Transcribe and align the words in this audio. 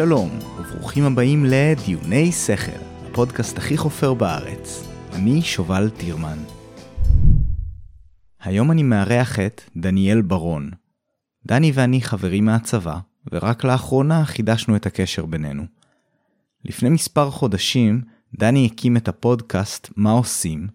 שלום, 0.00 0.30
וברוכים 0.58 1.04
הבאים 1.04 1.44
לדיוני 1.48 2.32
שכל, 2.32 2.80
הפודקאסט 3.10 3.58
הכי 3.58 3.76
חופר 3.76 4.14
בארץ. 4.14 4.88
אני 5.12 5.42
שובל 5.42 5.90
טירמן. 5.90 6.38
היום 8.42 8.70
אני 8.70 8.82
מארח 8.82 9.38
את 9.38 9.60
דניאל 9.76 10.22
ברון. 10.22 10.70
דני 11.46 11.72
ואני 11.74 12.00
חברים 12.00 12.44
מהצבא, 12.44 12.98
ורק 13.32 13.64
לאחרונה 13.64 14.24
חידשנו 14.24 14.76
את 14.76 14.86
הקשר 14.86 15.26
בינינו. 15.26 15.62
לפני 16.64 16.88
מספר 16.88 17.30
חודשים, 17.30 18.00
דני 18.38 18.68
הקים 18.72 18.96
את 18.96 19.08
הפודקאסט 19.08 19.88
"מה 19.96 20.10
עושים", 20.10 20.68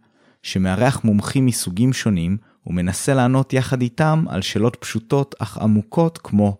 שמארח 0.43 1.03
מומחים 1.03 1.45
מסוגים 1.45 1.93
שונים 1.93 2.37
ומנסה 2.67 3.13
לענות 3.13 3.53
יחד 3.53 3.81
איתם 3.81 4.25
על 4.29 4.41
שאלות 4.41 4.77
פשוטות 4.79 5.35
אך 5.39 5.57
עמוקות 5.57 6.17
כמו 6.17 6.57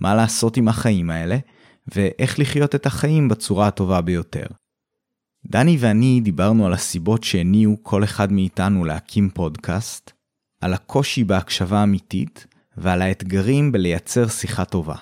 מה 0.00 0.14
לעשות 0.14 0.56
עם 0.56 0.68
החיים 0.68 1.10
האלה, 1.10 1.36
ואיך 1.94 2.38
לחיות 2.38 2.74
את 2.74 2.86
החיים 2.86 3.28
בצורה 3.28 3.66
הטובה 3.66 4.00
ביותר. 4.00 4.46
דני 5.46 5.76
ואני 5.80 6.20
דיברנו 6.20 6.66
על 6.66 6.72
הסיבות 6.72 7.24
שהניעו 7.24 7.76
כל 7.82 8.04
אחד 8.04 8.32
מאיתנו 8.32 8.84
להקים 8.84 9.30
פודקאסט, 9.30 10.12
על 10.60 10.74
הקושי 10.74 11.24
בהקשבה 11.24 11.82
אמיתית 11.82 12.46
ועל 12.76 13.02
האתגרים 13.02 13.72
בלייצר 13.72 14.28
שיחה 14.28 14.64
טובה. 14.64 14.96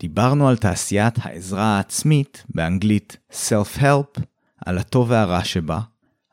דיברנו 0.00 0.48
על 0.48 0.56
תעשיית 0.56 1.14
העזרה 1.18 1.76
העצמית, 1.76 2.44
באנגלית 2.54 3.16
Self-Help, 3.32 4.20
על 4.66 4.78
הטוב 4.78 5.10
והרע 5.10 5.44
שבה, 5.44 5.80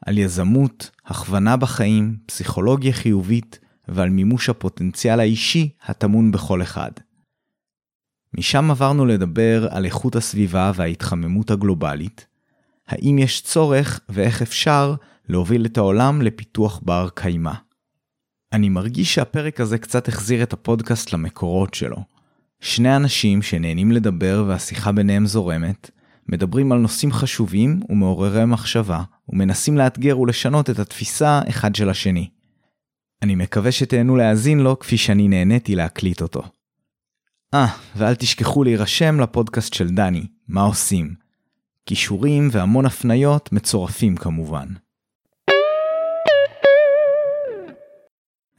על 0.05 0.17
יזמות, 0.17 0.91
הכוונה 1.05 1.57
בחיים, 1.57 2.17
פסיכולוגיה 2.25 2.93
חיובית 2.93 3.59
ועל 3.87 4.09
מימוש 4.09 4.49
הפוטנציאל 4.49 5.19
האישי 5.19 5.69
הטמון 5.85 6.31
בכל 6.31 6.61
אחד. 6.61 6.91
משם 8.37 8.71
עברנו 8.71 9.05
לדבר 9.05 9.67
על 9.71 9.85
איכות 9.85 10.15
הסביבה 10.15 10.71
וההתחממות 10.75 11.51
הגלובלית, 11.51 12.27
האם 12.87 13.17
יש 13.19 13.41
צורך 13.41 13.99
ואיך 14.09 14.41
אפשר 14.41 14.95
להוביל 15.29 15.65
את 15.65 15.77
העולם 15.77 16.21
לפיתוח 16.21 16.79
בר 16.83 17.09
קיימא. 17.13 17.53
אני 18.53 18.69
מרגיש 18.69 19.15
שהפרק 19.15 19.61
הזה 19.61 19.77
קצת 19.77 20.07
החזיר 20.07 20.43
את 20.43 20.53
הפודקאסט 20.53 21.13
למקורות 21.13 21.73
שלו. 21.73 21.97
שני 22.59 22.95
אנשים 22.95 23.41
שנהנים 23.41 23.91
לדבר 23.91 24.45
והשיחה 24.47 24.91
ביניהם 24.91 25.25
זורמת, 25.25 25.91
מדברים 26.29 26.71
על 26.71 26.77
נושאים 26.77 27.11
חשובים 27.11 27.79
ומעוררי 27.89 28.45
מחשבה, 28.45 29.03
ומנסים 29.29 29.77
לאתגר 29.77 30.19
ולשנות 30.19 30.69
את 30.69 30.79
התפיסה 30.79 31.41
אחד 31.49 31.75
של 31.75 31.89
השני. 31.89 32.29
אני 33.21 33.35
מקווה 33.35 33.71
שתהנו 33.71 34.15
להאזין 34.15 34.59
לו 34.59 34.79
כפי 34.79 34.97
שאני 34.97 35.27
נהניתי 35.27 35.75
להקליט 35.75 36.21
אותו. 36.21 36.43
אה, 37.53 37.67
ואל 37.95 38.15
תשכחו 38.15 38.63
להירשם 38.63 39.19
לפודקאסט 39.19 39.73
של 39.73 39.89
דני, 39.89 40.27
מה 40.47 40.61
עושים? 40.61 41.13
כישורים 41.85 42.49
והמון 42.51 42.85
הפניות 42.85 43.51
מצורפים 43.51 44.15
כמובן. 44.15 44.67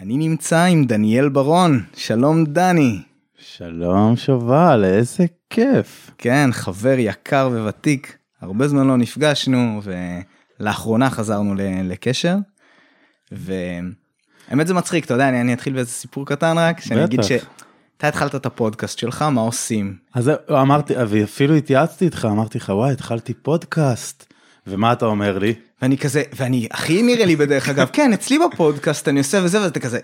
אני 0.01 0.17
נמצא 0.17 0.65
עם 0.65 0.85
דניאל 0.85 1.29
ברון, 1.29 1.85
שלום 1.97 2.45
דני. 2.45 3.03
שלום 3.39 4.17
שובל, 4.17 4.85
איזה 4.85 5.25
כיף. 5.51 6.11
כן, 6.19 6.51
חבר 6.53 6.95
יקר 6.99 7.51
וותיק, 7.53 8.19
הרבה 8.41 8.69
זמן 8.69 8.87
לא 8.87 8.97
נפגשנו 8.97 9.81
ולאחרונה 10.61 11.11
חזרנו 11.11 11.55
לקשר. 11.85 12.37
והאמת 13.33 14.67
זה 14.67 14.75
מצחיק, 14.75 15.05
אתה 15.05 15.15
יודע, 15.15 15.29
אני, 15.29 15.41
אני 15.41 15.53
אתחיל 15.53 15.73
באיזה 15.73 15.91
סיפור 15.91 16.27
קטן 16.27 16.59
רק, 16.59 16.81
שאני 16.81 17.05
אגיד 17.05 17.23
ש... 17.23 17.33
אתה 17.99 18.09
התחלת 18.09 18.35
את 18.35 18.47
הפודקאסט 18.47 18.99
שלך, 18.99 19.23
מה 19.23 19.41
עושים? 19.41 19.97
אז 20.15 20.31
אמרתי, 20.51 20.95
ואפילו 21.09 21.55
התייעצתי 21.55 22.05
איתך, 22.05 22.29
אמרתי 22.31 22.59
לך, 22.59 22.69
וואי, 22.69 22.93
התחלתי 22.93 23.35
פודקאסט, 23.35 24.33
ומה 24.67 24.93
אתה 24.93 25.07
אומר 25.07 25.39
לי? 25.39 25.55
ואני 25.83 25.99
כזה, 25.99 26.23
ואני 26.37 26.69
הכי 26.71 27.03
נראה 27.03 27.27
לי 27.27 27.37
בדרך 27.37 27.69
אגב, 27.73 27.89
כן, 27.93 28.13
אצלי 28.13 28.39
בפודקאסט 28.39 29.09
אני 29.09 29.19
עושה 29.19 29.41
וזה, 29.45 29.63
ואתה 29.63 29.81
כזה, 29.81 29.99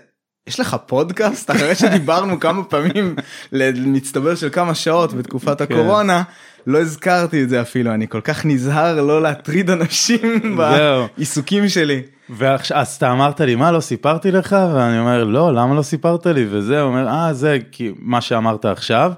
יש 0.47 0.59
לך 0.59 0.75
פודקאסט 0.85 1.51
אחרי 1.51 1.75
שדיברנו 1.75 2.39
כמה 2.39 2.63
פעמים 2.63 3.15
למצטבר 3.51 4.35
של 4.35 4.49
כמה 4.49 4.75
שעות 4.75 5.13
בתקופת 5.13 5.61
כן. 5.61 5.63
הקורונה 5.63 6.23
לא 6.67 6.81
הזכרתי 6.81 7.43
את 7.43 7.49
זה 7.49 7.61
אפילו 7.61 7.93
אני 7.93 8.07
כל 8.07 8.21
כך 8.21 8.45
נזהר 8.45 9.01
לא 9.01 9.21
להטריד 9.21 9.69
אנשים 9.69 10.41
בעיסוקים 10.57 11.69
שלי. 11.69 12.01
ועכשיו 12.29 12.77
אז 12.77 12.95
אתה 12.95 13.11
אמרת 13.11 13.41
לי 13.41 13.55
מה 13.55 13.71
לא 13.71 13.79
סיפרתי 13.79 14.31
לך 14.31 14.55
ואני 14.75 14.99
אומר 14.99 15.23
לא 15.23 15.53
למה 15.53 15.75
לא 15.75 15.81
סיפרת 15.81 16.25
לי 16.25 16.45
וזה 16.49 16.81
אומר 16.81 17.07
אה 17.07 17.33
זה 17.33 17.57
כי 17.71 17.91
מה 17.99 18.21
שאמרת 18.21 18.65
עכשיו. 18.65 19.11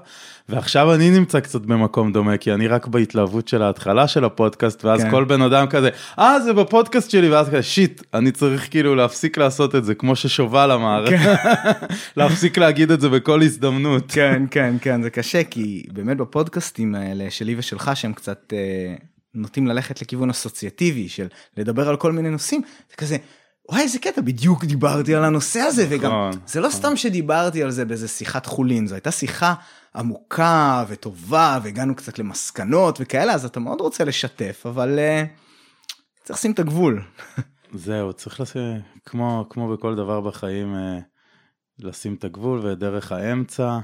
ועכשיו 0.48 0.94
אני 0.94 1.10
נמצא 1.10 1.40
קצת 1.40 1.60
במקום 1.60 2.12
דומה 2.12 2.36
כי 2.36 2.52
אני 2.52 2.68
רק 2.68 2.86
בהתלהבות 2.86 3.48
של 3.48 3.62
ההתחלה 3.62 4.08
של 4.08 4.24
הפודקאסט 4.24 4.84
ואז 4.84 5.02
כן. 5.02 5.10
כל 5.10 5.24
בן 5.24 5.42
אדם 5.42 5.66
כזה 5.66 5.90
אה 6.18 6.40
זה 6.40 6.52
בפודקאסט 6.52 7.10
שלי 7.10 7.28
ואז 7.28 7.48
כזה 7.48 7.62
שיט 7.62 8.02
אני 8.14 8.32
צריך 8.32 8.70
כאילו 8.70 8.94
להפסיק 8.94 9.38
לעשות 9.38 9.74
את 9.74 9.84
זה 9.84 9.94
כמו 9.94 10.16
ששובל 10.16 10.72
אמר 10.72 11.04
כן. 11.10 11.34
להפסיק 12.16 12.58
להגיד 12.58 12.90
את 12.90 13.00
זה 13.00 13.08
בכל 13.08 13.42
הזדמנות 13.42 14.04
כן 14.12 14.42
כן 14.50 14.74
כן 14.80 15.02
זה 15.02 15.10
קשה 15.10 15.44
כי 15.44 15.82
באמת 15.92 16.16
בפודקאסטים 16.16 16.94
האלה 16.94 17.30
שלי 17.30 17.54
ושלך 17.58 17.90
שהם 17.94 18.12
קצת 18.12 18.52
אה, 18.52 18.94
נוטים 19.34 19.66
ללכת 19.66 20.02
לכיוון 20.02 20.30
אסוציאטיבי 20.30 21.08
של 21.08 21.26
לדבר 21.56 21.88
על 21.88 21.96
כל 21.96 22.12
מיני 22.12 22.30
נושאים 22.30 22.62
זה 22.90 22.96
כזה 22.96 23.16
וואי 23.68 23.82
איזה 23.82 23.98
קטע 23.98 24.20
בדיוק 24.20 24.64
דיברתי 24.64 25.14
על 25.14 25.24
הנושא 25.24 25.60
הזה 25.60 25.86
וגם 25.90 26.10
נכון, 26.10 26.40
זה 26.46 26.60
לא 26.60 26.68
נכון. 26.68 26.80
סתם 26.80 26.96
שדיברתי 26.96 27.62
על 27.62 27.70
זה 27.70 27.84
באיזה 27.84 28.08
שיחת 28.08 28.46
חולין 28.46 28.86
זו 28.86 28.94
הייתה 28.94 29.10
שיחה 29.10 29.54
עמוקה 29.96 30.84
וטובה 30.88 31.58
והגענו 31.62 31.94
קצת 31.94 32.18
למסקנות 32.18 32.98
וכאלה 33.00 33.32
אז 33.32 33.44
אתה 33.44 33.60
מאוד 33.60 33.80
רוצה 33.80 34.04
לשתף 34.04 34.62
אבל 34.66 34.98
uh, 34.98 36.24
צריך 36.24 36.38
לשים 36.38 36.52
את 36.52 36.58
הגבול. 36.58 37.02
זהו 37.74 38.12
צריך 38.12 38.40
לשים 38.40 38.80
כמו 39.06 39.46
כמו 39.50 39.76
בכל 39.76 39.94
דבר 39.94 40.20
בחיים 40.20 40.74
uh, 40.74 41.02
לשים 41.86 42.14
את 42.14 42.24
הגבול 42.24 42.66
ודרך 42.66 43.12
האמצע 43.12 43.78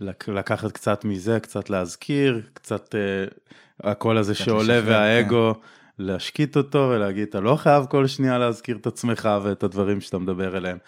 לקחת 0.00 0.72
קצת 0.72 1.04
מזה 1.04 1.40
קצת 1.40 1.70
להזכיר 1.70 2.42
קצת 2.54 2.94
uh, 2.94 3.88
הקול 3.88 4.18
הזה 4.18 4.34
שעולה 4.34 4.80
והאגו. 4.84 5.54
כן. 5.54 5.60
להשקיט 5.98 6.56
אותו 6.56 6.90
ולהגיד 6.94 7.28
אתה 7.28 7.40
לא 7.40 7.56
חייב 7.56 7.84
כל 7.84 8.06
שנייה 8.06 8.38
להזכיר 8.38 8.76
את 8.76 8.86
עצמך 8.86 9.28
ואת 9.42 9.62
הדברים 9.62 10.00
שאתה 10.00 10.18
מדבר 10.18 10.56
אליהם. 10.56 10.78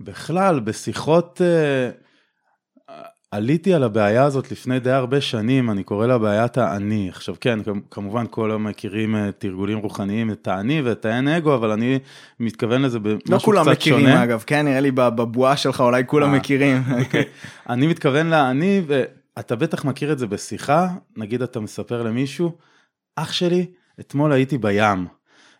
בכלל 0.00 0.60
בשיחות 0.60 1.40
uh, 1.40 2.08
עליתי 3.30 3.74
על 3.74 3.82
הבעיה 3.82 4.24
הזאת 4.24 4.52
לפני 4.52 4.80
די 4.80 4.90
הרבה 4.90 5.20
שנים, 5.20 5.70
אני 5.70 5.82
קורא 5.82 6.06
לה 6.06 6.18
בעיית 6.18 6.58
האני. 6.58 7.08
עכשיו 7.08 7.34
כן, 7.40 7.58
כמובן 7.90 8.24
כל 8.30 8.50
היום 8.50 8.66
מכירים 8.66 9.16
אה, 9.16 9.32
תרגולים 9.38 9.78
רוחניים, 9.78 10.30
את 10.30 10.48
האני 10.48 10.82
ואת 10.82 11.04
האין 11.04 11.28
אגו, 11.28 11.54
אבל 11.54 11.70
אני 11.70 11.98
מתכוון 12.40 12.82
לזה 12.82 12.98
במשהו 12.98 13.18
קצת 13.18 13.28
שונה. 13.28 13.36
לא 13.36 13.42
כולם 13.42 13.72
מכירים 13.72 14.06
שונה. 14.06 14.24
אגב, 14.24 14.44
כן, 14.46 14.64
נראה 14.66 14.80
לי 14.80 14.90
בבועה 14.90 15.56
שלך 15.56 15.80
אולי 15.80 16.02
כולם 16.06 16.34
אה, 16.34 16.38
מכירים. 16.38 16.82
אוקיי. 17.00 17.24
אני 17.70 17.86
מתכוון 17.86 18.30
לאני, 18.30 18.82
ואתה 18.86 19.56
בטח 19.56 19.84
מכיר 19.84 20.12
את 20.12 20.18
זה 20.18 20.26
בשיחה, 20.26 20.88
נגיד 21.16 21.42
אתה 21.42 21.60
מספר 21.60 22.02
למישהו, 22.02 22.52
אח 23.16 23.32
שלי, 23.32 23.66
אתמול 24.00 24.32
הייתי 24.32 24.58
בים. 24.58 25.06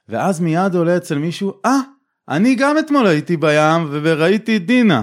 ואז 0.08 0.40
מיד 0.40 0.74
עולה 0.74 0.96
אצל 0.96 1.18
מישהו, 1.18 1.52
אה, 1.64 1.78
אני 2.28 2.54
גם 2.54 2.78
אתמול 2.78 3.06
הייתי 3.06 3.36
בים 3.36 3.88
וראיתי 3.90 4.56
את 4.56 4.66
דינה. 4.66 5.02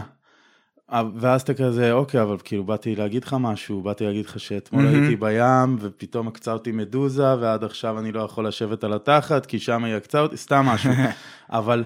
ואז 1.15 1.41
אתה 1.41 1.53
כזה, 1.53 1.91
אוקיי, 1.91 2.21
אבל 2.21 2.37
כאילו 2.43 2.63
באתי 2.63 2.95
להגיד 2.95 3.23
לך 3.23 3.35
משהו, 3.39 3.81
באתי 3.81 4.05
להגיד 4.05 4.25
לך 4.25 4.39
שאתמול 4.39 4.85
mm-hmm. 4.85 4.89
הייתי 4.89 5.15
בים, 5.15 5.75
ופתאום 5.79 6.27
עקצה 6.27 6.53
אותי 6.53 6.71
מדוזה, 6.71 7.35
ועד 7.39 7.63
עכשיו 7.63 7.99
אני 7.99 8.11
לא 8.11 8.21
יכול 8.21 8.47
לשבת 8.47 8.83
על 8.83 8.93
התחת, 8.93 9.45
כי 9.45 9.59
שם 9.59 9.83
היא 9.83 9.95
עקצה 9.95 10.19
אותי, 10.19 10.37
סתם 10.37 10.65
משהו. 10.65 10.91
אבל 11.49 11.83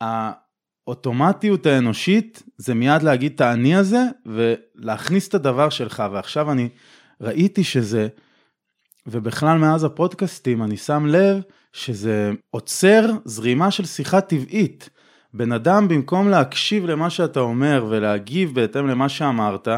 האוטומטיות 0.00 1.66
האנושית 1.66 2.42
זה 2.56 2.74
מיד 2.74 3.02
להגיד 3.02 3.32
את 3.34 3.40
האני 3.40 3.76
הזה, 3.76 4.02
ולהכניס 4.26 5.28
את 5.28 5.34
הדבר 5.34 5.68
שלך, 5.68 6.02
ועכשיו 6.12 6.52
אני 6.52 6.68
ראיתי 7.20 7.64
שזה, 7.64 8.08
ובכלל 9.10 9.58
מאז 9.58 9.84
הפודקאסטים 9.84 10.62
אני 10.62 10.76
שם 10.76 11.06
לב 11.06 11.40
שזה 11.72 12.32
עוצר 12.50 13.10
זרימה 13.24 13.70
של 13.70 13.84
שיחה 13.84 14.20
טבעית. 14.20 14.90
בן 15.34 15.52
אדם 15.52 15.88
במקום 15.88 16.28
להקשיב 16.28 16.86
למה 16.86 17.10
שאתה 17.10 17.40
אומר 17.40 17.86
ולהגיב 17.88 18.54
בהתאם 18.54 18.86
למה 18.86 19.08
שאמרת, 19.08 19.68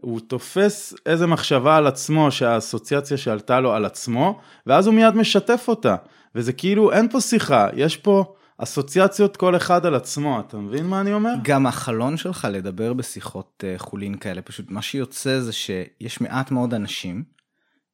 הוא 0.00 0.20
תופס 0.20 0.94
איזה 1.06 1.26
מחשבה 1.26 1.76
על 1.76 1.86
עצמו 1.86 2.30
שהאסוציאציה 2.30 3.16
שעלתה 3.16 3.60
לו 3.60 3.72
על 3.72 3.84
עצמו, 3.84 4.40
ואז 4.66 4.86
הוא 4.86 4.94
מיד 4.94 5.14
משתף 5.14 5.64
אותה. 5.68 5.96
וזה 6.34 6.52
כאילו 6.52 6.92
אין 6.92 7.08
פה 7.08 7.20
שיחה, 7.20 7.68
יש 7.74 7.96
פה 7.96 8.34
אסוציאציות 8.58 9.36
כל 9.36 9.56
אחד 9.56 9.86
על 9.86 9.94
עצמו, 9.94 10.40
אתה 10.40 10.56
מבין 10.56 10.86
מה 10.86 11.00
אני 11.00 11.12
אומר? 11.12 11.32
גם 11.42 11.66
החלון 11.66 12.16
שלך 12.16 12.48
לדבר 12.50 12.92
בשיחות 12.92 13.64
אה, 13.66 13.74
חולין 13.78 14.16
כאלה, 14.18 14.42
פשוט 14.42 14.70
מה 14.70 14.82
שיוצא 14.82 15.40
זה 15.40 15.52
שיש 15.52 16.20
מעט 16.20 16.50
מאוד 16.50 16.74
אנשים, 16.74 17.24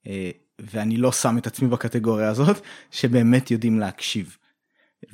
אה, 0.07 0.31
ואני 0.75 0.97
לא 0.97 1.13
שם 1.13 1.39
את 1.39 1.47
עצמי 1.47 1.69
בקטגוריה 1.69 2.29
הזאת, 2.29 2.61
שבאמת 2.91 3.51
יודעים 3.51 3.81
להקשיב. 3.81 4.37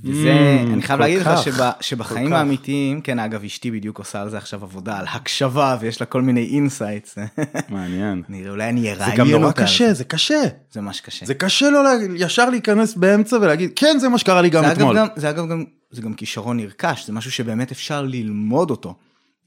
וזה, 0.05 0.33
Mm, 0.65 0.73
אני 0.73 0.83
חייב 0.83 1.00
להגיד 1.00 1.19
לך 1.19 1.29
כך, 1.29 1.43
שב, 1.45 1.53
שבחיים. 1.81 2.33
האמיתיים, 2.33 3.00
כן, 3.00 3.19
אגב, 3.19 3.45
אשתי 3.45 3.71
בדיוק 3.71 3.99
עושה 3.99 4.23
על 4.23 4.31
זה 4.31 4.39
עכשיו 4.39 4.62
עבודה, 4.65 4.99
על 4.99 5.06
הקשבה, 5.12 5.77
ויש 5.81 6.00
לה 6.00 6.06
כל 6.06 6.23
מיני 6.23 6.45
insights. 6.46 7.19
מעניין. 7.69 8.23
נראה, 8.29 8.50
אולי 8.50 8.69
אני 8.69 8.83
זה 8.83 8.93
אראיין 8.93 9.17
גם 9.17 9.27
אותה. 9.27 9.39
נורא 9.39 9.47
על 9.49 9.56
זה. 9.56 9.62
קשה, 9.62 9.93
זה 9.95 10.05
קשה. 10.05 10.41
זה 10.73 10.81
ממש 10.81 11.00
קשה. 11.00 11.27
זה 11.27 11.35
קשה 11.35 11.71
לו 11.71 11.83
לה- 11.83 11.91
ישר 12.17 12.50
להיכנס 12.50 12.95
באמצע 12.95 13.37
ולהגיד, 13.37 13.71
כן, 13.77 13.97
זה 14.00 14.09
מה 14.09 14.19
שקרה 14.19 14.43
לי 14.43 14.50
גם 14.50 14.62
זה 14.65 14.69
אגב 14.73 14.77
אתמול. 14.79 14.97
גם, 14.97 15.06
זה 15.17 15.31
אגב 15.31 15.49
גם, 15.50 15.65
זה 15.91 16.03
גם 16.03 16.15
כישרון 16.15 16.56
נרכש, 16.56 17.06
זה 17.06 17.12
משהו 17.12 17.31
שבאמת 17.31 17.73
אפשר 17.73 18.03
ללמוד 18.03 18.71
אותו, 18.71 18.95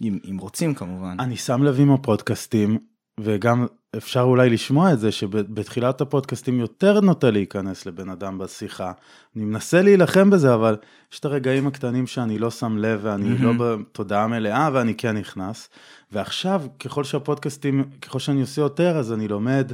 אם, 0.02 0.18
אם 0.32 0.38
רוצים 0.38 0.74
כמובן. 0.74 1.16
אני 1.20 1.38
שם 1.38 1.64
לב 1.64 1.80
עם 1.80 1.92
הפודקאסטים, 1.92 2.78
וגם 3.20 3.66
אפשר 3.98 4.22
אולי 4.22 4.50
לשמוע 4.50 4.94
את 4.94 5.00
זה, 5.00 5.12
שבתחילת 5.12 6.02
הפודקאסטים 6.02 6.60
יותר 6.60 7.00
נוטה 7.02 7.32
להיכנס 7.32 7.86
לבן 7.86 8.10
אדם 8.10 8.38
בשיחה. 8.38 8.92
אני 9.36 9.44
מנסה 9.46 9.82
להילחם 9.82 10.30
בזה, 10.30 10.54
אבל 10.54 10.78
יש 11.14 11.20
את 11.20 11.26
הרגעים 11.26 11.68
הקטנים 11.68 12.08
שאני 12.08 12.40
לא 12.40 12.52
שם 12.52 12.78
לב, 12.78 13.00
ואני 13.04 13.30
מהמם. 13.30 13.44
לא 13.44 13.54
בתודעה 13.58 14.28
מלאה, 14.28 14.70
ואני 14.74 14.96
כן 14.96 15.18
נכנס. 15.18 15.70
ועכשיו, 16.12 16.64
ככל 16.80 17.04
שהפודקאסטים, 17.04 17.84
ככל 18.02 18.20
שאני 18.20 18.42
עושה 18.42 18.62
יותר, 18.62 18.98
אז 18.98 19.14
אני 19.14 19.28
לומד, 19.28 19.72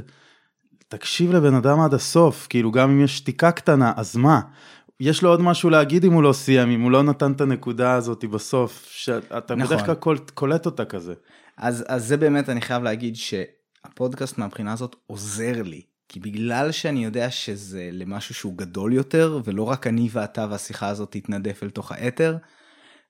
תקשיב 0.88 1.32
לבן 1.32 1.54
אדם 1.54 1.80
עד 1.80 1.94
הסוף, 1.94 2.46
כאילו 2.50 2.72
גם 2.72 2.90
אם 2.90 3.00
יש 3.04 3.16
שתיקה 3.16 3.50
קטנה, 3.52 3.92
אז 3.96 4.16
מה? 4.16 4.40
יש 5.00 5.22
לו 5.22 5.30
עוד 5.30 5.40
משהו 5.40 5.70
להגיד 5.70 6.04
אם 6.04 6.12
הוא 6.12 6.22
לא 6.22 6.32
סיים, 6.32 6.70
אם 6.70 6.80
הוא 6.80 6.90
לא 6.90 7.02
נתן 7.02 7.32
את 7.32 7.40
הנקודה 7.40 7.94
הזאת 7.94 8.24
בסוף, 8.24 8.86
שאתה 8.90 9.54
נכון. 9.54 9.66
בדרך 9.66 9.86
כלל 9.86 9.94
קול- 9.94 10.18
קולט 10.34 10.66
אותה 10.66 10.84
כזה. 10.84 11.14
אז, 11.56 11.84
אז 11.88 12.06
זה 12.08 12.16
באמת, 12.16 12.48
אני 12.48 12.60
חייב 12.60 12.82
להגיד 12.82 13.16
שהפודקאסט 13.82 14.38
מהבחינה 14.38 14.72
הזאת 14.72 14.96
עוזר 15.06 15.62
לי. 15.62 15.82
כי 16.08 16.20
בגלל 16.20 16.72
שאני 16.72 17.04
יודע 17.04 17.30
שזה 17.30 17.88
למשהו 17.92 18.34
שהוא 18.34 18.56
גדול 18.56 18.92
יותר, 18.92 19.40
ולא 19.44 19.62
רק 19.62 19.86
אני 19.86 20.08
ואתה 20.12 20.46
והשיחה 20.50 20.88
הזאת 20.88 21.12
תתנדף 21.12 21.62
אל 21.62 21.70
תוך 21.70 21.92
האתר, 21.92 22.36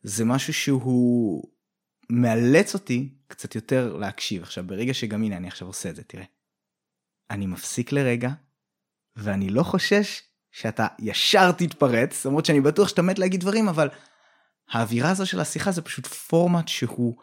זה 0.03 0.25
משהו 0.25 0.55
שהוא 0.55 1.45
מאלץ 2.11 2.75
אותי 2.75 3.15
קצת 3.27 3.55
יותר 3.55 3.97
להקשיב. 3.97 4.43
עכשיו, 4.43 4.65
ברגע 4.67 4.95
שגם 4.95 5.23
הנה, 5.23 5.37
אני 5.37 5.49
עכשיו 5.49 5.69
עושה 5.69 5.91
את 5.91 5.97
זה, 5.97 6.03
תראה. 6.03 6.25
אני 7.31 7.47
מפסיק 7.47 7.93
לרגע, 7.93 8.31
ואני 9.17 9.51
לא 9.51 9.63
חושש 9.63 10.23
שאתה 10.53 10.87
ישר 10.99 11.53
תתפרץ, 11.53 12.27
למרות 12.27 12.47
שאני 12.47 12.61
בטוח 12.61 12.89
שאתה 12.89 13.03
מת 13.03 13.19
להגיד 13.19 13.41
דברים, 13.41 13.69
אבל 13.69 13.89
האווירה 14.71 15.11
הזו 15.11 15.27
של 15.27 15.41
השיחה 15.41 15.73
זה 15.73 15.83
פשוט 15.83 16.07
פורמט 16.07 16.69
שהוא 16.69 17.17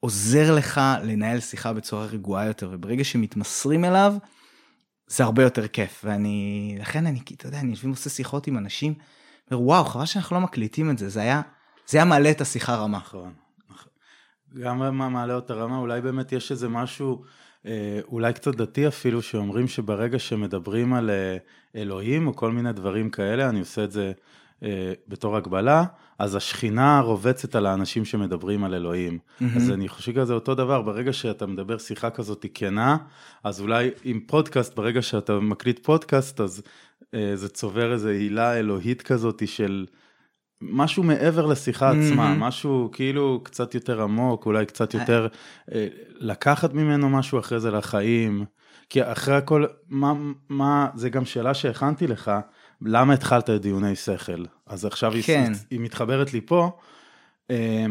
עוזר 0.00 0.54
לך 0.54 0.80
לנהל 1.02 1.40
שיחה 1.40 1.72
בצורה 1.72 2.06
רגועה 2.06 2.46
יותר, 2.46 2.70
וברגע 2.72 3.04
שמתמסרים 3.04 3.84
אליו, 3.84 4.14
זה 5.06 5.24
הרבה 5.24 5.42
יותר 5.42 5.68
כיף. 5.68 6.00
ואני, 6.04 6.76
לכן 6.80 7.06
אני, 7.06 7.20
אתה 7.36 7.46
יודע, 7.46 7.60
אני 7.60 7.70
יושבים 7.70 7.90
ועושה 7.90 8.10
שיחות 8.10 8.46
עם 8.46 8.58
אנשים, 8.58 8.94
אומר, 9.50 9.62
וואו, 9.62 9.84
חבל 9.84 10.04
שאנחנו 10.04 10.36
לא 10.36 10.42
מקליטים 10.42 10.90
את 10.90 10.98
זה, 10.98 11.08
זה 11.08 11.20
היה, 11.20 11.42
זה 11.86 11.98
היה 11.98 12.04
מעלה 12.04 12.30
את 12.30 12.40
השיחה 12.40 12.74
רמה. 12.74 12.98
נכון. 12.98 13.32
נכון. 13.70 13.92
גם 14.62 14.78
מה 14.78 15.08
מעלה 15.08 15.34
אותה 15.34 15.54
רמה, 15.54 15.78
אולי 15.78 16.00
באמת 16.00 16.32
יש 16.32 16.52
איזה 16.52 16.68
משהו, 16.68 17.22
אה, 17.66 18.00
אולי 18.08 18.32
קצת 18.32 18.54
דתי 18.54 18.88
אפילו, 18.88 19.22
שאומרים 19.22 19.68
שברגע 19.68 20.18
שמדברים 20.18 20.94
על 20.94 21.10
אה, 21.10 21.36
אלוהים 21.76 22.26
או 22.26 22.36
כל 22.36 22.52
מיני 22.52 22.72
דברים 22.72 23.10
כאלה, 23.10 23.48
אני 23.48 23.60
עושה 23.60 23.84
את 23.84 23.92
זה 23.92 24.12
אה, 24.62 24.92
בתור 25.08 25.36
הגבלה, 25.36 25.84
אז 26.18 26.34
השכינה 26.34 27.00
רובצת 27.00 27.54
על 27.54 27.66
האנשים 27.66 28.04
שמדברים 28.04 28.64
על 28.64 28.74
אלוהים. 28.74 29.18
אז 29.56 29.70
אני 29.70 29.88
חושב 29.88 30.14
שזה 30.14 30.34
אותו 30.34 30.54
דבר, 30.54 30.82
ברגע 30.82 31.12
שאתה 31.12 31.46
מדבר 31.46 31.78
שיחה 31.78 32.10
כזאת 32.10 32.46
כנה, 32.54 32.96
אז 33.44 33.60
אולי 33.60 33.90
עם 34.04 34.20
פודקאסט, 34.26 34.76
ברגע 34.76 35.02
שאתה 35.02 35.40
מקליט 35.40 35.84
פודקאסט, 35.84 36.40
אז 36.40 36.62
אה, 37.14 37.32
זה 37.34 37.48
צובר 37.48 37.92
איזו 37.92 38.08
הילה 38.08 38.58
אלוהית 38.58 39.02
כזאת 39.02 39.48
של... 39.48 39.86
משהו 40.60 41.02
מעבר 41.02 41.46
לשיחה 41.46 41.90
עצמה, 41.90 42.14
מהמם. 42.16 42.40
משהו 42.40 42.90
כאילו 42.92 43.40
קצת 43.44 43.74
יותר 43.74 44.02
עמוק, 44.02 44.46
אולי 44.46 44.66
קצת 44.66 44.94
יותר 44.94 45.28
אה, 45.74 45.86
לקחת 46.20 46.74
ממנו 46.74 47.08
משהו 47.08 47.38
אחרי 47.38 47.60
זה 47.60 47.70
לחיים. 47.70 48.44
כי 48.90 49.02
אחרי 49.02 49.36
הכל, 49.36 49.64
מה, 49.88 50.12
מה, 50.48 50.88
זה 50.94 51.10
גם 51.10 51.24
שאלה 51.24 51.54
שהכנתי 51.54 52.06
לך, 52.06 52.30
למה 52.82 53.14
התחלת 53.14 53.50
את 53.50 53.60
דיוני 53.60 53.96
שכל? 53.96 54.44
אז 54.66 54.84
עכשיו 54.84 55.12
היא, 55.12 55.22
כן. 55.22 55.52
היא 55.70 55.80
מתחברת 55.80 56.32
לי 56.32 56.40
פה. 56.40 56.70
אה, 57.50 57.86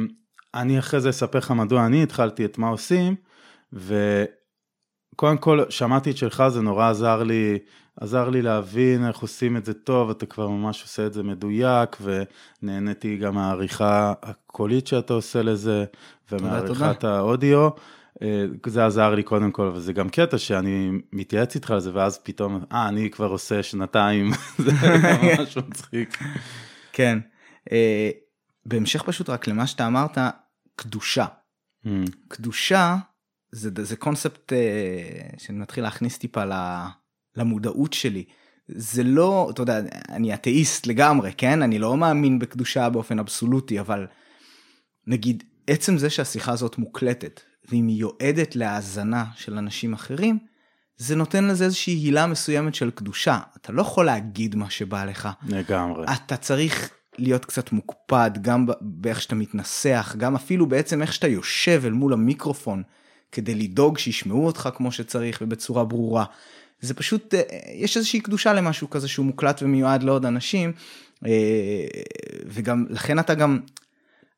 אני 0.54 0.80
אחרי 0.80 1.02
זה 1.02 1.10
אספר 1.10 1.38
לך 1.38 1.52
מדוע 1.52 1.86
אני 1.86 2.04
התחלתי 2.04 2.46
את 2.46 2.58
מה 2.58 2.68
עושים, 2.68 3.16
וקודם 3.74 5.38
כל 5.40 5.64
שמעתי 5.70 6.12
את 6.12 6.18
שלך, 6.18 6.44
זה 6.48 6.62
נורא 6.62 6.90
עזר 6.90 7.24
לי, 7.24 7.60
עזר 8.02 8.30
לי 8.30 8.42
להבין 8.42 9.08
איך 9.08 9.20
עושים 9.20 9.58
את 9.58 9.66
זה 9.66 9.74
טוב, 9.74 10.10
אתה 10.10 10.26
כבר 10.26 10.48
ממש 10.48 10.84
עושה 10.84 11.06
את 11.06 11.14
זה 11.14 11.24
מדויק, 11.24 11.98
ונהניתי 12.02 13.18
גם 13.18 13.36
מהעריכה 13.36 14.14
הקולית 14.24 14.88
שאתה 14.88 15.14
עושה 15.14 15.42
לזה, 15.42 15.86
ומעריכת 16.32 17.04
האודיו. 17.04 17.70
אה, 18.22 18.46
זה 18.68 18.86
עזר 18.86 19.16
לי 19.16 19.24
קודם 19.24 19.52
כל, 19.52 19.72
וזה 19.76 19.94
גם 19.94 20.10
קטע 20.10 20.38
שאני 20.38 20.90
מתייעץ 21.14 21.56
איתך 21.56 21.72
על 21.72 21.80
זה, 21.80 21.92
ואז 21.94 22.20
פתאום, 22.24 22.64
אה, 22.72 22.88
אני 22.88 23.10
כבר 23.10 23.28
עושה 23.30 23.64
שנתיים, 23.64 24.32
זה 24.66 24.72
ממש 25.22 25.58
מצחיק. 25.58 26.18
כן. 26.94 27.20
אה, 27.72 28.10
בהמשך 28.66 29.04
פשוט 29.04 29.30
רק 29.30 29.48
למה 29.48 29.68
שאתה 29.68 29.88
אמרת, 29.88 30.18
קדושה. 30.76 31.26
Mm, 31.86 31.90
קדושה 32.28 32.98
זה, 33.52 33.70
זה 33.84 33.96
קונספט 33.96 34.54
אה, 34.54 35.30
שאני 35.38 35.58
מתחיל 35.58 35.84
להכניס 35.84 36.18
טיפה 36.18 36.46
ל- 36.46 36.86
למודעות 37.36 37.94
שלי. 37.94 38.24
זה 38.68 39.04
לא, 39.04 39.50
אתה 39.54 39.62
יודע, 39.62 39.80
אני 40.10 40.34
אתאיסט 40.34 40.88
לגמרי, 40.88 41.32
כן? 41.38 41.62
אני 41.62 41.80
לא 41.80 41.98
מאמין 41.98 42.40
בקדושה 42.40 42.90
באופן 42.90 43.20
אבסולוטי, 43.20 43.80
אבל 43.80 44.08
נגיד, 45.08 45.44
עצם 45.68 45.98
זה 45.98 46.10
שהשיחה 46.10 46.52
הזאת 46.52 46.78
מוקלטת, 46.78 47.42
והיא 47.70 47.84
מיועדת 47.84 48.56
להאזנה 48.56 49.26
של 49.36 49.58
אנשים 49.58 49.94
אחרים, 49.94 50.40
זה 50.98 51.16
נותן 51.16 51.44
לזה 51.44 51.66
איזושהי 51.66 51.94
הילה 51.94 52.28
מסוימת 52.28 52.76
של 52.76 52.92
קדושה. 52.92 53.40
אתה 53.62 53.72
לא 53.72 53.82
יכול 53.82 54.06
להגיד 54.06 54.56
מה 54.56 54.70
שבא 54.70 55.06
לך. 55.06 55.30
לגמרי. 55.48 56.06
אתה 56.14 56.38
צריך 56.38 56.90
להיות 57.18 57.46
קצת 57.46 57.72
מוקפד 57.72 58.32
גם 58.42 58.66
באיך 58.82 59.22
שאתה 59.22 59.36
מתנסח, 59.36 60.16
גם 60.18 60.36
אפילו 60.36 60.66
בעצם 60.66 61.02
איך 61.02 61.14
שאתה 61.14 61.28
יושב 61.28 61.82
אל 61.86 61.92
מול 61.92 62.14
המיקרופון, 62.14 62.84
כדי 63.32 63.56
לדאוג 63.56 63.98
שישמעו 63.98 64.46
אותך 64.46 64.70
כמו 64.76 64.92
שצריך 64.92 65.40
ובצורה 65.42 65.86
ברורה. 65.86 66.26
זה 66.82 66.94
פשוט, 66.94 67.34
אה, 67.34 67.42
יש 67.76 67.98
איזושהי 67.98 68.20
קדושה 68.20 68.54
למשהו 68.54 68.90
כזה 68.90 69.08
שהוא 69.08 69.26
מוקלט 69.26 69.64
ומיועד 69.64 70.04
לעוד 70.04 70.26
אנשים, 70.26 70.74
אה, 71.26 71.32
וגם, 72.46 72.86
לכן 72.90 73.20
אתה 73.20 73.36
גם, 73.36 73.60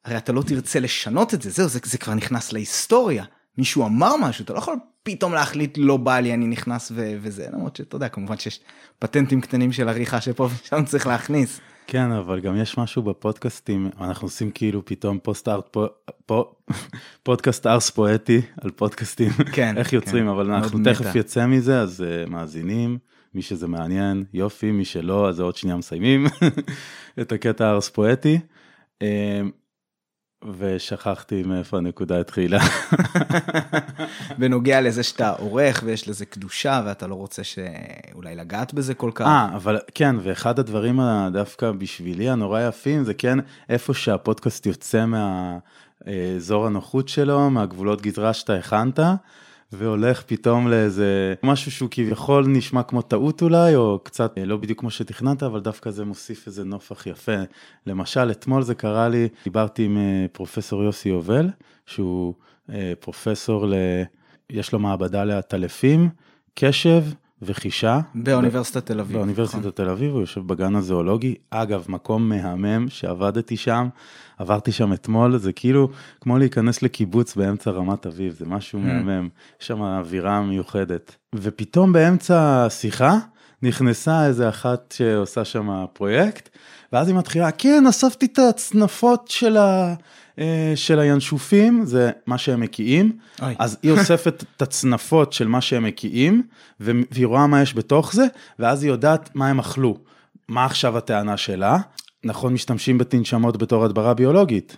הרי 0.05 0.17
אתה 0.17 0.31
לא 0.31 0.41
תרצה 0.41 0.79
לשנות 0.79 1.33
את 1.33 1.41
זה, 1.41 1.49
זהו, 1.49 1.67
זה, 1.67 1.79
זה 1.83 1.97
כבר 1.97 2.13
נכנס 2.13 2.53
להיסטוריה. 2.53 3.23
מישהו 3.57 3.85
אמר 3.85 4.15
משהו, 4.21 4.43
אתה 4.43 4.53
לא 4.53 4.57
יכול 4.57 4.75
פתאום 5.03 5.33
להחליט 5.33 5.77
לא 5.77 5.97
בא 5.97 6.19
לי, 6.19 6.33
אני 6.33 6.47
נכנס 6.47 6.91
ו- 6.95 7.17
וזה, 7.21 7.47
למרות 7.53 7.75
שאתה 7.75 7.95
יודע, 7.95 8.09
כמובן 8.09 8.37
שיש 8.37 8.59
פטנטים 8.99 9.41
קטנים 9.41 9.71
של 9.71 9.89
עריכה 9.89 10.21
שפה 10.21 10.49
ושם 10.63 10.85
צריך 10.85 11.07
להכניס. 11.07 11.59
כן, 11.87 12.11
אבל 12.11 12.39
גם 12.39 12.57
יש 12.57 12.77
משהו 12.77 13.01
בפודקאסטים, 13.01 13.89
אנחנו 14.01 14.25
עושים 14.25 14.51
כאילו 14.51 14.85
פתאום 14.85 15.19
פוסט 15.23 15.47
ארט, 15.47 15.67
פו, 15.71 15.87
פו, 16.25 16.55
פודקאסט 17.23 17.67
ארס 17.67 17.89
פואטי 17.89 18.41
על 18.61 18.71
פודקאסטים, 18.71 19.31
כן, 19.53 19.77
איך 19.77 19.93
יוצרים, 19.93 20.23
כן, 20.23 20.29
אבל 20.29 20.51
אנחנו 20.51 20.79
מטה. 20.79 20.93
תכף 20.93 21.15
יצא 21.15 21.45
מזה, 21.45 21.81
אז 21.81 22.03
uh, 22.03 22.29
מאזינים, 22.29 22.97
מי 23.33 23.41
שזה 23.41 23.67
מעניין, 23.67 24.23
יופי, 24.33 24.71
מי 24.71 24.85
שלא, 24.85 25.29
אז 25.29 25.39
עוד 25.39 25.55
שנייה 25.55 25.77
מסיימים 25.77 26.25
את 27.21 27.31
הקטע 27.31 27.69
ארס 27.69 27.89
פואטי. 27.89 28.39
ושכחתי 30.57 31.43
מאיפה 31.43 31.77
הנקודה 31.77 32.19
התחילה. 32.19 32.59
בנוגע 34.39 34.81
לזה 34.81 35.03
שאתה 35.03 35.29
עורך 35.29 35.83
ויש 35.85 36.09
לזה 36.09 36.25
קדושה 36.25 36.81
ואתה 36.85 37.07
לא 37.07 37.15
רוצה 37.15 37.43
שאולי 37.43 38.35
לגעת 38.35 38.73
בזה 38.73 38.93
כל 38.93 39.11
כך. 39.15 39.25
אה, 39.25 39.49
אבל 39.55 39.79
כן, 39.95 40.15
ואחד 40.23 40.59
הדברים 40.59 40.99
דווקא 41.33 41.71
בשבילי 41.71 42.29
הנורא 42.29 42.61
יפים 42.61 43.03
זה 43.03 43.13
כן 43.13 43.39
איפה 43.69 43.93
שהפודקאסט 43.93 44.65
יוצא 44.65 45.05
מהאזור 45.05 46.65
הנוחות 46.65 47.09
שלו, 47.09 47.49
מהגבולות 47.49 48.01
גזרה 48.01 48.33
שאתה 48.33 48.55
הכנת, 48.55 48.99
והולך 49.71 50.21
פתאום 50.21 50.67
לאיזה 50.67 51.33
משהו 51.43 51.71
שהוא 51.71 51.89
כביכול 51.91 52.47
נשמע 52.47 52.83
כמו 52.83 53.01
טעות 53.01 53.41
אולי, 53.41 53.75
או 53.75 53.99
קצת 54.03 54.33
לא 54.45 54.57
בדיוק 54.57 54.79
כמו 54.79 54.91
שתכננת, 54.91 55.43
אבל 55.43 55.59
דווקא 55.59 55.91
זה 55.91 56.05
מוסיף 56.05 56.47
איזה 56.47 56.63
נופח 56.63 57.07
יפה. 57.07 57.37
למשל, 57.87 58.31
אתמול 58.31 58.61
זה 58.61 58.75
קרה 58.75 59.09
לי, 59.09 59.27
דיברתי 59.43 59.83
עם 59.85 59.97
אה, 59.97 60.25
פרופסור 60.31 60.83
יוסי 60.83 61.09
יובל, 61.09 61.49
שהוא 61.85 62.33
אה, 62.69 62.93
פרופסור 62.99 63.67
ל... 63.67 63.73
יש 64.49 64.73
לו 64.73 64.79
מעבדה 64.79 65.23
לעטלפים, 65.23 66.09
קשב 66.53 67.03
וחישה. 67.41 67.99
באוניברסיטת 68.15 68.85
תל 68.85 68.99
אביב. 68.99 69.17
באוניברסיטת 69.17 69.59
נכון. 69.59 69.71
תל 69.71 69.89
אביב, 69.89 70.11
הוא 70.13 70.21
יושב 70.21 70.41
בגן 70.47 70.75
הזואולוגי. 70.75 71.35
אגב, 71.49 71.85
מקום 71.89 72.29
מהמם 72.29 72.89
שעבדתי 72.89 73.57
שם, 73.57 73.87
עברתי 74.37 74.71
שם 74.71 74.93
אתמול, 74.93 75.37
זה 75.37 75.53
כאילו 75.53 75.89
כמו 76.21 76.37
להיכנס 76.37 76.81
לקיבוץ 76.81 77.35
באמצע 77.35 77.71
רמת 77.71 78.05
אביב, 78.05 78.33
זה 78.33 78.45
משהו 78.45 78.79
Mm. 78.79 78.83
מהמם, 78.83 79.29
יש 79.61 79.67
שם 79.67 79.81
אווירה 79.81 80.41
מיוחדת. 80.41 81.15
ופתאום 81.35 81.93
באמצע 81.93 82.65
השיחה, 82.65 83.17
נכנסה 83.63 84.25
איזה 84.25 84.49
אחת 84.49 84.93
שעושה 84.97 85.45
שם 85.45 85.85
פרויקט, 85.93 86.49
ואז 86.93 87.07
היא 87.07 87.15
מתחילה, 87.15 87.51
כן, 87.51 87.83
אספתי 87.89 88.25
את 88.25 88.39
הצנפות 88.49 89.27
של, 89.27 89.57
ה, 89.57 89.93
של 90.75 90.99
הינשופים, 90.99 91.85
זה 91.85 92.11
מה 92.27 92.37
שהם 92.37 92.59
מקיאים, 92.59 93.17
אוי. 93.41 93.55
אז 93.59 93.77
היא 93.83 93.91
אוספת 93.91 94.43
את 94.57 94.61
הצנפות 94.61 95.33
של 95.33 95.47
מה 95.47 95.61
שהם 95.61 95.83
מקיאים, 95.83 96.43
והיא 96.79 97.25
רואה 97.25 97.47
מה 97.47 97.61
יש 97.61 97.75
בתוך 97.75 98.13
זה, 98.13 98.25
ואז 98.59 98.83
היא 98.83 98.91
יודעת 98.91 99.29
מה 99.35 99.47
הם 99.49 99.59
אכלו. 99.59 99.97
מה 100.47 100.65
עכשיו 100.65 100.97
הטענה 100.97 101.37
שלה? 101.37 101.77
נכון, 102.23 102.53
משתמשים 102.53 102.97
בתנשמות 102.97 103.57
בתור 103.57 103.85
הדברה 103.85 104.13
ביולוגית. 104.13 104.77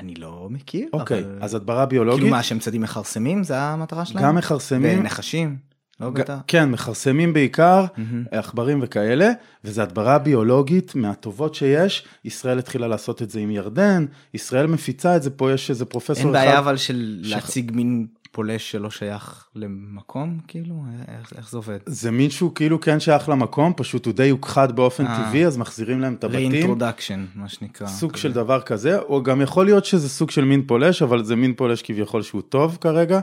אני 0.00 0.14
לא 0.14 0.46
מכיר. 0.50 0.88
אוקיי, 0.92 1.18
אבל- 1.24 1.38
אז 1.40 1.54
הדברה 1.54 1.86
ביולוגית, 1.86 2.20
כאילו 2.22 2.36
מה, 2.36 2.42
שהם 2.42 2.58
צדים 2.58 2.80
מכרסמים? 2.80 3.44
זה 3.44 3.58
המטרה 3.60 4.04
שלהם? 4.04 4.24
גם 4.24 4.34
מכרסמים, 4.34 5.00
ונחשים? 5.00 5.56
לא 6.00 6.10
ג- 6.10 6.12
בטח. 6.20 6.34
כן, 6.46 6.70
מכרסמים 6.70 7.32
בעיקר, 7.32 7.84
מהמם. 7.96 8.24
עכברים 8.30 8.78
וכאלה, 8.82 9.30
וזה 9.64 9.82
הדברה 9.82 10.18
ביולוגית 10.18 10.94
מהטובות 10.94 11.54
שיש. 11.54 12.04
ישראל 12.24 12.58
התחילה 12.58 12.88
לעשות 12.88 13.22
את 13.22 13.30
זה 13.30 13.40
עם 13.40 13.50
ירדן, 13.50 14.06
ישראל 14.34 14.66
מפיצה 14.66 15.16
את 15.16 15.22
זה, 15.22 15.30
פה 15.30 15.52
יש 15.52 15.70
איזה 15.70 15.84
פרופסור 15.84 16.16
אין 16.26 16.36
אחד. 16.36 16.44
בעיה 16.46 16.58
אבל 16.58 16.76
של 16.76 17.20
שח- 17.24 17.30
להציג 17.34 17.72
מין 17.74 18.06
פולש 18.32 18.70
שלא 18.70 18.90
שייך 18.90 19.44
למקום, 19.56 20.38
כאילו? 20.48 20.74
איך- 21.08 21.32
איך 21.38 21.50
זה 21.50 21.56
עובד? 21.56 21.78
זה 21.86 22.10
מין 22.10 22.30
שהוא 22.30 22.54
כאילו 22.54 22.80
כן 22.80 23.00
שייך 23.00 23.28
למקום, 23.28 23.72
פשוט 23.76 24.06
הוא 24.06 24.14
די 24.14 24.28
הוכחד 24.30 24.76
באופן 24.76 25.06
אה. 25.06 25.24
טבעי, 25.28 25.46
אז 25.46 25.56
מחזירים 25.56 26.00
להם 26.00 26.14
את 26.14 26.24
הבתים. 26.24 26.52
רeintroduction, 26.80 27.38
מה 27.38 27.48
שנקרא. 27.48 27.86
סוג 27.86 28.12
כזה. 28.12 28.22
של 28.22 28.32
דבר 28.32 28.60
כזה, 28.60 28.98
או 28.98 29.22
גם 29.22 29.40
יכול 29.40 29.64
להיות 29.64 29.84
שזה 29.84 30.08
סוג 30.08 30.30
של 30.30 30.44
מין 30.44 30.62
פולש, 30.66 31.02
אבל 31.02 31.24
זה 31.24 31.36
מין 31.36 31.54
פולש 31.54 31.82
כביכול 31.82 32.22
שהוא 32.22 32.42
טוב 32.42 32.78
כרגע, 32.80 33.20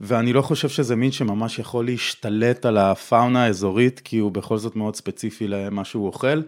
ואני 0.00 0.32
לא 0.32 0.42
חושב 0.42 0.68
שזה 0.68 0.96
מין 0.96 1.12
שממש 1.12 1.58
יכול 1.58 1.84
להשתלט 1.84 2.66
על 2.66 2.76
הפאונה 2.78 3.44
האזורית, 3.44 4.00
כי 4.04 4.18
הוא 4.18 4.32
בכל 4.32 4.58
זאת 4.58 4.76
מאוד 4.76 4.96
ספציפי 4.96 5.48
למה 5.48 5.84
שהוא 5.84 6.06
אוכל. 6.06 6.40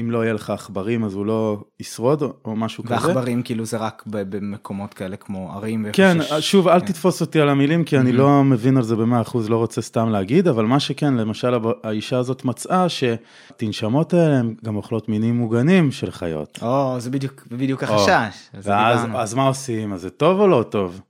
אם 0.00 0.10
לא 0.10 0.22
יהיה 0.24 0.32
לך 0.34 0.50
עכברים 0.50 1.04
אז 1.04 1.14
הוא 1.14 1.26
לא 1.26 1.58
ישרוד, 1.80 2.22
או- 2.22 2.56
משהו 2.56 2.84
כזה. 2.84 2.94
ועכברים 2.94 3.42
כאילו 3.42 3.64
זה 3.64 3.76
רק 3.76 4.02
במקומות 4.06 4.94
כאלה 4.94 5.16
כמו 5.16 5.52
ערים. 5.52 5.86
כן, 5.92 6.16
שיש- 6.22 6.50
שוב, 6.50 6.68
אל 6.68 6.80
כן. 6.80 6.86
תתפוס 6.86 7.20
אותי 7.20 7.40
על 7.40 7.48
המילים, 7.48 7.84
כי 7.84 7.98
אני 7.98 8.12
לא 8.12 8.44
מבין 8.44 8.76
על 8.76 8.82
זה 8.82 8.96
במאה 8.96 9.20
אחוז, 9.20 9.50
לא 9.50 9.56
רוצה 9.56 9.82
סתם 9.82 10.08
להגיד, 10.08 10.48
אבל 10.48 10.64
מה 10.64 10.80
שכן, 10.80 11.14
למשל 11.14 11.54
האישה 11.84 12.18
הזאת 12.18 12.44
מצאה 12.44 12.88
שהתנשמות 12.88 14.14
האלה 14.14 14.38
הן 14.38 14.54
גם 14.64 14.76
אוכלות 14.76 15.08
מינים 15.08 15.36
מוגנים 15.36 15.92
של 15.92 16.10
חיות. 16.10 16.58
או, 16.62 16.94
זה 16.98 17.10
בדיוק 17.10 17.46
בדיוק 17.50 17.82
החשש. 17.82 18.32
ואז. 18.62 19.00
אז 19.14 19.34
מה 19.34 19.46
עושים? 19.46 19.92
אז 19.92 20.00
זה 20.00 20.10
טוב 20.10 20.40
או 20.40 20.46
לא 20.48 20.64
טוב? 20.70 21.00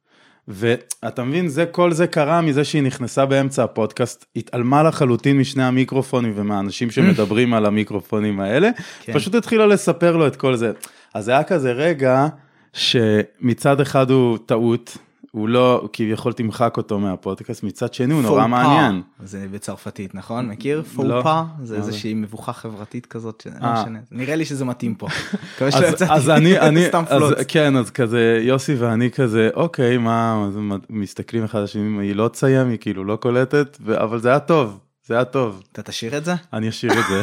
ואתה 0.48 1.24
מבין, 1.24 1.48
זה, 1.48 1.66
כל 1.66 1.92
זה 1.92 2.06
קרה 2.06 2.40
מזה 2.40 2.64
שהיא 2.64 2.82
נכנסה 2.82 3.26
באמצע 3.26 3.64
הפודקאסט, 3.64 4.24
התעלמה 4.36 4.82
לחלוטין 4.82 5.38
משני 5.38 5.64
המיקרופונים 5.64 6.32
ומהאנשים 6.36 6.90
שמדברים 6.90 7.54
על 7.54 7.66
המיקרופונים 7.66 8.40
האלה, 8.40 8.70
כן. 9.02 9.12
פשוט 9.12 9.34
התחילה 9.34 9.66
לספר 9.66 10.16
לו 10.16 10.26
את 10.26 10.36
כל 10.36 10.56
זה. 10.56 10.72
אז 11.14 11.24
זה 11.24 11.30
היה 11.30 11.44
כזה 11.44 11.72
רגע 11.72 12.26
שמצד 12.72 13.80
אחד 13.80 14.10
הוא 14.10 14.38
טעות, 14.46 14.96
הוא 15.34 15.48
לא, 15.48 15.88
כביכול 15.92 16.32
תמחק 16.32 16.76
אותו 16.76 16.98
מהפודקאסט, 16.98 17.62
מצד 17.62 17.94
שני 17.94 18.14
הוא 18.14 18.22
נורא 18.22 18.46
מעניין. 18.46 19.02
זה 19.24 19.46
בצרפתית, 19.50 20.14
נכון? 20.14 20.48
מכיר? 20.48 20.78
לא. 20.78 20.82
פו-פא? 20.84 21.42
זה 21.62 21.76
מה 21.76 21.82
זה? 21.82 21.88
איזושהי 21.88 22.14
מבוכה 22.14 22.52
חברתית 22.52 23.06
כזאת, 23.06 23.46
לא 23.60 23.66
אה. 23.66 23.82
משנה. 23.82 23.98
נראה 24.10 24.36
לי 24.36 24.44
שזה 24.44 24.64
מתאים 24.64 24.94
פה. 24.94 25.06
מקווה 25.54 25.70
שלא 25.70 25.86
אז, 25.86 25.92
יצאתי 25.92 26.12
אז 26.12 26.30
אני, 26.30 26.58
אני, 26.68 26.86
סתם 26.88 27.04
אז, 27.08 27.18
פלוץ. 27.18 27.38
כן, 27.48 27.76
אז 27.76 27.90
כזה 27.90 28.38
יוסי 28.42 28.74
ואני 28.74 29.10
כזה, 29.10 29.50
אוקיי, 29.54 29.98
מה, 29.98 30.44
אז 30.48 30.58
מסתכלים 30.90 31.44
אחד 31.44 31.58
על 31.58 31.64
השני, 31.64 32.06
היא 32.06 32.16
לא 32.16 32.28
תסיים, 32.28 32.68
היא 32.68 32.78
כאילו 32.78 33.04
לא 33.04 33.16
קולטת, 33.16 33.78
ו- 33.84 34.02
אבל 34.02 34.18
זה 34.18 34.28
היה 34.28 34.38
טוב, 34.38 34.78
זה 35.06 35.14
היה 35.14 35.24
טוב, 35.24 35.62
אתה 35.72 35.82
תשאיר 35.82 36.16
את 36.16 36.24
זה? 36.24 36.32
אני 36.52 36.68
אשאיר 36.68 36.92
את 36.92 37.04
זה, 37.08 37.22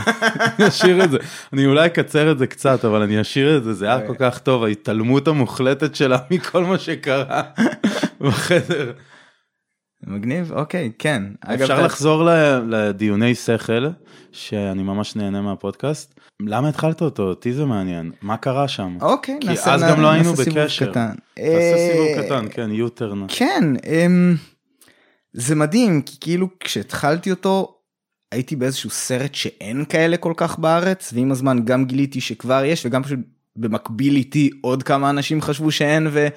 אני 0.60 0.68
אשאיר 0.68 1.04
את 1.04 1.12
זה, 1.12 1.18
אני 1.54 1.66
אולי 1.66 1.86
אקצר 1.86 2.32
את 2.32 2.38
זה 2.40 2.48
קצת, 2.48 2.86
אבל 2.86 3.02
אני 3.02 3.22
אשאיר 3.22 3.58
את 3.58 3.64
זה, 3.64 3.74
זה 3.74 3.86
היה 3.86 4.08
כל 4.08 4.16
כך 4.20 4.40
טוב, 4.40 4.64
ההתעלמות 4.64 5.28
המוחלטת 5.28 5.96
שלה 5.96 6.18
מכל 6.32 6.64
מה 6.64 6.78
שקרה 6.78 7.42
בחדר. 8.22 8.92
מגניב? 10.08 10.52
אוקיי, 10.52 10.92
כן. 11.00 11.24
אפשר 11.54 11.86
לחזור 11.86 12.30
לדיוני 12.68 13.36
שכל, 13.36 13.88
שאני 14.32 14.84
ממש 14.84 15.16
נהנה 15.16 15.42
מהפודקאסט, 15.42 16.20
למה 16.42 16.70
התחלת 16.70 17.02
אותו? 17.02 17.24
אותי 17.24 17.54
זה 17.54 17.66
מעניין, 17.66 18.12
מה 18.22 18.38
קרה 18.38 18.68
שם? 18.68 18.98
אוקיי, 19.02 19.38
כי 19.42 19.48
נעשה 19.48 19.74
אז 19.74 19.84
גם 19.84 20.02
לא 20.02 20.12
היינו 20.12 20.30
נעשה 20.30 20.44
סיבוב 20.44 20.60
בקשר. 20.60 20.92
קטן. 20.92 21.12
תעשה 21.36 21.48
אה, 21.48 21.90
סיבוב 21.92 22.26
קטן, 22.26 22.46
כן, 22.52 22.72
יוטרן. 22.72 23.26
כן, 23.28 23.64
אמ, 23.86 24.36
זה 25.34 25.56
מדהים, 25.56 26.02
כי 26.02 26.16
כאילו 26.22 26.48
כשהתחלתי 26.60 27.32
אותו, 27.32 27.78
הייתי 28.32 28.56
באיזשהו 28.56 28.90
סרט 28.90 29.36
שאין 29.36 29.86
כאלה 29.86 30.18
כל 30.18 30.34
כך 30.38 30.60
בארץ, 30.60 31.12
ועם 31.14 31.32
הזמן 31.32 31.66
גם 31.66 31.86
גיליתי 31.86 32.22
שכבר 32.22 32.64
יש, 32.66 32.86
וגם 32.86 33.04
פשוט 33.04 33.20
במקביל 33.56 34.16
איתי 34.16 34.50
עוד 34.62 34.84
כמה 34.84 35.10
אנשים 35.10 35.42
חשבו 35.42 35.72
שאין 35.72 36.08
ו... 36.12 36.28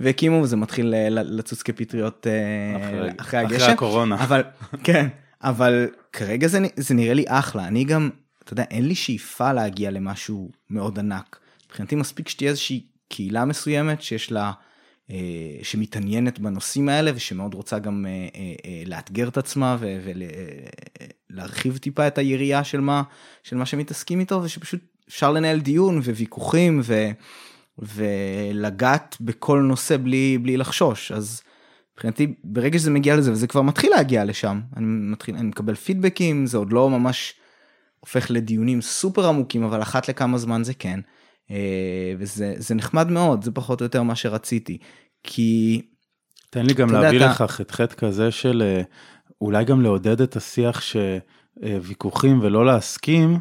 והקימו, 0.00 0.42
וזה 0.42 0.56
מתחיל 0.56 0.94
אה, 0.94 1.08
לצוץ 1.10 1.62
כפטריות 1.62 2.26
אה, 2.26 2.76
אחרי- 2.76 2.98
אחרי 3.00 3.10
אחרי 3.18 3.40
הגשם. 3.40 3.70
הקורונה. 3.70 4.24
אבל, 4.24 4.42
כן, 4.84 5.06
אבל 5.42 5.86
כרגע 6.12 6.46
זה, 6.48 6.58
זה 6.76 6.94
נראה 6.94 7.14
לי 7.14 7.24
אחלה, 7.28 7.66
אני 7.66 7.84
גם, 7.84 8.10
אתה 8.44 8.52
יודע, 8.52 8.64
אין 8.70 8.88
לי 8.88 8.94
שאיפה 8.94 9.52
להגיע 9.52 9.90
למשהו 9.90 10.50
מאוד 10.70 10.98
ענק. 10.98 11.38
מבחינתי 11.66 11.94
מספיק 11.94 12.28
שתהיה 12.28 12.50
איזושהי 12.50 12.80
קהילה 13.08 13.44
מסוימת 13.44 14.02
שיש 14.02 14.32
לה, 14.32 14.52
שמתעניינת 15.62 16.38
בנושאים 16.38 16.88
האלה 16.88 17.10
ושמאוד 17.14 17.54
רוצה 17.54 17.78
גם 17.78 18.06
אה, 18.08 18.10
אה, 18.10 18.54
אה, 18.64 18.82
לאתגר 18.86 19.28
את 19.28 19.36
עצמה 19.36 19.76
ולהרחיב 21.30 21.76
טיפה 21.76 22.06
את 22.06 22.18
היריעה 22.18 22.64
של 22.64 22.80
מה, 22.80 23.02
של 23.42 23.56
מה 23.56 23.66
שמתעסקים 23.66 24.20
איתו 24.20 24.42
ושפשוט 24.42 24.80
אפשר 25.08 25.32
לנהל 25.32 25.60
דיון 25.60 25.98
וויכוחים 25.98 26.80
ו, 26.84 27.10
ולגעת 27.78 29.16
בכל 29.20 29.60
נושא 29.60 29.96
בלי, 29.96 30.38
בלי 30.38 30.56
לחשוש. 30.56 31.12
אז 31.12 31.42
מבחינתי 31.94 32.34
ברגע 32.44 32.78
שזה 32.78 32.90
מגיע 32.90 33.16
לזה 33.16 33.32
וזה 33.32 33.46
כבר 33.46 33.62
מתחיל 33.62 33.90
להגיע 33.90 34.24
לשם 34.24 34.60
אני 34.76 34.84
מתחיל 34.86 35.36
אני 35.36 35.48
מקבל 35.48 35.74
פידבקים 35.74 36.46
זה 36.46 36.58
עוד 36.58 36.72
לא 36.72 36.90
ממש 36.90 37.34
הופך 38.00 38.30
לדיונים 38.30 38.82
סופר 38.82 39.28
עמוקים 39.28 39.62
אבל 39.62 39.82
אחת 39.82 40.08
לכמה 40.08 40.38
זמן 40.38 40.64
זה 40.64 40.74
כן 40.74 41.00
אה, 41.00 41.23
וזה 42.18 42.54
זה 42.56 42.74
נחמד 42.74 43.10
מאוד 43.10 43.44
זה 43.44 43.50
פחות 43.50 43.80
או 43.80 43.84
יותר 43.84 44.02
מה 44.02 44.14
שרציתי. 44.14 44.78
כי 45.22 45.82
תן 46.50 46.66
לי 46.66 46.74
גם 46.74 46.92
להביא 46.92 47.18
אתה- 47.18 47.26
לך 47.26 47.42
חטחט 47.42 47.92
כזה 47.92 48.30
של 48.30 48.62
אה, 48.66 48.82
אולי 49.40 49.64
גם 49.64 49.80
לעודד 49.82 50.20
את 50.20 50.36
השיח 50.36 50.80
שוויכוחים 51.60 52.38
ולא 52.42 52.66
להסכים, 52.66 53.38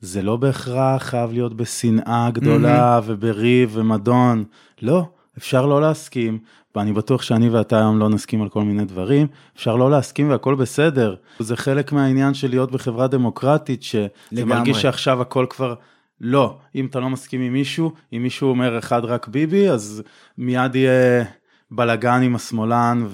זה 0.00 0.22
לא 0.22 0.36
בהכרח 0.36 1.02
חייב 1.02 1.32
להיות 1.32 1.54
בשנאה 1.56 2.28
גדולה 2.32 3.00
ובריב 3.06 3.70
ומדון, 3.72 4.44
לא, 4.82 5.04
אפשר 5.38 5.66
לא 5.66 5.80
להסכים, 5.80 6.38
ואני 6.76 6.92
בטוח 6.92 7.22
שאני 7.22 7.48
ואתה 7.48 7.78
היום 7.78 7.98
לא 7.98 8.08
נסכים 8.08 8.42
על 8.42 8.48
כל 8.48 8.62
מיני 8.62 8.84
דברים, 8.84 9.26
אפשר 9.56 9.76
לא 9.76 9.90
להסכים 9.90 10.30
והכל 10.30 10.54
בסדר, 10.54 11.14
זה 11.38 11.56
חלק 11.56 11.92
מהעניין 11.92 12.34
של 12.34 12.48
להיות 12.50 12.70
בחברה 12.72 13.06
דמוקרטית, 13.06 13.82
שזה 13.82 14.06
לגמרי. 14.32 14.56
מרגיש 14.58 14.82
שעכשיו 14.82 15.22
הכל 15.22 15.46
כבר... 15.50 15.74
לא, 16.22 16.58
אם 16.74 16.86
אתה 16.86 17.00
לא 17.00 17.10
מסכים 17.10 17.40
עם 17.40 17.52
מישהו, 17.52 17.92
אם 18.12 18.22
מישהו 18.22 18.48
אומר 18.48 18.78
אחד 18.78 19.04
רק 19.04 19.28
ביבי, 19.28 19.68
אז 19.68 20.02
מיד 20.38 20.74
יהיה 20.74 21.24
בלאגן 21.70 22.22
עם 22.22 22.34
השמאלן, 22.34 23.06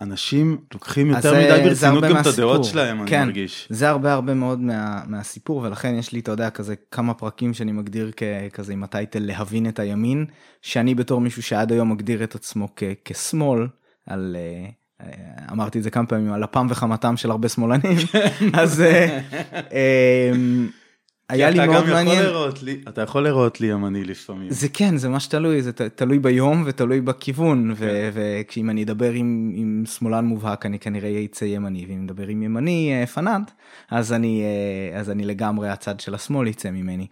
ואנשים 0.00 0.58
לוקחים 0.74 1.14
אז 1.14 1.24
יותר 1.24 1.38
מדי 1.38 1.68
ברצינות 1.68 2.04
גם 2.04 2.16
את 2.20 2.26
הדעות. 2.26 2.64
שלהם, 2.64 3.00
אני 3.00 3.10
כן, 3.10 3.24
מרגיש. 3.24 3.66
זה 3.70 3.88
הרבה 3.88 4.12
הרבה 4.12 4.34
מאוד 4.34 4.60
מה, 4.60 5.02
מהסיפור 5.06 5.56
ולכן 5.62 5.94
יש 5.94 6.12
לי 6.12 6.20
אתה 6.20 6.30
יודע 6.30 6.50
כזה 6.50 6.74
כמה 6.90 7.14
פרקים 7.14 7.54
שאני 7.54 7.72
מגדיר 7.72 8.10
ככזה 8.50 8.72
עם 8.72 8.82
הטייטל 8.82 9.22
להבין 9.22 9.68
את 9.68 9.78
הימין 9.78 10.26
שאני 10.62 10.94
בתור 10.94 11.20
מישהו 11.20 11.42
שעד 11.42 11.72
היום 11.72 11.92
מגדיר 11.92 12.24
את 12.24 12.34
עצמו 12.34 12.68
כ, 12.76 12.82
כשמאל 13.04 13.66
על. 14.06 14.36
אה, 14.38 14.70
אה, 15.00 15.52
אמרתי 15.52 15.78
את 15.78 15.82
זה 15.82 15.90
כמה 15.90 16.06
פעמים 16.06 16.32
על 16.32 16.44
אפם 16.44 16.66
וחמתם 16.70 17.16
של 17.16 17.30
הרבה 17.30 17.48
שמאלנים 17.48 17.96
אז 18.54 18.80
אה, 18.80 19.20
אה, 19.72 20.32
היה 21.28 21.50
לי 21.50 21.66
מאוד 21.66 21.84
מעניין 21.88 22.24
לי, 22.62 22.80
אתה 22.88 23.02
יכול 23.02 23.24
לראות 23.24 23.60
לי 23.60 23.66
ימני 23.66 24.04
לפעמים. 24.04 24.50
זה 24.50 24.68
כן 24.68 24.96
זה 24.96 25.08
ממש 25.08 25.26
תלוי 25.26 25.62
זה 25.62 25.72
ת- 25.72 25.80
תלוי 25.82 26.18
ביום 26.18 26.62
ותלוי 26.66 27.00
בכיוון 27.00 27.74
כן. 27.78 27.84
ו- 27.84 28.10
וכשאם 28.12 28.70
אני 28.70 28.82
אדבר 28.82 29.10
עם, 29.12 29.52
עם 29.54 29.84
שמאלן 29.86 30.24
מובהק 30.24 30.66
אני 30.66 30.78
כנראה 30.78 31.24
אצא 31.24 31.44
ימני 31.44 31.86
ואם 31.88 32.04
אדבר 32.06 32.26
עם 32.26 32.42
ימני 32.42 32.92
אה, 33.00 33.06
פנאט 33.06 33.50
אז 33.90 34.12
אני 34.12 34.42
אה, 34.92 34.98
אז 34.98 35.10
אני 35.10 35.24
לגמרי 35.24 35.68
הצד 35.68 36.00
של 36.00 36.14
השמאל 36.14 36.46
יצא 36.46 36.70
ממני. 36.70 37.06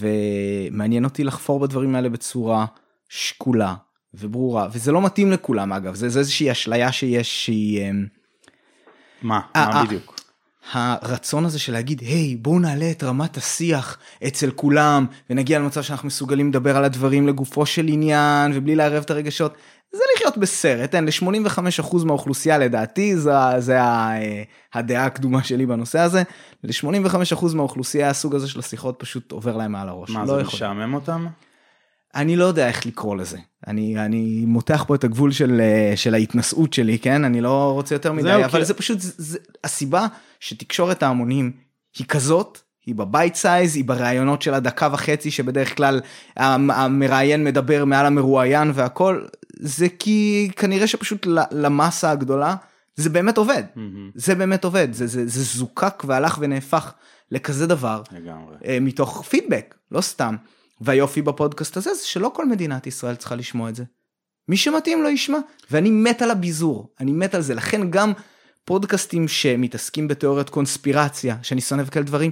ומעניין 0.00 1.04
אותי 1.04 1.24
לחפור 1.24 1.60
בדברים 1.60 1.94
האלה 1.94 2.08
בצורה 2.08 2.66
שקולה 3.08 3.74
וברורה 4.14 4.68
וזה 4.72 4.92
לא 4.92 5.02
מתאים 5.02 5.30
לכולם 5.32 5.72
אגב 5.72 5.94
זה, 5.94 6.08
זה 6.08 6.18
איזושהי 6.18 6.50
אשליה 6.52 6.92
שיש 6.92 7.44
שהיא. 7.44 7.80
אה, 7.80 7.90
מה, 9.22 9.40
אה, 9.56 9.68
מה. 9.74 9.84
בדיוק? 9.84 10.21
הרצון 10.70 11.44
הזה 11.44 11.58
של 11.58 11.72
להגיד 11.72 12.00
היי 12.00 12.36
בואו 12.36 12.58
נעלה 12.58 12.90
את 12.90 13.04
רמת 13.04 13.36
השיח 13.36 13.98
אצל 14.26 14.50
כולם 14.50 15.06
ונגיע 15.30 15.58
למצב 15.58 15.82
שאנחנו 15.82 16.06
מסוגלים 16.06 16.48
לדבר 16.48 16.76
על 16.76 16.84
הדברים 16.84 17.28
לגופו 17.28 17.66
של 17.66 17.86
עניין 17.88 18.52
ובלי 18.54 18.74
לערב 18.74 19.02
את 19.02 19.10
הרגשות 19.10 19.54
זה 19.92 20.02
לחיות 20.16 20.38
בסרט, 20.38 20.94
אין, 20.94 21.04
ל-85% 21.04 22.04
מהאוכלוסייה 22.04 22.58
לדעתי, 22.58 23.16
זה, 23.16 23.32
זה 23.58 23.82
ה, 23.82 24.16
אה, 24.22 24.42
הדעה 24.74 25.04
הקדומה 25.04 25.44
שלי 25.44 25.66
בנושא 25.66 25.98
הזה, 25.98 26.22
ל-85% 26.64 27.54
מהאוכלוסייה 27.54 28.10
הסוג 28.10 28.34
הזה 28.34 28.48
של 28.48 28.58
השיחות 28.58 28.94
פשוט 28.98 29.32
עובר 29.32 29.56
להם 29.56 29.72
מעל 29.72 29.88
הראש. 29.88 30.10
מה, 30.10 30.20
לא 30.24 30.34
זה 30.34 30.40
יכול. 30.40 30.54
משעמם 30.54 30.94
אותם? 30.94 31.26
אני 32.14 32.36
לא 32.36 32.44
יודע 32.44 32.68
איך 32.68 32.86
לקרוא 32.86 33.16
לזה. 33.16 33.38
אני, 33.66 34.04
אני 34.04 34.44
מותח 34.46 34.84
פה 34.88 34.94
את 34.94 35.04
הגבול 35.04 35.32
של, 35.32 35.60
אה, 35.60 35.92
של 35.96 36.14
ההתנשאות 36.14 36.72
שלי, 36.72 36.98
כן? 36.98 37.24
אני 37.24 37.40
לא 37.40 37.72
רוצה 37.72 37.94
יותר 37.94 38.12
מדי, 38.12 38.22
זהו, 38.22 38.44
אבל 38.44 38.58
כי- 38.60 38.64
זה 38.64 38.74
פשוט, 38.74 39.00
זה, 39.00 39.12
זה, 39.16 39.38
הסיבה 39.64 40.06
שתקשורת 40.40 41.02
ההמונים 41.02 41.52
היא 41.98 42.06
כזאת, 42.06 42.58
היא 42.86 42.94
ב 42.94 43.02
bite 43.02 43.34
size, 43.34 43.76
היא 43.76 43.84
בראיונות 43.84 44.42
של 44.42 44.54
הדקה 44.54 44.88
וחצי 44.92 45.30
שבדרך 45.30 45.76
כלל 45.76 46.00
המ- 46.36 46.70
המראיין 46.70 47.44
מדבר 47.44 47.84
מעל 47.84 48.06
המרואיין 48.06 48.70
והכל, 48.74 49.24
זה 49.60 49.86
כי 49.98 50.50
כנראה 50.56 50.86
שפשוט 50.86 51.26
ל- 51.26 51.38
למסה 51.52 52.10
הגדולה 52.10 52.54
זה 52.96 53.10
באמת 53.10 53.38
עובד. 53.38 53.62
מהמם, 53.76 54.10
זה 54.14 54.34
באמת 54.34 54.64
עובד, 54.64 54.88
זה, 54.92 55.06
זה, 55.06 55.26
זה 55.26 55.42
זוקק 55.42 56.02
והלך 56.06 56.38
ונהפך 56.40 56.92
לכזה 57.30 57.66
דבר. 57.66 58.02
לגמרי. 58.12 58.54
אה, 58.66 58.78
מתוך 58.80 59.22
פידבק, 59.28 59.74
לא 59.92 60.00
סתם. 60.00 60.36
והיופי 60.84 61.22
בפודקאסט 61.22 61.76
הזה 61.76 61.94
זה 61.94 62.06
שלא 62.06 62.30
כל 62.34 62.46
מדינת 62.46 62.86
ישראל 62.86 63.14
צריכה 63.14 63.34
לשמוע 63.34 63.68
את 63.68 63.74
זה. 63.74 63.84
מי 64.48 64.56
שמתאים 64.56 65.02
לו 65.02 65.08
ישמע, 65.08 65.38
ואני 65.70 65.90
מת 65.90 66.22
על 66.22 66.30
הביזור, 66.30 66.92
אני 67.00 67.12
מת 67.12 67.34
על 67.34 67.42
זה, 67.42 67.54
לכן 67.54 67.90
גם 67.90 68.12
פודקאסטים 68.64 69.28
שמתעסקים 69.28 70.08
בתיאוריות 70.08 70.50
קונספירציה, 70.50 71.36
שאני 71.42 71.60
שונא 71.60 71.82
וכאלה 71.86 72.04
דברים, 72.04 72.30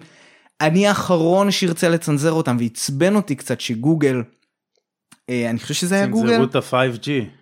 אני 0.61 0.87
האחרון 0.87 1.51
שירצה 1.51 1.89
לצנזר 1.89 2.33
אותם, 2.33 2.57
ועצבן 2.61 3.17
אותי 3.17 3.37
קצת 3.37 3.61
שגוגל, 3.61 4.23
אה, 5.31 5.51
אני 5.51 5.59
חושב 5.59 5.75
שזה 5.75 5.95
היה 5.95 6.07
גוגל, 6.07 6.29
צנזרו 6.29 6.45
את 6.45 6.55
ה-5G. 6.55 7.40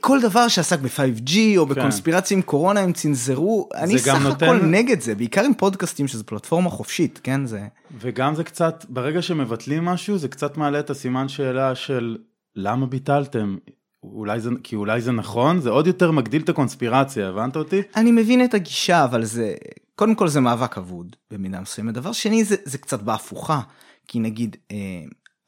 כל 0.00 0.20
דבר 0.20 0.48
שעסק 0.48 0.78
ב-5G 0.80 1.32
או 1.56 1.66
כן. 1.66 1.74
בקונספירציה 1.74 2.36
עם 2.36 2.42
קורונה 2.42 2.80
הם 2.80 2.92
צנזרו, 2.92 3.68
אני 3.74 3.98
סך 3.98 4.14
נותן- 4.22 4.46
הכל 4.46 4.60
נגד 4.66 5.00
זה, 5.00 5.14
בעיקר 5.14 5.44
עם 5.44 5.54
פודקאסטים 5.54 6.08
שזו 6.08 6.24
פלטפורמה 6.26 6.70
חופשית, 6.70 7.20
כן, 7.22 7.46
זה... 7.46 7.60
וגם 8.00 8.34
זה 8.34 8.44
קצת, 8.44 8.84
ברגע 8.88 9.22
שמבטלים 9.22 9.84
משהו, 9.84 10.18
זה 10.18 10.28
קצת 10.28 10.56
מעלה 10.56 10.80
את 10.80 10.90
הסימן 10.90 11.28
שאלה 11.28 11.74
של 11.74 12.16
למה 12.56 12.86
ביטלתם? 12.86 13.56
אולי 14.02 14.40
זה, 14.40 14.50
כי 14.62 14.76
אולי 14.76 15.00
זה 15.00 15.12
נכון, 15.12 15.60
זה 15.60 15.70
עוד 15.70 15.86
יותר 15.86 16.10
מגדיל 16.10 16.42
את 16.42 16.48
הקונספירציה, 16.48 17.28
הבנת 17.28 17.56
אותי? 17.56 17.82
אני 17.96 18.12
מבין 18.12 18.44
את 18.44 18.54
הגישה, 18.54 19.04
אבל 19.04 19.24
זה, 19.24 19.54
קודם 19.94 20.14
כל 20.14 20.28
זה 20.28 20.40
מאבק 20.40 20.78
אבוד 20.78 21.16
במידה 21.30 21.60
מסוימת. 21.60 21.94
דבר 21.94 22.12
שני, 22.12 22.44
זה, 22.44 22.56
זה 22.64 22.78
קצת 22.78 23.02
בהפוכה, 23.02 23.60
כי 24.08 24.18
נגיד 24.20 24.56
אה, 24.72 24.76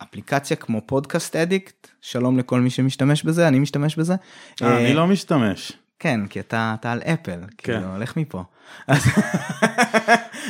אפליקציה 0.02 0.56
כמו 0.56 0.80
פודקאסט 0.86 1.36
אדיקט, 1.36 1.88
שלום 2.00 2.38
לכל 2.38 2.60
מי 2.60 2.70
שמשתמש 2.70 3.22
בזה, 3.22 3.48
אני 3.48 3.58
משתמש 3.58 3.96
בזה. 3.96 4.14
אה, 4.62 4.76
אני 4.78 4.94
לא 4.94 5.06
משתמש. 5.06 5.72
כן, 5.98 6.20
כי 6.26 6.40
אתה, 6.40 6.74
אתה 6.80 6.92
על 6.92 7.00
אפל, 7.02 7.40
כן. 7.58 7.72
כאילו, 7.72 7.94
הולך 7.94 8.16
מפה. 8.16 8.42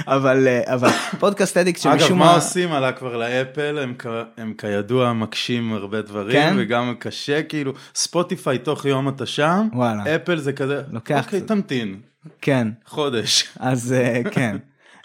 אבל, 0.07 0.49
אה, 0.49 0.75
אבל 0.75 0.88
פודקאסט 1.19 1.57
אדיקט 1.57 1.87
אגב, 1.87 1.99
שמשום 2.00 2.19
מה 2.19 2.35
עושים 2.35 2.73
עלה 2.73 2.92
כבר 2.92 3.16
לאפל, 3.16 3.78
הם, 3.78 3.95
כ- 3.99 4.07
הם 4.37 4.54
כידוע 4.59 5.12
מקשים 5.12 5.73
הרבה 5.73 6.02
דברים, 6.02 6.33
כן? 6.33 6.54
וגם 6.59 6.95
קשה, 6.99 7.42
כאילו, 7.42 7.73
ספוטיפיי 7.95 8.59
תוך 8.59 8.85
יום 8.85 9.09
אתה 9.09 9.26
שם, 9.26 9.69
וואלה. 9.73 10.16
אפל 10.16 10.38
זה 10.38 10.52
כזה, 10.52 10.83
לוקח 10.92 11.25
אוקיי, 11.25 11.40
קצת. 11.40 11.49
תמתין, 11.49 12.00
כן, 12.40 12.69
חודש. 12.87 13.49
אז 13.61 13.92
אה, 13.92 14.21
כן, 14.33 14.57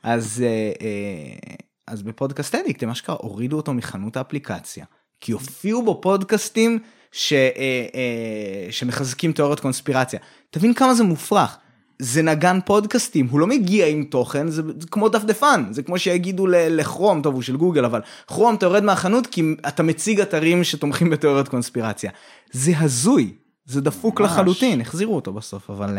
אז, 0.04 0.44
אה, 0.46 0.48
אה, 0.86 1.56
אז 1.88 2.02
בפודקאסט 2.02 2.56
אדיקט 2.56 2.84
הם 2.84 2.90
אשכרה 2.90 3.16
הורידו 3.20 3.58
אותו 3.58 3.74
מחנות 3.74 4.18
האפליקציה, 4.18 4.86
כי 5.22 5.32
הופיעו 5.32 5.86
בו 5.86 6.02
פודקאסטים 6.02 6.80
ש, 7.12 7.34
אה, 7.34 7.48
אה, 7.96 8.72
שמחזקים 8.72 9.32
תיאוריות 9.32 9.60
קונספירציה. 9.60 10.20
תבין 10.50 10.74
כמה 10.74 10.94
זה 10.94 11.04
מופרך. 11.04 11.58
זה 12.00 12.22
נגן 12.22 12.60
פודקאסטים, 12.66 13.28
הוא 13.32 13.40
לא 13.40 13.48
מגיע 13.48 13.88
עם 13.88 14.04
תוכן, 14.04 14.48
זה, 14.48 14.62
זה 14.80 14.88
כמו 14.92 15.10
דפדפן, 15.10 15.66
זה 15.72 15.84
כמו 15.84 16.00
שיגידו 16.00 16.48
ל- 16.48 16.56
לכרום, 16.56 17.22
טוב 17.22 17.34
הוא 17.34 17.42
של 17.42 17.58
גוגל, 17.58 17.86
אבל 17.86 18.02
כרום 18.28 18.56
אתה 18.56 18.66
יורד 18.66 18.84
מהחנות 18.84 19.28
כי 19.28 19.56
אתה 19.68 19.84
מציג 19.84 20.22
אתרים 20.22 20.64
שתומכים 20.64 21.10
בתיאוריות 21.10 21.48
קונספירציה. 21.48 22.12
זה 22.52 22.72
הזוי, 22.80 23.34
זה 23.66 23.82
דפוק 23.82 24.22
ממש. 24.22 24.32
לחלוטין, 24.32 24.82
החזירו 24.82 25.16
אותו 25.16 25.34
בסוף, 25.34 25.70
אבל... 25.70 25.98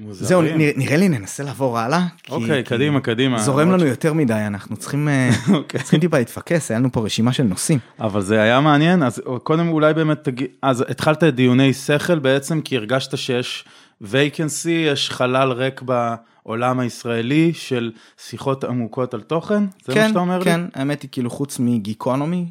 אה, 0.00 0.04
מוזרים. 0.06 0.28
זהו, 0.28 0.42
נראה, 0.42 0.70
נראה 0.76 0.96
לי 0.96 1.08
ננסה 1.08 1.42
לעבור 1.42 1.78
הלאה. 1.78 2.06
אוקיי, 2.30 2.64
כי 2.64 2.68
קדימה, 2.68 3.00
קדימה. 3.00 3.38
זורם 3.38 3.70
לנו 3.70 3.86
יותר 3.86 4.12
מדי, 4.12 4.34
אנחנו 4.46 4.76
צריכים, 4.76 5.08
אה, 5.08 5.30
אוקיי. 5.54 5.80
צריכים 5.80 6.00
טיפה 6.00 6.18
להתפקס, 6.18 6.70
היה 6.70 6.80
לנו 6.80 6.92
פה 6.92 7.00
רשימה 7.00 7.32
של 7.32 7.42
נושאים. 7.42 7.78
אבל 8.00 8.20
זה 8.20 8.40
היה 8.40 8.60
מעניין, 8.60 9.02
אז 9.02 9.22
קודם 9.42 9.68
אולי 9.68 9.94
באמת 9.94 10.24
תגיד, 10.24 10.46
אז 10.62 10.84
התחלת 10.88 11.24
את 11.24 11.34
דיוני 11.34 11.72
שכל 11.72 12.18
בעצם, 12.18 12.60
כי 12.60 12.76
הרגשת 12.76 13.18
שיש 13.18 13.64
וייקנסי, 14.00 14.84
יש 14.92 15.10
חלל 15.10 15.52
ריק 15.52 15.82
בעולם 15.82 16.80
הישראלי 16.80 17.52
של 17.54 17.92
שיחות 18.18 18.64
עמוקות 18.64 19.14
על 19.14 19.20
תוכן? 19.20 19.64
זה 19.84 19.94
מה 19.94 19.94
כן, 19.94 20.08
שאתה 20.08 20.18
אומר 20.18 20.38
לי? 20.38 20.44
כן, 20.44 20.60
האמת 20.74 21.02
היא 21.02 21.08
כאילו 21.12 21.30
חוץ 21.30 21.58
מגיקונומי 21.58 22.46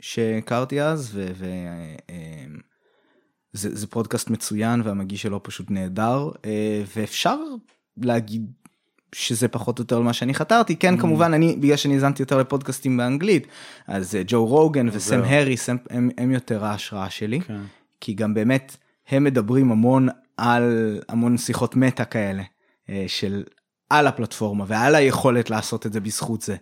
שהכרתי 0.00 0.82
אז, 0.82 1.10
ו... 1.14 1.26
ו 1.34 1.46
אה, 2.10 2.14
זה, 3.52 3.76
זה 3.76 3.86
פודקאסט 3.86 4.30
מצוין 4.30 4.80
והמגיש 4.84 5.22
שלו 5.22 5.42
פשוט 5.42 5.70
נהדר, 5.70 6.30
אה, 6.44 6.82
ואפשר 6.96 7.36
להגיד 7.96 8.52
שזה 9.14 9.48
פחות 9.48 9.78
או 9.78 9.82
יותר 9.82 10.00
מה 10.00 10.12
שאני 10.12 10.34
חתרתי, 10.34 10.76
כן 10.76 10.94
Mm. 10.94 11.00
כמובן 11.00 11.34
אני, 11.34 11.56
בגלל 11.56 11.76
שאני 11.76 11.94
האזנתי 11.94 12.22
יותר 12.22 12.38
לפודקאסטים 12.38 12.96
באנגלית, 12.96 13.46
אז 13.86 14.14
אה, 14.14 14.22
ג'ו 14.26 14.46
רוגן 14.46 14.88
וסם. 14.92 15.22
הריס 15.24 15.68
הם, 15.68 15.76
הם, 15.90 16.10
הם 16.18 16.30
יותר 16.30 16.64
ההשראה 16.64 17.10
שלי. 17.10 17.40
כן. 17.40 17.60
כי 18.00 18.14
גם 18.14 18.34
באמת 18.34 18.76
הם 19.08 19.24
מדברים 19.24 19.72
המון 19.72 20.08
על 20.36 20.98
המון 21.08 21.38
שיחות 21.38 21.76
מטה 21.76 22.04
כאלה 22.04 22.42
אה, 22.90 23.04
של 23.06 23.44
על 23.90 24.06
הפלטפורמה 24.06 24.64
ועל 24.68 24.94
היכולת 24.94 25.50
לעשות 25.50 25.86
את 25.86 25.92
זה 25.92 26.00
בזכות 26.00 26.42
זה. 26.42 26.56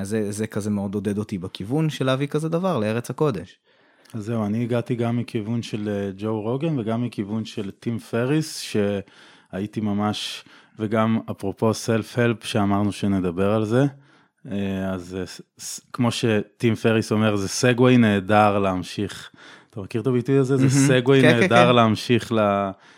אז 0.00 0.08
זה, 0.08 0.32
זה 0.32 0.46
כזה 0.46 0.70
מאוד 0.70 0.94
עודד 0.94 1.18
אותי 1.18 1.38
בכיוון 1.38 1.90
של 1.90 2.06
להביא 2.06 2.26
כזה 2.26 2.48
דבר 2.48 2.78
לארץ 2.78 3.10
הקודש. 3.10 3.58
אז 4.14 4.24
זהו, 4.24 4.46
אני 4.46 4.62
הגעתי 4.62 4.94
גם 4.94 5.16
מכיוון 5.16 5.62
של 5.62 5.88
אה, 5.88 6.10
ג'ו 6.16 6.40
רוגן 6.40 6.78
וגם 6.78 7.02
מכיוון 7.02 7.44
של 7.44 7.70
טים 7.70 7.98
פריס, 7.98 8.60
שהייתי 8.60 9.80
ממש, 9.80 10.44
וגם 10.78 11.18
אפרופו 11.30 11.74
סלף-הלפ 11.74 12.44
שאמרנו 12.44 12.92
שנדבר 12.92 13.50
על 13.50 13.64
זה, 13.64 13.84
אה, 14.50 14.90
אז 14.90 15.16
אה, 15.20 15.24
כמו 15.92 16.10
שטים 16.10 16.74
פריס 16.74 17.12
אומר, 17.12 17.36
זה 17.36 17.48
סגווי 17.48 17.96
נהדר 17.96 18.58
להמשיך. 18.58 19.30
אתה 19.70 19.80
מכיר 19.80 20.00
את 20.00 20.06
הביטוי 20.06 20.36
הזה? 20.36 20.56
זה. 20.56 20.70
segue 20.70 21.20
כן, 21.20 21.32
כן, 21.32 21.40
נהדר 21.40 21.68
כן. 21.68 21.74
להמשיך. 21.74 22.32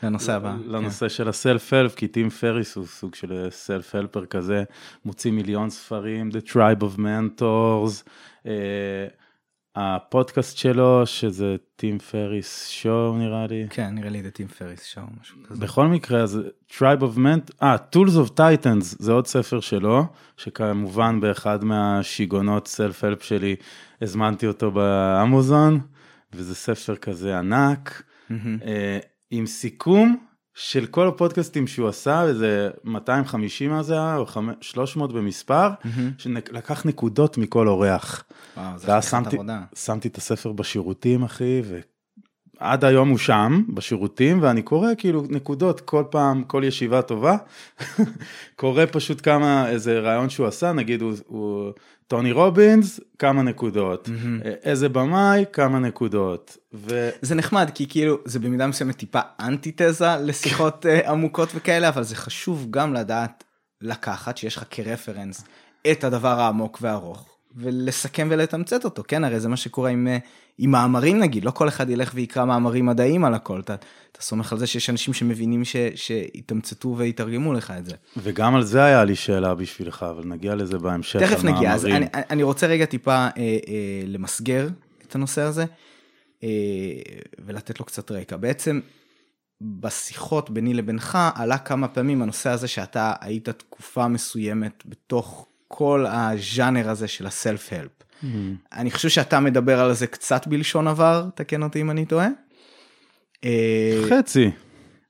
לנושא 0.03 0.33
הבא. 0.33 0.55
לנושא 0.67 1.09
של 1.09 1.29
ה 1.29 1.35
self-help, 1.35 1.95
כי 1.95 2.09
טים 2.09 2.31
פריס 2.31 2.77
הוא 2.77 2.87
סוג 2.87 3.15
של 3.15 3.47
self-helper 3.51 4.27
כזה, 4.27 4.65
מוציא 5.05 5.31
מיליון 5.31 5.71
ספרים, 5.71 6.31
The 6.31 6.51
Tribe 6.51 6.83
of 6.83 6.99
Mentors, 6.99 8.09
הפודקאסט 9.77 10.57
שלו, 10.57 11.07
שזה 11.07 11.57
Tim 11.77 11.99
Ferriss 11.99 12.69
Show 12.69 13.19
נראה 13.19 13.47
לי. 13.47 13.67
כן, 13.71 13.95
נראה 13.95 14.11
לי 14.11 14.23
זה 14.23 14.31
Tim 14.31 14.49
Ferriss 14.49 14.85
Show, 14.85 15.05
משהו 15.21 15.37
כזה. 15.49 15.61
בכל 15.61 15.87
מקרה, 15.87 16.23
אז 16.23 16.41
Tribe 16.71 17.01
of 17.01 17.17
Ment, 17.17 17.53
אה, 17.63 17.77
Tools 17.97 18.27
of 18.27 18.31
Titans, 18.39 18.97
זה 18.99 19.13
עוד 19.13 19.27
ספר 19.27 19.61
שלו, 19.61 20.05
שכמובן 20.37 21.21
באחד 21.21 21.65
מהשיגעונות 21.65 22.69
self-help 22.69 23.23
שלי, 23.23 23.57
הזמנתי 24.03 24.47
אותו 24.47 24.71
באמזון, 24.71 25.81
וזה 26.33 26.55
ספר 26.55 26.97
כזה 26.97 27.39
ענק. 27.39 28.03
מהמם. 28.31 28.59
אה, 28.65 28.99
עם 29.31 29.47
סיכום 29.47 30.30
של 30.55 30.87
כל 30.87 31.09
הפודקאסטים 31.09 31.67
שהוא 31.67 31.89
עשה, 31.89 32.23
איזה 32.23 32.71
250 32.85 33.73
אז 33.73 33.91
היה, 33.91 34.17
או 34.17 34.27
חמ- 34.27 34.39
300 34.61 35.13
במספר, 35.13 35.69
מהמם. 35.85 36.11
שלקח 36.19 36.87
נקודות 36.87 37.39
מכל 37.39 37.69
אורח. 37.69 38.25
וואו, 38.57 38.79
זה 38.79 38.87
חתיכת 38.87 39.11
שמתי, 39.11 39.37
עבודה. 39.37 39.61
שמתי 39.75 40.09
את 40.09 40.17
הספר 40.17 40.53
בשירותים, 40.53 41.23
אחי, 41.23 41.63
ועד 42.61 42.85
היום 42.85 43.09
הוא 43.09 43.19
שם, 43.19 43.63
בשירותים, 43.75 44.43
ואני 44.43 44.63
קורא 44.63 44.89
כאילו 44.99 45.25
נקודות 45.29 45.81
כל 45.81 46.05
פעם, 46.11 46.45
כל 46.45 46.63
ישיבה 46.67 47.03
טובה. 47.03 47.37
קורא 48.57 48.85
פשוט 48.93 49.21
כמה, 49.25 49.69
איזה 49.69 49.99
רעיון 50.01 50.31
שהוא 50.31 50.47
עשה, 50.47 50.73
נגיד 50.73 51.03
הוא, 51.03 51.13
הוא 51.27 51.73
טוני 52.11 52.33
רובינס, 52.33 53.01
כמה 53.19 53.43
נקודות. 53.43 54.09
מהמם. 54.09 54.41
איזה 54.43 54.89
במאי, 54.89 55.45
כמה 55.53 55.79
נקודות. 55.79 56.57
ו... 56.75 57.11
זה 57.23 57.35
נחמד 57.35 57.71
כי 57.75 57.87
כאילו 57.89 58.19
זה 58.25 58.39
במידה 58.39 58.67
מסוימת 58.67 58.97
טיפה 58.97 59.21
אנטיתזה 59.41 60.17
לשיחות 60.21 60.87
אה, 60.87 61.11
עמוקות 61.11 61.49
וכאלה 61.55 61.89
אבל 61.89 62.03
זה 62.03 62.17
חשוב 62.17 62.67
גם 62.71 62.95
לדעת 62.95 63.45
לקחת 63.81 64.37
שיש 64.37 64.57
לך 64.57 64.65
כרפרנס 64.71 65.45
את 65.91 66.05
הדבר 66.05 66.41
העמוק 66.41 66.79
והארוך 66.81 67.30
ולסכם 67.57 68.29
ולתמצת 68.31 68.85
אותו 68.85 69.03
כן 69.09 69.25
הרי 69.25 69.41
זה 69.41 69.49
מה 69.49 69.57
שקורה 69.57 69.91
עם, 69.91 70.09
אה, 70.09 70.19
עם 70.59 70.71
מאמרים 70.71 71.19
נגיד 71.19 71.45
לא 71.45 71.51
כל 71.51 71.69
אחד 71.69 71.91
ילך 71.91 72.11
ויקרא 72.15 72.45
מאמרים 72.45 72.87
מדעיים 72.87 73.25
על 73.25 73.35
הכל 73.35 73.61
אתה, 73.61 73.75
אתה 74.13 74.23
סומך 74.23 74.53
על 74.53 74.59
זה 74.59 74.67
שיש 74.67 74.91
אנשים 74.91 75.15
שמבינים 75.15 75.65
ש, 75.65 75.77
שיתמצתו 75.95 76.95
ויתרגמו 76.99 77.53
לך 77.53 77.73
את 77.79 77.87
זה. 77.87 77.95
וגם 78.17 78.55
על 78.55 78.63
זה 78.63 78.85
היה 78.85 79.05
לי 79.05 79.17
שאלה 79.17 79.55
בשבילך, 79.55 80.07
אבל 80.11 80.25
נגיע 80.25 80.55
לזה 80.55 80.79
בהמשך. 80.79 81.21
תכף 81.21 81.45
נגיע 81.45 81.75
אז. 81.75 81.87
אני, 81.87 82.07
אני 82.15 82.43
רוצה 82.43 82.67
רגע 82.67 82.85
טיפה 82.85 83.13
אה, 83.15 83.29
אה, 83.37 83.59
למסגר 84.07 84.69
את 85.07 85.15
הנושא 85.15 85.43
הזה. 85.43 85.65
אה, 86.43 86.49
ולתת 87.39 87.81
לו 87.81 87.87
קצת 87.87 88.11
רקע. 88.11 88.37
בעצם 88.37 88.81
בשיחות 89.61 90.51
ביני 90.51 90.75
לבינך 90.75 91.19
עלה 91.35 91.59
כמה 91.59 91.89
פעמים 91.89 92.23
הנושא 92.23 92.51
הזה 92.51 92.69
שאתה 92.69 93.13
היית 93.21 93.49
תקופה 93.49 94.09
מסוימת 94.09 94.83
בתוך 94.87 95.47
כל 95.73 96.07
הז'אנר 96.09 96.91
הזה 96.91 97.09
של 97.09 97.27
הסלף-הלפ. 97.27 97.91
Mm-hmm. 97.91 98.27
אני 98.73 98.91
חושב 98.91 99.09
שאתה 99.09 99.41
מדבר 99.41 99.81
על 99.81 99.93
זה 99.93 100.07
קצת 100.07 100.47
בלשון 100.47 100.89
עבר, 100.89 101.25
תקן 101.35 101.63
אותי 101.63 101.81
אם 101.81 101.91
אני 101.91 102.05
טועה. 102.05 102.29
אה, 103.45 104.03
חצי. 104.09 104.51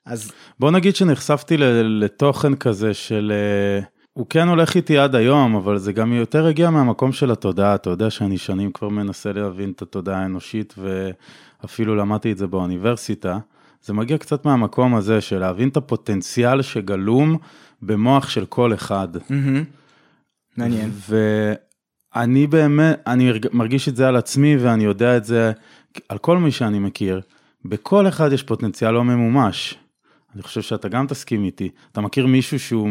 אז 0.07 0.33
בוא 0.59 0.71
נגיד 0.71 0.97
שנחשפתי 0.97 1.57
לתוכן 1.85 2.55
כזה 2.55 2.95
של... 2.95 3.33
אה, 3.35 3.85
הוא 4.13 4.27
כן 4.31 4.49
הולך 4.49 4.77
איתי 4.77 4.99
עד 4.99 5.15
היום, 5.15 5.57
אבל 5.57 5.79
זה 5.79 5.93
גם 5.93 6.13
יותר 6.13 6.47
הגיע 6.47 6.71
מהמקום 6.71 7.13
של 7.13 7.31
התודעה. 7.31 7.75
אתה 7.75 7.91
יודע 7.91 8.11
שאני 8.11 8.39
שנים 8.39 8.73
כבר 8.73 8.89
מנסה 8.89 9.33
להבין 9.33 9.71
את 9.71 9.83
התודעה 9.83 10.23
האנושית, 10.23 10.75
ואפילו 10.79 11.97
למדתי 11.97 12.33
את 12.33 12.39
זה 12.39 12.47
באוניברסיטה. 12.47 13.39
זה 13.83 13.93
מגיע 13.93 14.19
קצת 14.19 14.45
מהמקום 14.45 14.95
הזה 14.95 15.21
של 15.21 15.39
להבין 15.39 15.69
את 15.69 15.77
הפוטנציאל 15.77 16.63
שגלום 16.63 17.37
במוח 17.83 18.29
של 18.29 18.47
כל 18.47 18.75
אחד. 18.75 19.09
מעניין. 20.57 20.91
ואני 22.15 22.47
באמת, 22.47 23.01
אני 23.07 23.33
מרגיש 23.53 23.89
את 23.89 23.97
זה 23.97 24.09
על 24.09 24.17
עצמי 24.17 24.57
ואני 24.57 24.85
יודע 24.85 25.17
את 25.17 25.25
זה 25.25 25.53
על 26.09 26.19
כל 26.19 26.39
מי 26.39 26.53
שאני 26.53 26.79
מכיר. 26.79 27.21
בכל 27.65 28.09
אחד 28.09 28.33
יש 28.33 28.43
פוטנציאל 28.43 28.91
לא 28.91 29.05
ממומש. 29.05 29.79
אני 30.35 30.43
חושב 30.43 30.63
שאתה 30.63 30.89
גם 30.89 31.07
תסכים 31.07 31.45
איתי. 31.45 31.69
אתה 31.93 32.01
מכיר 32.01 32.27
מישהו 32.27 32.59
שהוא 32.59 32.89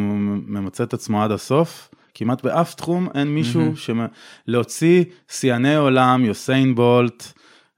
ממצה 0.47 0.83
את 0.83 0.93
עצמו 0.93 1.23
עד 1.23 1.31
הסוף? 1.31 1.89
כמעט 2.13 2.43
באף 2.43 2.73
תחום 2.73 3.07
אין 3.15 3.27
מישהו 3.27 3.61
mm-hmm. 3.61 4.01
להוציא 4.47 5.03
שיאני 5.27 5.75
עולם, 5.75 6.25
יוסיין 6.25 6.75
בולט, 6.75 7.23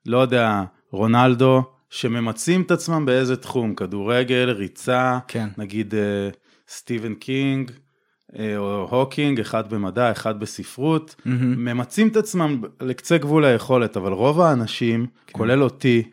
לא 0.05 0.17
יודע, 0.17 0.63
רונלדו, 0.91 1.63
שממצים 1.89 2.61
את 2.61 2.71
עצמם 2.71 3.05
באיזה 3.05 3.35
תחום, 3.35 3.75
כדורגל, 3.75 4.49
ריצה, 4.49 5.19
כן. 5.27 5.49
נגיד 5.57 5.95
אה, 5.95 6.29
סטיבן 6.69 7.13
קינג, 7.13 7.71
או 8.39 8.87
הוקינג, 8.89 9.39
אחד 9.39 9.73
במדע, 9.73 10.11
אחד 10.11 10.39
בספרות, 10.39 11.15
mm-hmm. 11.19 11.29
ממצים 11.41 12.07
את 12.07 12.17
עצמם 12.17 12.61
לקצה 12.81 13.17
גבול 13.17 13.45
היכולת, 13.45 13.97
אבל 13.97 14.11
רוב 14.11 14.41
האנשים, 14.41 15.05
כן. 15.27 15.37
כולל 15.37 15.63
אותי, 15.63 16.03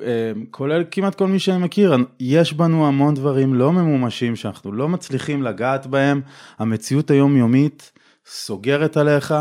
אה, 0.00 0.32
כולל 0.50 0.84
כמעט 0.90 1.14
כל 1.14 1.26
מי 1.26 1.38
שאני 1.38 1.64
מכיר, 1.64 1.96
יש 2.20 2.52
בנו 2.52 2.86
המון 2.86 3.14
דברים 3.14 3.54
לא 3.54 3.72
ממומשים 3.72 4.36
שאנחנו 4.36 4.72
לא 4.72 4.88
מצליחים 4.88 5.42
לגעת 5.42 5.86
בהם, 5.86 6.20
המציאות 6.58 7.10
היומיומית 7.10 7.92
סוגרת 8.26 8.96
עליך, 8.96 9.34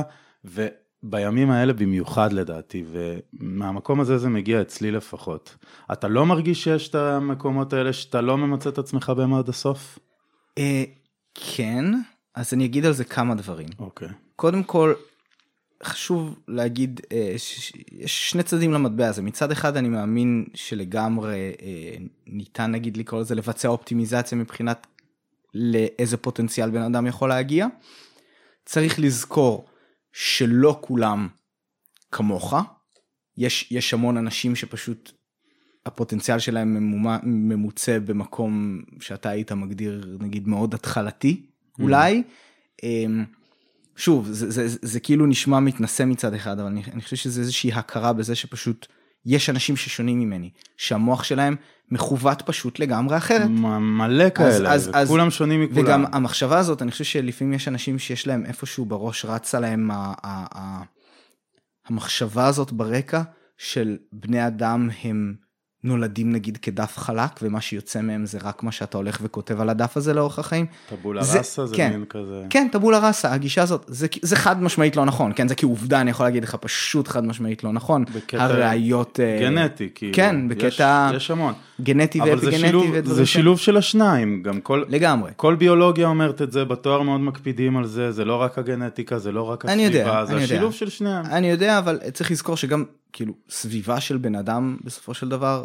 ובימים 0.46 1.52
האלה 1.52 1.74
במיוחד 1.74 2.34
לדעתי, 2.34 2.84
ומהמקום 2.92 4.00
הזה 4.00 4.18
זה 4.18 4.30
מגיע 4.30 4.62
אצלי 4.62 4.92
לפחות. 4.92 5.56
אתה 5.92 6.08
לא 6.08 6.26
מרגיש 6.26 6.64
שיש 6.64 6.90
את 6.90 6.96
המקומות 6.96 7.74
האלה 7.74 7.94
שאתה 7.94 8.22
לא 8.22 8.38
ממצה 8.38 8.70
את 8.70 8.78
עצמך 8.78 9.10
בהם 9.18 9.34
עד 9.34 9.50
הסוף? 9.50 10.00
כן, 11.34 11.86
אז 12.36 12.54
אני 12.54 12.66
אגיד 12.66 12.86
על 12.86 12.94
זה 12.94 13.06
כמה 13.06 13.36
דברים. 13.36 13.68
אוקיי. 13.80 14.08
קודם 14.36 14.64
כל, 14.64 14.94
חשוב 15.84 16.40
להגיד 16.48 17.02
אה, 17.12 17.36
יש 17.92 18.30
שני 18.30 18.44
צדדים 18.44 18.72
למטבע 18.72 19.08
הזה 19.08 19.22
מצד 19.22 19.52
אחד 19.52 19.78
אני 19.78 19.90
מאמין 19.90 20.46
שלגמרי 20.54 21.54
אה, 21.62 21.96
ניתן 22.28 22.72
נגיד 22.72 22.98
לקרוא 22.98 23.22
לזה 23.22 23.36
לבצע 23.36 23.68
אופטימיזציה 23.68 24.38
מבחינת 24.38 24.88
לאיזה 25.54 26.18
פוטנציאל 26.18 26.70
בן 26.70 26.82
אדם 26.82 27.08
יכול 27.08 27.30
להגיע. 27.30 27.68
צריך 28.66 29.00
לזכור 29.00 29.66
שלא 30.14 30.78
כולם 30.82 31.28
כמוך 32.12 32.54
יש 33.38 33.72
יש 33.72 33.94
המון 33.94 34.18
אנשים 34.18 34.56
שפשוט 34.56 35.12
הפוטנציאל 35.86 36.40
שלהם 36.40 36.74
ממומה, 36.74 37.18
ממוצע 37.24 38.00
במקום 38.00 38.82
שאתה 39.00 39.30
היית 39.30 39.52
מגדיר 39.52 40.18
נגיד 40.20 40.48
מאוד 40.48 40.74
התחלתי 40.74 41.42
mm. 41.42 41.82
אולי. 41.82 42.24
אמ, 42.84 43.26
שוב, 43.96 44.28
זה, 44.32 44.52
זה, 44.52 44.68
זה, 44.68 44.78
זה 44.82 45.00
כאילו 45.00 45.26
נשמע 45.26 45.60
מתנשא 45.60 46.04
מצד 46.04 46.34
אחד, 46.34 46.60
אבל 46.60 46.68
אני, 46.68 46.84
אני 46.94 47.02
חושב 47.02 47.16
שזה 47.16 47.42
איזושהי 47.42 47.74
הכרה 47.74 48.14
בזה 48.14 48.36
שפשוט 48.36 48.88
יש 49.26 49.50
אנשים 49.50 49.78
ששונים 49.78 50.20
ממני, 50.20 50.50
שהמוח 50.78 51.24
שלהם 51.24 51.56
מכוות 51.92 52.42
פשוט 52.42 52.80
לגמרי 52.80 53.18
אחרת. 53.18 53.50
מלא 53.50 54.30
כאלה, 54.30 54.74
אז, 54.74 54.92
אז, 54.94 55.08
כולם 55.08 55.32
שונים 55.32 55.62
מכולם. 55.62 55.86
וגם 55.86 56.06
המחשבה 56.12 56.60
הזאת, 56.60 56.82
אני 56.82 56.92
חושב 56.92 57.04
שלפעמים 57.04 57.54
יש 57.54 57.68
אנשים 57.68 58.00
שיש 58.00 58.28
להם 58.28 58.46
איפשהו 58.46 58.86
בראש 58.86 59.26
רצה 59.26 59.60
להם 59.60 59.92
ה, 59.92 60.14
ה, 60.24 60.46
ה, 60.58 60.84
המחשבה 61.88 62.48
הזאת 62.48 62.72
ברקע 62.72 63.22
של 63.58 63.98
בני 64.12 64.48
אדם 64.48 64.90
הם 65.04 65.36
נולדים 65.84 66.32
נגיד 66.32 66.58
כדף 66.58 66.98
חלק 66.98 67.32
ומה 67.42 67.62
שיוצא 67.62 68.02
מהם 68.02 68.26
זה 68.26 68.38
רק 68.44 68.64
מה 68.64 68.72
שאתה 68.72 68.98
הולך 68.98 69.20
וכותב 69.22 69.62
על 69.62 69.70
הדף 69.70 69.98
הזה 69.98 70.14
לאורך 70.14 70.40
החיים. 70.40 70.66
טבולה 70.90 71.24
זה, 71.24 71.38
ראסה 71.38 71.66
זה 71.66 71.76
כן, 71.76 71.92
מין 71.94 72.06
כזה. 72.10 72.46
כן, 72.50 72.68
טבולה 72.72 73.00
ראסה, 73.08 73.34
הגישה 73.34 73.62
הזאת, 73.62 73.86
זה, 73.88 74.08
זה 74.22 74.36
חד 74.36 74.64
משמעית 74.64 74.96
לא 74.96 75.06
נכון, 75.06 75.32
כן, 75.36 75.48
זה 75.48 75.56
כעובדה 75.56 76.02
אני 76.02 76.12
יכול 76.12 76.26
להגיד 76.26 76.44
לך 76.44 76.56
פשוט 76.56 77.08
חד 77.08 77.26
משמעית 77.26 77.64
לא 77.64 77.74
נכון. 77.74 78.06
בקטע 78.16 78.44
הראיות... 78.44 79.20
אה, 79.20 79.40
גנטי, 79.42 79.90
כאילו. 79.96 80.14
כן, 80.14 80.48
בקטע... 80.48 81.10
יש, 81.12 81.16
יש 81.16 81.32
המון. 81.32 81.54
גנטי 81.82 82.22
ואפיגנטי 82.22 82.78
ודברים 82.78 83.04
זה 83.04 83.26
שילוב 83.26 83.60
של 83.60 83.78
השניים, 83.78 84.44
גם 84.44 84.62
כל... 84.62 84.84
לגמרי. 84.90 85.32
כל 85.36 85.56
ביולוגיה 85.56 86.08
אומרת 86.08 86.42
את 86.42 86.52
זה, 86.52 86.66
בתואר 86.66 87.02
מאוד 87.02 87.22
מקפידים 87.22 87.78
על 87.78 87.86
זה, 87.86 88.12
זה 88.12 88.26
לא 88.26 88.36
רק 88.36 88.58
הגנטיקה, 88.58 89.20
זה 89.20 89.32
לא 89.32 89.42
רק 89.42 89.66
הסביבה, 89.66 89.84
יודע, 89.84 90.26
זה 90.26 90.38
השילוב 90.38 90.64
יודע. 90.64 90.72
של 90.78 90.90
שניהם. 90.90 91.26
אני 91.26 91.50
יודע, 91.50 91.78
אבל 91.78 92.00
צריך 92.14 92.32
לזכור 92.32 92.58
שגם, 92.58 92.84
כאילו, 93.14 93.34
סביבה 93.50 94.02
של 94.02 94.18
בן 94.18 94.36
אדם 94.36 94.78
בסופו 94.84 95.14
של 95.14 95.30
דבר 95.30 95.64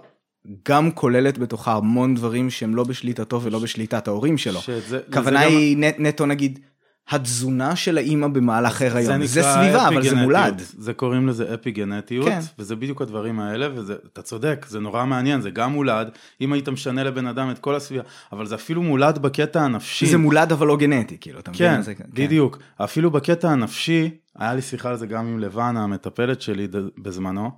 גם 0.69 0.91
כוללת 0.91 1.39
בתוכה 1.39 1.73
המון 1.73 2.15
דברים 2.15 2.51
שהם 2.51 2.75
לא 2.75 2.85
בשליטתו 2.85 3.43
ולא 3.43 3.59
בשליטת 3.59 4.09
ההורים 4.09 4.39
שלו. 4.39 4.61
שזה, 4.61 5.01
כוונה 5.13 5.41
היא 5.41 5.77
גם... 5.77 6.07
נטו 6.07 6.27
נגיד 6.27 6.59
התזונה 7.09 7.77
של 7.77 7.99
האימא 7.99 8.29
במהלך 8.29 8.83
הריון, 8.83 9.21
זה, 9.21 9.27
זה 9.27 9.43
סביבה 9.43 9.89
אבל 9.89 10.03
זה 10.03 10.15
מולד. 10.15 10.63
זה 10.79 10.95
קוראים 10.95 11.29
לזה 11.29 11.55
אפיגנטיות, 11.55 12.29
כן. 12.29 12.41
וזה 12.59 12.77
בדיוק 12.77 13.03
הדברים 13.03 13.41
האלה, 13.41 13.69
ואתה 13.75 14.23
צודק, 14.23 14.67
זה 14.69 14.81
נורא 14.81 15.05
מעניין, 15.05 15.41
זה 15.41 15.51
גם 15.51 15.73
מולד, 15.73 16.09
אם 16.41 16.53
היית 16.53 16.69
משנה 16.69 17.05
לבן 17.05 17.27
אדם 17.27 17.51
את 17.51 17.59
כל 17.59 17.75
הסביבה, 17.75 18.03
אבל 18.33 18.47
זה 18.47 18.55
אפילו 18.55 18.83
מולד 18.83 19.19
בקטע 19.19 19.63
הנפשי. 19.63 20.07
זה 20.07 20.19
מולד 20.19 20.53
אבל 20.53 20.67
לא 20.67 20.77
גנטי, 20.77 21.17
כאילו, 21.21 21.39
אתה 21.39 21.51
כן, 21.55 21.73
מבין? 21.73 21.83
זה, 21.83 21.95
כן, 21.95 22.05
בדיוק, 22.13 22.59
אפילו 22.77 23.11
בקטע 23.11 23.51
הנפשי, 23.51 24.11
היה 24.37 24.55
לי 24.55 24.63
שיחה 24.63 24.89
על 24.89 24.97
זה 24.97 25.07
גם 25.07 25.27
עם 25.27 25.39
לבנה, 25.39 25.85
המטפלת 25.85 26.41
שלי 26.41 26.69
בזמנו, 26.99 27.51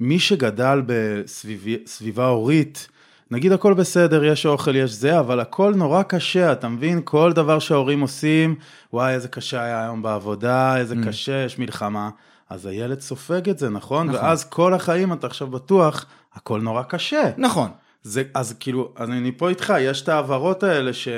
מי 0.00 0.18
שגדל 0.18 0.82
בסביבה 0.86 2.26
הורית, 2.26 2.88
נגיד 3.32 3.52
הכל 3.52 3.74
בסדר, 3.74 4.24
יש 4.24 4.46
אוכל, 4.46 4.76
יש 4.76 4.90
זה, 4.90 5.18
אבל 5.18 5.40
הכל 5.40 5.74
נורא 5.76 6.02
קשה, 6.02 6.52
אתה 6.52 6.68
מבין? 6.68 7.00
כל 7.04 7.32
דבר 7.32 7.58
שההורים 7.58 8.00
עושים, 8.00 8.54
וואי, 8.92 9.14
איזה 9.14 9.28
קשה 9.28 9.62
היה 9.62 9.82
היום 9.84 10.02
בעבודה, 10.02 10.76
איזה 10.76 10.94
mm. 10.94 11.06
קשה, 11.06 11.44
יש 11.44 11.58
מלחמה. 11.58 12.10
אז 12.50 12.66
הילד 12.66 13.00
סופג 13.00 13.48
את 13.48 13.58
זה, 13.58 13.68
נכון? 13.68 14.06
נכון? 14.06 14.20
ואז 14.20 14.44
כל 14.44 14.74
החיים 14.74 15.12
אתה 15.12 15.26
עכשיו 15.26 15.46
בטוח, 15.46 16.06
הכל 16.34 16.60
נורא 16.60 16.82
קשה. 16.82 17.30
נכון. 17.36 17.70
זה, 18.02 18.22
אז 18.34 18.54
כאילו, 18.60 18.92
אז 18.96 19.10
אני 19.10 19.32
פה 19.32 19.48
איתך, 19.48 19.74
יש 19.80 20.02
את 20.02 20.08
ההעברות 20.08 20.62
האלה 20.62 20.92
ש... 20.92 21.08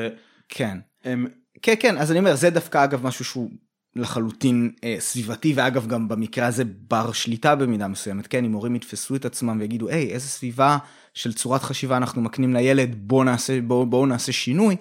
כן. 0.49 0.79
הם... 1.05 1.27
כן, 1.63 1.75
כן, 1.81 1.99
אז 1.99 2.11
אני 2.11 2.19
אומר, 2.19 2.35
זה 2.35 2.51
דווקא 2.51 2.85
אגב 2.85 3.07
משהו 3.07 3.25
שהוא 3.25 3.51
לחלוטין 3.97 4.71
אה, 4.85 4.97
סביבתי 4.99 5.53
ואגב 5.57 5.87
גם 5.87 6.09
במקרה 6.09 6.47
הזה 6.47 6.65
בר 6.65 7.13
שליטה 7.13 7.57
במידה 7.57 7.89
מסוימת 7.89 8.27
כן 8.27 8.45
אם 8.45 8.53
הורים 8.53 8.75
יתפסו 8.75 9.17
את 9.17 9.25
עצמם 9.25 9.57
ויגידו 9.61 9.89
היי 9.89 10.11
איזה 10.11 10.29
סביבה 10.29 10.79
של 11.15 11.33
צורת 11.33 11.63
חשיבה 11.63 11.97
אנחנו 11.97 12.23
מקנים 12.23 12.55
לילד 12.55 12.95
בוא 12.97 13.25
נעשה 13.25 13.61
בוא, 13.61 13.87
בואו 13.87 14.07
נעשה 14.07 14.33
שינוי. 14.33 14.77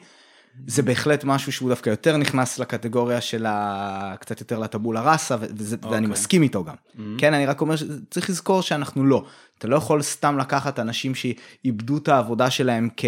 זה 0.68 0.82
בהחלט 0.82 1.24
משהו 1.24 1.52
שהוא 1.52 1.70
דווקא 1.70 1.90
יותר 1.90 2.18
נכנס 2.18 2.60
לקטגוריה 2.60 3.22
של 3.22 3.46
ה... 3.46 4.16
קצת 4.20 4.40
יותר 4.40 4.60
לטבולה 4.60 5.02
ראסה 5.02 5.36
וזה, 5.40 5.76
okay. 5.76 5.86
ואני 5.86 5.96
אוקיי. 5.96 6.08
מסכים 6.08 6.42
איתו 6.42 6.64
גם. 6.64 6.74
Mm-hmm. 6.74 7.02
כן 7.18 7.34
אני 7.34 7.46
רק 7.46 7.62
אומר 7.62 7.76
שצריך 7.76 8.30
לזכור 8.30 8.62
שאנחנו 8.62 9.06
לא. 9.06 9.26
אתה 9.58 9.68
לא 9.68 9.76
יכול 9.76 10.02
סתם 10.02 10.38
לקחת 10.38 10.80
אנשים 10.80 11.16
שאיבדו 11.16 11.98
את 11.98 12.08
העבודה 12.08 12.50
שלהם 12.50 12.90
כ... 12.98 13.06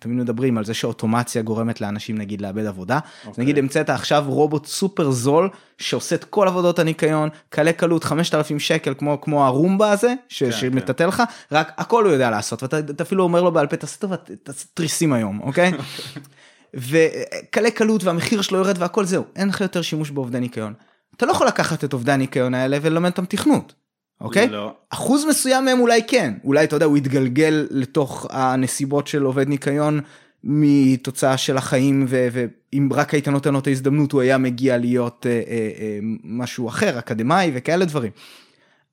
תמיד 0.00 0.16
מדברים 0.16 0.58
על 0.58 0.64
זה 0.64 0.74
שאוטומציה 0.74 1.42
גורמת 1.42 1.80
לאנשים 1.80 2.18
נגיד 2.18 2.40
לאבד 2.40 2.66
עבודה. 2.66 2.98
Okay. 2.98 3.22
אז 3.22 3.28
אוקיי. 3.28 3.44
נגיד 3.44 3.58
המצאת 3.58 3.90
עכשיו 3.90 4.24
רובוט 4.28 4.66
סופר 4.66 5.10
זול 5.10 5.48
שעושה 5.78 6.14
את 6.14 6.24
כל 6.24 6.48
עבודות 6.48 6.78
הניקיון, 6.78 7.28
קלה 7.48 7.72
קלות 7.72 8.04
5,000 8.04 8.58
שקל 8.58 8.94
כמו 8.98 9.20
כמו 9.20 9.46
הרומבה 9.46 9.90
הזה 9.90 10.14
ש... 10.28 10.42
כן, 10.42 10.52
שמטאטא 10.52 11.04
כן. 11.04 11.08
לך, 11.08 11.22
רק 11.52 11.72
הכל 11.76 12.04
הוא 12.04 12.12
יודע 12.12 12.30
לעשות 12.30 12.62
ואתה 12.62 13.02
אפילו 13.02 13.24
אומר 13.24 13.42
לו 13.42 13.52
בעל 13.52 13.66
פה 13.66 13.76
תעשה 13.76 13.98
טובה, 13.98 14.16
תעשה 14.16 14.66
תריסים 14.74 15.12
היום, 15.12 15.40
אוקיי? 15.40 15.72
וקלה 16.74 17.70
קלות 17.70 18.04
והמחיר 18.04 18.42
שלו 18.42 18.58
יורד 18.58 18.76
והכל 18.78 19.04
זהו, 19.04 19.24
אין 19.36 19.48
לך 19.48 19.60
יותר 19.60 19.82
שימוש 19.82 20.10
בעובדי 20.10 20.40
ניקיון. 20.40 20.74
אתה 21.16 21.26
לא 21.26 21.32
יכול 21.32 21.46
לקחת 21.46 21.84
את 21.84 21.92
עובדי 21.92 22.12
הניקיון 22.12 22.54
האלה 22.54 22.78
וללמד 22.82 23.10
אותם 23.10 23.24
תכנות. 23.24 23.74
אוקיי? 24.20 24.48
לא. 24.48 24.74
אחוז 24.90 25.24
מסוים 25.24 25.64
מהם 25.64 25.80
אולי 25.80 26.00
כן, 26.08 26.34
אולי 26.44 26.64
אתה 26.64 26.76
יודע, 26.76 26.86
הוא 26.86 26.96
יתגלגל 26.96 27.66
לתוך 27.70 28.26
הנסיבות 28.30 29.06
של 29.06 29.22
עובד 29.22 29.48
ניקיון 29.48 30.00
מתוצאה 30.44 31.36
של 31.36 31.56
החיים, 31.56 32.06
ואם 32.08 32.88
רק 32.92 33.14
היית 33.14 33.28
נותן 33.28 33.52
לו 33.52 33.58
את 33.58 33.66
ההזדמנות 33.66 34.12
הוא 34.12 34.20
היה 34.20 34.38
מגיע 34.38 34.78
להיות 34.78 35.26
אה, 35.28 35.32
אה, 35.32 35.70
אה, 35.80 35.98
משהו 36.24 36.68
אחר, 36.68 36.98
אקדמאי 36.98 37.50
וכאלה 37.54 37.84
דברים. 37.84 38.12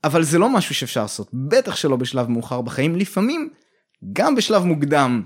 אבל 0.04 0.24
זה 0.24 0.40
לא 0.40 0.50
משהו 0.50 0.76
שאפשר 0.76 1.02
לעשות, 1.02 1.30
בטח 1.34 1.76
שלא 1.76 1.96
בשלב 1.96 2.30
מאוחר 2.30 2.62
בחיים, 2.62 2.96
לפעמים 2.96 3.50
גם 4.14 4.36
בשלב 4.36 4.64
מוקדם 4.64 5.24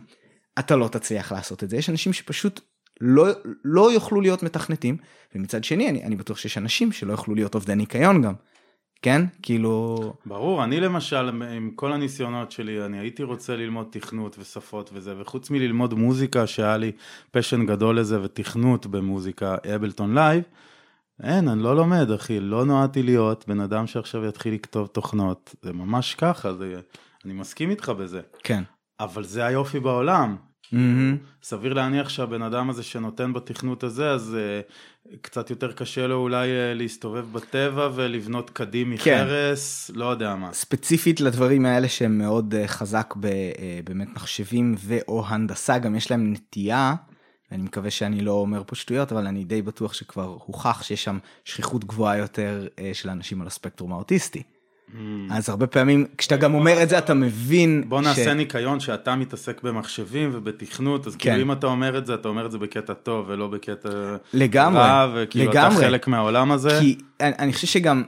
אתה 0.59 0.75
לא 0.75 0.87
תצליח 0.87 1.31
לעשות 1.31 1.63
את 1.63 1.69
זה. 1.69 1.77
יש 1.77 1.89
אנשים 1.89 2.13
שפשוט 2.13 2.59
לא, 3.01 3.27
לא 3.65 3.91
יוכלו 3.91 4.21
להיות 4.21 4.43
מתכנתים, 4.43 4.97
ומצד 5.35 5.63
שני 5.63 5.89
אני, 5.89 6.03
אני 6.03 6.15
בטוח 6.15 6.37
שיש 6.37 6.57
אנשים 6.57 6.91
שלא 6.91 7.11
יוכלו 7.11 7.35
להיות 7.35 7.55
עובדי 7.55 7.75
ניקיון 7.75 8.21
גם. 8.21 8.33
כן? 9.01 9.21
כאילו... 9.41 9.97
ברור, 10.25 10.63
אני 10.63 10.79
למשל, 10.79 11.29
עם 11.55 11.71
כל 11.75 11.93
הניסיונות 11.93 12.51
שלי, 12.51 12.85
אני 12.85 12.99
הייתי 12.99 13.23
רוצה 13.23 13.55
ללמוד 13.55 13.87
תכנות 13.91 14.35
ושפות 14.39 14.89
וזה, 14.93 15.21
וחוץ 15.21 15.49
מללמוד 15.49 15.93
מוזיקה, 15.93 16.47
שהיה 16.47 16.77
לי 16.77 16.91
passion 17.31 17.65
גדול 17.65 17.99
לזה, 17.99 18.21
ותכנות 18.23 18.85
במוזיקה, 18.85 19.55
Ableton 19.75 20.13
Live, 20.13 20.43
אין, 21.23 21.47
אני 21.47 21.63
לא 21.63 21.75
לומד, 21.75 22.11
אחי, 22.11 22.39
לא 22.39 22.65
נועדתי 22.65 23.03
להיות 23.03 23.47
בן 23.47 23.59
אדם 23.59 23.87
שעכשיו 23.87 24.25
יתחיל 24.25 24.53
לכתוב 24.53 24.87
תוכנות, 24.87 25.55
זה 25.61 25.73
ממש 25.73 26.15
ככה, 26.15 26.53
זה... 26.53 26.79
אני 27.25 27.33
מסכים 27.33 27.69
איתך 27.69 27.89
בזה. 27.89 28.21
כן. 28.43 28.63
אבל 29.03 29.23
זה 29.23 29.45
היופי 29.45 29.79
בעולם, 29.79 30.35
Mm-hmm. 30.73 31.43
סביר 31.43 31.73
להניח 31.73 32.09
שהבן 32.09 32.41
אדם 32.41 32.69
הזה 32.69 32.83
שנותן 32.83 33.33
בתכנות 33.33 33.83
הזה, 33.83 34.09
אז 34.09 34.37
uh, 34.37 35.13
קצת 35.21 35.49
יותר 35.49 35.71
קשה 35.71 36.07
לו 36.07 36.15
אולי 36.15 36.47
uh, 36.47 36.77
להסתובב 36.77 37.25
בטבע 37.31 37.89
ולבנות 37.95 38.49
כדים 38.49 38.97
כן. 38.97 39.23
מחרס, 39.23 39.91
לא 39.93 40.05
יודע 40.05 40.35
מה. 40.35 40.53
ספציפית 40.53 41.21
לדברים 41.21 41.65
האלה 41.65 41.87
שהם 41.87 42.17
מאוד 42.17 42.53
uh, 42.53 42.67
חזק 42.67 43.13
ב, 43.19 43.25
uh, 43.25 43.29
באמת 43.83 44.07
מחשבים 44.15 44.75
ו/או 44.79 45.27
הנדסה, 45.27 45.77
גם 45.77 45.95
יש 45.95 46.11
להם 46.11 46.33
נטייה, 46.33 46.95
ואני 47.51 47.63
מקווה 47.63 47.91
שאני 47.91 48.21
לא 48.21 48.31
אומר 48.31 48.63
פה 48.67 48.75
שטויות, 48.75 49.11
אבל 49.11 49.27
אני 49.27 49.43
די 49.43 49.61
בטוח 49.61 49.93
שכבר 49.93 50.37
הוכח 50.45 50.83
שיש 50.83 51.03
שם 51.03 51.17
שכיחות 51.45 51.85
גבוהה 51.85 52.17
יותר 52.17 52.67
uh, 52.75 52.79
של 52.93 53.09
אנשים 53.09 53.41
על 53.41 53.47
הספקטרום 53.47 53.93
האוטיסטי. 53.93 54.43
אז 55.31 55.49
הרבה 55.49 55.67
פעמים 55.67 56.05
כשאתה 56.17 56.37
גם 56.37 56.53
אומר 56.53 56.83
את 56.83 56.89
זה 56.89 56.97
אתה 56.97 57.13
מבין 57.13 57.83
בוא 57.87 58.01
נעשה 58.01 58.33
ניקיון 58.33 58.79
שאתה 58.79 59.15
מתעסק 59.15 59.63
במחשבים 59.63 60.29
ובתכנות, 60.33 61.07
אז 61.07 61.15
כאילו 61.15 61.35
כן. 61.35 61.41
אם 61.41 61.51
אתה 61.51 61.67
אומר 61.67 61.97
את 61.97 62.05
זה, 62.05 62.13
אתה 62.13 62.27
אומר 62.27 62.45
את 62.45 62.51
זה 62.51 62.57
בקטע 62.57 62.93
טוב 62.93 63.25
ולא 63.29 63.47
בקטע 63.47 63.89
רע, 64.77 65.11
וכאילו 65.15 65.51
אתה 65.51 65.59
לגמרי. 65.59 65.85
חלק 65.85 66.07
מהעולם 66.07 66.51
הזה. 66.51 66.79
כי 66.79 66.97
אני, 67.19 67.33
אני 67.39 67.53
חושב 67.53 67.67
שגם 67.67 68.03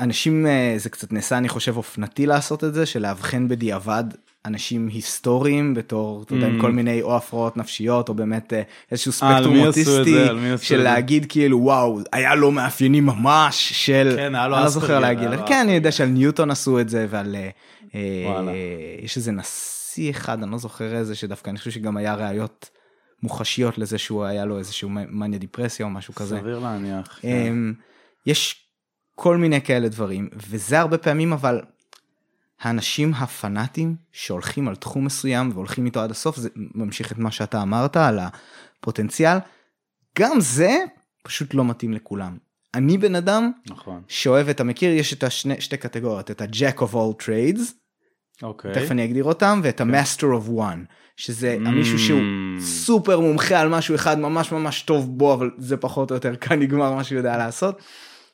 אנשים 0.00 0.46
אה, 0.46 0.74
זה 0.76 0.90
קצת 0.90 1.12
נעשה 1.12 1.38
אני 1.38 1.48
חושב 1.48 1.76
אופנתי 1.76 2.26
לעשות 2.26 2.64
את 2.64 2.74
זה 2.74 2.86
של 2.86 3.02
לאבחן 3.02 3.48
בדיעבד 3.48 4.04
אנשים 4.46 4.88
היסטוריים 4.88 5.74
בתור 5.74 6.22
אתה 6.22 6.34
יודע, 6.34 6.46
עם 6.46 6.58
Mm. 6.58 6.60
כל 6.60 6.72
מיני 6.72 7.02
או 7.02 7.16
הפרעות 7.16 7.56
נפשיות 7.56 8.08
או 8.08 8.14
באמת 8.14 8.52
אה, 8.52 8.62
איזשהו 8.90 9.08
אה, 9.10 9.14
ספקטרום? 9.14 9.66
אוטיסטי 9.66 10.16
של? 10.60 10.82
להגיד 10.82 11.26
כאילו 11.28 11.58
וואו 11.58 12.00
היה 12.12 12.34
לו 12.34 12.50
מאפיינים 12.50 13.06
ממש 13.06 13.72
של 13.72 14.12
כן, 14.16 14.34
היה 14.34 14.48
לו 14.48 14.56
אני 14.56 14.64
לא 14.64 14.68
זוכר 14.70 14.98
להגיד 14.98 15.28
כן 15.46 15.60
אני 15.64 15.72
יודע 15.72 15.92
שעל 15.92 16.08
ניוטון 16.08 16.50
עשו 16.50 16.80
את 16.80 16.88
זה 16.88 17.06
ועל 17.10 17.36
אה. 17.94 18.00
יש 19.02 19.16
איזה 19.16 19.32
נשיא 19.32 20.10
אחד 20.10 20.42
אני 20.42 20.52
לא 20.52 20.58
זוכר 20.58 20.96
איזה 20.96 21.14
שדווקא 21.14 21.50
אני 21.50 21.58
חושב 21.58 21.70
שגם 21.70 21.96
היה 21.96 22.14
ראיות 22.14 22.70
מוחשיות 23.22 23.78
לזה 23.78 23.98
שהוא 23.98 24.24
היה 24.24 24.44
לו 24.44 24.58
איזשהו 24.58 24.88
מניה 24.90 25.38
דיפרסיה 25.38 25.86
או 25.86 25.90
משהו 25.90 26.14
כזה. 26.14 26.38
סביר 26.38 26.58
להניח. 26.58 27.18
כן. 27.20 27.28
אמ, 27.28 27.72
יש 28.26 28.66
כל 29.14 29.36
מיני 29.36 29.60
כאלה 29.60 29.88
דברים 29.88 30.28
וזה 30.50 30.80
הרבה 30.80 30.98
פעמים 30.98 31.32
אבל 31.32 31.60
האנשים 32.62 33.14
הפנאטים 33.14 33.96
שהולכים 34.12 34.68
על 34.68 34.76
תחום 34.76 35.04
מסוים 35.04 35.50
והולכים 35.52 35.86
איתו 35.86 36.00
עד 36.00 36.10
הסוף 36.10 36.36
זה 36.36 36.48
ממשיך 36.54 37.12
את 37.12 37.18
מה 37.18 37.30
שאתה 37.30 37.62
אמרת 37.62 37.96
על 37.96 38.18
הפוטנציאל 38.18 39.38
גם 40.18 40.40
זה 40.40 40.78
פשוט 41.22 41.54
לא 41.54 41.64
מתאים 41.64 41.92
לכולם. 41.92 42.38
אני 42.74 42.98
בן 42.98 43.14
אדם 43.14 43.52
נכון. 43.70 44.02
שאוהב 44.08 44.48
אתה 44.48 44.64
מכיר 44.64 44.90
יש 44.92 45.12
את 45.12 45.22
השני 45.22 45.60
שתי 45.60 45.76
קטגוריות 45.76 46.30
את 46.30 46.40
ה-Jack 46.40 46.78
of 46.78 46.92
all 46.92 47.24
trades 47.24 47.62
אוקיי. 48.42 48.74
תכף 48.74 48.90
אני 48.90 49.04
אגדיר 49.04 49.24
אותם 49.24 49.60
ואת 49.62 49.80
ה-Master 49.80 50.22
of 50.22 50.50
one 50.58 50.92
שזה 51.16 51.58
Mm. 51.60 51.68
המישהו 51.68 51.98
שהוא 51.98 52.20
סופר 52.60 53.20
מומחה 53.20 53.60
על 53.60 53.68
משהו 53.68 53.94
אחד 53.94 54.18
ממש 54.18 54.52
ממש 54.52 54.82
טוב 54.82 55.18
בו 55.18 55.34
אבל 55.34 55.50
זה 55.58 55.76
פחות 55.76 56.10
או 56.10 56.16
יותר 56.16 56.36
כאן 56.36 56.58
נגמר 56.58 56.94
מה 56.94 57.04
שהוא 57.04 57.18
יודע 57.18 57.36
לעשות. 57.36 57.82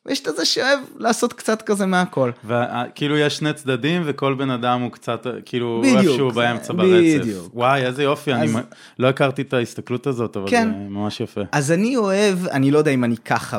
ויש 0.09 0.21
את 0.21 0.27
הזה 0.27 0.45
שאוהב 0.45 0.81
לעשות 0.97 1.33
קצת 1.33 1.63
כזה 1.63 1.87
מהכל. 1.87 2.31
וכאילו 2.45 3.19
יש 3.19 3.37
שני 3.37 3.53
צדדים 3.53 4.03
וכל 4.05 4.35
בן 4.35 4.51
אדם 4.51 4.81
הוא 4.81 4.93
קצת 4.93 5.27
כאילו 5.45 5.81
בדיוק, 5.85 5.99
איפשהו 5.99 6.31
זה- 6.31 6.37
באמצע 6.41 6.73
ברצף. 6.73 7.21
בדיוק. 7.21 7.55
וואי 7.55 7.87
איזה 7.87 8.03
יופי, 8.03 8.33
אני 8.35 8.45
אז- 8.45 8.57
מ- 8.57 8.61
לא 8.99 9.09
הכרתי 9.09 9.43
את 9.43 9.53
ההסתכלות 9.55 10.07
הזאת 10.07 10.37
אבל 10.37 10.51
כן. 10.51 10.69
זה 10.73 10.89
ממש 10.91 11.21
יפה. 11.21 11.41
אז 11.53 11.73
אני 11.73 11.97
אוהב 11.97 12.47
אני 12.47 12.71
לא 12.71 12.79
יודע 12.79 12.91
אם 12.91 13.05
אני 13.05 13.17
ככה 13.17 13.59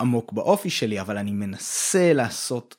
עמוק 0.00 0.32
באופי 0.32 0.70
שלי 0.70 1.00
אבל 1.00 1.18
אני 1.18 1.30
מנסה 1.32 2.12
לעשות 2.12 2.76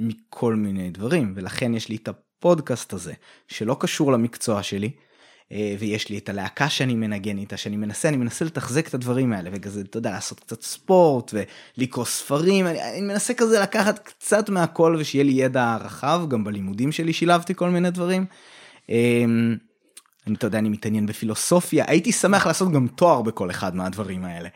מכל 0.00 0.54
מיני 0.54 0.90
דברים 0.90 1.32
ולכן 1.36 1.74
יש 1.74 1.88
לי 1.88 1.96
את 1.96 2.08
הפודקאסט 2.08 2.92
הזה 2.92 3.12
שלא 3.48 3.76
קשור 3.80 4.12
למקצוע 4.12 4.62
שלי. 4.62 4.90
אה, 5.52 5.74
ויש 5.78 6.08
לי 6.08 6.18
את 6.18 6.28
הלהקה 6.28 6.68
שאני 6.68 6.94
מנגן 6.94 7.38
איתה 7.38 7.56
שאני 7.56 7.76
מנסה 7.76 8.08
אני 8.08 8.16
מנסה 8.16 8.44
לתחזק 8.44 8.88
את 8.88 8.94
הדברים 8.94 9.32
האלה 9.32 9.50
וכזה 9.52 9.80
אתה 9.80 9.98
יודע 9.98 10.10
לעשות 10.10 10.40
קצת 10.40 10.62
ספורט 10.62 11.34
ולקרוא 11.76 12.04
ספרים 12.04 12.66
אני, 12.66 12.82
אני 12.82 13.00
מנסה 13.00 13.34
כזה 13.34 13.60
לקחת 13.60 13.98
קצת 13.98 14.48
מהכל 14.50 14.96
ושיהיה 14.98 15.24
לי 15.24 15.32
ידע 15.32 15.76
רחב 15.80 16.20
גם 16.28 16.44
בלימודים 16.44 16.92
שלי 16.92 17.12
שילבתי 17.12 17.54
כל 17.54 17.70
מיני 17.70 17.90
דברים. 17.90 18.24
אמ, 18.88 19.56
אני 20.26 20.34
אתה 20.34 20.46
יודע 20.46 20.58
אני 20.58 20.68
מתעניין 20.68 21.06
בפילוסופיה 21.06 21.84
הייתי 21.88 22.12
שמח 22.12 22.46
לעשות 22.46 22.72
גם 22.72 22.86
תואר 22.88 23.22
בכל 23.22 23.50
אחד 23.50 23.76
מהדברים 23.76 24.24
האלה. 24.24 24.48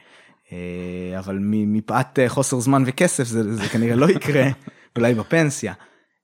אה, 0.52 1.18
אבל 1.18 1.38
מפאת 1.40 2.18
אה, 2.18 2.28
חוסר 2.28 2.60
זמן 2.60 2.82
וכסף 2.86 3.24
זה, 3.24 3.54
זה 3.54 3.68
כנראה 3.68 3.96
לא 3.96 4.10
יקרה 4.10 4.44
אולי 4.96 5.14
בפנסיה. 5.14 5.74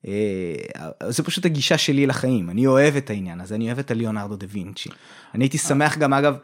אה, 0.06 1.10
זה 1.10 1.22
פשוט 1.22 1.44
הגישה 1.44 1.78
שלי 1.78 2.06
לחיים 2.06 2.50
אני 2.50 2.66
אוהב 2.66 2.96
את 2.96 3.10
העניין 3.10 3.40
הזה 3.40 3.54
אני 3.54 3.66
אוהב 3.66 3.78
את 3.78 3.90
הליאונרדו 3.90 4.36
דה 4.36 4.46
וינצ'י. 4.50 4.90
אני 5.34 5.44
הייתי 5.44 5.58
שמח 5.58 5.98
גם 5.98 6.12
אגב 6.12 6.36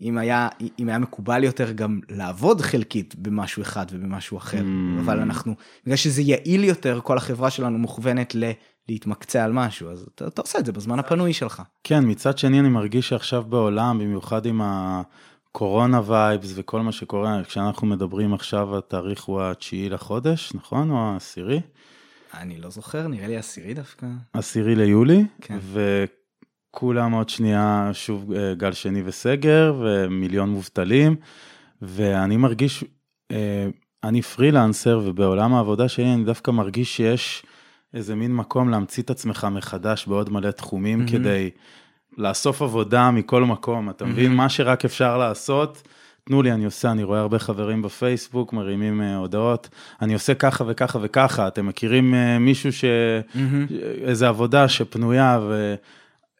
אם 0.00 0.18
היה 0.18 0.48
אם 0.78 0.88
היה 0.88 0.98
מקובל 0.98 1.44
יותר 1.44 1.72
גם 1.72 2.00
לעבוד 2.08 2.60
חלקית 2.60 3.14
במשהו 3.14 3.62
אחד 3.62 3.86
ובמשהו 3.90 4.38
אחר 4.38 4.58
Mm. 4.62 5.00
אבל 5.00 5.20
אנחנו 5.20 5.54
בגלל 5.84 5.96
שזה 5.96 6.22
יעיל 6.22 6.64
יותר 6.64 7.00
כל 7.02 7.16
החברה 7.16 7.50
שלנו 7.50 7.78
מוכוונת 7.78 8.34
ל... 8.34 8.50
להתמקצע 8.88 9.44
על 9.44 9.52
משהו 9.52 9.90
אז 9.90 10.06
אתה, 10.14 10.26
אתה 10.26 10.42
עושה 10.42 10.58
את 10.58 10.66
זה 10.66 10.72
בזמן 10.72 10.98
הפנוי 10.98 11.32
שלך. 11.32 11.62
כן, 11.84 12.10
מצד 12.10 12.38
שני 12.38 12.60
אני 12.60 12.68
מרגיש 12.68 13.08
שעכשיו 13.08 13.42
בעולם, 13.42 13.98
במיוחד 13.98 14.46
עם 14.46 14.60
הקורונה 14.64 16.00
וייבס 16.06 16.52
וכל 16.54 16.80
מה 16.80 16.92
שקורה, 16.92 17.44
כשאנחנו 17.44 17.86
מדברים 17.86 18.34
עכשיו 18.34 18.78
התאריך 18.78 19.24
הוא 19.24 19.42
התשיעי 19.42 19.88
לחודש, 19.88 20.52
נכון? 20.54 20.90
או 20.90 20.96
העשירי? 20.96 21.60
אני 22.34 22.58
לא 22.58 22.70
זוכר 22.70 23.08
נראה 23.08 23.26
לי 23.26 23.36
עשירי 23.36 23.74
דווקא. 23.74 24.06
עשירי 24.32 24.74
ליולי, 24.74 25.24
כן. 25.40 25.58
וכולם 25.72 27.12
עוד 27.12 27.28
שנייה 27.28 27.90
שוב 27.92 28.32
אה, 28.32 28.54
גל 28.54 28.72
שני 28.72 29.02
וסגר 29.04 29.74
ומיליון 29.80 30.50
מובטלים, 30.50 31.16
ואני 31.82 32.36
מרגיש, 32.36 32.84
אה, 33.30 33.66
אני 34.04 34.22
פרילנסר 34.22 35.00
ובעולם 35.04 35.54
העבודה 35.54 35.88
שלי 35.88 36.14
אני 36.14 36.24
דווקא 36.24 36.50
מרגיש 36.50 36.96
שיש 36.96 37.46
איזה 37.94 38.14
מין 38.14 38.36
מקום 38.36 38.68
להמציא 38.68 39.02
את 39.02 39.10
עצמך 39.10 39.46
מחדש 39.50 40.06
בעוד 40.06 40.30
מלא 40.30 40.50
תחומים 40.50 40.98
מהמם. 40.98 41.10
כדי 41.10 41.50
לאסוף 42.18 42.62
עבודה 42.62 43.10
מכל 43.10 43.44
מקום, 43.44 43.90
אתה 43.90 44.04
מבין? 44.04 44.24
מהמם. 44.24 44.36
מה 44.36 44.48
שרק 44.48 44.84
אפשר 44.84 45.18
לעשות. 45.18 45.82
תנו 46.24 46.42
לי, 46.42 46.52
אני 46.52 46.64
עושה, 46.64 46.90
אני 46.90 47.02
רואה 47.02 47.20
הרבה 47.20 47.38
חברים 47.38 47.82
בפייסבוק 47.82 48.52
מרימים 48.52 49.02
אה, 49.02 49.16
הודעות, 49.16 49.68
אני 50.02 50.14
עושה 50.14 50.34
ככה 50.34 50.64
וככה 50.68 50.98
וככה, 51.02 51.48
אתם 51.48 51.66
מכירים 51.66 52.14
אה, 52.14 52.38
מישהו 52.38 52.72
ש... 52.72 52.84
איזה 54.04 54.28
עבודה 54.28 54.68
שפנויה 54.68 55.40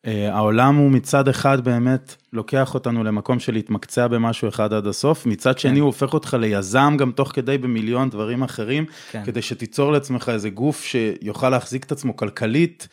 והעולם 0.05 0.77
הוא 0.77 0.91
מצד 0.91 1.29
אחד 1.29 1.65
באמת 1.65 2.17
לוקח 2.33 2.75
אותנו 2.75 3.05
למקום 3.05 3.39
של 3.39 3.53
להתמקצע 3.53 4.07
במשהו 4.07 4.49
אחד 4.49 4.73
עד 4.73 4.87
הסוף, 4.87 5.27
מצד 5.27 5.59
שני 5.59 5.73
כן. 5.73 5.81
הוא 5.81 5.87
הופך 5.87 6.15
אותך 6.15 6.37
ליזם 6.41 6.95
גם 6.99 7.13
תוך 7.13 7.33
כדי 7.35 7.59
במיליון 7.59 8.11
דברים 8.11 8.43
אחרים, 8.43 8.85
כן. 9.11 9.25
כדי 9.25 9.43
שתיצור 9.43 9.93
לעצמך 9.93 10.29
איזה 10.29 10.51
גוף 10.51 10.85
שיוכל 10.85 11.51
להחזיק 11.51 11.85
את 11.85 11.93
עצמו 11.93 12.17
כלכלית, 12.17 12.89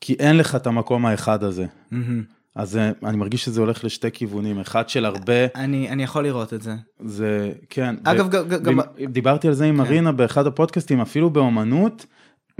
כי 0.00 0.14
אין 0.18 0.36
לך 0.36 0.56
את 0.56 0.66
המקום 0.66 1.06
האחד 1.06 1.44
הזה. 1.44 1.66
מהמם. 1.90 2.39
אז 2.56 2.76
אה, 2.76 2.90
אני 3.04 3.16
מרגיש 3.16 3.44
שזה 3.44 3.60
הולך 3.60 3.84
לשתי 3.84 4.10
כיוונים, 4.10 4.60
אחד 4.60 4.88
של 4.88 5.04
הרבה, 5.04 5.32
אני 5.54 5.88
אני 5.88 6.02
יכול 6.02 6.24
לראות 6.24 6.54
את 6.54 6.62
זה. 6.62 6.74
זה, 7.04 7.52
כן. 7.70 7.94
אגב, 8.04 8.26
ו- 8.26 8.30
גם- 8.30 8.48
גם- 8.48 8.62
גם- 8.62 8.80
דיב- 8.96 9.10
דיברתי 9.10 9.48
על 9.48 9.54
זה 9.54 9.64
עם 9.64 9.74
כן. 9.76 9.82
מרינה 9.82 10.12
באחד 10.12 10.46
הפודקאסטים, 10.46 11.00
אפילו 11.00 11.30
באומנות, 11.30 12.06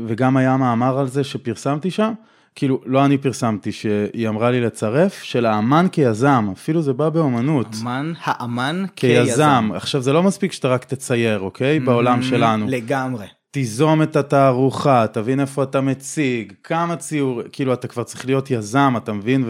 וגם 0.00 0.37
היה 0.37 0.57
מאמר 0.57 0.98
על 0.98 1.07
זה 1.09 1.24
שפרסמתי 1.24 1.90
שם, 1.90 2.12
כאילו, 2.55 2.81
לא 2.87 3.05
אני 3.05 3.18
פרסמתי, 3.18 3.72
שהיא 3.72 4.29
אמרה 4.29 4.50
לי 4.50 4.61
לצרף, 4.61 5.22
של 5.22 5.46
האמן 5.46 5.87
כיזם, 5.92 6.48
אפילו 6.53 6.83
זה 6.83 6.92
בא 6.92 7.09
באומנות. 7.09 7.66
אמן 7.83 8.12
האמן 8.22 8.85
כיזם. 8.96 9.70
עכשיו, 9.74 10.00
זה 10.03 10.12
לא 10.12 10.22
מספיק 10.22 10.53
שאתה 10.53 10.68
רק 10.68 10.85
תצייר, 10.85 11.40
אוקיי? 11.40 11.81
בעולם 11.81 12.11
מהמם. 12.12 12.22
שלנו. 12.22 12.66
לגמרי. 12.68 13.26
תיזום 13.50 14.02
את 14.02 14.16
התערוכה, 14.16 15.06
תבין 15.12 15.40
איפה 15.40 15.62
אתה 15.62 15.80
מציג, 15.80 16.52
כמה 16.64 16.96
ציור, 16.96 17.42
כאילו 17.52 17.72
אתה 17.72 17.88
כבר 17.88 18.04
צריך 18.04 18.26
להיות 18.26 18.50
יזם, 18.50 18.94
אתה 18.96 19.12
מבין, 19.12 19.44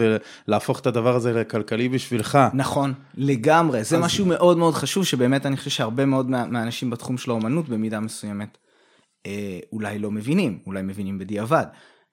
ולהפוך 0.47 0.79
את 0.79 0.87
הדבר 0.87 1.15
הזה 1.15 1.33
לכלכלי 1.33 1.89
בשבילך. 1.89 2.39
נכון, 2.53 2.93
לגמרי, 3.15 3.83
זה 3.83 3.97
אז- 3.97 4.03
משהו 4.03 4.25
מאוד 4.25 4.57
מאוד 4.57 4.73
חשוב 4.73 5.05
שבאמת 5.05 5.45
אני 5.45 5.57
חושב 5.57 5.69
שהרבה 5.69 6.05
מאוד 6.05 6.29
מה- 6.29 6.45
מהאנשים 6.45 6.89
בתחום 6.89 7.17
של 7.17 7.31
האומנות 7.31 7.69
במידה 7.69 7.99
מסוימת 7.99 8.57
אה, 9.25 9.59
אולי 9.73 9.99
לא 9.99 10.11
מבינים, 10.11 10.59
אולי 10.67 10.81
מבינים 10.81 11.19
בדיעבד. 11.19 11.65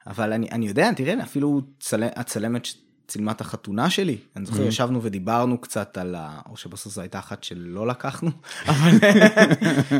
אבל 0.06 0.32
אני, 0.32 0.48
אני 0.52 0.68
יודע, 0.68 0.92
תראה, 0.92 1.22
אפילו 1.22 1.60
צל... 1.80 2.02
הצלמת 2.16 2.66
שצילמה 3.08 3.32
את 3.32 3.40
החתונה 3.40 3.90
שלי, 3.90 4.16
אני 4.36 4.46
זוכר, 4.46 4.58
Mhm. 4.64 4.68
ישבנו 4.68 5.02
ודיברנו 5.02 5.60
קצת 5.60 5.98
על 5.98 6.14
ה... 6.18 6.40
או 6.50 6.56
שבסוף 6.56 6.92
זו 6.92 7.00
הייתה 7.00 7.18
אחת 7.18 7.44
שלא 7.44 7.86
לקחנו, 7.86 8.30
אבל, 8.68 8.90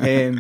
אה, 0.02 0.30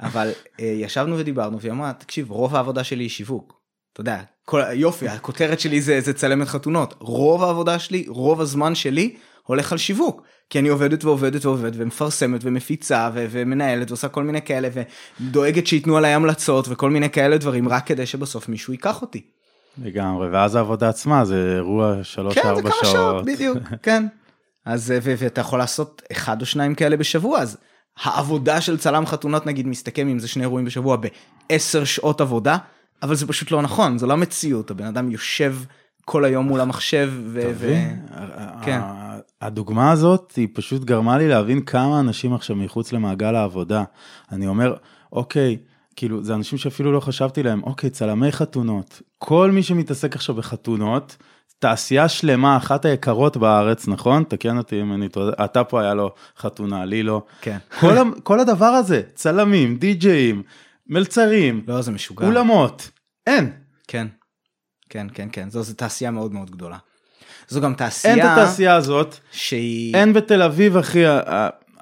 אבל 0.00 0.30
אה, 0.60 0.64
ישבנו 0.64 1.18
ודיברנו, 1.18 1.60
והיא 1.60 1.72
אמרה, 1.72 1.92
תקשיב, 1.92 2.30
רוב 2.30 2.56
העבודה 2.56 2.84
שלי 2.84 3.04
היא 3.04 3.10
שיווק. 3.10 3.60
אתה 3.92 4.00
יודע, 4.00 4.20
כל, 4.44 4.60
יופי, 4.72 5.08
הכותרת 5.08 5.60
שלי 5.60 5.80
זה, 5.80 6.00
זה 6.00 6.12
צלמת 6.12 6.48
חתונות. 6.48 6.94
רוב 6.98 7.42
העבודה 7.42 7.78
שלי, 7.78 8.04
רוב 8.08 8.40
הזמן 8.40 8.74
שלי, 8.74 9.16
הולך 9.42 9.72
על 9.72 9.78
שיווק. 9.78 10.22
כי 10.50 10.58
אני 10.58 10.68
עובדת 10.68 11.04
ועובדת 11.04 11.44
ועובדת 11.44 11.72
ומפרסמת 11.76 12.40
ומפיצה 12.44 13.10
ו- 13.14 13.26
ומנהלת 13.30 13.90
ועושה 13.90 14.08
כל 14.08 14.24
מיני 14.24 14.42
כאלה 14.42 14.68
ודואגת 15.20 15.66
שייתנו 15.66 15.96
עליי 15.96 16.12
המלצות 16.14 16.66
וכל 16.68 16.90
מיני 16.90 17.10
כאלה 17.10 17.38
דברים 17.38 17.68
רק 17.68 17.86
כדי 17.86 18.06
שבסוף 18.06 18.48
מישהו 18.48 18.72
ייקח 18.72 19.02
אותי. 19.02 19.26
לגמרי, 19.78 20.28
ואז 20.28 20.54
העבודה 20.54 20.88
עצמה 20.88 21.24
זה 21.24 21.52
אירוע 21.56 21.94
שלוש 22.02 22.34
כן, 22.34 22.54
זה 22.56 22.62
כמה 22.62 22.70
שעות, 22.70 22.92
שעות. 22.92 23.24
בדיוק, 23.24 23.58
כן. 23.82 24.06
אז 24.64 24.94
ואתה 25.02 25.40
יכול 25.40 25.58
לעשות 25.58 26.02
אחד 26.12 26.40
או 26.40 26.46
שניים 26.46 26.74
כאלה 26.74 26.96
בשבוע, 26.96 27.38
אז 27.38 27.56
העבודה 28.02 28.60
של 28.60 28.78
צלם 28.78 29.06
חתונות 29.06 29.46
נגיד 29.46 29.66
מסתכם 29.66 30.08
אם 30.08 30.18
זה 30.18 30.28
שני 30.28 30.42
אירועים 30.42 30.66
בשבוע 30.66 30.96
בעשר 31.50 31.84
שעות 31.84 32.20
עבודה, 32.20 32.56
אבל 33.02 33.14
זה 33.14 33.26
פשוט 33.26 33.50
לא 33.50 33.62
נכון, 33.62 33.98
זו 33.98 34.06
לא 34.06 34.12
המציאות, 34.12 34.70
הבן 34.70 34.84
אדם 34.84 35.10
יושב 35.10 35.56
כל 36.04 36.24
היום 36.24 36.46
מול 36.46 36.60
המחשב 36.60 37.12
ו... 37.26 37.52
ו-? 37.54 38.14
כן. 38.62 38.80
הדוגמה 39.40 39.92
הזאת 39.92 40.32
היא 40.36 40.48
פשוט 40.54 40.84
גרמה 40.84 41.18
לי 41.18 41.28
להבין 41.28 41.60
כמה 41.60 42.00
אנשים 42.00 42.34
עכשיו 42.34 42.56
מחוץ 42.56 42.92
למעגל 42.92 43.34
העבודה. 43.34 43.84
אני 44.32 44.46
אומר, 44.46 44.74
אוקיי, 45.12 45.56
כאילו 45.96 46.24
זה 46.24 46.34
אנשים 46.34 46.58
שאפילו 46.58 46.92
לא 46.92 47.00
חשבתי 47.00 47.42
להם, 47.42 47.62
אוקיי, 47.62 47.90
צלמי 47.90 48.32
חתונות, 48.32 49.02
כל 49.18 49.50
מי 49.50 49.62
שמתעסק 49.62 50.16
עכשיו 50.16 50.34
בחתונות, 50.34 51.16
תעשייה 51.58 52.08
שלמה, 52.08 52.56
אחת 52.56 52.84
היקרות 52.84 53.36
בארץ, 53.36 53.88
נכון? 53.88 54.24
תקן 54.24 54.58
אותי 54.58 54.80
אם 54.80 54.92
אני 54.92 55.08
טועה, 55.08 55.44
אתה 55.44 55.64
פה 55.64 55.80
היה 55.80 55.94
לו 55.94 56.14
חתונה, 56.38 56.84
לי 56.84 57.02
לא. 57.02 57.22
כן. 57.40 57.58
כל, 57.80 57.96
כל 58.22 58.40
הדבר 58.40 58.66
הזה, 58.66 59.02
צלמים, 59.14 59.76
די-ג'אים, 59.76 60.42
מלצרים, 60.86 61.64
לא, 61.68 61.82
זה 61.82 61.90
משוגע. 61.90 62.26
אולמות, 62.26 62.90
אין. 63.26 63.52
כן, 63.88 64.06
כן, 64.88 65.06
כן, 65.14 65.28
כן, 65.32 65.50
זו, 65.50 65.62
זו 65.62 65.74
תעשייה 65.74 66.10
מאוד 66.10 66.32
מאוד 66.32 66.50
גדולה. 66.50 66.78
זו 67.48 67.60
גם 67.60 67.74
תעשייה, 67.74 68.14
אין 68.14 68.26
את 68.26 68.30
התעשייה 68.30 68.74
הזאת, 68.74 69.16
שהיא... 69.32 69.96
אין 69.96 70.12
בתל 70.12 70.42
אביב 70.42 70.76
אחי, 70.76 71.04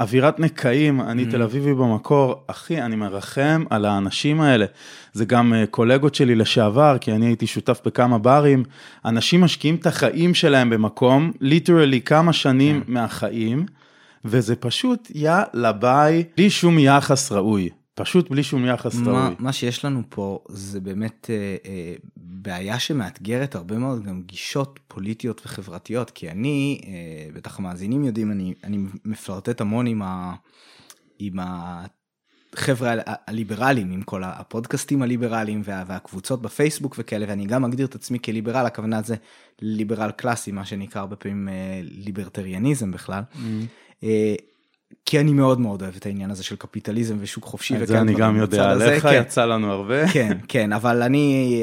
אווירת 0.01 0.41
נקעים, 0.41 1.01
אני 1.01 1.25
Mm. 1.25 1.31
תל 1.31 1.43
אביבי 1.43 1.75
במקור, 1.75 2.35
אחי 2.47 2.83
אני 2.83 2.97
מרחם 2.97 3.65
על 3.71 3.85
האנשים 3.85 4.41
האלה. 4.41 4.67
זה 5.13 5.25
גם 5.25 5.55
אה, 5.55 5.65
קולגות 5.71 6.15
שלי 6.15 6.35
לשעבר, 6.35 6.97
כי 7.01 7.13
אני 7.13 7.27
הייתי 7.27 7.47
שותף 7.47 7.81
בכמה 7.85 8.19
ברים, 8.19 8.65
אנשים 9.05 9.41
משקיעים 9.41 9.75
את 9.75 9.87
החיים 9.87 10.35
שלהם 10.35 10.71
במקום, 10.71 11.33
ליטרלי 11.41 12.01
כמה 12.01 12.33
שנים 12.33 12.81
כן. 12.87 12.93
מהחיים, 12.93 13.67
וזה 14.25 14.57
פשוט 14.57 15.09
יאללה 15.15 15.73
ביי, 15.73 16.25
בלי 16.37 16.51
שום 16.51 16.79
יחס 16.79 17.33
ראוי, 17.33 17.69
פשוט 17.95 18.31
בלי 18.31 18.43
שום 18.43 18.67
יחס 18.67 18.95
מה, 18.95 19.11
ראוי. 19.11 19.35
מה 19.39 19.53
שיש 19.53 19.85
לנו 19.85 20.03
פה 20.09 20.45
זה 20.49 20.81
באמת 20.81 21.31
אה, 21.31 21.57
אה, 21.71 21.95
בעיה 22.17 22.79
שמאתגרת 22.79 23.55
הרבה 23.55 23.79
מאוד 23.79 24.05
גם 24.05 24.23
גישות 24.23 24.81
פוליטיות 24.89 25.43
וחברתיות 25.45 26.11
כי 26.11 26.31
אני 26.31 26.81
אה, 26.85 27.33
בטח 27.33 27.59
המאזינים 27.59 28.05
יודעים 28.05 28.33
אני 28.33 28.55
אני 28.65 28.79
מפלרטט 29.05 29.61
המון 29.61 29.87
עם, 29.87 30.03
ה, 30.03 30.35
עם 31.19 31.39
החבר'ה 31.39 32.95
הליברליים 33.07 33.91
עם 33.91 34.03
כל 34.03 34.25
הפודקאסטים 34.25 35.03
הליברליים 35.03 35.63
וה, 35.65 35.85
והקבוצות 35.87 36.43
בפייסבוק 36.43 36.95
וכאלה 36.99 37.27
ואני 37.29 37.47
גם 37.47 37.63
מגדיר 37.63 37.87
את 37.87 37.95
עצמי 37.95 38.19
כליברל 38.19 38.67
הכוונה 38.67 39.03
זה 39.03 39.17
ליברל 39.63 40.11
קלאסי 40.11 40.53
מה 40.53 40.65
שנקרא 40.65 41.01
הרבה 41.01 41.17
פעמים 41.17 41.49
אה, 41.49 41.81
ליברטריאניזם 41.83 42.91
בכלל. 42.91 43.23
Mm. 43.33 44.05
אה, 45.03 45.13
כי 45.13 45.21
אני 45.21 45.33
מאוד 45.33 45.61
מאוד 45.61 45.83
אוהב 45.83 45.97
את 45.97 46.07
העניין 46.07 46.31
הזה 46.31 46.45
של 46.45 46.57
קפיטליזם 46.57 47.17
ושוק 47.21 47.45
חופשי. 47.45 47.83
את 47.83 47.87
זה 47.87 48.01
אני 48.01 48.15
גם 48.15 48.37
יודע 48.37 48.71
עליך, 48.71 49.03
כן. 49.03 49.23
יצא 49.27 49.45
לנו 49.45 49.73
הרבה. 49.73 50.09
כן, 50.15 50.39
כן, 50.49 50.73
אבל 50.73 51.03
אני, 51.03 51.63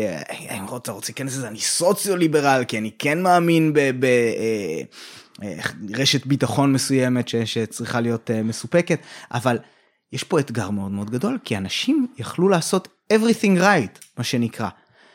אה, 0.49 0.57
אם 0.57 0.65
אתה 0.77 0.91
רוצה 0.91 1.11
להיכנס 1.11 1.37
לזה, 1.37 1.47
אני 1.47 1.59
סוציו-ליברל, 1.59 2.63
כי 2.67 2.77
אני 2.77 2.91
כן 2.99 3.21
מאמין 3.21 3.73
ברשת 5.81 6.25
ביטחון 6.25 6.73
מסוימת 6.73 7.27
ש, 7.27 7.35
שצריכה 7.35 8.01
להיות 8.01 8.31
אה, 8.31 8.43
מסופקת, 8.43 8.99
אבל 9.33 9.57
יש 10.13 10.23
פה 10.23 10.39
אתגר 10.39 10.69
מאוד 10.69 10.91
מאוד 10.91 11.09
גדול, 11.09 11.37
כי 11.43 11.57
אנשים 11.57 12.07
יכלו 12.17 12.49
לעשות 12.49 12.87
everything 13.13 13.59
right, 13.59 13.99
מה 14.17 14.23
שנקרא. 14.23 14.69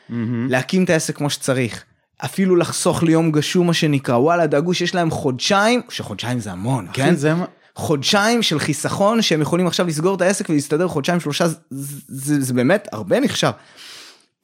מהמם. 0.09 0.47
להקים 0.49 0.83
את 0.83 0.89
העסק 0.89 1.17
כמו 1.17 1.29
שצריך. 1.29 1.83
אפילו 2.25 2.55
לחסוך 2.55 3.03
ליום 3.03 3.31
גשום 3.31 3.67
מה 3.67 3.73
שנקרא 3.73 4.15
וואלה 4.15 4.47
דאגו 4.47 4.73
שיש 4.73 4.95
להם 4.95 5.11
חודשיים 5.11 5.81
שחודשיים 5.89 6.39
זה 6.39 6.51
המון 6.51 6.87
כן 6.93 7.15
זה 7.15 7.33
חודשיים 7.75 8.43
של 8.43 8.59
חיסכון 8.59 9.21
שהם 9.21 9.41
יכולים 9.41 9.67
עכשיו 9.67 9.87
לסגור 9.87 10.15
את 10.15 10.21
העסק 10.21 10.49
ולהסתדר 10.49 10.87
חודשיים 10.87 11.19
שלושה 11.19 11.47
זה, 11.47 11.57
זה, 12.07 12.41
זה 12.41 12.53
באמת 12.53 12.87
הרבה 12.91 13.19
נחשב. 13.19 13.51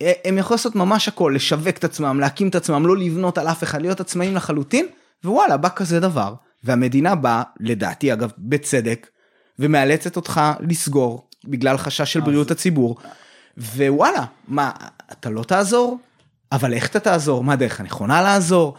אה, 0.02 0.12
הם 0.26 0.38
יכולים 0.38 0.58
לעשות 0.58 0.76
ממש 0.76 1.08
הכל 1.08 1.34
לשווק 1.36 1.78
את 1.78 1.84
עצמם 1.84 2.20
להקים 2.20 2.48
את 2.48 2.56
עצמם 2.56 2.88
לא 2.88 2.98
לבנות 2.98 3.38
על 3.38 3.48
אף 3.48 3.64
אחד 3.64 3.82
להיות 3.82 4.00
עצמאים 4.00 4.36
לחלוטין 4.36 4.86
ווואלה 5.24 5.58
בא 5.58 5.70
כזה 5.76 6.00
דבר 6.00 6.34
והמדינה 6.64 7.16
באה 7.16 7.44
לדעתי 7.60 8.14
אגב 8.14 8.32
בצדק 8.38 9.08
ומאלצת 9.60 10.16
אותך 10.16 10.42
לסגור 10.60 11.28
בגלל 11.46 11.78
חשש 11.78 12.14
של 12.14 12.20
בריאות 12.20 12.52
הציבור 12.52 12.98
ווואלה 13.58 14.26
מה 14.48 14.72
אתה 15.12 15.30
לא 15.30 15.44
תעזור 15.44 16.00
אבל 16.52 16.74
איך 16.74 16.86
אתה 16.86 17.00
תעזור 17.00 17.44
מה 17.44 17.54
הדרך 17.54 17.80
הנכונה 17.80 18.22
לעזור. 18.22 18.78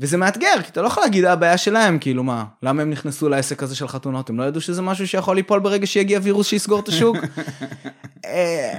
וזה 0.00 0.16
מאתגר 0.16 0.62
כי 0.62 0.70
אתה 0.70 0.82
לא 0.82 0.86
יכול 0.86 1.02
להגיד 1.02 1.24
הבעיה 1.24 1.58
שלהם 1.58 1.98
כאילו 1.98 2.24
מה 2.24 2.44
למה 2.62 2.82
הם 2.82 2.90
נכנסו 2.90 3.28
לעסק 3.28 3.62
הזה 3.62 3.76
של 3.76 3.88
חתונות 3.88 4.30
הם 4.30 4.38
לא 4.38 4.44
ידעו 4.44 4.60
שזה 4.60 4.82
משהו 4.82 5.08
שיכול 5.08 5.36
ליפול 5.36 5.60
ברגע 5.60 5.86
שיגיע 5.86 6.18
וירוס 6.22 6.46
שיסגור 6.46 6.80
את 6.80 6.88
השוק. 6.88 7.16
אה, 8.24 8.72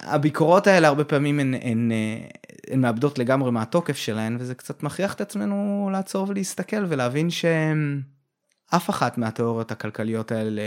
הביקורות 0.00 0.66
האלה 0.66 0.88
הרבה 0.88 1.04
פעמים 1.04 1.40
הן, 1.40 1.54
הן, 1.62 1.92
אה, 1.92 2.26
הן 2.70 2.80
מאבדות 2.80 3.18
לגמרי 3.18 3.50
מהתוקף 3.50 3.96
שלהן 3.96 4.36
וזה 4.40 4.54
קצת 4.54 4.82
מכריח 4.82 5.14
את 5.14 5.20
עצמנו 5.20 5.88
לעצור 5.92 6.28
ולהסתכל 6.28 6.84
ולהבין 6.88 7.30
שאף 7.30 8.90
אחת 8.90 9.18
מהתיאוריות 9.18 9.70
הכלכליות 9.72 10.32
האלה 10.32 10.62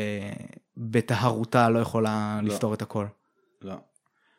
בטהרותה 0.77 1.69
לא 1.69 1.79
יכולה 1.79 2.39
לא. 2.43 2.49
לפתור 2.49 2.73
את 2.73 2.81
הכל. 2.81 3.05
לא. 3.61 3.75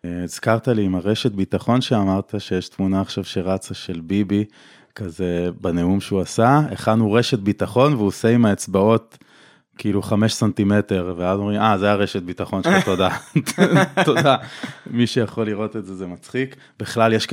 אה, 0.04 0.22
הזכרת 0.24 0.68
לי 0.68 0.84
עם 0.84 0.94
הרשת 0.94 1.32
ביטחון 1.32 1.80
שאמרת 1.80 2.34
שיש 2.38 2.68
תמונה 2.68 3.00
עכשיו 3.00 3.24
שרצה 3.24 3.74
של 3.74 4.00
ביבי, 4.00 4.44
כזה 4.96 5.50
בנאום 5.60 6.00
שהוא 6.00 6.20
עשה, 6.20 6.60
הכנו 6.70 7.12
רשת 7.12 7.38
ביטחון 7.38 7.94
והוא 7.94 8.06
עושה 8.06 8.28
עם 8.28 8.46
האצבעות 8.46 9.18
כאילו 9.78 10.02
חמש 10.02 10.34
סנטימטר, 10.34 11.14
ואז 11.16 11.38
אומרים, 11.38 11.60
אה, 11.60 11.78
זה 11.78 11.90
הרשת 11.90 12.22
ביטחון 12.22 12.62
שלך, 12.62 12.84
תודה. 12.90 13.08
תודה. 14.04 14.36
מי 14.90 15.06
שיכול 15.06 15.46
לראות 15.46 15.76
את 15.76 15.86
זה, 15.86 15.94
זה 15.94 16.06
מצחיק. 16.06 16.56
בכלל, 16.80 17.12
יש 17.12 17.26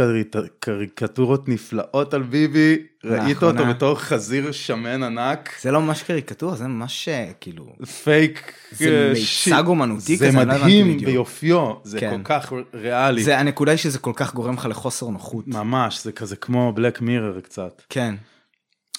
קריקטורות 0.60 1.49
נפלאות 1.49 2.13
על 2.13 2.23
ביבי, 2.23 2.77
ראית 3.06 3.43
אותו. 3.43 3.65
בתור 3.65 3.99
חזיר 3.99 4.51
שמן 4.51 5.03
ענק, 5.03 5.49
זה 5.62 5.71
לא 5.71 5.82
ממש 5.82 6.03
קריקטורה 6.03 6.56
זה 6.56 6.67
ממש 6.67 7.08
אה, 7.08 7.32
כאילו 7.41 7.75
פייק. 8.03 8.53
זה 8.71 8.86
אה, 8.86 9.13
מיצג. 9.13 9.67
אומנותי 9.67 10.17
זה 10.17 10.27
כזה, 10.27 10.41
אני 10.41 10.47
לא 10.47 10.56
מדהים. 10.56 10.97
ביופיו, 10.97 11.73
זה 11.84 11.99
כן. 11.99 12.17
כל 12.17 12.23
כך 12.23 12.53
ריאלי. 12.73 13.23
זה 13.23 13.39
הנקודה 13.39 13.71
היא 13.71 13.77
שזה 13.77 13.99
כל 13.99 14.13
כך 14.15 14.34
גורם 14.34 14.53
לך 14.53 14.65
לחוסר 14.69 15.10
נוחות. 15.10 15.47
ממש, 15.47 16.03
זה 16.03 16.12
כזה 16.12 16.36
כמו 16.36 16.73
Black 16.76 17.02
Mirror 17.02 17.39
קצת. 17.39 17.82
כן. 17.89 18.15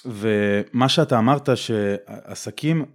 ומה 0.05 0.89
שאתה 0.89 1.19
אמרת 1.19 1.49
שעסקים, 1.55 2.85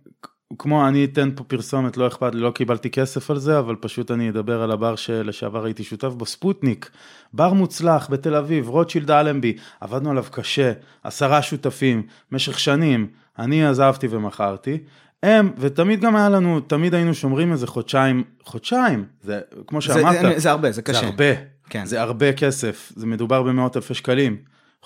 כמו 0.59 0.89
אני 0.89 1.05
אתן 1.05 1.31
פה 1.35 1.45
פרסומת, 1.45 1.97
לא 1.97 2.07
אכפת 2.07 2.35
לי, 2.35 2.41
לא 2.41 2.51
קיבלתי 2.51 2.91
כסף 2.91 3.31
על 3.31 3.39
זה, 3.39 3.59
אבל 3.59 3.77
פשוט 3.81 4.11
אני 4.11 4.31
אדבר 4.31 4.63
על 4.63 4.71
הבר 4.71 4.97
שלשעבר 4.97 5.65
הייתי 5.65 5.85
שותף 5.85 6.09
בו, 6.09 6.27
ספוטניק, 6.27 6.91
בר 7.33 7.53
מוצלח 7.53 8.11
בתל 8.11 8.35
אביב, 8.35 8.69
רוטשילד 8.69 9.11
אלנבי, 9.11 9.57
עבדנו 9.81 10.11
עליו 10.11 10.25
קשה, 10.31 10.73
עשרה 11.05 11.43
שותפים, 11.43 12.03
משך 12.33 12.59
שנים, 12.59 13.07
אני 13.39 13.67
עזבתי 13.67 14.07
ומכרתי. 14.11 14.79
הם, 15.23 15.53
ותמיד 15.59 16.01
גם 16.01 16.17
היה 16.17 16.29
לנו, 16.29 16.61
תמיד 16.61 16.95
היינו 16.95 17.15
שומרים 17.15 17.53
איזה 17.53 17.67
חודשיים, 17.67 18.25
חודשיים, 18.45 19.05
זה 19.23 19.41
כמו 19.67 19.81
זה, 19.81 19.87
שאמרת, 19.87 20.21
זה, 20.21 20.39
זה 20.39 20.51
הרבה, 20.51 20.69
זה 20.69 20.73
זה 20.73 20.83
קשה. 20.83 21.07
הרבה, 21.07 21.25
כן. 21.71 21.85
זה 21.87 22.01
הרבה 22.01 22.33
כסף, 22.33 22.93
זה 22.97 23.07
מדובר 23.07 23.43
במאות 23.43 23.77
אלפי 23.77 23.95
שקלים. 23.95 24.37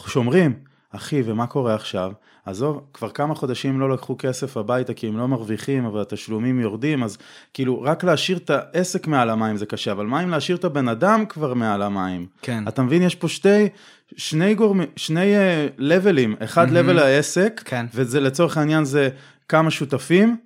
שומרים, 0.06 0.54
אחי, 0.94 1.22
ומה 1.24 1.46
קורה 1.46 1.74
עכשיו? 1.74 2.12
עזוב, 2.46 2.80
כבר 2.92 3.10
כמה 3.10 3.34
חודשים 3.34 3.80
לא 3.80 3.90
לקחו 3.90 4.16
כסף 4.18 4.56
הביתה 4.56 4.94
כי 4.94 5.06
הם 5.08 5.18
לא 5.18 5.28
מרוויחים, 5.28 5.84
אבל 5.84 6.00
התשלומים 6.00 6.60
יורדים, 6.60 7.02
אז 7.02 7.18
כאילו, 7.54 7.82
רק 7.82 8.04
להשאיר 8.04 8.38
את 8.38 8.50
העסק 8.50 9.06
מעל 9.06 9.30
המים 9.30 9.56
זה 9.56 9.66
קשה, 9.66 9.92
אבל 9.92 10.06
מה 10.06 10.22
אם 10.22 10.30
להשאיר 10.30 10.56
את 10.56 10.64
הבן 10.64 10.88
אדם 10.88 11.24
כבר 11.28 11.54
מעל 11.54 11.82
המים? 11.82 12.26
כן. 12.42 12.68
אתה 12.68 12.82
מבין, 12.82 13.02
יש 13.02 13.14
פה 13.14 13.28
שתי, 13.28 13.68
שני 14.16 14.54
גורמים, 14.54 14.88
שני 14.96 15.34
uh, 15.34 15.72
לבלים, 15.78 16.36
אחד 16.44 16.64
מהמם. 16.64 16.76
לבל 16.76 16.98
העסק, 16.98 17.62
כן. 17.64 17.86
וזה 17.94 18.20
לצורך 18.20 18.58
העניין 18.58 18.84
זה 18.84 19.08
כמה 19.48 19.70
שותפים, 19.70 20.36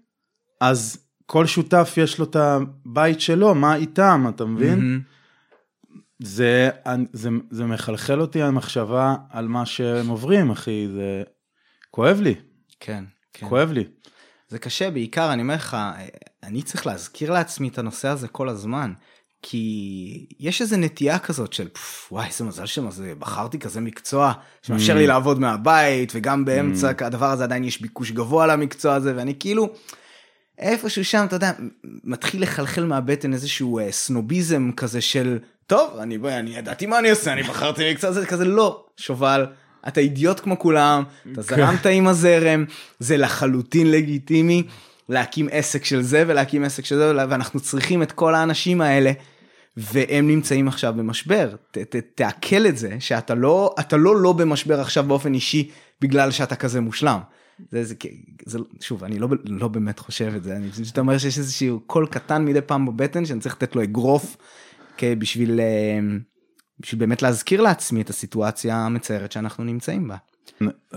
אז 0.61 0.99
כל 1.27 1.47
שותף 1.47 1.95
יש 1.97 2.19
לו 2.19 2.25
את 2.25 2.37
הבית 2.37 3.21
שלו, 3.21 3.55
מה 3.55 3.75
איתם, 3.75 4.27
אתה 4.29 4.45
מבין? 4.45 4.79
מהמם. 4.79 5.18
זה, 6.19 6.71
זה, 7.13 7.29
זה 7.51 7.65
מחלחל 7.65 8.21
אותי 8.21 8.43
המחשבה 8.43 9.15
על 9.31 9.49
מה 9.49 9.67
שהם 9.67 10.09
עוברים, 10.09 10.51
אחי, 10.51 10.89
זה 10.93 11.23
כואב 11.91 12.21
לי, 12.21 12.35
כן, 12.81 13.05
כן. 13.33 13.49
כואב 13.49 13.73
לי. 13.73 13.85
זה 14.49 14.59
קשה, 14.59 14.91
בעיקר, 14.91 15.33
אני 15.33 15.43
אומר 15.43 15.55
לך, 15.55 15.77
אני 16.43 16.63
צריך 16.63 16.87
להזכיר 16.87 17.33
לעצמי 17.33 17.69
את 17.69 17.79
הנושא 17.79 18.09
הזה 18.09 18.29
כל 18.29 18.49
הזמן. 18.49 18.93
כי 19.43 20.27
יש 20.41 20.63
איזה 20.63 20.77
נטייה 20.77 21.19
כזאת 21.19 21.53
של 21.53 21.69
פף, 21.69 22.09
וואי 22.13 22.27
איזה 22.27 22.45
מזל 22.45 22.67
שמזה 22.67 23.13
בחרתי 23.19 23.59
כזה 23.59 23.81
מקצוע 23.81 24.33
שמאפשר 24.63 24.95
לי 24.95 25.07
לעבוד 25.07 25.41
מהבית 25.41 26.13
וגם 26.15 26.45
באמצע 26.45 26.93
הדבר 27.01 27.27
הזה 27.27 27.45
עדיין 27.45 27.65
יש 27.65 27.81
ביקוש 27.83 28.11
גבוה 28.11 28.47
למקצוע 28.47 28.95
הזה 28.95 29.13
ואני 29.17 29.35
כאילו 29.41 29.69
איפשהו 30.59 31.05
שם 31.05 31.25
אתה 31.25 31.37
יודע 31.37 31.53
מתחיל 32.05 32.43
לחלחל 32.43 32.85
מהבטן 32.85 33.33
איזשהו 33.33 33.79
אה, 33.79 33.93
סנוביזם 33.93 34.71
כזה 34.77 35.01
של 35.01 35.39
טוב 35.69 35.99
אני 35.99 36.19
אני 36.39 36.57
ידעתי 36.57 36.87
מה 36.87 36.99
אני 36.99 37.11
עושה 37.11 37.33
אני 37.33 37.43
בחרתי 37.43 37.91
מקצוע 37.93 38.11
הזה 38.11 38.27
כזה 38.27 38.45
לא 38.45 38.85
שובל 38.97 39.47
אתה 39.89 40.01
אידיוט 40.01 40.41
כמו 40.41 40.59
כולם 40.59 41.03
אתה 41.33 41.43
זרמת 41.43 41.87
עם 41.87 42.07
הזרם 42.07 42.65
זה 42.99 43.17
לחלוטין 43.17 43.91
לגיטימי. 43.91 44.63
להקים 45.09 45.49
עסק 45.53 45.85
של 45.85 46.03
זה 46.03 46.25
ולהקים 46.27 46.65
עסק 46.65 46.85
של 46.85 46.97
זה 46.97 47.13
ואנחנו 47.17 47.61
צריכים 47.61 48.03
את 48.03 48.13
כל 48.13 48.35
האנשים 48.35 48.81
האלה 48.81 49.13
והם 49.77 50.29
נמצאים 50.29 50.69
עכשיו 50.69 50.95
במשבר 50.97 51.55
ת, 51.71 51.79
ת, 51.79 51.97
תעכל 52.15 52.67
את 52.67 52.77
זה 52.77 52.97
שאתה 53.01 53.35
לא 53.35 53.75
אתה 53.81 53.97
לא 53.97 54.17
לא 54.17 54.33
במשבר 54.33 54.81
עכשיו 54.81 55.05
באופן 55.05 55.35
אישי 55.35 55.71
בגלל 56.01 56.31
שאתה 56.31 56.57
כזה 56.57 56.81
מושלם. 56.81 57.19
זה, 57.71 57.85
זה, 57.85 57.95
זה 58.47 58.59
שוב 58.81 59.05
אני 59.05 59.19
לא 59.19 59.29
לא 59.45 59.69
באמת 59.69 59.99
חושב 59.99 60.33
את 60.37 60.43
זה 60.43 60.57
אני 60.57 60.69
שאתה 60.85 61.01
אומר 61.01 61.19
שיש 61.19 61.39
איזשהו 61.39 61.81
קול 61.87 62.07
קטן 62.07 62.45
מדי 62.45 62.61
פעם 62.61 62.87
בבטן 62.87 63.25
שאני 63.25 63.41
צריך 63.41 63.55
לתת 63.55 63.77
לו 63.77 63.83
אגרוף 63.83 64.37
בשביל 65.19 65.61
אה, 65.61 65.99
בשביל 66.81 67.01
באמת 67.01 67.23
להזכיר 67.23 67.61
לעצמי 67.61 68.03
את 68.03 68.11
הסיטואציה 68.11 68.77
המצערת 68.77 69.33
שאנחנו 69.33 69.65
נמצאים 69.65 70.09
בה. 70.09 70.17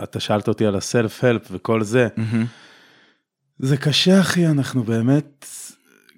אתה 0.04 0.20
שאלת 0.20 0.47
אותי 0.47 0.66
על 0.66 0.76
הסלף 0.76 1.24
הלפ 1.24 1.47
וכל 1.52 1.84
זה. 1.84 2.08
Mm-hmm. 2.18 2.45
זה 3.60 3.78
קשה 3.78 4.20
אחי, 4.20 4.47
אנחנו 4.47 4.84
באמת, 4.84 5.45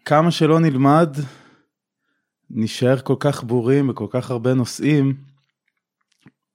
כמה 0.05 0.31
שלא 0.31 0.59
נלמד, 0.59 1.17
נשאר 2.49 2.99
כל 2.99 3.15
כך 3.19 3.43
בורים 3.43 3.88
בכל 3.88 4.07
כך 4.09 4.31
הרבה 4.31 4.53
נושאים, 4.53 5.13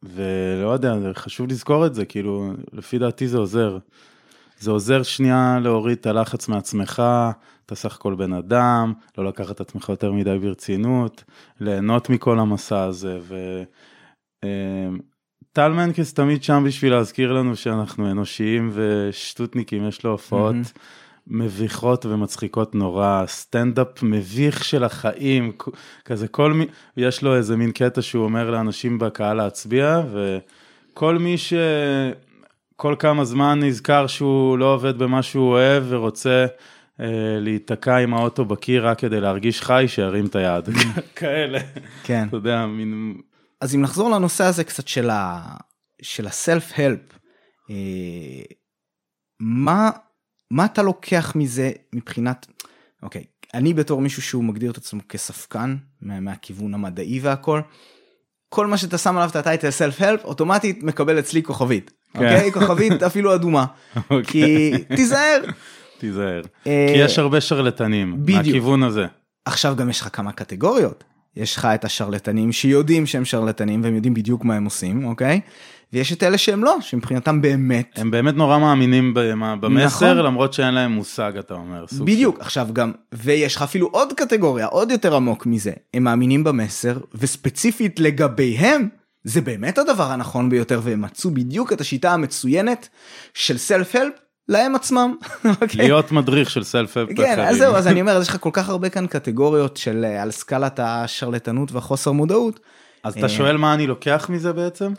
ולא 0.03 0.73
יודע, 0.73 0.95
חשוב 1.15 1.49
לזכור 1.49 1.87
את 1.87 1.95
זה, 1.95 2.05
כאילו, 2.05 2.53
לפי 2.73 2.99
דעתי 2.99 3.29
זה 3.29 3.39
עוזר. 3.39 3.79
זה 4.59 4.71
עוזר 4.71 5.03
שנייה 5.03 5.59
להוריד 5.63 5.99
את 5.99 6.07
הלחץ 6.07 6.49
מעצמך, 6.49 7.03
אתה 7.69 7.77
סך 7.77 7.95
הכל 7.95 8.15
בן 8.15 8.33
אדם, 8.33 8.93
לא 9.19 9.25
לקחת 9.25 9.51
את 9.51 9.61
עצמך 9.61 9.89
יותר 9.89 10.13
מדי 10.13 10.39
ברצינות, 10.39 11.25
ליהנות 11.61 12.11
מכל 12.11 12.39
המסע 12.39 12.83
הזה, 12.83 13.19
ו... 13.23 13.63
אמ, 14.45 14.99
מנקס 15.59 16.15
תמיד 16.15 16.43
שם 16.43 16.63
בשביל 16.67 16.93
להזכיר 16.93 17.33
לנו 17.33 17.57
שאנחנו 17.57 18.11
אנושיים 18.11 18.71
ושטותניקים, 18.73 19.89
יש 19.89 20.05
לו 20.05 20.11
הופעות 20.11 20.55
mm-hmm. 20.55 20.79
מביכות 21.27 22.07
ומצחיקות 22.07 22.75
נורא, 22.75 23.25
סטנדאפ 23.27 24.03
מביך 24.03 24.65
של 24.65 24.85
החיים, 24.85 25.53
כזה 26.05 26.29
כל 26.29 26.53
מי, 26.53 26.67
יש 26.97 27.23
לו 27.23 27.37
איזה 27.37 27.57
מין 27.57 27.73
קטע 27.73 28.03
שהוא 28.03 28.25
אומר 28.25 28.51
לאנשים 28.51 28.99
בקהל 28.99 29.37
להצביע, 29.37 30.03
וכל 30.13 31.19
מי 31.19 31.37
שכל 31.39 32.95
כמה 32.99 33.25
זמן 33.25 33.61
נזכר 33.63 34.07
שהוא 34.07 34.59
לא 34.59 34.75
עובד 34.75 34.99
במה 34.99 35.23
שהוא 35.23 35.49
אוהב 35.49 35.85
ורוצה 35.89 36.47
להיתקע 37.41 37.97
עם 37.97 38.15
האוטו 38.15 38.45
בקיר 38.45 38.89
רק 38.89 38.99
כדי 38.99 39.21
להרגיש 39.21 39.63
חי, 39.63 39.85
שירים 39.89 40.27
את 40.27 40.37
היד, 40.37 40.65
כאלה. 41.17 41.59
כן. 42.05 42.29
אתה 42.29 42.37
יודע, 42.37 42.67
מין... 42.67 43.15
אז 43.61 43.75
אם 43.75 43.83
נחזור 43.83 44.11
לנושא 44.11 44.45
הזה 44.45 44.65
קצת 44.65 44.89
של 44.89 45.11
ה... 45.11 45.43
של 46.03 46.27
הסלף 46.27 46.73
הלפ, 46.77 47.19
אה, 47.71 47.77
מה 49.41 49.91
מה 50.51 50.65
אתה 50.65 50.83
לוקח 50.83 51.33
מזה 51.37 51.71
מבחינת 51.93 52.47
אוקיי 53.03 53.25
אני 53.55 53.75
בתור 53.75 54.01
מישהו 54.01 54.23
שהוא 54.23 54.45
מגדיר 54.45 54.71
את 54.71 54.77
עצמו 54.77 55.01
כספקן 55.09 55.77
מה, 56.03 56.21
מהכיוון 56.21 56.75
המדעי 56.75 57.21
והכל. 57.21 57.61
כל 58.49 58.67
מה 58.67 58.79
שאתה 58.79 58.99
שם 58.99 59.17
עליו 59.17 59.29
את 59.29 59.37
הטייטל 59.37 59.71
סלף 59.71 60.03
הלפ 60.03 60.25
אוטומטית 60.25 60.83
מקבל 60.83 61.19
אצלי 61.19 61.43
כוכבית. 61.43 61.91
כן. 62.13 62.19
אוקיי 62.19 62.53
כוכבית 62.53 63.03
אפילו 63.09 63.35
אדומה. 63.35 63.67
אוקיי. 63.97 64.23
כי 64.25 64.73
תיזהר. 64.97 65.41
תיזהר. 65.99 66.43
אה, 66.67 66.87
כי 66.93 66.99
יש 66.99 67.19
הרבה 67.19 67.41
שרלטנים 67.41 68.17
בדיוק. 68.19 68.39
מהכיוון 68.39 68.83
הזה. 68.83 69.07
עכשיו 69.45 69.77
גם 69.77 69.91
יש 69.91 70.01
לך 70.01 70.09
כמה 70.13 70.33
קטגוריות. 70.33 71.05
יש 71.37 71.57
לך 71.57 71.65
את 71.65 71.85
השרלטנים 71.85 72.53
שיודעים 72.53 73.07
שהם 73.07 73.25
שרלטנים 73.25 73.83
והם 73.85 73.95
יודעים 73.95 74.15
בדיוק 74.15 74.45
מה 74.45 74.55
הם 74.55 74.65
עושים, 74.65 75.05
אוקיי? 75.05 75.41
ויש 75.93 76.13
את 76.13 76.23
אלה 76.23 76.39
שהם 76.39 76.65
לא, 76.65 76.77
שמבחינתם 76.81 77.41
באמת... 77.41 77.91
הם 77.97 78.11
באמת 78.11 78.35
נורא 78.35 78.59
מאמינים 78.59 79.15
במסר, 79.15 79.85
נכון. 79.85 80.17
למרות 80.17 80.53
שאין 80.53 80.75
להם 80.75 80.93
מושג, 80.93 81.33
אתה 81.39 81.55
אומר. 81.55 81.85
בדיוק, 82.05 82.37
של... 82.37 82.41
עכשיו 82.41 82.69
גם, 82.73 82.93
ויש 83.13 83.57
לך 83.57 83.63
אפילו 83.63 83.87
עוד 83.87 84.13
קטגוריה, 84.13 84.67
עוד 84.67 84.91
יותר 84.91 85.17
עמוק 85.17 85.47
מזה. 85.47 85.73
הם 85.95 86.05
מאמינים 86.05 86.45
במסר, 86.45 86.99
וספציפית 87.15 88.01
לגביהם, 88.01 88.89
זה 89.25 89.41
באמת 89.41 89.79
הדבר 89.79 90.13
הנכון 90.13 90.51
ביותר, 90.51 90.81
והם 90.83 91.03
מצאו 91.03 91.31
בדיוק 91.31 91.73
את 91.73 91.81
השיטה 91.81 92.13
המצוינת 92.13 92.89
של 93.35 93.59
סלף-הלפ 93.59 94.13
להם 94.49 94.75
עצמם. 94.75 95.15
אוקיי? 95.63 95.69
להיות 95.75 96.13
מדריך 96.13 96.51
של 96.51 96.65
סלף-הלפ. 96.65 97.17
כן, 97.17 97.41
אז 97.41 97.57
זהו, 97.57 97.75
אז 97.75 97.87
אני 97.87 98.01
אומר, 98.01 98.19
יש 98.23 98.29
לך 98.29 98.37
כל 98.41 98.51
כך 98.53 98.69
הרבה 98.69 98.89
כאן 98.89 99.07
קטגוריות 99.07 99.77
של 99.77 100.05
אה, 100.05 100.23
על 100.23 100.31
סקלת 100.31 100.81
השרלטנות 100.83 101.73
והחוסר 101.73 102.13
מודעות. 102.13 102.61
אז 103.05 103.19
אתה 103.19 103.29
שואל 103.29 103.57
מה 103.57 103.75
אני 103.75 103.87
לוקח 103.87 104.27
מזה 104.31 104.53
בעצם? 104.53 104.93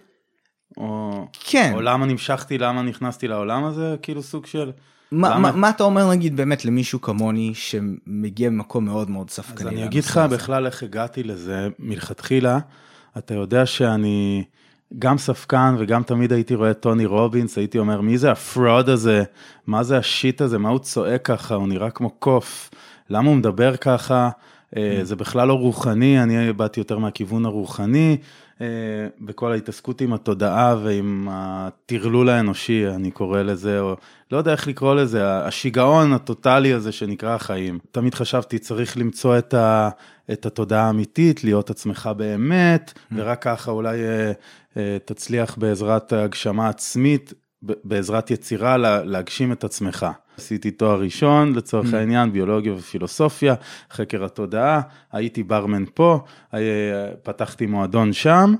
או, 0.77 1.27
כן. 1.39 1.71
או 1.73 1.81
למה 1.81 2.05
נמשכתי, 2.05 2.57
למה 2.57 2.81
נכנסתי 2.81 3.27
לעולם 3.27 3.63
הזה, 3.63 3.95
כאילו 4.01 4.23
סוג 4.23 4.45
של... 4.45 4.71
מה, 5.11 5.29
למה... 5.29 5.39
מה, 5.39 5.57
מה 5.57 5.69
אתה 5.69 5.83
אומר 5.83 6.09
נגיד 6.09 6.37
באמת 6.37 6.65
למישהו 6.65 7.01
כמוני 7.01 7.51
שמגיע 7.53 8.49
ממקום 8.49 8.85
מאוד 8.85 9.09
מאוד 9.09 9.29
ספקני? 9.29 9.69
אז 9.69 9.75
אני 9.75 9.85
אגיד 9.85 10.03
לך 10.03 10.17
בכלל 10.17 10.65
איך 10.65 10.83
הגעתי 10.83 11.23
לזה 11.23 11.67
מלכתחילה. 11.79 12.59
אתה 13.17 13.33
יודע 13.33 13.65
שאני 13.65 14.43
גם 14.99 15.17
ספקן 15.17 15.75
וגם 15.79 16.03
תמיד 16.03 16.33
הייתי 16.33 16.55
רואה 16.55 16.71
את 16.71 16.79
טוני 16.79 17.05
רובינס, 17.05 17.57
הייתי 17.57 17.79
אומר 17.79 18.01
מי 18.01 18.17
זה 18.17 18.31
ה 18.31 18.41
fraud 18.41 18.89
הזה, 18.89 19.23
מה 19.67 19.83
זה 19.83 19.97
ה 19.97 20.06
shit 20.06 20.41
הזה, 20.41 20.57
מה 20.57 20.69
הוא 20.69 20.79
צועק 20.79 21.25
ככה, 21.25 21.55
הוא 21.55 21.67
נראה 21.67 21.89
כמו 21.89 22.09
קוף, 22.09 22.69
למה 23.09 23.29
הוא 23.29 23.37
מדבר 23.37 23.77
ככה, 23.77 24.29
אה, 24.77 24.99
mm. 25.01 25.03
זה 25.03 25.15
בכלל 25.15 25.47
לא 25.47 25.53
רוחני, 25.53 26.23
אני 26.23 26.53
באתי 26.53 26.79
יותר 26.79 26.97
מהכיוון 26.97 27.45
הרוחני, 27.45 28.17
אה, 28.61 28.67
בכל 29.21 29.51
ההתעסקות 29.51 30.01
עם 30.01 30.13
התודעה 30.13 30.75
ועם 30.83 31.27
הטרלול 31.31 32.29
האנושי, 32.29 32.87
אני 32.87 33.11
קורא 33.11 33.41
לזה, 33.41 33.79
או 33.79 33.95
לא 34.31 34.37
יודע 34.37 34.51
איך 34.51 34.67
לקרוא 34.67 34.95
לזה, 34.95 35.45
השיגעון 35.45 36.13
הטוטלי 36.13 36.73
הזה 36.73 36.91
שנקרא 36.91 37.35
החיים. 37.35 37.79
תמיד 37.91 38.15
חשבתי, 38.15 38.59
צריך 38.59 38.97
למצוא 38.97 39.37
את, 39.37 39.53
ה, 39.53 39.89
את 40.31 40.45
התודעה 40.45 40.87
האמיתית, 40.87 41.43
להיות 41.43 41.69
עצמך 41.69 42.09
באמת, 42.17 42.93
mm. 42.95 43.13
ורק 43.15 43.41
ככה 43.43 43.71
אולי 43.71 43.99
אה, 43.99 44.31
תצליח 45.05 45.57
בעזרת 45.57 46.13
הגשמה 46.13 46.69
עצמית, 46.69 47.33
בעזרת 47.61 48.31
יצירה 48.31 48.77
להגשים 48.77 49.51
את 49.51 49.63
עצמך. 49.63 50.05
עשיתי 50.37 50.71
תואר 50.71 51.01
ראשון 51.01 51.53
לצורך 51.53 51.93
mm. 51.93 51.95
העניין, 51.95 52.31
ביולוגיה 52.31 52.73
ופילוסופיה, 52.73 53.55
חקר 53.91 54.25
התודעה, 54.25 54.81
הייתי 55.11 55.43
ברמן 55.43 55.83
פה, 55.93 56.19
פתחתי 57.23 57.65
מועדון 57.65 58.13
שם, 58.13 58.55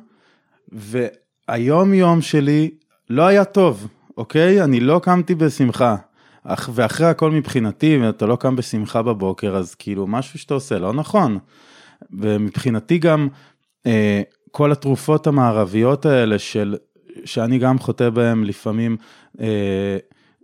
והיום 0.72 1.94
יום 1.94 2.22
שלי 2.22 2.72
לא 3.10 3.28
היה 3.28 3.46
טוב, 3.46 3.88
אוקיי? 4.18 4.64
אני 4.64 4.80
לא 4.80 5.02
קמתי 5.04 5.36
בשמחה. 5.36 5.96
אך, 6.44 6.70
ואחרי 6.74 7.08
הכל 7.08 7.32
מבחינתי, 7.32 7.98
ואתה 8.02 8.26
לא 8.26 8.36
קם 8.36 8.56
בשמחה 8.56 9.02
בבוקר, 9.02 9.56
אז 9.56 9.76
כאילו 9.76 10.08
משהו 10.08 10.40
שאתה 10.40 10.54
עושה 10.54 10.80
לא 10.80 10.94
נכון. 10.94 11.38
ומבחינתי 12.12 12.98
גם 12.98 13.28
אה, 13.86 14.22
כל 14.52 14.72
התרופות 14.72 15.28
המערביות 15.28 16.06
האלה 16.06 16.40
של, 16.40 16.76
שאני 17.26 17.60
גם 17.60 17.80
חוטא 17.80 18.10
בהם 18.10 18.44
לפעמים, 18.44 18.98
אה, 19.42 19.98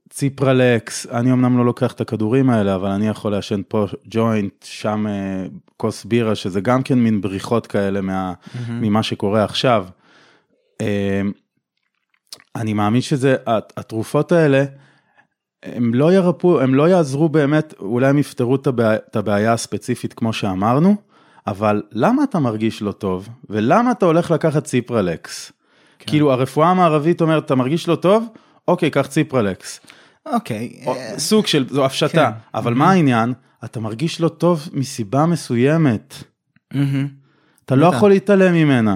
ציפרלקס, 0.10 1.08
אני 1.08 1.32
אמנם 1.32 1.58
לא 1.58 1.66
לוקח 1.66 1.92
את 1.92 2.02
הכדורים 2.02 2.50
האלה, 2.50 2.76
אבל 2.76 2.90
אני 2.90 3.08
יכול 3.08 3.32
לעשן 3.32 3.62
פה 3.68 3.86
ג'וינט, 4.08 4.64
שם 4.64 5.08
אה, 5.08 5.46
כוס 5.78 6.06
בירה, 6.06 6.36
שזה 6.36 6.62
גם 6.62 6.84
כן 6.84 7.00
מין 7.00 7.22
בריחות 7.22 7.68
כאלה 7.68 8.02
מה, 8.02 8.34
mm-hmm. 8.34 8.72
ממה 8.72 9.04
שקורה 9.04 9.44
עכשיו. 9.44 9.86
אה, 10.82 11.22
אני 12.56 12.74
מאמין 12.74 13.02
שזה, 13.02 13.36
התרופות 13.78 14.32
האלה, 14.32 14.66
הם 15.64 15.94
לא 15.94 16.14
ירפאו, 16.14 16.62
הם 16.62 16.76
לא 16.76 16.90
יעזרו 16.90 17.30
באמת, 17.30 17.74
אולי 17.80 18.08
הם 18.08 18.18
יפתרו 18.18 18.56
את 18.56 19.16
הבעיה 19.16 19.54
הספציפית 19.54 20.14
כמו 20.14 20.34
שאמרנו, 20.34 20.96
אבל 21.48 21.82
למה 21.92 22.24
אתה 22.24 22.40
מרגיש 22.40 22.82
לא 22.82 22.92
טוב, 22.92 23.30
ולמה 23.50 23.92
אתה 23.92 24.06
הולך 24.06 24.32
לקחת 24.32 24.64
ציפרלקס? 24.64 25.52
כן. 26.00 26.06
כאילו 26.08 26.32
הרפואה 26.32 26.68
המערבית 26.70 27.22
אומרת, 27.22 27.46
אתה 27.46 27.56
מרגיש 27.56 27.88
לא 27.88 27.96
טוב? 27.96 28.28
אוקיי, 28.68 28.90
קח 28.90 29.06
ציפרלקס. 29.08 29.80
אוקיי. 30.26 30.80
או- 30.86 30.96
אה, 30.96 31.20
סוג 31.20 31.48
של, 31.48 31.66
זו 31.70 31.86
הפשטה. 31.86 32.08
כן. 32.32 32.38
אבל 32.54 32.74
מה 32.74 32.92
העניין? 32.92 33.34
אתה 33.66 33.80
מרגיש 33.80 34.22
לא 34.22 34.28
טוב 34.28 34.70
מסיבה 34.74 35.26
מסוימת. 35.26 36.16
מהמם. 36.74 37.08
אתה 37.66 37.76
לא. 37.76 37.86
יכול 37.96 38.10
להתעלם 38.10 38.54
ממנה. 38.54 38.96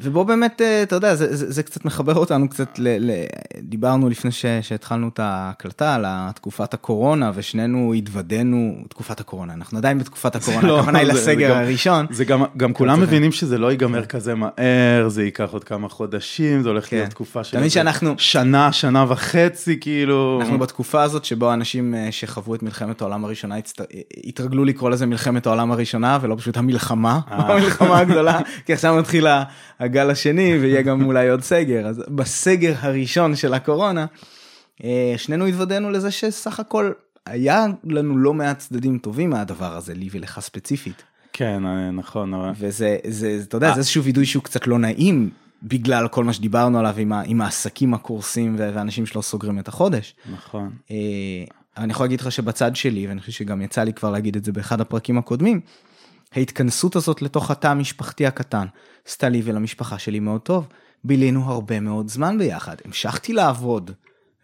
ובוא 0.00 0.22
באמת, 0.24 0.62
אה, 0.62 0.82
אתה 0.82 0.96
יודע, 0.96 1.14
זה, 1.14 1.36
זה, 1.36 1.52
זה 1.52 1.62
קצת 1.62 1.84
מחבר 1.84 2.14
אותנו 2.14 2.48
קצת, 2.48 2.78
ל, 2.78 2.88
ל, 3.10 3.24
דיברנו 3.62 4.08
לפני 4.08 4.30
ש, 4.32 4.44
שהתחלנו 4.62 5.08
את 5.08 5.18
ההקלטה 5.22 5.94
על 5.94 6.04
תקופת 6.34 6.74
הקורונה, 6.74 7.30
ושנינו 7.34 7.92
התוודענו, 7.94 8.74
תקופת 8.88 9.20
הקורונה, 9.20 9.52
אנחנו 9.54 9.78
עדיין 9.78 9.98
בתקופת 9.98 10.36
הקורונה, 10.36 10.68
לא, 10.68 10.78
הכוונה 10.80 10.98
היא 10.98 11.06
זה- 11.06 11.20
זה 11.20 11.32
לסגר 11.32 11.50
גם- 11.50 11.56
הראשון. 11.56 12.06
זה 12.10 12.24
גם, 12.24 12.42
גם 12.56 12.72
כולם 12.72 12.94
צודק. 12.94 13.06
מבינים 13.08 13.32
שזה 13.32 13.58
לא 13.58 13.70
ייגמר 13.70 14.04
כזה 14.04 14.34
מהר, 14.34 15.08
זה 15.08 15.24
ייקח 15.24 15.48
עוד 15.52 15.64
כמה 15.64 15.88
חודשים, 15.88 16.62
זה 16.62 16.68
הולך 16.68 16.90
כן. 16.90 16.96
להיות 16.96 17.10
תקופה 17.10 17.44
של 17.44 17.68
שאנחנו- 17.68 18.14
שנה, 18.18 18.72
שנה 18.72 19.04
וחצי, 19.08 19.80
כאילו. 19.80 20.38
אנחנו 20.42 20.58
בתקופה 20.58 21.02
הזאת 21.02 21.24
שבו 21.24 21.52
אנשים 21.52 21.94
אה, 21.94 22.08
שחוו 22.10 22.54
את 22.54 22.62
מלחמת 22.62 23.00
העולם 23.00 23.24
הראשונה 23.24 23.56
הצט... 23.56 23.80
התרגלו 24.26 24.64
לקרוא 24.64 24.90
לזה 24.90 25.06
מלחמת 25.06 25.46
העולם 25.46 25.72
הראשונה 25.72 26.18
ולא 26.20 26.34
פשוט 26.38 26.56
המלחמה, 26.56 27.20
אה. 27.30 27.52
המלחמה 27.52 27.98
הגדולה, 27.98 28.38
כי 28.66 28.72
עכשיו 28.72 28.96
מתחיל 28.96 29.26
ה- 29.26 29.42
הגל 29.88 30.10
השני 30.10 30.58
ויהיה 30.58 30.82
גם 30.82 31.04
אולי 31.04 31.28
עוד 31.28 31.42
סגר, 31.42 31.86
אז 31.86 32.02
בסגר 32.08 32.74
הראשון 32.80 33.36
של 33.36 33.54
הקורונה, 33.54 34.06
אה, 34.84 35.14
שנינו 35.16 35.46
התוודענו 35.46 35.90
לזה 35.90 36.10
שסך 36.10 36.60
הכל 36.60 36.92
היה 37.26 37.66
לנו 37.84 38.18
לא 38.18 38.34
מעט 38.34 38.58
צדדים 38.58 38.98
טובים 38.98 39.30
מהדבר 39.30 39.76
הזה, 39.76 39.94
לי 39.94 40.08
ולך 40.12 40.40
ספציפית, 40.40 41.02
כן, 41.32 41.66
אה, 41.66 41.90
נכון. 41.90 42.34
וזה, 42.58 42.96
זה, 43.08 43.40
אתה 43.48 43.56
יודע, 43.56 43.72
זה 43.72 43.78
איזשהו 43.78 44.04
וידוי 44.04 44.26
שהוא 44.26 44.42
קצת 44.42 44.66
לא 44.66 44.78
נעים. 44.78 45.30
בגלל 45.62 46.08
כל 46.08 46.24
מה 46.24 46.32
שדיברנו 46.32 46.78
עליו 46.78 46.94
עם, 46.98 47.12
ה, 47.12 47.22
עם 47.26 47.40
העסקים 47.40 47.94
הקורסים 47.94 48.56
ואנשים 48.58 49.06
שלא 49.06 49.22
סוגרים 49.22 49.58
את 49.58 49.68
החודש. 49.68 50.14
נכון. 50.32 50.70
אה, 50.90 50.96
אני 51.76 51.92
יכול 51.92 52.04
להגיד 52.04 52.20
לך 52.20 52.32
שבצד 52.32 52.76
שלי, 52.76 53.06
ואני 53.06 53.20
חושב 53.20 53.32
שגם 53.32 53.62
יצא 53.62 53.82
לי 53.82 53.92
כבר 53.92 54.10
להגיד 54.10 54.36
את 54.36 54.44
זה 54.44 54.52
באחד 54.52 54.80
הפרקים 54.80 55.18
הקודמים, 55.18 55.60
ההתכנסות 56.32 56.96
הזאת 56.96 57.22
לתוך 57.22 57.50
התא 57.50 57.66
המשפחתי 57.66 58.26
הקטן, 58.26 58.66
עשתה 59.08 59.28
לי 59.28 59.42
ולמשפחה 59.44 59.98
שלי 59.98 60.20
מאוד 60.20 60.40
טוב. 60.40 60.68
בילינו 61.04 61.44
הרבה 61.44 61.80
מאוד 61.80 62.08
זמן 62.08 62.38
ביחד, 62.38 62.76
המשכתי 62.84 63.32
לעבוד 63.32 63.90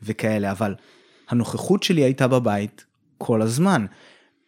וכאלה, 0.03 0.51
אבל 0.51 0.75
הנוכחות 1.29 1.83
שלי 1.83 2.01
הייתה 2.01 2.29
בבית 2.29 2.85
כל 3.19 3.43
הזמן. 3.43 3.87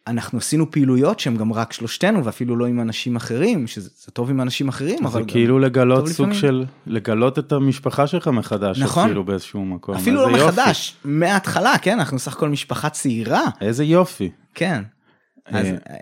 אנחנו 0.07 0.37
עשינו 0.37 0.71
פעילויות 0.71 1.19
שהן 1.19 1.37
גם 1.37 1.53
רק 1.53 1.73
שלושתנו 1.73 2.25
ואפילו 2.25 2.55
לא 2.55 2.65
עם 2.65 2.79
אנשים 2.79 3.15
אחרים, 3.15 3.67
שזה 3.67 3.89
זה 4.05 4.11
טוב 4.11 4.29
עם 4.29 4.41
אנשים 4.41 4.67
אחרים, 4.67 5.05
אבל 5.05 5.21
זה 5.21 5.27
כאילו 5.27 5.59
לגלות 5.59 6.07
סוג 6.07 6.27
לפעמים. 6.27 6.33
של, 6.33 6.65
לגלות 6.87 7.39
את 7.39 7.51
המשפחה 7.51 8.07
שלך 8.07 8.27
מחדש, 8.27 8.79
נכון. 8.79 9.05
אפילו 9.05 9.23
באיזשהו 9.23 9.65
מקום. 9.65 9.95
אפילו 9.95 10.29
לא 10.29 10.37
יופי. 10.37 10.43
מחדש, 10.43 10.95
מההתחלה, 11.05 11.73
כן, 11.81 11.99
אנחנו 11.99 12.19
סך 12.19 12.33
הכל 12.33 12.49
משפחה 12.49 12.89
צעירה. 12.89 13.43
איזה 13.61 13.83
יופי. 13.83 14.31
כן. 14.53 14.83
אז, 15.47 15.65
אה, 15.65 15.71
אה, 15.71 15.95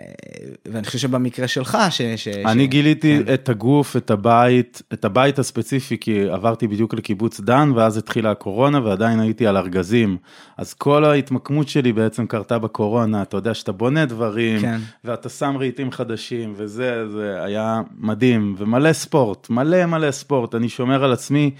ואני 0.72 0.86
חושב 0.86 0.98
שבמקרה 0.98 1.48
שלך, 1.48 1.78
ש... 1.90 2.02
ש 2.02 2.28
אני 2.28 2.64
ש... 2.64 2.66
גיליתי 2.68 3.18
כן. 3.26 3.34
את 3.34 3.48
הגוף, 3.48 3.96
את 3.96 4.10
הבית, 4.10 4.82
את 4.92 5.04
הבית 5.04 5.38
הספציפי, 5.38 5.98
כי 5.98 6.28
עברתי 6.28 6.66
בדיוק 6.66 6.94
לקיבוץ 6.94 7.40
דן, 7.40 7.72
ואז 7.74 7.96
התחילה 7.96 8.30
הקורונה, 8.30 8.84
ועדיין 8.84 9.20
הייתי 9.20 9.46
על 9.46 9.56
ארגזים. 9.56 10.16
אז 10.56 10.74
כל 10.74 11.04
ההתמקמות 11.04 11.68
שלי 11.68 11.92
בעצם 11.92 12.26
קרתה 12.26 12.58
בקורונה, 12.58 13.22
אתה 13.22 13.36
יודע 13.36 13.54
שאתה 13.54 13.72
בונה 13.72 14.04
דברים, 14.04 14.60
כן. 14.60 14.80
ואתה 15.04 15.28
שם 15.28 15.56
רהיטים 15.58 15.90
חדשים, 15.90 16.54
וזה, 16.56 17.08
זה 17.08 17.42
היה 17.42 17.80
מדהים, 17.98 18.54
ומלא 18.58 18.92
ספורט, 18.92 19.50
מלא 19.50 19.86
מלא 19.86 20.10
ספורט, 20.10 20.54
אני 20.54 20.68
שומר 20.68 21.04
על 21.04 21.12
עצמי 21.12 21.50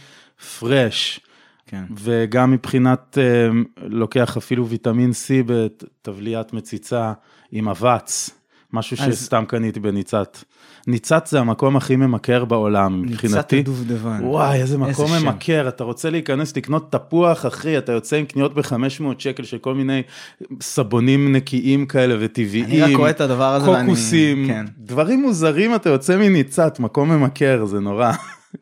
פרש. 0.58 1.20
כן. 1.66 1.82
וגם 1.96 2.50
מבחינת 2.50 3.18
אה, 3.20 3.48
לוקח 3.82 4.36
אפילו 4.36 4.68
ויטמין 4.68 5.10
C 5.10 5.42
בטבליית 5.46 6.52
מציצה 6.52 7.12
עם 7.52 7.68
אבץ, 7.68 8.30
משהו 8.72 8.96
אז- 9.00 9.14
שסתם 9.18 9.44
קניתי 9.48 9.80
בניצת. 9.80 10.38
ניצת 10.86 11.26
זה 11.26 11.40
המקום 11.40 11.76
הכי 11.76 11.96
ממכר 11.96 12.44
בעולם 12.44 13.02
ניצת 13.02 13.12
מבחינתי. 13.12 13.58
הדובדבן. 13.58 14.20
וואי 14.24 14.60
איזה 14.60 14.78
מקום 14.78 15.08
שם. 15.08 15.24
ממכר 15.26 15.68
אתה 15.68 15.84
רוצה 15.84 16.10
להיכנס 16.10 16.56
לקנות 16.56 16.92
תפוח 16.92 17.46
אחי 17.46 17.78
אתה 17.78 17.92
יוצא 17.92 18.16
עם 18.16 18.24
קניות 18.24 18.54
ב-500 18.54 18.74
שקל 19.18 19.42
של 19.44 19.58
כל 19.58 19.74
מיני 19.74 20.02
סבונים 20.60 21.32
נקיים 21.36 21.86
כאלה 21.86 22.14
וטבעיים. 22.20 22.64
אני 22.64 22.82
רק 22.82 22.96
רואה 22.98 23.10
את 23.10 23.20
הדבר 23.20 23.54
הזה 23.54 23.70
ואני... 23.70 23.86
קוקוסים, 23.88 24.46
כן, 24.46 24.64
דברים 24.78 25.22
מוזרים 25.22 25.74
אתה 25.74 25.88
יוצא 25.90 26.16
מניצת 26.16 26.80
מקום 26.80 27.12
ממכר 27.12 27.64
זה 27.66 27.80
נורא. 27.80 28.12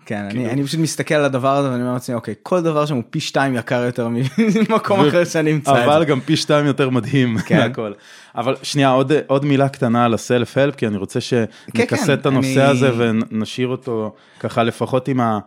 כן, 0.07 0.27
כאילו- 0.31 0.45
אני, 0.45 0.53
אני 0.53 0.65
פשוט 0.65 0.81
מסתכל 0.81 1.15
על 1.15 1.25
הדבר 1.25 1.57
הזה 1.57 1.71
ואני 1.71 1.83
אומר 1.83 1.93
לעצמי, 1.93 2.15
אוקיי, 2.15 2.35
כל 2.43 2.63
דבר 2.63 2.87
שם 2.87 2.95
הוא 2.95 3.03
פי 3.11 3.21
שתיים 3.21 3.55
יקר 3.57 3.83
יותר 3.85 4.09
ממקום 4.09 5.01
ו- 5.01 5.09
אחר 5.09 5.25
שאני 5.25 5.53
אמצא 5.53 5.73
את 5.73 5.77
אבל 5.89 5.99
זה. 5.99 6.05
גם 6.05 6.21
פי 6.21 6.37
שתיים 6.37 6.67
יותר 6.67 6.91
מדהים 6.91 7.39
כן. 7.47 7.59
מהכל. 7.59 7.93
אבל 8.37 8.55
שנייה 8.63 8.91
עוד 8.91 9.13
עוד 9.27 9.45
מילה 9.45 9.69
קטנה 9.69 10.05
על 10.05 10.15
הסלף 10.15 10.59
הלפ 10.59 10.75
כי 10.75 10.87
אני 10.87 10.97
רוצה 10.97 11.21
כן, 11.21 11.45
שנכסה 11.75 12.15
את 12.15 12.27
הנושא 12.27 12.49
אני- 12.65 12.71
הזה 12.71 12.91
ונשאיר 12.99 13.69
אותו 13.69 14.15
ככה 14.41 14.63
לפחות 14.63 15.09
עם 15.09 15.21
ה... 15.21 15.39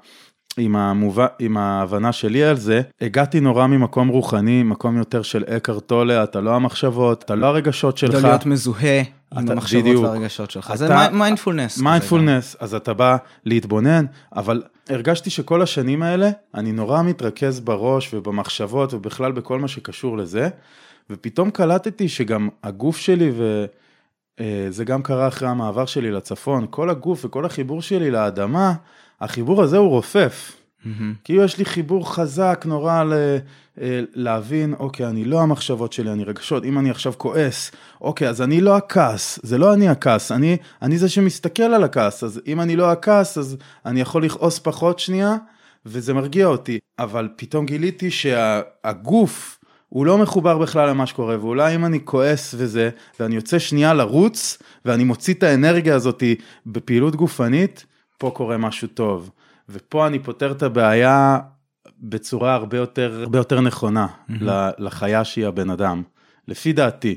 עם, 0.60 0.76
המובא, 0.76 1.28
עם 1.40 1.58
ההבנה 1.58 2.12
שלי 2.12 2.44
על 2.44 2.56
זה, 2.58 2.82
הגעתי 3.02 3.40
נורא 3.40 3.68
ממקום 3.68 4.08
רוחני, 4.08 4.64
מקום 4.64 4.98
יותר 4.98 5.22
של 5.22 5.44
אקהרט 5.58 5.80
טולה, 5.80 6.24
אתה 6.24 6.42
לא 6.42 6.56
המחשבות, 6.56 7.24
אתה 7.24 7.36
לא 7.36 7.46
הרגשות 7.48 7.98
שלך. 7.98 8.14
לא 8.14 8.22
להיות 8.30 8.46
מזוהה 8.46 9.02
עם 9.32 9.52
המחשבות 9.52 9.84
בדיוק. 9.84 10.04
והרגשות 10.04 10.52
שלך. 10.52 10.76
זה 10.76 10.86
אתה- 10.86 11.10
mindfulness. 11.14 11.78
mindfulness, 11.80 12.56
אז 12.60 12.74
אתה 12.76 12.94
בא 12.94 13.18
להתבונן, 13.46 14.06
אבל 14.36 14.64
הרגשתי 14.90 15.30
שכל 15.30 15.62
השנים 15.62 16.04
האלה, 16.04 16.30
אני 16.56 16.72
נורא 16.72 17.02
מתרכז 17.02 17.60
בראש 17.60 18.14
ובמחשבות 18.14 18.94
ובכלל 18.94 19.32
בכל 19.32 19.60
מה 19.60 19.68
שקשור 19.68 20.18
לזה, 20.18 20.50
ופתאום 21.10 21.50
קלטתי 21.52 22.10
שגם 22.10 22.50
הגוף 22.64 22.98
שלי, 22.98 23.32
וזה 24.40 24.86
גם 24.86 25.02
קרה 25.04 25.28
אחרי 25.28 25.48
המעבר 25.50 25.86
שלי 25.86 26.12
לצפון, 26.12 26.68
כל 26.70 26.90
הגוף 26.90 27.26
וכל 27.26 27.46
החיבור 27.46 27.82
שלי 27.82 28.12
לאדמה, 28.12 28.74
החיבור 29.22 29.64
הזה 29.64 29.78
הוא 29.78 29.90
רופף. 29.90 30.54
כאילו 31.24 31.44
יש 31.44 31.58
לי 31.58 31.66
חיבור 31.66 32.14
חזק 32.14 32.64
נורא 32.68 33.04
ל, 33.04 33.14
אה, 33.82 34.02
להבין, 34.14 34.74
אוקיי, 34.80 35.08
אני 35.08 35.26
לא 35.26 35.42
המחשבות 35.42 35.94
שלי, 35.94 36.12
אני 36.12 36.24
רגשות, 36.24 36.66
אם 36.66 36.80
אני 36.80 36.90
עכשיו 36.90 37.14
כועס, 37.18 37.72
אוקיי, 38.02 38.30
אז 38.30 38.42
אני 38.42 38.62
לא 38.62 38.78
הכעס, 38.78 39.40
זה 39.44 39.58
לא 39.58 39.74
אני 39.74 39.90
הכעס, 39.90 40.32
אני, 40.32 40.58
אני 40.82 40.98
זה 40.98 41.10
שמסתכל 41.10 41.64
על 41.64 41.84
הכעס, 41.84 42.24
אז 42.24 42.42
אם 42.48 42.62
אני 42.62 42.76
לא 42.76 42.92
הכעס, 42.92 43.38
אז 43.38 43.58
אני 43.86 44.02
יכול 44.02 44.26
לכעוס 44.26 44.60
פחות 44.60 45.00
שנייה, 45.00 45.36
וזה 45.86 46.14
מרגיע 46.14 46.48
אותי, 46.48 46.80
אבל 47.00 47.30
פתאום 47.36 47.66
גיליתי 47.66 48.12
שהגוף, 48.12 49.60
הוא 49.90 50.06
לא 50.06 50.18
מחובר 50.18 50.58
בכלל 50.58 50.90
למה 50.90 51.06
שקורה, 51.06 51.40
ואולי 51.40 51.76
אם 51.76 51.86
אני 51.86 52.00
כועס 52.06 52.56
וזה, 52.58 52.90
ואני 53.20 53.36
יוצא 53.36 53.60
שנייה 53.60 53.94
לרוץ, 53.94 54.58
ואני 54.86 55.04
מוציא 55.04 55.34
את 55.34 55.44
האנרגיה 55.44 55.96
הזאת 55.96 56.24
בפעילות 56.66 57.16
גופנית, 57.16 57.86
פה 58.18 58.32
קורה 58.36 58.58
משהו 58.58 58.88
טוב. 58.88 59.30
ופה 59.70 60.08
אני 60.08 60.20
פותר 60.20 60.52
את 60.52 60.64
הבעיה 60.64 61.40
בצורה 62.00 62.54
הרבה 62.54 62.78
יותר, 62.78 63.20
הרבה 63.22 63.38
יותר 63.38 63.62
נכונה 63.62 64.08
ל- 64.30 64.70
לחיה 64.78 65.24
שהיא 65.24 65.48
הבן 65.48 65.70
אדם, 65.70 66.04
לפי 66.48 66.74
דעתי. 66.74 67.16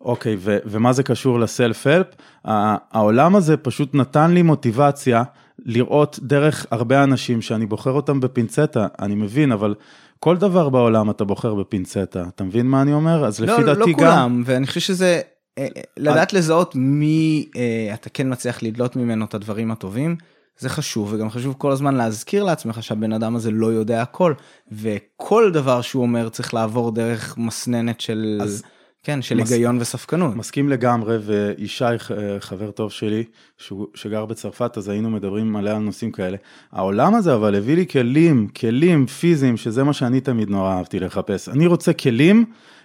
אוקיי, 0.00 0.36
ו- 0.38 0.58
ומה 0.64 0.92
זה 0.92 1.02
קשור 1.02 1.40
לסלף-הלפ? 1.40 2.06
העולם 2.44 3.36
הזה 3.36 3.56
פשוט 3.56 3.94
נתן 3.94 4.30
לי 4.30 4.42
מוטיבציה 4.42 5.22
לראות 5.58 6.18
דרך 6.22 6.66
הרבה 6.70 7.04
אנשים 7.04 7.42
שאני 7.42 7.66
בוחר 7.66 7.90
אותם 7.90 8.20
בפינצטה, 8.20 8.86
אני 8.98 9.14
מבין, 9.14 9.52
אבל 9.52 9.74
כל 10.18 10.36
דבר 10.36 10.68
בעולם 10.68 11.10
אתה 11.10 11.24
בוחר 11.24 11.54
בפינצטה, 11.54 12.24
אתה 12.28 12.44
מבין 12.44 12.66
מה 12.66 12.82
אני 12.82 12.92
אומר? 12.92 13.24
אז 13.24 13.40
לפי 13.40 13.62
לא, 13.62 13.74
דעתי 13.74 13.80
לא 13.80 13.86
גם... 13.86 13.94
כולם, 13.94 14.42
ואני 14.46 14.66
חושב 14.66 14.80
שזה, 14.80 15.20
אה, 15.58 15.66
אה, 15.76 15.82
לדעת 15.96 16.32
לזהות 16.32 16.72
מי 16.74 17.48
אה, 17.56 17.94
אתה 17.94 18.10
כן 18.10 18.32
מצליח 18.32 18.62
לדלות 18.62 18.96
ממנו 18.96 19.24
את 19.24 19.34
הדברים 19.34 19.70
הטובים, 19.70 20.16
זה 20.58 20.68
חשוב, 20.68 21.12
וגם 21.12 21.30
חשוב 21.30 21.54
כל 21.58 21.72
הזמן 21.72 21.94
להזכיר 21.94 22.44
לעצמך 22.44 22.82
שהבן 22.82 23.12
אדם 23.12 23.36
הזה 23.36 23.50
לא 23.50 23.66
יודע 23.66 24.02
הכל, 24.02 24.32
וכל 24.72 25.50
דבר 25.52 25.80
שהוא 25.80 26.02
אומר 26.02 26.28
צריך 26.28 26.54
לעבור 26.54 26.90
דרך 26.92 27.38
מסננת 27.38 28.00
של, 28.00 28.38
אז- 28.42 28.62
כן, 29.02 29.22
של 29.22 29.36
מס- 29.36 29.52
היגיון 29.52 29.78
וספקנות. 29.80 30.36
מסכים 30.36 30.68
לגמרי, 30.68 31.16
וישי, 31.24 31.84
אה, 31.84 31.96
חבר 32.40 32.70
טוב 32.70 32.92
שלי, 32.92 33.24
שהוא- 33.56 33.86
שגר 33.94 34.24
בצרפת, 34.26 34.78
אז 34.78 34.88
היינו 34.88 35.10
מדברים 35.10 35.52
מלא 35.52 35.70
על 35.70 35.78
נושאים 35.78 36.12
כאלה. 36.12 36.36
העולם 36.72 37.14
הזה 37.14 37.34
אבל 37.34 37.54
הביא 37.54 37.76
לי 37.76 37.86
כלים, 37.86 38.48
כלים 38.48 39.06
פיזיים, 39.06 39.56
שזה 39.56 39.84
מה 39.84 39.92
שאני 39.92 40.20
תמיד 40.20 40.50
נורא 40.50 40.70
אהבתי 40.76 41.00
לחפש. 41.00 41.48
אני 41.48 41.66
רוצה 41.66 41.92
כלים, 41.92 42.44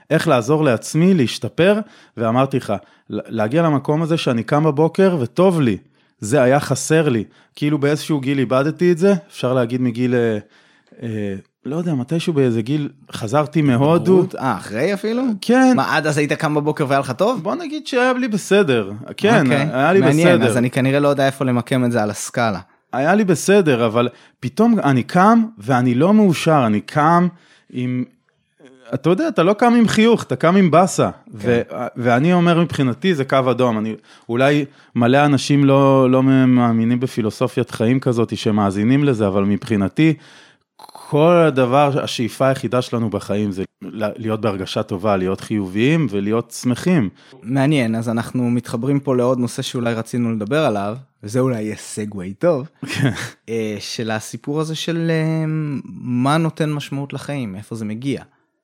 איך 0.10 0.28
לעזור 0.28 0.64
לעצמי 0.64 1.14
להשתפר, 1.14 1.80
ואמרתי 2.18 2.58
לך, 2.58 2.74
להגיע 3.10 3.62
למקום 3.64 4.02
הזה 4.02 4.18
שאני 4.18 4.44
קם 4.44 4.64
בבוקר 4.64 5.18
וטוב 5.20 5.62
לי. 5.62 5.78
זה 6.24 6.42
היה 6.42 6.60
חסר 6.60 7.10
לי. 7.10 7.24
כאילו 7.56 7.78
באיזשהו 7.78 8.20
גיל 8.20 8.40
איבדתי 8.40 8.92
את 8.92 8.98
זה, 8.98 9.14
אפשר 9.32 9.54
להגיד 9.54 9.82
מגיל, 9.82 10.16
אה, 10.16 10.38
אה, 11.04 11.36
לא 11.66 11.76
יודע, 11.76 11.94
מתישהו 11.94 12.34
באיזה 12.34 12.62
גיל 12.62 12.90
חזרתי 13.12 13.62
מהודו. 13.62 14.26
אה, 14.40 14.58
אחרי 14.58 14.94
אפילו? 14.94 15.24
כן. 15.42 15.74
מה, 15.76 15.96
עד 15.96 16.08
אז 16.08 16.18
היית 16.18 16.34
קם 16.34 16.56
בבוקר 16.56 16.86
והיה 16.88 17.00
לך 17.00 17.12
טוב? 17.12 17.44
בוא 17.44 17.56
נגיד 17.56 17.88
שהיה 17.88 18.14
לי 18.14 18.28
בסדר, 18.28 18.92
כן, 19.18 19.46
אוקיי. 19.46 19.70
היה 19.74 19.94
לי 19.94 20.00
מעניין, 20.00 20.38
בסדר, 20.38 20.50
אז 20.50 20.58
אני 20.58 20.70
כנראה 20.70 21.00
לא 21.00 21.08
יודע 21.08 21.26
איפה 21.26 21.46
למקם 21.46 21.86
את 21.86 21.92
זה 21.92 22.04
על 22.04 22.10
הסקאלה. 22.10 22.60
היה 22.94 23.16
לי 23.16 23.24
בסדר, 23.24 23.86
אבל 23.86 24.10
פתאום 24.40 24.80
אני 24.80 25.04
קם 25.04 25.46
ואני 25.58 25.96
לא 25.96 26.14
מאושר, 26.14 26.64
אני 26.66 26.82
קם 26.82 27.28
עם 27.70 28.04
אתה 28.94 29.10
יודע, 29.10 29.28
אתה 29.28 29.44
לא 29.44 29.54
קם 29.54 29.74
עם 29.74 29.88
חיוך, 29.88 30.24
אתה 30.24 30.36
קם 30.36 30.56
עם 30.56 30.72
באסה. 30.72 31.10
ו- 31.34 31.62
ואני 31.96 32.34
אומר 32.34 32.62
מבחינתי 32.62 33.16
זה 33.16 33.26
קו 33.26 33.52
אדום. 33.52 33.78
אני, 33.78 33.96
אולי 34.30 34.66
מלא 34.96 35.26
אנשים 35.26 35.66
לא, 35.66 36.12
לא 36.12 36.24
מאמינים 36.24 37.00
בפילוסופיית 37.00 37.72
חיים 37.72 38.00
כזאת 38.00 38.38
שמאזינים 38.38 39.04
לזה, 39.04 39.28
אבל 39.28 39.44
מבחינתי, 39.44 40.14
כל 40.76 41.44
הדבר, 41.48 42.04
השאיפה 42.04 42.48
היחידה 42.48 42.82
שלנו 42.82 43.10
בחיים 43.10 43.52
זה 43.52 43.64
להיות 43.92 44.42
בהרגשה 44.42 44.84
טובה, 44.84 45.18
להיות 45.18 45.42
חיוביים 45.42 46.08
ולהיות 46.10 46.52
שמחים. 46.52 47.10
מעניין, 47.44 47.96
אז 47.96 48.10
אנחנו 48.10 48.50
מתחברים 48.50 49.00
פה 49.00 49.16
לעוד 49.16 49.40
נושא 49.40 49.62
שאולי 49.62 49.94
רצינו 49.94 50.32
לדבר 50.32 50.66
עליו, 50.66 50.98
וזה 51.24 51.40
אולי 51.40 51.62
יהיה 51.62 51.76
סגווי 51.76 52.34
טוב, 52.34 52.68
אה, 53.50 53.76
של 53.80 54.12
הסיפור 54.12 54.62
הזה 54.62 54.76
של 54.76 55.12
אה, 55.12 55.46
מה 56.02 56.38
נותן 56.38 56.72
משמעות 56.72 57.14
לחיים, 57.14 57.56
איפה 57.56 57.76
זה 57.76 57.86
מגיע. 57.86 58.24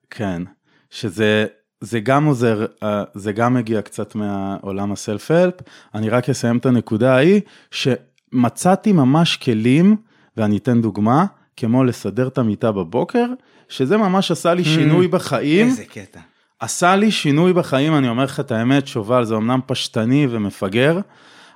כן, 0.10 0.44
שזה 0.90 1.46
זה 1.82 2.00
גם 2.00 2.26
עוזר, 2.26 2.66
אה, 2.84 3.04
זה 3.14 3.32
גם 3.32 3.54
מגיע 3.54 3.82
קצת 3.82 4.16
מהעולם 4.16 4.92
הסלף-הלפ, 4.92 5.54
אני 5.96 6.10
רק 6.10 6.30
אסיים 6.30 6.58
את 6.58 6.66
הנקודה 6.66 7.16
ההיא, 7.16 7.42
שמצאתי 7.72 8.92
ממש 8.92 9.38
כלים, 9.38 9.96
ואני 10.38 10.58
אתן 10.58 10.82
דוגמה, 10.82 11.26
כמו 11.58 11.84
לסדר 11.84 12.28
את 12.28 12.38
המיטה 12.38 12.72
בבוקר, 12.72 13.26
שזה 13.70 13.98
ממש 13.98 14.32
עשה 14.32 14.54
לי 14.54 14.64
שינוי 14.64 15.06
hmm, 15.06 15.10
בחיים. 15.10 15.68
איזה 15.68 15.86
קטע. 15.86 16.20
עשה 16.60 16.96
לי 16.96 17.12
שינוי 17.12 17.54
בחיים, 17.54 17.96
אני 17.96 18.10
אומר 18.10 18.24
לך 18.24 18.40
את 18.40 18.52
האמת, 18.52 18.88
שובל, 18.88 19.24
זה 19.24 19.36
אמנם 19.36 19.60
פשטני 19.66 20.28
ומפגר, 20.30 21.00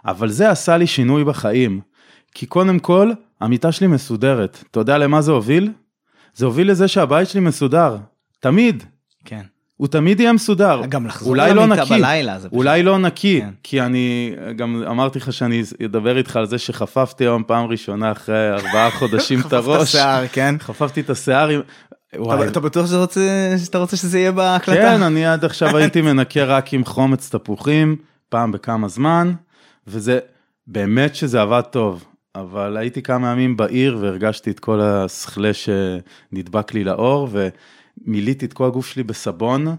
אבל 0.05 0.29
זה 0.29 0.49
עשה 0.49 0.77
לי 0.77 0.87
שינוי 0.87 1.23
בחיים. 1.23 1.81
כי 2.33 2.45
קודם 2.45 2.79
כל, 2.79 3.11
המיטה 3.41 3.71
שלי 3.71 3.87
מסודרת. 3.87 4.63
אתה 4.71 4.79
יודע 4.79 4.97
למה 4.97 5.21
זה 5.21 5.31
הוביל? 5.31 5.71
זה 6.35 6.45
הוביל 6.45 6.71
לזה 6.71 6.87
שהבית 6.87 7.29
שלי 7.29 7.41
מסודר. 7.41 7.97
תמיד. 8.43 8.83
כן. 9.25 9.41
הוא 9.77 9.87
תמיד 9.87 10.19
יהיה 10.19 10.33
מסודר. 10.33 10.81
גם 10.89 11.05
לחזור 11.05 11.35
למיטה 11.35 11.75
לא 11.75 11.85
בלילה 11.89 12.39
זה 12.39 12.47
פשוט. 12.47 12.57
אולי 12.57 12.83
לא 12.83 12.97
נקי, 12.97 13.41
כן. 13.41 13.49
כי 13.63 13.81
אני 13.81 14.35
גם 14.55 14.83
אמרתי 14.89 15.19
לך 15.19 15.33
שאני 15.33 15.63
אדבר 15.85 16.17
איתך 16.17 16.35
על 16.35 16.45
זה 16.45 16.57
שחפפתי 16.57 17.23
היום 17.23 17.43
פעם 17.47 17.65
ראשונה 17.65 18.11
אחרי 18.11 18.51
ארבעה 18.51 18.91
חודשים 18.99 19.39
את 19.39 19.53
הראש. 19.53 19.67
חפפת 19.67 19.81
השיער, 19.81 20.27
כן? 20.27 20.55
חפפתי 20.59 21.01
את 21.01 21.09
השיער 21.09 21.49
עם... 21.49 21.61
וואי. 22.15 22.47
אתה 22.47 22.59
בטוח 22.59 22.85
שאתה 22.85 22.97
רוצה, 22.97 23.55
שאתה 23.65 23.77
רוצה 23.77 23.97
שזה 23.97 24.19
יהיה 24.19 24.31
בהקלטה? 24.31 24.81
כן, 24.81 25.03
אני 25.03 25.25
עד 25.25 25.45
עכשיו 25.45 25.77
הייתי 25.77 26.01
מנקה 26.01 26.43
רק 26.43 26.73
עם 26.73 26.85
חומץ 26.85 27.29
תפוחים, 27.29 27.95
פעם 28.29 28.51
בכמה 28.51 28.87
זמן, 28.87 29.33
וזה, 29.87 30.19
באמת 30.67 31.15
שזה 31.15 31.41
עבד 31.41 31.61
טוב. 31.61 32.05
אבל 32.35 32.77
הייתי 32.77 33.01
כמה 33.01 33.31
ימים 33.31 33.57
בעיר 33.57 33.97
והרגשתי 34.01 34.51
את 34.51 34.59
כל 34.59 34.81
הסכלה 34.81 35.51
שנדבק 35.53 36.73
לי 36.73 36.83
לאור, 36.83 37.27
ומילאתי 38.07 38.45
את 38.45 38.53
כל 38.53 38.65
הגוף 38.65 38.87
שלי 38.87 39.03
בסבון, 39.03 39.75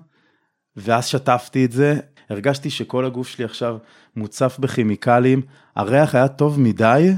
ואז 0.77 1.07
שטפתי 1.07 1.65
את 1.65 1.73
זה, 1.73 1.97
הרגשתי 2.31 2.71
שכל 2.71 3.05
הגוף 3.05 3.29
שלי 3.29 3.45
עכשיו 3.45 3.77
מוצף 4.17 4.57
בכימיקלים, 4.59 5.43
הריח 5.77 6.15
היה 6.15 6.29
טוב 6.29 6.61
מדי, 6.61 7.13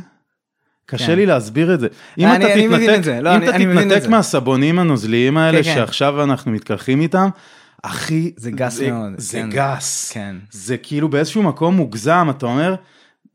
קשה 0.87 1.07
כן. 1.07 1.17
לי 1.17 1.27
להסביר 1.27 1.75
את 1.75 1.81
זה. 1.81 1.89
אם 2.19 2.27
אני, 2.29 2.45
אתה 2.45 2.55
אני 2.55 2.69
תתנתק, 2.69 2.99
את 2.99 3.05
זה. 3.05 3.21
לא, 3.21 3.37
אם 3.37 3.43
אני, 3.43 3.49
אתה 3.49 3.89
תתנתק 3.89 4.09
מהסבונים 4.09 4.79
הנוזליים 4.79 5.37
האלה 5.37 5.59
כן, 5.59 5.65
כן. 5.65 5.75
שעכשיו 5.75 6.23
אנחנו 6.23 6.53
מתקלחים 6.53 7.01
איתם, 7.01 7.29
אחי, 7.83 8.33
זה 8.37 8.51
גס 8.51 8.75
זה, 8.75 8.91
מאוד. 8.91 9.13
זה 9.17 9.39
כן. 9.39 9.51
גס. 9.51 10.11
כן. 10.13 10.37
זה 10.51 10.77
כאילו 10.77 11.09
באיזשהו 11.09 11.43
מקום 11.43 11.77
מוגזם, 11.77 12.27
אתה 12.31 12.47
אומר, 12.47 12.75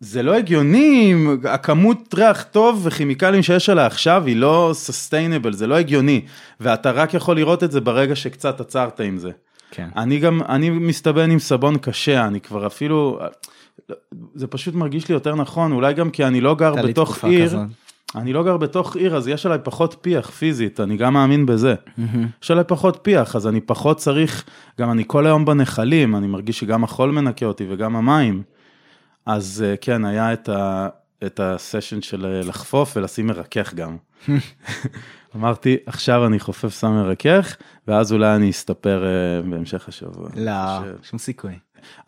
זה 0.03 0.23
לא 0.23 0.35
הגיוני, 0.35 1.15
הכמות 1.49 2.13
ריח 2.13 2.43
טוב 2.43 2.81
וכימיקלים 2.83 3.43
שיש 3.43 3.69
עליה 3.69 3.85
עכשיו 3.85 4.23
היא 4.25 4.35
לא 4.35 4.71
סוסטיינבל, 4.73 5.53
זה 5.53 5.67
לא 5.67 5.75
הגיוני, 5.75 6.21
ואתה 6.59 6.91
רק 6.91 7.13
יכול 7.13 7.35
לראות 7.35 7.63
את 7.63 7.71
זה 7.71 7.81
ברגע 7.81 8.15
שקצת 8.15 8.61
עצרת 8.61 8.99
עם 8.99 9.17
זה. 9.17 9.31
כן. 9.71 9.89
אני 9.97 10.19
גם, 10.19 10.41
אני 10.49 10.69
מסתבן 10.69 11.31
עם 11.31 11.39
סבון 11.39 11.77
קשה, 11.77 12.27
אני 12.27 12.41
כבר 12.41 12.67
אפילו, 12.67 13.19
זה 14.35 14.47
פשוט 14.47 14.75
מרגיש 14.75 15.09
לי 15.09 15.13
יותר 15.13 15.35
נכון, 15.35 15.71
אולי 15.71 15.93
גם 15.93 16.09
כי 16.09 16.25
אני 16.25 16.41
לא 16.41 16.55
גר 16.55 16.75
בתוך 16.75 17.23
עיר, 17.23 17.45
כזאת. 17.45 17.59
אני 18.15 18.33
לא 18.33 18.43
גר 18.43 18.57
בתוך 18.57 18.95
עיר, 18.95 19.17
אז 19.17 19.27
יש 19.27 19.45
עליי 19.45 19.59
פחות 19.63 19.95
פיח 20.01 20.29
פיזית, 20.29 20.79
אני 20.79 20.97
גם 20.97 21.13
מאמין 21.13 21.45
בזה. 21.45 21.75
Mm-hmm. 21.75 22.01
יש 22.43 22.51
עליי 22.51 22.63
פחות 22.67 22.99
פיח, 23.01 23.35
אז 23.35 23.47
אני 23.47 23.61
פחות 23.61 23.97
צריך, 23.97 24.43
גם 24.79 24.91
אני 24.91 25.03
כל 25.07 25.25
היום 25.25 25.45
בנחלים, 25.45 26.15
אני 26.15 26.27
מרגיש 26.27 26.59
שגם 26.59 26.83
החול 26.83 27.11
מנקה 27.11 27.45
אותי 27.45 27.65
וגם 27.69 27.95
המים. 27.95 28.43
אז 29.25 29.65
אה, 29.67 29.77
כן, 29.77 30.05
היה 30.05 30.33
את, 30.33 30.49
ה, 30.49 30.87
את 31.25 31.39
הסשן 31.39 32.01
של 32.01 32.25
אה, 32.25 32.41
לחפוף 32.43 32.97
ולשים 32.97 33.27
מרכך 33.27 33.73
גם. 33.73 33.97
אמרתי, 35.35 35.77
עכשיו 35.85 36.25
אני 36.25 36.39
חופף 36.39 36.79
שם 36.79 36.91
מרכך, 36.91 37.55
ואז 37.87 38.13
אולי 38.13 38.35
אני 38.35 38.49
אסתפר 38.49 39.03
uh, 39.03 39.49
בהמשך 39.49 39.87
השבוע. 39.87 40.29
לא, 40.35 40.51
ש... 41.01 41.09
שום 41.09 41.19
סיכוי. 41.19 41.53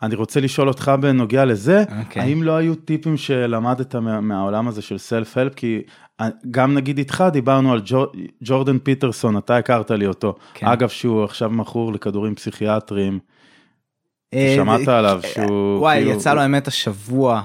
אני 0.02 0.14
רוצה 0.14 0.40
לשאול 0.40 0.68
אותך 0.68 0.92
בנוגע 1.00 1.44
לזה, 1.44 1.84
okay. 1.88 2.04
אוקיי. 2.04 2.22
האם 2.22 2.42
לא 2.42 2.56
היו 2.56 2.74
טיפים 2.74 3.16
שלמדת 3.16 3.94
מה, 3.94 4.20
מהעולם 4.20 4.68
הזה 4.68 4.82
של 4.82 4.98
סלף-הלפ? 4.98 5.54
כי 5.54 5.82
גם 6.50 6.74
נגיד 6.74 6.98
איתך 6.98 7.24
דיברנו 7.32 7.72
על 7.72 7.80
ג'ור, 7.84 8.06
ג'ורדן 8.42 8.78
פיטרסון, 8.78 9.38
אתה 9.38 9.56
הכרת 9.56 9.90
לי 9.90 10.06
אותו. 10.06 10.34
כן. 10.54 10.66
אגב, 10.66 10.88
שהוא 10.88 11.24
עכשיו 11.24 11.50
מכור 11.50 11.92
לכדורים 11.92 12.34
פסיכיאטריים. 12.34 13.18
שמעת 14.56 14.88
עליו 14.88 15.20
שהוא... 15.34 15.78
וואי, 15.78 15.96
כאילו... 15.96 16.10
יצא 16.10 16.34
לו 16.34 16.40
האמת 16.40 16.68
השבוע 16.68 17.42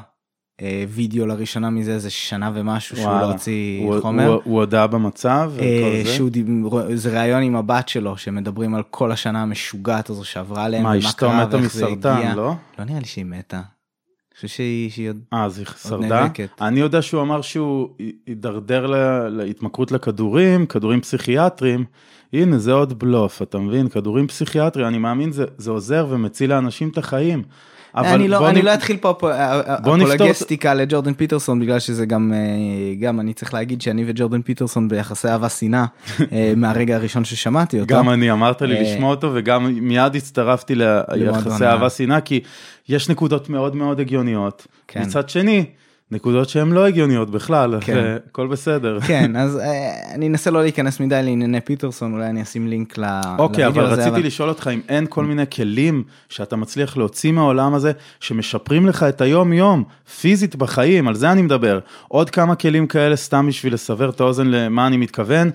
אה, 0.61 0.83
וידאו 0.89 1.25
לראשונה 1.25 1.69
מזה 1.69 1.93
איזה 1.93 2.09
שנה 2.09 2.51
ומשהו 2.53 2.97
שהוא 2.97 3.11
לא 3.11 3.31
הוציא 3.31 3.91
חומר. 4.01 4.39
הוא, 4.43 4.59
הודה 4.59 4.87
במצב? 4.87 5.51
אה, 5.59 6.01
שהוא 6.05 6.29
דיבר, 6.29 6.95
זה 6.95 7.19
ראיון 7.19 7.43
עם 7.43 7.55
הבת 7.55 7.89
שלו 7.89 8.17
שמדברים 8.17 8.75
על 8.75 8.83
כל 8.89 9.11
השנה 9.11 9.41
המשוגעת 9.41 10.09
הזו 10.09 10.25
שעברה 10.25 10.65
עליהם. 10.65 10.83
מה, 10.83 10.97
אשתו 10.97 11.31
מתה 11.31 11.57
מסרטן, 11.57 12.35
לא? 12.35 12.53
לא 12.79 12.85
נראה 12.85 12.99
לי 12.99 13.05
שהיא 13.05 13.25
מתה. 13.25 13.57
אני 13.57 14.35
חושב 14.35 14.47
שהיא, 14.47 14.91
שהיא 14.91 15.09
עוד, 15.09 15.19
אה, 15.33 15.45
אז 15.45 15.57
היא 15.57 15.65
שרדה? 15.87 16.27
אני 16.61 16.79
יודע 16.79 17.01
שהוא 17.01 17.21
אמר 17.21 17.41
שהוא 17.41 17.89
הידרדר 18.27 18.85
להתמכרות 19.29 19.91
לכדורים, 19.91 20.65
כדורים 20.65 21.01
פסיכיאטרים. 21.01 21.85
הנה 22.33 22.57
זה 22.57 22.71
עוד 22.71 22.99
בלוף, 22.99 23.41
אתה 23.41 23.57
מבין? 23.57 23.89
כדורים 23.89 24.27
פסיכיאטריים, 24.27 24.87
אני 24.87 24.97
מאמין 24.97 25.31
זה, 25.31 25.45
זה 25.57 25.71
עוזר 25.71 26.07
ומציל 26.09 26.49
לאנשים 26.49 26.89
את 26.89 26.97
החיים. 26.97 27.43
אני 27.95 28.27
לא, 28.27 28.49
אני 28.49 28.61
לא 28.61 28.73
אתחיל 28.73 28.97
פה 28.97 29.11
אפולוגסטיקה 29.11 30.73
לג'ורדן 30.73 31.13
פיטרסון 31.13 31.59
בגלל 31.59 31.79
שזה 31.79 32.05
גם 32.05 32.33
אה, 32.33 32.95
גם 32.99 33.19
אני 33.19 33.33
צריך 33.33 33.53
להגיד 33.53 33.81
שאני 33.81 34.03
וג'ורדן 34.07 34.41
פיטרסון 34.41 34.87
ביחסי 34.87 35.27
אהבה 35.27 35.49
שנאה 35.49 35.85
אה, 36.31 36.53
מהרגע 36.57 36.95
הראשון 36.95 37.25
ששמעתי 37.25 37.79
אותו. 37.79 37.95
גם 37.95 38.09
אני 38.09 38.31
אמרת 38.31 38.61
לי 38.61 38.75
אה, 38.75 38.81
לשמוע 38.81 39.09
אותו 39.09 39.31
וגם 39.33 39.65
מיד 39.65 40.15
הצטרפתי 40.15 40.73
ליחסי 40.75 41.65
אהבה 41.65 41.89
שנאה 41.89 42.21
כי 42.21 42.39
יש 42.89 43.09
נקודות 43.09 43.49
מאוד 43.49 43.75
מאוד 43.75 43.99
הגיוניות. 43.99 44.67
כן. 44.87 45.01
מצד 45.01 45.29
שני. 45.29 45.65
נקודות 46.11 46.49
שהן 46.49 46.71
לא 46.71 46.87
הגיוניות 46.87 47.29
בכלל, 47.29 47.75
כן. 47.81 48.17
הכל 48.29 48.47
בסדר. 48.47 48.99
כן, 49.07 49.35
אז 49.35 49.57
אה, 49.57 50.13
אני 50.13 50.27
אנסה 50.27 50.51
לא 50.51 50.61
להיכנס 50.61 50.99
מדי 50.99 51.23
לענייני 51.23 51.61
פיטרסון, 51.61 52.13
אולי 52.13 52.25
אני 52.25 52.41
אשים 52.41 52.67
לינק 52.67 52.97
ל... 52.97 53.05
אוקיי, 53.37 53.67
אבל 53.67 53.85
הזה, 53.85 54.01
רציתי 54.01 54.09
אבל... 54.09 54.25
לשאול 54.25 54.49
אותך 54.49 54.69
אם 54.73 54.79
אין 54.89 55.05
כל 55.09 55.25
מיני 55.25 55.43
כלים 55.55 56.03
שאתה 56.29 56.55
מצליח 56.55 56.97
להוציא 56.97 57.31
מהעולם 57.31 57.73
הזה, 57.73 57.91
שמשפרים 58.19 58.87
לך 58.87 59.03
את 59.03 59.21
היום 59.21 59.53
יום, 59.53 59.83
פיזית 60.21 60.55
בחיים, 60.55 61.07
על 61.07 61.15
זה 61.15 61.31
אני 61.31 61.41
מדבר. 61.41 61.79
עוד 62.07 62.29
כמה 62.29 62.55
כלים 62.55 62.87
כאלה 62.87 63.15
סתם 63.15 63.47
בשביל 63.47 63.73
לסבר 63.73 64.09
את 64.09 64.19
האוזן 64.19 64.47
למה 64.47 64.87
אני 64.87 64.97
מתכוון. 64.97 65.51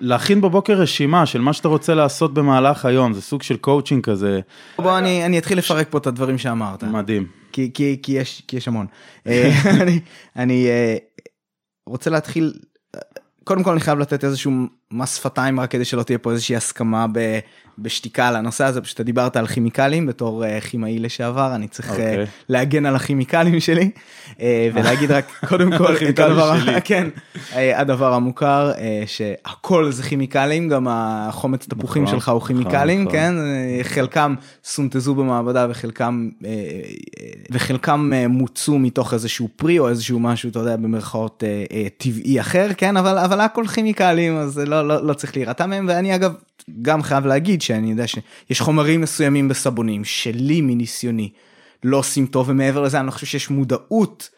להכין 0.00 0.40
בבוקר 0.40 0.72
רשימה 0.72 1.26
של 1.26 1.40
מה 1.40 1.52
שאתה 1.52 1.68
רוצה 1.68 1.94
לעשות 1.94 2.34
במהלך 2.34 2.84
היום, 2.84 3.12
זה 3.12 3.22
סוג 3.22 3.42
של 3.42 3.56
קואוצ'ינג 3.56 4.04
כזה. 4.04 4.40
בוא 4.78 4.98
אני, 4.98 5.26
אני 5.26 5.38
אתחיל 5.38 5.58
לפרק 5.58 5.86
פה 5.90 5.98
את 5.98 6.06
הדברים 6.06 6.38
שאמרת. 6.38 6.84
מדהים. 6.84 7.26
כי, 7.52 7.70
כי, 7.74 7.98
כי, 8.02 8.12
יש, 8.12 8.42
כי 8.48 8.56
יש 8.56 8.68
המון. 8.68 8.86
אה, 9.26 9.50
אני, 9.82 10.00
אני 10.36 10.66
אה, 10.66 10.96
רוצה 11.86 12.10
להתחיל, 12.10 12.52
קודם 13.44 13.62
כל 13.62 13.70
אני 13.70 13.80
חייב 13.80 13.98
לתת 13.98 14.24
איזשהו 14.24 14.52
מס 14.90 15.16
שפתיים 15.16 15.60
רק 15.60 15.70
כדי 15.70 15.84
שלא 15.84 16.02
תהיה 16.02 16.18
פה 16.18 16.32
איזושהי 16.32 16.56
הסכמה 16.56 17.06
ב, 17.12 17.38
בשתיקה 17.78 18.28
על 18.28 18.36
הנושא 18.36 18.64
הזה, 18.64 18.80
פשוט 18.80 19.00
דיברת 19.00 19.36
על 19.36 19.46
כימיקלים 19.46 20.06
בתור 20.06 20.44
uh, 20.44 20.64
כימאי 20.64 20.98
לשעבר, 20.98 21.54
אני 21.54 21.68
צריך 21.68 21.90
okay. 21.90 21.92
uh, 21.92 21.96
אוקיי. 21.96 22.26
להגן 22.48 22.86
על 22.86 22.96
הכימיקלים 22.96 23.60
שלי 23.60 23.90
uh, 24.30 24.40
ולהגיד 24.74 25.10
רק 25.10 25.24
קודם 25.48 25.78
כל 25.78 25.94
את 26.08 26.18
הדבר, 26.18 26.54
כן, 26.84 27.08
הדבר 27.54 28.14
המוכר 28.14 28.72
שהכל 29.06 29.92
זה 29.92 30.02
כימיקלים, 30.02 30.68
גם 30.68 30.86
החומץ 30.90 31.66
תפוחים 31.68 32.02
נכון, 32.02 32.14
שלך 32.14 32.28
הוא 32.28 32.36
נכון, 32.36 32.48
כימיקלים, 32.48 33.00
נכון. 33.00 33.12
כן, 33.12 33.34
חלקם 33.82 34.34
סונטזו 34.64 35.14
במעבדה 35.14 35.66
וחלקם, 35.70 36.28
וחלקם 37.50 38.10
מוצו 38.28 38.78
מתוך 38.78 39.14
איזשהו 39.14 39.48
פרי 39.56 39.78
או 39.78 39.88
איזשהו 39.88 40.20
משהו, 40.20 40.50
אתה 40.50 40.58
יודע, 40.58 40.76
במרכאות 40.76 41.42
טבעי 41.98 42.40
אחר, 42.40 42.68
כן, 42.76 42.96
אבל, 42.96 43.18
אבל 43.18 43.40
הכל 43.40 43.66
כימיקלים, 43.66 44.36
אז 44.36 44.58
לא, 44.58 44.88
לא, 44.88 45.06
לא 45.06 45.14
צריך 45.14 45.36
להירתע 45.36 45.66
מהם, 45.66 45.86
ואני 45.88 46.14
אגב 46.14 46.32
גם 46.82 47.02
חייב 47.02 47.26
להגיד 47.26 47.62
שאני 47.62 47.90
יודע 47.90 48.06
שיש 48.06 48.60
חומרים 48.60 49.00
מסוימים 49.00 49.48
בסבונים 49.48 50.04
שלי 50.04 50.60
מניסיוני 50.60 51.30
לא 51.84 51.96
עושים 51.96 52.26
טוב 52.26 52.48
ומעבר 52.48 52.82
לזה 52.82 52.98
אני 52.98 53.06
לא 53.06 53.10
חושב 53.10 53.26
שיש 53.26 53.50
מודעות 53.50 54.30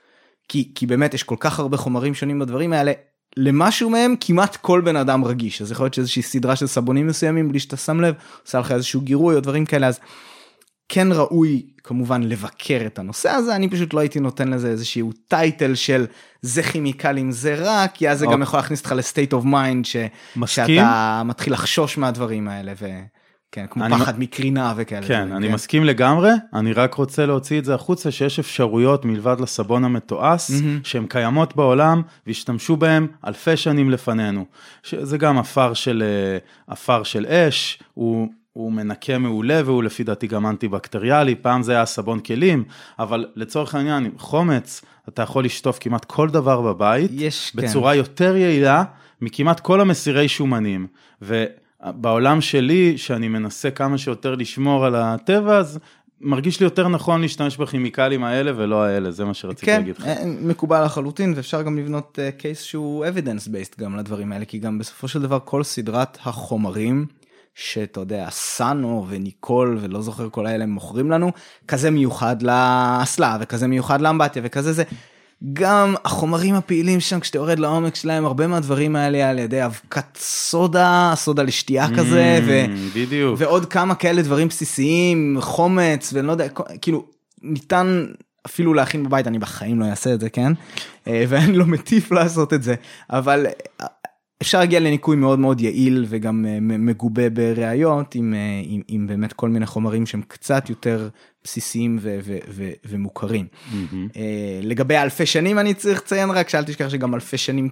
כי 0.49 0.72
כי 0.74 0.87
באמת 0.87 1.14
יש 1.14 1.22
כל 1.22 1.37
כך 1.41 1.59
הרבה 1.59 1.76
חומרים 1.76 2.14
שונים 2.14 2.39
בדברים 2.39 2.72
האלה. 2.72 2.93
למשהו 3.37 3.91
מהם 3.91 4.14
כמעט 4.20 4.57
כל 4.57 4.81
בן 4.81 4.97
אדם 4.97 5.24
רגיש. 5.24 5.62
אז 5.62 5.72
יכול 5.72 5.85
להיות 5.85 5.95
שאיזושהי 5.95 6.22
סדרה 6.22 6.57
של 6.57 6.66
סבונים 6.66 7.07
מסוימים 7.07 7.49
בלי 7.49 7.59
שאתה 7.59 7.76
שם 7.76 8.01
לב 8.01 8.14
עושה 8.45 8.59
לך 8.59 8.72
איזשהו 8.72 9.01
גירוי 9.01 9.35
או 9.35 9.41
דברים 9.41 9.66
כאלה 9.66 9.87
אז 9.87 10.01
כן 10.93 11.12
ראוי 11.12 11.62
כמובן 11.84 12.22
לבקר 12.22 12.82
את 12.86 12.99
הנושא 12.99 13.30
הזה 13.30 13.57
אני 13.57 13.68
פשוט 13.68 13.95
לא 13.95 14.01
הייתי 14.01 14.20
נותן 14.20 14.49
לזה 14.49 14.68
איזשהו 14.68 15.12
title 15.28 15.74
של 15.74 16.07
זה 16.43 16.62
כימיקלים 16.62 17.30
זה 17.30 17.55
רע 17.55 17.86
כי 17.95 18.11
אז 18.11 18.18
זה 18.18 18.26
גם 18.26 18.32
אוקיי. 18.32 18.43
יכול 18.43 18.59
להכניס 18.59 18.80
אותך 18.80 18.93
ל 18.92 18.99
state 18.99 19.32
of 19.32 19.44
mind. 19.44 19.84
שאתה 20.47 21.22
מתחיל 21.24 21.53
לחשוש 21.53 21.99
מהדברים 21.99 22.49
האלה 22.49 22.72
וכן 22.72 23.66
כמו 23.70 23.84
אני 23.84 23.95
פחד 23.95 24.20
מקרינה 24.20 24.74
וכאלה. 24.76 25.07
כן, 25.07 25.26
דברים, 25.26 25.36
אני 25.36 25.49
מסכים 25.49 25.84
לגמרי, 25.84 26.30
אני 26.55 26.72
רק 26.72 26.95
רוצה 26.95 27.26
להוציא 27.26 27.59
את 27.59 27.64
זה 27.64 27.74
החוצה, 27.74 28.11
שיש 28.11 28.38
אפשרויות 28.38 29.05
מלבד 29.05 29.36
לסבון 29.41 29.84
המתועש, 29.84 30.51
מהמם. 30.51 30.80
שהן 30.84 31.07
קיימות 31.07 31.57
בעולם, 31.57 32.03
והשתמשו 32.26 32.76
בהן 32.76 33.07
אלפי 33.26 33.57
שנים 33.57 33.91
לפנינו. 33.91 34.45
זה 35.03 35.18
גם 35.18 35.38
עפר 35.38 35.74
של, 35.74 36.03
אה, 36.07 36.38
עפר 36.72 37.03
של 37.03 37.26
אש, 37.26 37.78
הוא... 37.95 38.28
הוא 38.53 38.72
מנקה 38.72 39.18
מעולה 39.18 39.61
והוא 39.64 39.82
לפי 39.82 40.05
דעתי 40.05 40.26
גם 40.26 40.46
אנטי-בקטריאלי, 40.46 41.34
פעם 41.34 41.62
זה 41.62 41.72
היה 41.72 41.86
סבון 41.86 42.20
כלים, 42.20 42.64
אבל 42.98 43.26
לצורך 43.36 43.74
העניין, 43.74 44.11
חומץ, 44.18 44.82
אתה 45.09 45.22
יכול 45.22 45.44
לשטוף 45.44 45.78
כמעט 45.80 46.05
כל 46.05 46.30
דבר 46.30 46.61
בבית, 46.61 47.11
יש, 47.14 47.51
כן. 47.51 47.62
בצורה 47.62 47.94
יותר 47.94 48.36
יעילה 48.36 48.84
מכמעט 49.20 49.61
כל 49.61 49.80
המסירי 49.80 50.28
שומנים. 50.28 50.86
ובעולם 51.22 52.40
שלי, 52.40 52.98
שאני 52.98 53.28
מנסה 53.28 53.70
כמה 53.70 53.98
שיותר 53.98 54.34
לשמור 54.34 54.86
על 54.86 54.94
הטבע, 54.94 55.57
אז 55.57 55.78
מרגיש 56.20 56.61
לי 56.61 56.64
יותר 56.64 56.88
נכון 56.88 57.20
להשתמש 57.20 57.57
בכימיקלים 57.57 58.24
האלה 58.24 58.53
ולא 58.57 58.82
האלה, 58.84 59.11
זה 59.11 59.24
מה 59.24 59.34
שרציתי 59.34 59.66
כן, 59.66 59.78
להגיד 59.78 59.98
לך. 59.98 60.07
אה, 60.07 60.24
מקובל 60.40 60.84
לחלוטין 60.84 61.32
ואפשר 61.36 61.62
גם 61.62 61.78
לבנות 61.78 62.18
קייס 62.38 62.62
שהוא 62.62 63.07
evidence 63.07 63.48
based 63.48 63.80
גם 63.80 63.96
לדברים 63.96 64.32
האלה 64.32 64.44
כי 64.44 64.59
גם 64.59 64.78
בסופו 64.78 65.09
של 65.09 65.22
דבר 65.22 65.38
כל 65.44 65.62
סדרת 65.62 66.18
החומרים 66.22 67.07
שאתה 67.61 68.00
יודע 68.00 68.26
סאנו 68.30 69.06
וניקול 69.08 69.78
ולא 69.80 70.02
זוכר 70.02 70.28
כל 70.30 70.46
האלה 70.46 70.66
מוכרים 70.66 71.11
לנו 71.11 71.32
כזה 71.68 71.90
מיוחד 71.90 72.36
לאסלה 72.42 73.36
וכזה 73.40 73.66
מיוחד 73.66 74.00
לאמבטיה 74.00 74.42
וכזה 74.44 74.72
זה. 74.72 74.82
גם 75.52 75.94
החומרים 76.04 76.54
הפעילים 76.54 77.00
שם 77.00 77.20
כשאתה 77.20 77.38
יורד 77.38 77.58
לעומק 77.58 77.94
שלהם 77.94 78.24
הרבה 78.24 78.46
מהדברים 78.46 78.96
האלה 78.96 79.30
על 79.30 79.38
ידי 79.38 79.64
אבקת 79.64 80.16
סודה 80.16 81.12
סודה 81.16 81.42
לשתייה 81.42 81.86
כזה 81.96 82.40
ו... 82.46 82.64
Mm, 82.64 82.98
בדיוק. 82.98 83.34
ועוד 83.38 83.66
כמה 83.66 83.94
כאלה 83.94 84.22
דברים 84.22 84.48
בסיסיים 84.48 85.36
חומץ 85.40 86.12
ואני 86.12 86.26
לא 86.26 86.32
יודע 86.32 86.46
כאילו 86.80 87.06
ניתן 87.42 88.06
אפילו 88.46 88.74
להכין 88.74 89.04
בבית 89.04 89.26
אני 89.26 89.38
בחיים 89.38 89.80
לא 89.80 89.84
אעשה 89.84 90.14
את 90.14 90.20
זה 90.20 90.30
כן 90.30 90.52
אה, 91.06 91.24
ואני 91.28 91.56
לא 91.56 91.66
מטיף 91.66 92.12
לעשות 92.12 92.52
את 92.52 92.62
זה 92.62 92.74
אבל 93.11 93.46
אפשר 94.43 94.59
להגיע 94.59 94.80
לניקוי 94.80 95.16
מאוד 95.16 95.38
מאוד 95.38 95.61
יעיל 95.61 96.05
וגם 96.09 96.47
אה, 96.49 96.59
מגובה 96.61 97.30
בראיות 97.30 98.14
עם, 98.14 98.34
אה, 98.34 98.61
עם, 98.64 98.82
עם 98.88 99.07
באמת 99.07 99.32
כל 99.32 99.49
מיני 99.49 99.66
חומרים 99.66 100.07
שהם 100.07 100.22
קצת 100.28 100.70
יותר 100.70 101.09
בסיסיים 101.45 101.99
ו- 102.01 102.18
ו- 102.24 102.38
ו- 102.49 102.70
ומוכרים. 102.88 103.47
מהמם. 103.72 104.09
אה, 104.16 104.22
לגבי 104.62 104.97
אלפי 104.97 105.26
שנים 105.26 105.59
אני 105.59 105.74
צריך 105.74 105.99
לציין 105.99 106.30
רק 106.30 106.49
שאל 106.49 106.64
תשכח 106.64 106.88
שגם 106.88 107.14
אלפי 107.14 107.36
שנים 107.38 107.68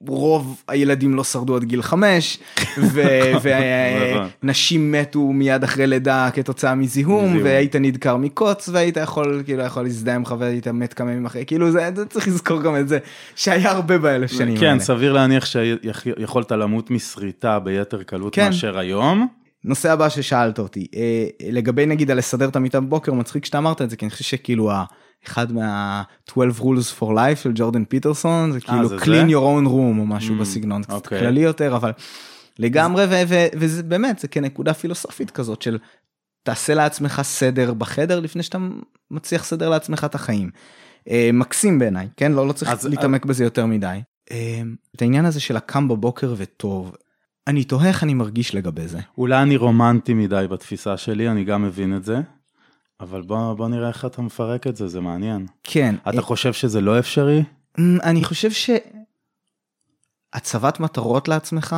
רוב 0.00 0.62
הילדים 0.68 1.14
לא 1.14 1.24
שרדו 1.24 1.56
עד 1.56 1.64
גיל 1.64 1.82
חמש 1.82 2.38
נכון. 2.78 2.90
ונשים 4.42 4.92
מתו 4.92 5.32
מיד 5.32 5.64
אחרי 5.64 5.86
לידה 5.86 6.28
כתוצאה 6.34 6.74
מזיהום. 6.74 7.36
והיית 7.44 7.76
נדקר 7.76 8.16
מקוץ 8.16 8.68
והיית 8.68 8.96
יכול 8.96 9.42
כאילו 9.44 9.62
יכול 9.62 9.82
להזדהה 9.82 10.14
עם 10.14 10.24
חבר 10.24 10.44
היית 10.44 10.68
מת 10.68 10.94
כמה 10.94 11.10
ימים 11.12 11.26
אחרי 11.26 11.44
כאילו 11.46 11.70
זה 11.70 11.90
זה 11.96 12.06
צריך 12.06 12.28
לזכור 12.28 12.62
גם 12.62 12.76
את 12.76 12.88
זה 12.88 12.98
שהיה 13.36 13.70
הרבה 13.70 13.98
באלף 13.98 14.32
שנים 14.32 14.56
כן, 14.56 14.66
האלה. 14.66 14.80
סביר 14.80 15.12
להניח 15.12 15.44
שיכולת 15.46 16.52
למות 16.52 16.90
משריטה 16.90 17.58
ביתר 17.58 18.02
קלות 18.02 18.34
כן. 18.34 18.44
מאשר 18.46 18.78
היום. 18.78 19.28
נושא 19.66 19.92
הבא 19.92 20.08
ששאלת 20.08 20.58
אותי 20.58 20.86
אה, 20.96 21.26
לגבי 21.50 21.86
נגיד 21.86 22.10
על 22.10 22.18
לסדר 22.18 22.48
את 22.48 22.56
המיטה 22.56 22.80
בבוקר 22.80 23.12
מצחיק 23.12 23.44
שאתה 23.44 23.58
אמרת 23.58 23.82
את 23.82 23.90
זה 23.90 23.96
כי 23.96 24.04
אני 24.04 24.10
חושב 24.10 24.24
שכאילו 24.24 24.70
אחד 25.26 25.52
מה 25.52 26.02
12 26.30 26.66
rules 26.66 27.00
for 27.00 27.06
life 27.16 27.42
של 27.42 27.52
ג'ורדן 27.54 27.84
פיטרסון 27.84 28.52
זה 28.52 28.60
כאילו 28.60 28.78
אה, 28.82 28.86
זה 28.88 28.96
clean 28.96 29.02
זה? 29.04 29.22
your 29.28 29.62
own 29.62 29.66
room 29.66 29.98
או 29.98 30.06
משהו 30.06 30.34
Mm, 30.36 30.40
בסגנון 30.40 30.82
קצת 30.82 30.92
אוקיי. 30.92 31.20
כללי 31.20 31.40
יותר 31.40 31.76
אבל 31.76 31.92
לגמרי 32.58 33.04
ו- 33.04 33.22
ו- 33.28 33.46
וזה 33.54 33.82
באמת 33.82 34.18
זה 34.18 34.28
כנקודה 34.28 34.74
פילוסופית 34.74 35.30
כזאת 35.30 35.62
של 35.62 35.78
תעשה 36.42 36.74
לעצמך 36.74 37.20
סדר 37.24 37.74
בחדר 37.74 38.20
לפני 38.20 38.42
שאתה 38.42 38.58
מצליח 39.10 39.42
לסדר 39.42 39.68
לעצמך 39.68 40.04
את 40.04 40.14
החיים. 40.14 40.50
אה, 41.10 41.30
מקסים 41.32 41.78
בעיניי 41.78 42.08
כן 42.16 42.32
לא 42.32 42.46
לא 42.48 42.52
צריך 42.52 42.70
אז- 42.70 42.84
להתעמק 42.86 43.24
בזה 43.24 43.44
יותר 43.44 43.66
מדי. 43.66 43.98
אה, 44.30 44.60
את 44.96 45.02
העניין 45.02 45.24
הזה 45.24 45.40
של 45.40 45.56
הקם 45.56 45.88
בבוקר 45.88 46.34
וטוב 46.36 46.94
אני 47.46 47.64
תוהה 47.64 47.88
איך 47.88 48.02
אני 48.02 48.14
מרגיש 48.14 48.54
לגבי 48.54 48.88
זה. 48.88 48.98
אולי 49.18 49.42
אני 49.42 49.56
רומנטי 49.56 50.14
מדי 50.14 50.46
בתפיסה 50.50 50.96
שלי, 50.96 51.28
אני 51.28 51.44
גם 51.44 51.62
מבין 51.62 51.96
את 51.96 52.04
זה. 52.04 52.20
אבל 53.00 53.22
בוא, 53.22 53.54
בוא 53.54 53.68
נראה 53.68 53.88
איך 53.88 54.04
אתה 54.04 54.22
מפרק 54.22 54.66
את 54.66 54.76
זה, 54.76 54.88
זה 54.88 55.00
מעניין. 55.00 55.46
כן. 55.64 55.94
אתה 56.08 56.22
חושב 56.22 56.52
שזה 56.52 56.80
לא 56.80 56.98
אפשרי? 56.98 57.44
אמ, 57.78 57.98
אני 58.02 58.24
חושב 58.24 58.50
שהצבת 60.32 60.80
מטרות 60.80 61.28
לעצמך 61.28 61.76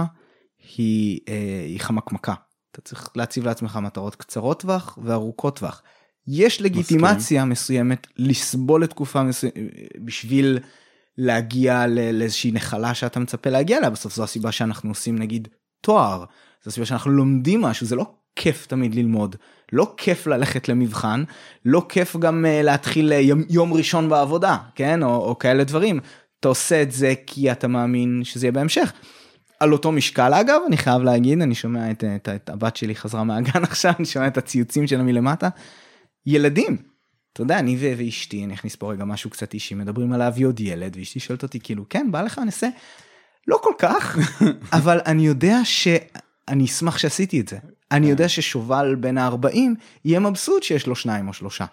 היא, 0.76 1.20
אה, 1.28 1.64
היא 1.66 1.80
חמקמקה. 1.80 2.34
אתה 2.72 2.80
צריך 2.80 3.10
להציב 3.16 3.44
לעצמך 3.46 3.78
מטרות 3.82 4.14
קצרות 4.14 4.60
טווח 4.60 4.98
וארוכות 5.02 5.58
טווח. 5.58 5.82
יש 6.26 6.62
לגיטימציה 6.62 7.44
מסוימת 7.44 8.06
לסבול 8.16 8.82
לתקופה 8.82 9.22
מסוימת 9.22 9.54
בשביל 10.04 10.58
להגיע 11.18 11.86
לאיזושהי 11.86 12.52
נחלה 12.52 12.94
שאתה 12.94 13.20
מצפה 13.20 13.50
להגיע 13.50 13.78
אליה 13.78 13.90
בסוף 13.90 14.14
זו 14.14 14.24
הסיבה 14.24 14.52
שאנחנו 14.52 14.90
עושים 14.90 15.18
נגיד 15.18 15.48
תואר 15.80 16.24
זו 16.64 16.68
הסיבה 16.70 16.86
שאנחנו 16.86 17.10
לומדים 17.10 17.60
משהו 17.62 17.86
זה 17.86 17.96
לא 17.96 18.06
כיף 18.36 18.66
תמיד 18.66 18.94
ללמוד 18.94 19.36
לא 19.72 19.94
כיף 19.96 20.26
ללכת 20.26 20.68
למבחן 20.68 21.24
לא 21.64 21.86
כיף 21.88 22.16
גם 22.16 22.44
uh, 22.44 22.64
להתחיל 22.64 23.12
uh, 23.12 23.14
יום, 23.14 23.42
יום 23.50 23.72
ראשון 23.72 24.08
בעבודה 24.08 24.56
כן 24.74 25.02
או, 25.02 25.16
או 25.16 25.38
כאלה 25.38 25.64
דברים 25.64 26.00
אתה 26.40 26.48
עושה 26.48 26.82
את 26.82 26.92
זה 26.92 27.14
כי 27.26 27.52
אתה 27.52 27.68
מאמין 27.68 28.20
שזה 28.24 28.46
יהיה 28.46 28.52
בהמשך. 28.52 28.92
על 29.60 29.72
אותו 29.72 29.92
משקל 29.92 30.34
אגב 30.34 30.60
אני 30.66 30.76
חייב 30.76 31.02
להגיד 31.02 31.42
אני 31.42 31.54
שומע 31.54 31.90
את, 31.90 32.04
את, 32.04 32.28
את 32.28 32.50
הבת 32.50 32.76
שלי 32.76 32.94
חזרה 32.94 33.24
מהגן 33.24 33.64
עכשיו 33.70 33.92
אני 33.98 34.06
שומע 34.06 34.26
את 34.26 34.38
הציוצים 34.38 34.86
שלה 34.86 35.02
מלמטה. 35.02 35.48
ילדים. 36.26 36.76
אתה 37.32 37.42
יודע 37.42 37.58
אני 37.58 37.76
ואשתי 37.80 38.44
אני 38.44 38.54
אכניס 38.54 38.76
פה 38.76 38.92
רגע 38.92 39.04
משהו 39.04 39.30
קצת 39.30 39.54
אישי 39.54 39.74
מדברים 39.74 40.12
על 40.12 40.18
להביא 40.18 40.46
עוד 40.46 40.60
ילד 40.60 40.96
ואשתי 40.98 41.20
שואלת 41.20 41.42
אותי 41.42 41.60
כאילו 41.60 41.84
כן 41.90 42.08
בא 42.10 42.22
לך 42.22 42.38
נעשה 42.38 42.68
לא 43.48 43.60
כל 43.62 43.72
כך 43.78 44.18
אבל 44.78 45.00
אני 45.06 45.26
יודע 45.26 45.58
שאני 45.64 46.64
אשמח 46.64 46.98
שעשיתי 46.98 47.40
את 47.40 47.48
זה 47.48 47.58
אני 47.92 48.10
יודע 48.10 48.28
ששובל 48.28 48.94
בין 48.94 49.18
ה-40 49.18 49.56
יהיה 50.04 50.20
מבסוט 50.20 50.62
שיש 50.62 50.86
לו 50.86 50.96
שניים 50.96 51.28
או 51.28 51.32
שלושה. 51.32 51.64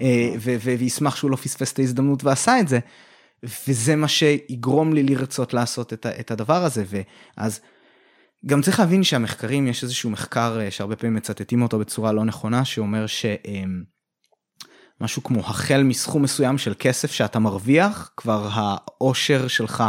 אה, 0.00 0.32
ו- 0.40 0.56
וישמח 0.60 1.16
שהוא 1.16 1.30
לא 1.30 1.36
פספס 1.36 1.72
את 1.72 1.78
ההזדמנות 1.78 2.24
ועשה 2.24 2.60
את 2.60 2.68
זה. 2.68 2.78
וזה 3.68 3.96
מה 3.96 4.08
שיגרום 4.08 4.92
לי 4.92 5.02
לרצות 5.02 5.54
לעשות 5.54 5.92
את, 5.92 6.06
את 6.06 6.30
הדבר 6.30 6.64
הזה 6.64 6.84
ואז 6.86 7.60
גם 8.46 8.62
צריך 8.62 8.80
להבין 8.80 9.02
שהמחקרים 9.02 9.66
יש 9.66 9.82
איזשהו 9.82 10.10
מחקר 10.10 10.60
אה, 10.60 10.70
שהרבה 10.70 10.96
פעמים 10.96 11.14
מצטטים 11.14 11.62
אותו 11.62 11.78
בצורה 11.78 12.12
לא 12.12 12.24
נכונה 12.24 12.64
שאומר 12.64 13.06
שמשהו 15.00 15.22
כמו 15.22 15.40
החל 15.40 15.82
מסכום 15.82 16.22
מסוים 16.22 16.58
של 16.58 16.74
כסף 16.78 17.12
שאתה 17.12 17.38
מרוויח 17.38 18.10
כבר 18.16 18.48
העושר 18.52 19.48
שלך 19.48 19.84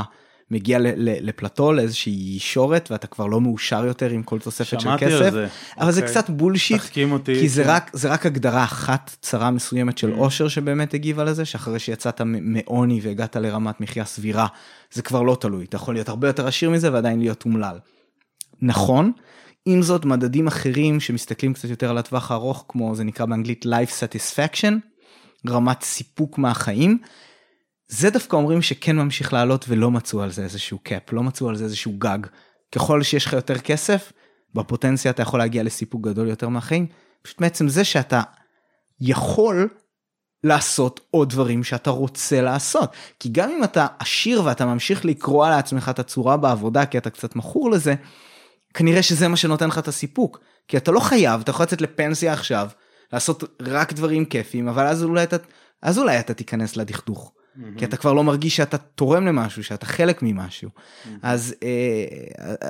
מגיע 0.51 0.77
לפלטו 0.97 1.73
לאיזושהי 1.73 2.33
ישורת 2.35 2.91
ואתה 2.91 3.07
כבר 3.07 3.25
לא 3.27 3.41
מאושר 3.41 3.85
יותר 3.85 4.09
עם 4.09 4.23
כל 4.23 4.39
תוספת 4.39 4.65
של 4.65 4.79
שמעתי 4.79 5.05
כסף 5.05 5.21
על 5.21 5.31
זה. 5.31 5.47
אבל 5.77 5.91
זה 5.91 6.01
אוקיי. 6.01 6.13
קצת 6.13 6.29
בולשיט 6.29 6.77
תחכים 6.77 7.11
אותי. 7.11 7.39
כי 7.39 7.49
זה 7.49 7.63
כן. 7.63 7.69
רק 7.69 7.91
זה 7.93 8.09
רק 8.09 8.25
הגדרה 8.25 8.63
אחת 8.63 9.15
צרה 9.21 9.51
מסוימת 9.51 9.97
של 9.97 10.13
Mm. 10.13 10.17
אושר 10.17 10.47
שבאמת 10.47 10.93
הגיבה 10.93 11.23
לזה 11.23 11.45
שאחרי 11.45 11.79
שיצאת 11.79 12.21
מעוני 12.25 12.99
והגעת 13.03 13.35
לרמת 13.35 13.81
מחיה 13.81 14.05
סבירה 14.05 14.47
זה 14.91 15.01
כבר 15.01 15.21
לא 15.21 15.37
תלוי 15.39 15.65
אתה 15.65 15.75
יכול 15.75 15.93
להיות 15.93 16.09
הרבה 16.09 16.27
יותר 16.27 16.47
עשיר 16.47 16.69
מזה 16.69 16.93
ועדיין 16.93 17.19
להיות 17.19 17.45
אומלל. 17.45 17.77
נכון 18.61 19.11
עם 19.65 19.81
זאת 19.81 20.05
מדדים 20.05 20.47
אחרים 20.47 20.99
שמסתכלים 20.99 21.53
קצת 21.53 21.69
יותר 21.69 21.89
על 21.89 21.97
הטווח 21.97 22.31
הארוך 22.31 22.65
כמו 22.67 22.95
זה 22.95 23.03
נקרא 23.03 23.25
באנגלית 23.25 23.65
life 23.65 23.91
satisfaction 23.91 24.73
רמת 25.49 25.81
סיפוק 25.81 26.37
מהחיים. 26.37 26.97
זה 27.91 28.09
דווקא 28.09 28.35
אומרים 28.35 28.61
שכן 28.61 28.95
ממשיך 28.95 29.33
לעלות 29.33 29.65
ולא 29.67 29.91
מצאו 29.91 30.21
על 30.21 30.31
זה 30.31 30.43
איזשהו 30.43 30.79
קאפ 30.83 31.13
לא 31.13 31.23
מצאו 31.23 31.49
על 31.49 31.55
זה 31.55 31.63
איזשהו 31.63 31.93
גג. 31.97 32.19
ככל 32.71 33.03
שיש 33.03 33.25
לך 33.25 33.33
יותר 33.33 33.57
כסף 33.57 34.11
בפוטנציה 34.55 35.11
אתה 35.11 35.21
יכול 35.21 35.39
להגיע 35.39 35.63
לסיפוק 35.63 36.07
גדול 36.07 36.27
יותר 36.27 36.49
מהחיים. 36.49 36.87
פשוט 37.21 37.41
מעצם 37.41 37.69
זה 37.69 37.83
שאתה 37.83 38.21
יכול 39.01 39.69
לעשות 40.43 40.99
עוד 41.11 41.29
דברים 41.29 41.63
שאתה 41.63 41.89
רוצה 41.89 42.41
לעשות. 42.41 42.91
כי 43.19 43.29
גם 43.29 43.49
אם 43.49 43.63
אתה 43.63 43.87
עשיר 43.99 44.43
ואתה 44.45 44.65
ממשיך 44.65 45.05
לקרוע 45.05 45.49
לעצמך 45.49 45.89
את 45.89 45.99
הצורה 45.99 46.37
בעבודה 46.37 46.85
כי 46.85 46.97
אתה 46.97 47.09
קצת 47.09 47.35
מכור 47.35 47.71
לזה 47.71 47.95
כנראה 48.73 49.03
שזה 49.03 49.27
מה 49.27 49.37
שנותן 49.37 49.67
לך 49.67 49.77
את 49.77 49.87
הסיפוק. 49.87 50.39
כי 50.67 50.77
אתה 50.77 50.91
לא 50.91 50.99
חייב 50.99 51.41
אתה 51.41 51.51
יכול 51.51 51.63
לצאת 51.63 51.81
לפנסיה 51.81 52.33
עכשיו 52.33 52.69
לעשות 53.13 53.43
רק 53.61 53.93
דברים 53.93 54.25
כיפים 54.25 54.67
אבל 54.67 54.87
אז 54.87 55.03
אולי 55.03 55.23
אתה 55.23 55.37
אז 55.81 55.99
אולי 55.99 56.19
אתה 56.19 56.33
תיכנס 56.33 56.77
לדכדוך 56.77 57.33
כי 57.77 57.85
אתה 57.85 57.97
כבר 57.97 58.13
לא 58.13 58.23
מרגיש 58.23 58.55
שאתה 58.55 58.77
תורם 58.77 59.25
למשהו, 59.25 59.63
שאתה 59.63 59.85
חלק 59.85 60.19
ממשהו. 60.21 60.69
אז, 61.21 61.55
אה, 61.63 61.69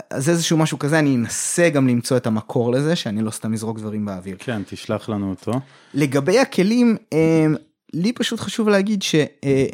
אז 0.09 0.29
איזשהו 0.29 0.57
משהו 0.57 0.79
כזה, 0.79 0.99
אני 0.99 1.15
אנסה 1.15 1.69
גם 1.69 1.87
למצוא 1.87 2.17
את 2.17 2.27
המקור 2.27 2.71
לזה, 2.71 2.95
שאני 2.95 3.21
לא 3.21 3.31
סתם 3.31 3.53
אזרוק 3.53 3.79
דברים 3.79 4.05
באוויר. 4.05 4.35
כן, 4.39 4.61
תשלח 4.69 5.09
לנו 5.09 5.29
אותו. 5.29 5.51
לגבי 5.93 6.39
הכלים, 6.39 6.97
אה, 7.13 7.45
לי 7.93 8.13
פשוט 8.13 8.39
חשוב 8.39 8.69
להגיד 8.69 9.01
ש... 9.03 9.15
אה, 9.43 9.65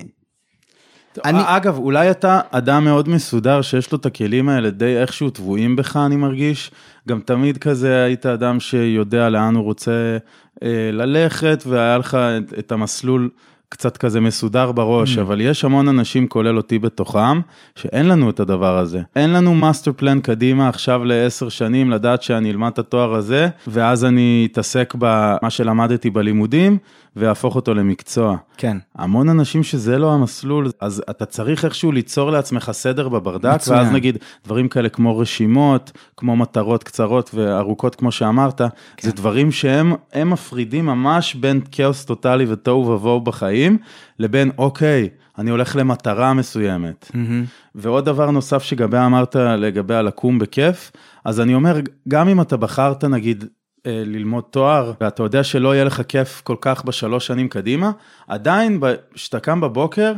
אני... 1.25 1.39
אגב, 1.45 1.77
אולי 1.77 2.11
אתה 2.11 2.39
אדם 2.51 2.83
מאוד 2.83 3.09
מסודר 3.09 3.61
שיש 3.61 3.91
לו 3.91 3.97
את 3.97 4.05
הכלים 4.05 4.49
האלה 4.49 4.69
די 4.69 4.97
איכשהו 4.97 5.29
טבועים 5.29 5.75
בך, 5.75 5.97
אני 6.05 6.15
מרגיש. 6.15 6.71
גם 7.07 7.19
תמיד 7.19 7.57
כזה 7.57 8.03
היית 8.03 8.25
אדם 8.25 8.59
שיודע 8.59 9.29
לאן 9.29 9.55
הוא 9.55 9.63
רוצה 9.63 10.17
אה, 10.63 10.89
ללכת, 10.93 11.63
והיה 11.67 11.97
לך 11.97 12.15
את, 12.15 12.59
את 12.59 12.71
המסלול 12.71 13.29
קצת 13.69 13.97
כזה 13.97 14.21
מסודר 14.21 14.71
בראש, 14.71 15.17
mm. 15.17 15.21
אבל 15.21 15.41
יש 15.41 15.65
המון 15.65 15.87
אנשים, 15.87 16.27
כולל 16.27 16.57
אותי 16.57 16.79
בתוכם, 16.79 17.41
שאין 17.75 18.07
לנו 18.07 18.29
את 18.29 18.39
הדבר 18.39 18.77
הזה. 18.77 19.01
אין 19.15 19.33
לנו 19.33 19.55
master 19.55 19.91
plan 19.95 20.19
קדימה 20.19 20.69
עכשיו 20.69 21.05
לעשר 21.05 21.49
שנים, 21.49 21.91
לדעת 21.91 22.23
שאני 22.23 22.51
אלמד 22.51 22.71
את 22.73 22.79
התואר 22.79 23.13
הזה, 23.13 23.47
ואז 23.67 24.05
אני 24.05 24.47
אתעסק 24.51 24.93
במה 24.97 25.49
שלמדתי 25.49 26.09
בלימודים, 26.09 26.77
ויהפוך 27.17 27.55
אותו 27.55 27.73
למקצוע. 27.73 28.37
כן. 28.57 28.77
המון 28.95 29.29
אנשים 29.29 29.63
שזה 29.63 29.97
לא 29.97 30.13
המסלול, 30.13 30.71
אז 30.81 31.03
אתה 31.09 31.25
צריך 31.25 31.65
איכשהו 31.65 31.91
ליצור 31.91 32.31
לעצמך 32.31 32.71
סדר 32.71 33.09
בברדק, 33.09 33.55
מצוין. 33.55 33.79
ואז 33.79 33.91
נגיד 33.91 34.17
דברים 34.45 34.67
כאלה 34.67 34.89
כמו 34.89 35.17
רשימות, 35.17 35.91
כמו 36.17 36.35
מטרות 36.35 36.83
קצרות 36.83 37.31
וארוכות 37.33 37.95
כמו 37.95 38.11
שאמרת, 38.11 38.61
כן. 38.61 38.67
זה 39.01 39.11
דברים 39.11 39.51
שהם 39.51 39.93
מפרידים 40.25 40.85
ממש 40.85 41.35
בין 41.35 41.61
כאוס 41.71 42.05
טוטאלי 42.05 42.45
ותוהו 42.49 42.87
ובוהו 42.87 43.21
בחיים, 43.21 43.77
לבין 44.19 44.51
אוקיי, 44.57 45.09
אני 45.37 45.49
הולך 45.49 45.75
למטרה 45.75 46.33
מסוימת. 46.33 47.11
Mm-hmm. 47.11 47.75
ועוד 47.75 48.05
דבר 48.05 48.31
נוסף 48.31 48.63
שגבי 48.63 48.97
אמרת 48.97 49.35
לגבי 49.35 49.95
הלקום 49.95 50.39
בכיף, 50.39 50.91
אז 51.25 51.39
אני 51.39 51.55
אומר, 51.55 51.79
גם 52.07 52.29
אם 52.29 52.41
אתה 52.41 52.57
בחרת 52.57 53.03
נגיד 53.03 53.45
ללמוד 53.87 54.43
תואר, 54.49 54.93
ואתה 55.01 55.23
יודע 55.23 55.43
שלא 55.43 55.75
יהיה 55.75 55.83
לך 55.83 56.01
כיף 56.07 56.41
כל 56.41 56.55
כך 56.61 56.83
בשלוש 56.83 57.27
שנים 57.27 57.49
קדימה, 57.49 57.91
עדיין 58.27 58.79
כשאתה 59.13 59.39
קם 59.39 59.61
בבוקר, 59.61 60.13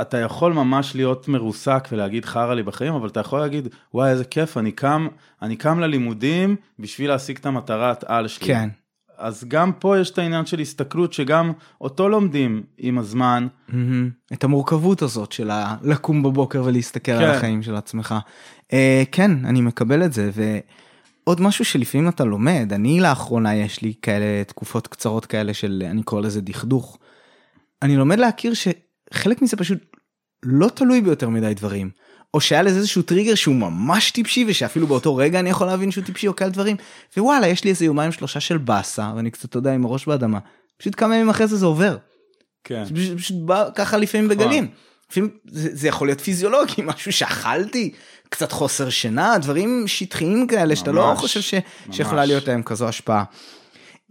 אתה 0.00 0.18
יכול 0.18 0.52
ממש 0.52 0.96
להיות 0.96 1.28
מרוסק 1.28 1.88
ולהגיד 1.92 2.24
חרא 2.24 2.54
לי 2.54 2.62
בחיים, 2.62 2.94
אבל 2.94 3.08
אתה 3.08 3.20
יכול 3.20 3.40
להגיד, 3.40 3.68
וואי, 3.94 4.10
איזה 4.10 4.24
כיף, 4.24 4.56
אני 4.56 4.72
קם, 4.72 5.08
אני 5.42 5.56
קם 5.56 5.80
ללימודים 5.80 6.56
בשביל 6.78 7.10
להשיג 7.10 7.38
את 7.38 7.46
המטרת 7.46 8.04
על 8.06 8.28
שלי. 8.28 8.46
כן. 8.46 8.68
אז 9.18 9.44
גם 9.48 9.72
פה 9.72 9.98
יש 9.98 10.10
את 10.10 10.18
העניין 10.18 10.46
של 10.46 10.60
הסתכלות 10.60 11.12
שגם 11.12 11.52
אותו 11.80 12.08
לומדים 12.08 12.62
עם 12.78 12.98
הזמן. 12.98 13.46
Mm-hmm. 13.70 13.74
את 14.32 14.44
המורכבות 14.44 15.02
הזאת 15.02 15.32
של 15.32 15.50
לקום 15.82 16.22
בבוקר 16.22 16.62
ולהסתכל 16.64 17.12
כן. 17.12 17.18
על 17.18 17.30
החיים 17.30 17.62
של 17.62 17.76
עצמך. 17.76 18.14
Uh, 18.62 18.74
כן, 19.12 19.30
אני 19.44 19.60
מקבל 19.60 20.04
את 20.04 20.12
זה. 20.12 20.30
ו... 20.34 20.58
עוד 21.24 21.40
משהו 21.40 21.64
שלפעמים 21.64 22.08
אתה 22.08 22.24
לומד, 22.24 22.72
אני 22.72 23.00
לאחרונה 23.00 23.54
יש 23.54 23.82
לי 23.82 23.94
כאלה 24.02 24.44
תקופות 24.44 24.86
קצרות 24.86 25.26
כאלה 25.26 25.54
של, 25.54 25.82
אני 25.90 26.02
קורא 26.02 26.20
לזה 26.20 26.40
דכדוך. 26.40 26.98
אני 27.82 27.96
לומד 27.96 28.18
להכיר 28.18 28.52
שחלק 28.54 29.42
מזה 29.42 29.56
פשוט 29.56 29.78
לא 30.42 30.68
תלוי 30.68 31.00
ביותר 31.00 31.28
מדי 31.28 31.54
דברים. 31.54 31.90
או 32.34 32.40
שהיה 32.40 32.62
לזה 32.62 32.78
איזשהו 32.78 33.02
טריגר 33.02 33.34
שהוא 33.34 33.54
ממש 33.54 34.10
טיפשי 34.10 34.44
ושאפילו 34.48 34.86
באותו 34.86 35.16
רגע 35.16 35.40
אני 35.40 35.50
יכול 35.50 35.66
להבין 35.66 35.90
שהוא 35.90 36.04
טיפשי 36.04 36.28
או 36.28 36.36
כאלה 36.36 36.50
דברים. 36.50 36.76
ווואלה 37.16 37.46
יש 37.46 37.64
לי 37.64 37.70
איזה 37.70 37.84
יומיים 37.84 38.12
שלושה 38.12 38.40
של 38.40 38.58
באסה 38.58 39.12
ואני 39.16 39.30
קצת 39.30 39.44
אתה 39.44 39.58
יודע 39.58 39.74
עם 39.74 39.84
הראש 39.84 40.06
באדמה. 40.06 40.38
פשוט 40.78 40.94
כמה 40.96 41.14
ימים 41.14 41.28
אחרי 41.28 41.46
זה 41.46 41.56
זה 41.56 41.66
עובר. 41.66 41.96
כן. 42.64 42.84
פשוט, 42.84 43.18
פשוט 43.18 43.36
בא 43.44 43.68
ככה 43.74 43.96
לפעמים 43.96 44.28
בגלים. 44.28 44.68
לפעמים 45.10 45.30
זה, 45.46 45.68
זה 45.72 45.88
יכול 45.88 46.08
להיות 46.08 46.20
פיזיולוגי 46.20 46.82
משהו 46.94 47.12
שאכלתי 47.12 47.92
קצת 48.28 48.52
חוסר 48.52 48.90
שינה, 48.90 49.38
דברים 49.38 49.84
שטחיים 49.86 50.46
כאלה 50.46 50.76
שאתה 50.76 50.92
לא 50.92 51.14
חושב 51.16 51.40
ש... 51.40 51.54
שיכולה 51.90 52.24
להיות 52.24 52.48
להם 52.48 52.62
כזו 52.62 52.88
השפעה. 52.88 53.24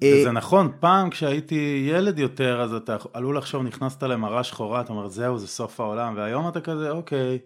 אה, 0.04 0.32
נכון, 0.32 0.72
פעם 0.80 1.10
כשהייתי 1.10 1.90
ילד 1.90 2.20
יותר, 2.20 2.62
אז 2.62 2.74
אתה 2.74 2.96
עלול 3.14 3.38
לחשוב, 3.38 3.64
נכנסת 3.64 4.04
למראה 4.04 4.44
שחורה, 4.44 4.82
אתה 4.82 4.94
אומר, 4.94 5.08
זהו, 5.08 5.40
זה 5.40 5.48
סוף 5.48 5.80
העולם, 5.80 6.14
והיום 6.18 6.48
אתה 6.48 6.62
כזה, 6.62 6.90
אוקיי, 6.90 7.40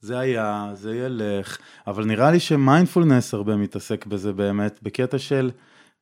זה 0.00 0.18
היה, 0.18 0.70
זה 0.74 0.96
ילך, 0.96 1.58
אבל 1.86 2.04
נראה 2.04 2.30
לי 2.30 2.40
שמיינדפולנס 2.40 3.34
הרבה 3.34 3.56
מתעסק 3.56 4.06
בזה 4.06 4.32
באמת, 4.32 4.78
בקטע 4.82 5.18
של 5.18 5.50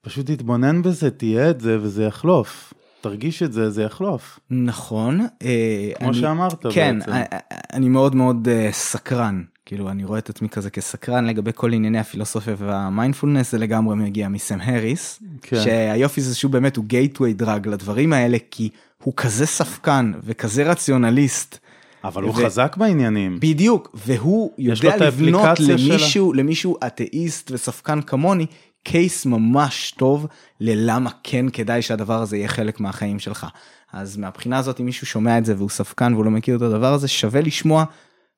פשוט 0.00 0.26
תתבונן 0.26 0.82
בזה, 0.82 1.10
תהיה 1.10 1.50
את 1.50 1.60
זה, 1.60 1.78
וזה 1.80 2.04
יחלוף. 2.04 2.74
תרגיש 3.00 3.42
את 3.42 3.52
זה, 3.52 3.70
זה 3.70 3.82
יחלוף. 3.82 4.40
נכון. 4.50 5.20
אה, 5.42 5.90
כמו 5.98 6.08
אני, 6.08 6.20
שאמרת 6.20 6.66
כן, 6.72 6.98
בעצם. 6.98 7.12
כן, 7.12 7.24
אני 7.72 7.88
מאוד 7.88 8.14
מאוד 8.14 8.48
סקרן 8.70 9.42
כאילו 9.70 9.90
אני 9.90 10.04
רואה 10.04 10.18
את 10.18 10.30
עצמי 10.30 10.48
כזה 10.48 10.70
כסקרן 10.70 11.26
לגבי 11.26 11.50
כל 11.54 11.72
ענייני 11.72 11.98
הפילוסופיה 11.98 12.54
והמיינדפולנס 12.58 13.52
זה 13.52 13.58
לגמרי 13.58 13.96
מגיע 13.96 14.28
מסם 14.28 14.58
הריס 14.62 15.22
כן. 15.42 15.60
שהיופי 15.64 16.20
זה 16.20 16.34
שהוא 16.34 16.50
באמת 16.50 16.76
הוא 16.76 16.84
גייטווי 16.84 17.32
דרג 17.32 17.68
לדברים 17.68 18.12
האלה 18.12 18.38
כי 18.50 18.68
הוא 19.04 19.14
כזה 19.16 19.46
ספקן 19.46 20.12
וכזה 20.24 20.62
רציונליסט. 20.62 21.58
אבל 22.04 22.22
הוא 22.22 22.30
ו... 22.30 22.34
חזק 22.34 22.76
בעניינים. 22.76 23.40
בדיוק 23.40 23.90
והוא 23.94 24.52
יודע 24.58 24.96
לבנות 24.96 25.60
למישהו 25.60 26.32
שלה. 26.32 26.42
למישהו 26.42 26.76
אתאיסט 26.86 27.50
וספקן 27.50 28.00
כמוני 28.02 28.46
קייס 28.82 29.26
ממש 29.26 29.94
טוב 29.98 30.26
ללמה 30.60 31.10
כן 31.22 31.46
כדאי 31.48 31.82
שהדבר 31.82 32.22
הזה 32.22 32.36
יהיה 32.36 32.48
חלק 32.48 32.80
מהחיים 32.80 33.18
שלך. 33.18 33.46
אז 33.92 34.16
מהבחינה 34.16 34.58
הזאת 34.58 34.80
אם 34.80 34.86
מישהו 34.86 35.06
שומע 35.06 35.38
את 35.38 35.44
זה 35.44 35.54
והוא 35.56 35.70
ספקן 35.70 36.12
והוא 36.14 36.24
לא 36.24 36.30
מכיר 36.30 36.56
את 36.56 36.62
הדבר 36.62 36.92
הזה 36.92 37.08
שווה 37.08 37.40
לשמוע 37.40 37.84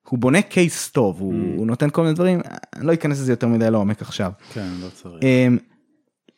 הוא 0.09 0.19
בונה 0.19 0.43
קייס 0.43 0.91
טוב, 0.91 1.21
הוא, 1.21 1.33
mm. 1.33 1.59
הוא 1.59 1.67
נותן 1.67 1.91
כל 1.91 2.03
מיני 2.03 2.15
דברים, 2.15 2.41
אני 2.77 2.87
לא 2.87 2.95
אכנס 2.95 3.21
לזה 3.21 3.33
יותר 3.33 3.49
מדי 3.49 3.71
לעומק 3.71 4.03
עכשיו. 4.03 4.33
כן, 4.53 4.69
לא 4.81 4.89
צריך. 4.89 5.23
Um, 5.23 5.63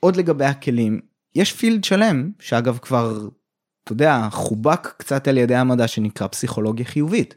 עוד 0.01 0.17
לגבי 0.17 0.45
הכלים, 0.45 1.01
יש 1.35 1.53
פילד 1.53 1.85
שלם, 1.85 2.31
שאגב 2.41 2.79
כבר, 2.83 3.29
אתה 3.85 3.93
יודע, 3.93 4.29
חובק 4.31 4.95
קצת 4.97 5.29
על 5.29 5.39
ידי 5.39 5.55
המדע 5.55 5.89
שנקרא 5.89 6.27
פסיכולוגיה 6.27 6.87
חיובית. 6.87 7.35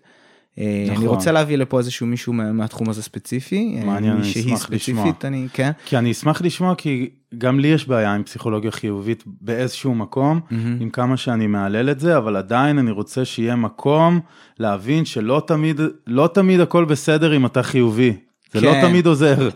אה, 0.59 0.83
נכון. 0.85 0.97
אני 0.97 1.07
רוצה 1.07 1.31
להביא 1.31 1.57
לפה 1.57 1.77
איזשהו 1.79 2.07
מישהו 2.07 2.33
מהתחום 2.33 2.89
הזה 2.89 3.03
ספציפי. 3.03 3.77
אה, 3.79 3.85
מעניין, 3.85 4.17
אני 4.17 4.31
אשמח 4.31 4.69
לשמוע. 4.69 5.11
אני, 5.23 5.47
כן. 5.53 5.71
כי 5.85 5.97
אני 5.97 6.11
אשמח 6.11 6.41
לשמוע, 6.41 6.75
כי 6.75 7.09
גם 7.37 7.59
לי 7.59 7.67
יש 7.67 7.87
בעיה 7.87 8.13
עם 8.13 8.23
פסיכולוגיה 8.23 8.71
חיובית 8.71 9.23
באיזשהו 9.25 9.95
מקום, 9.95 10.39
mm-hmm. 10.39 10.53
עם 10.79 10.89
כמה 10.89 11.17
שאני 11.17 11.47
מהלל 11.47 11.89
את 11.89 11.99
זה, 11.99 12.17
אבל 12.17 12.35
עדיין 12.35 12.77
אני 12.77 12.91
רוצה 12.91 13.25
שיהיה 13.25 13.55
מקום 13.55 14.19
להבין 14.59 15.05
שלא 15.05 15.43
תמיד, 15.47 15.81
לא 16.07 16.29
תמיד 16.33 16.59
הכל 16.59 16.85
בסדר 16.85 17.35
אם 17.35 17.45
אתה 17.45 17.63
חיובי. 17.63 18.13
זה 18.53 18.61
לא 18.61 18.71
כן. 18.71 18.81
לא 18.81 18.87
תמיד 18.87 19.05
עוזר. 19.05 19.49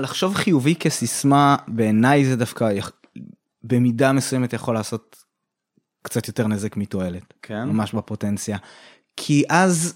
לחשוב 0.00 0.34
חיובי 0.34 0.74
כסיסמה, 0.74 1.56
בעיניי 1.68 2.24
זה 2.24 2.36
דווקא 2.36 2.70
במידה 3.64 4.12
מסוימת 4.12 4.52
יכול 4.52 4.74
לעשות 4.74 5.16
קצת 6.02 6.28
יותר 6.28 6.46
נזק 6.46 6.76
מתועלת. 6.76 7.34
כן. 7.42 7.64
ממש 7.64 7.92
בפוטנציה. 7.92 8.58
כי 9.16 9.44
אז 9.48 9.94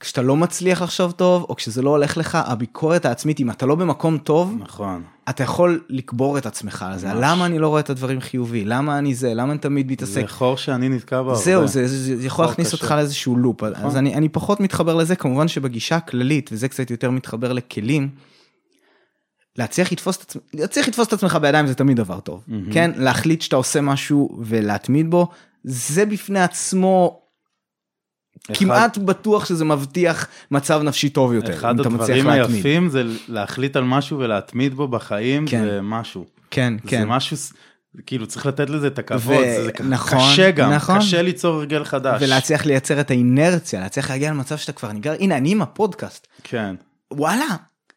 כשאתה 0.00 0.22
לא 0.22 0.36
מצליח 0.36 0.82
לחשוב 0.82 1.12
טוב, 1.12 1.46
או 1.48 1.56
כשזה 1.56 1.82
לא 1.82 1.90
הולך 1.90 2.16
לך, 2.16 2.38
הביקורת 2.46 3.04
העצמית, 3.04 3.40
אם 3.40 3.50
אתה 3.50 3.66
לא 3.66 3.74
במקום 3.74 4.18
טוב, 4.18 4.56
נכון. 4.60 5.02
אתה 5.28 5.42
יכול 5.42 5.84
לקבור 5.88 6.38
את 6.38 6.46
עצמך 6.46 6.84
על 6.88 6.98
זה. 6.98 7.08
למה 7.14 7.46
אני 7.46 7.58
לא 7.58 7.68
רואה 7.68 7.80
את 7.80 7.90
הדברים 7.90 8.20
חיובי? 8.20 8.64
למה 8.64 8.98
אני 8.98 9.14
זה? 9.14 9.34
למה 9.34 9.52
אני 9.52 9.58
תמיד 9.58 9.92
מתעסק? 9.92 10.20
זה 10.20 10.26
חור 10.26 10.56
שאני 10.56 10.88
נתקע 10.88 11.22
בו 11.22 11.34
זהו, 11.34 11.66
זה, 11.66 11.86
זה, 11.86 12.16
זה 12.16 12.26
יכול 12.26 12.44
להכניס 12.44 12.68
קשה. 12.68 12.76
אותך 12.76 12.90
לאיזשהו 12.90 13.36
לופ. 13.36 13.62
נכון. 13.62 13.84
אז 13.84 13.96
אני, 13.96 14.14
אני 14.14 14.28
פחות 14.28 14.60
מתחבר 14.60 14.94
לזה, 14.94 15.16
כמובן 15.16 15.48
שבגישה 15.48 15.96
הכללית, 15.96 16.50
וזה 16.52 16.68
קצת 16.68 16.90
יותר 16.90 17.10
מתחבר 17.10 17.52
לכלים, 17.52 18.08
להצליח 19.56 19.92
לתפוס 19.92 20.16
את, 20.16 20.22
עצמך, 20.22 20.42
להצליח 20.54 20.88
לתפוס 20.88 21.08
את 21.08 21.12
עצמך 21.12 21.38
בידיים 21.42 21.66
זה 21.66 21.74
תמיד 21.74 21.96
דבר 21.96 22.20
טוב. 22.20 22.44
Mm-hmm. 22.48 22.72
כן? 22.72 22.90
להחליט 22.96 23.42
שאתה 23.42 23.56
עושה 23.56 23.80
משהו 23.80 24.38
ולהתמיד 24.42 25.10
בו, 25.10 25.28
זה 25.64 26.06
בפני 26.06 26.40
עצמו 26.40 27.23
כמעט 28.52 28.98
בטוח 28.98 29.44
שזה 29.44 29.64
מבטיח 29.64 30.26
מצב 30.50 30.80
נפשי 30.82 31.08
טוב 31.08 31.32
יותר. 31.32 31.54
אחד 31.54 31.80
הדברים 31.80 32.28
היפים 32.28 32.88
זה 32.88 33.02
להחליט 33.28 33.76
על 33.76 33.84
משהו 33.84 34.18
ולהתמיד 34.18 34.74
בו 34.74 34.88
בחיים, 34.88 35.46
כן. 35.46 35.64
זה 35.64 35.80
משהו. 35.82 36.24
כן, 36.50 36.74
זה 36.84 36.90
כן. 36.90 37.00
זה 37.00 37.06
משהו, 37.06 37.36
כאילו 38.06 38.26
צריך 38.26 38.46
לתת 38.46 38.70
לזה 38.70 38.86
את 38.86 38.98
הכבוד, 38.98 39.36
ו... 39.36 39.64
זה 39.64 39.70
נכון, 39.88 40.18
קשה 40.18 40.50
גם, 40.50 40.72
נכון. 40.72 40.98
קשה 40.98 41.22
ליצור 41.22 41.54
הרגל 41.54 41.84
חדש. 41.84 42.22
ולהצליח 42.22 42.66
לייצר 42.66 43.00
את 43.00 43.10
האינרציה, 43.10 43.80
להצליח 43.80 44.10
להגיע 44.10 44.30
למצב 44.30 44.56
שאתה 44.56 44.72
כבר 44.72 44.92
ניגר, 44.92 45.14
הנה 45.20 45.36
אני 45.36 45.52
עם 45.52 45.62
הפודקאסט. 45.62 46.26
כן. 46.42 46.74
וואלה, 47.12 47.46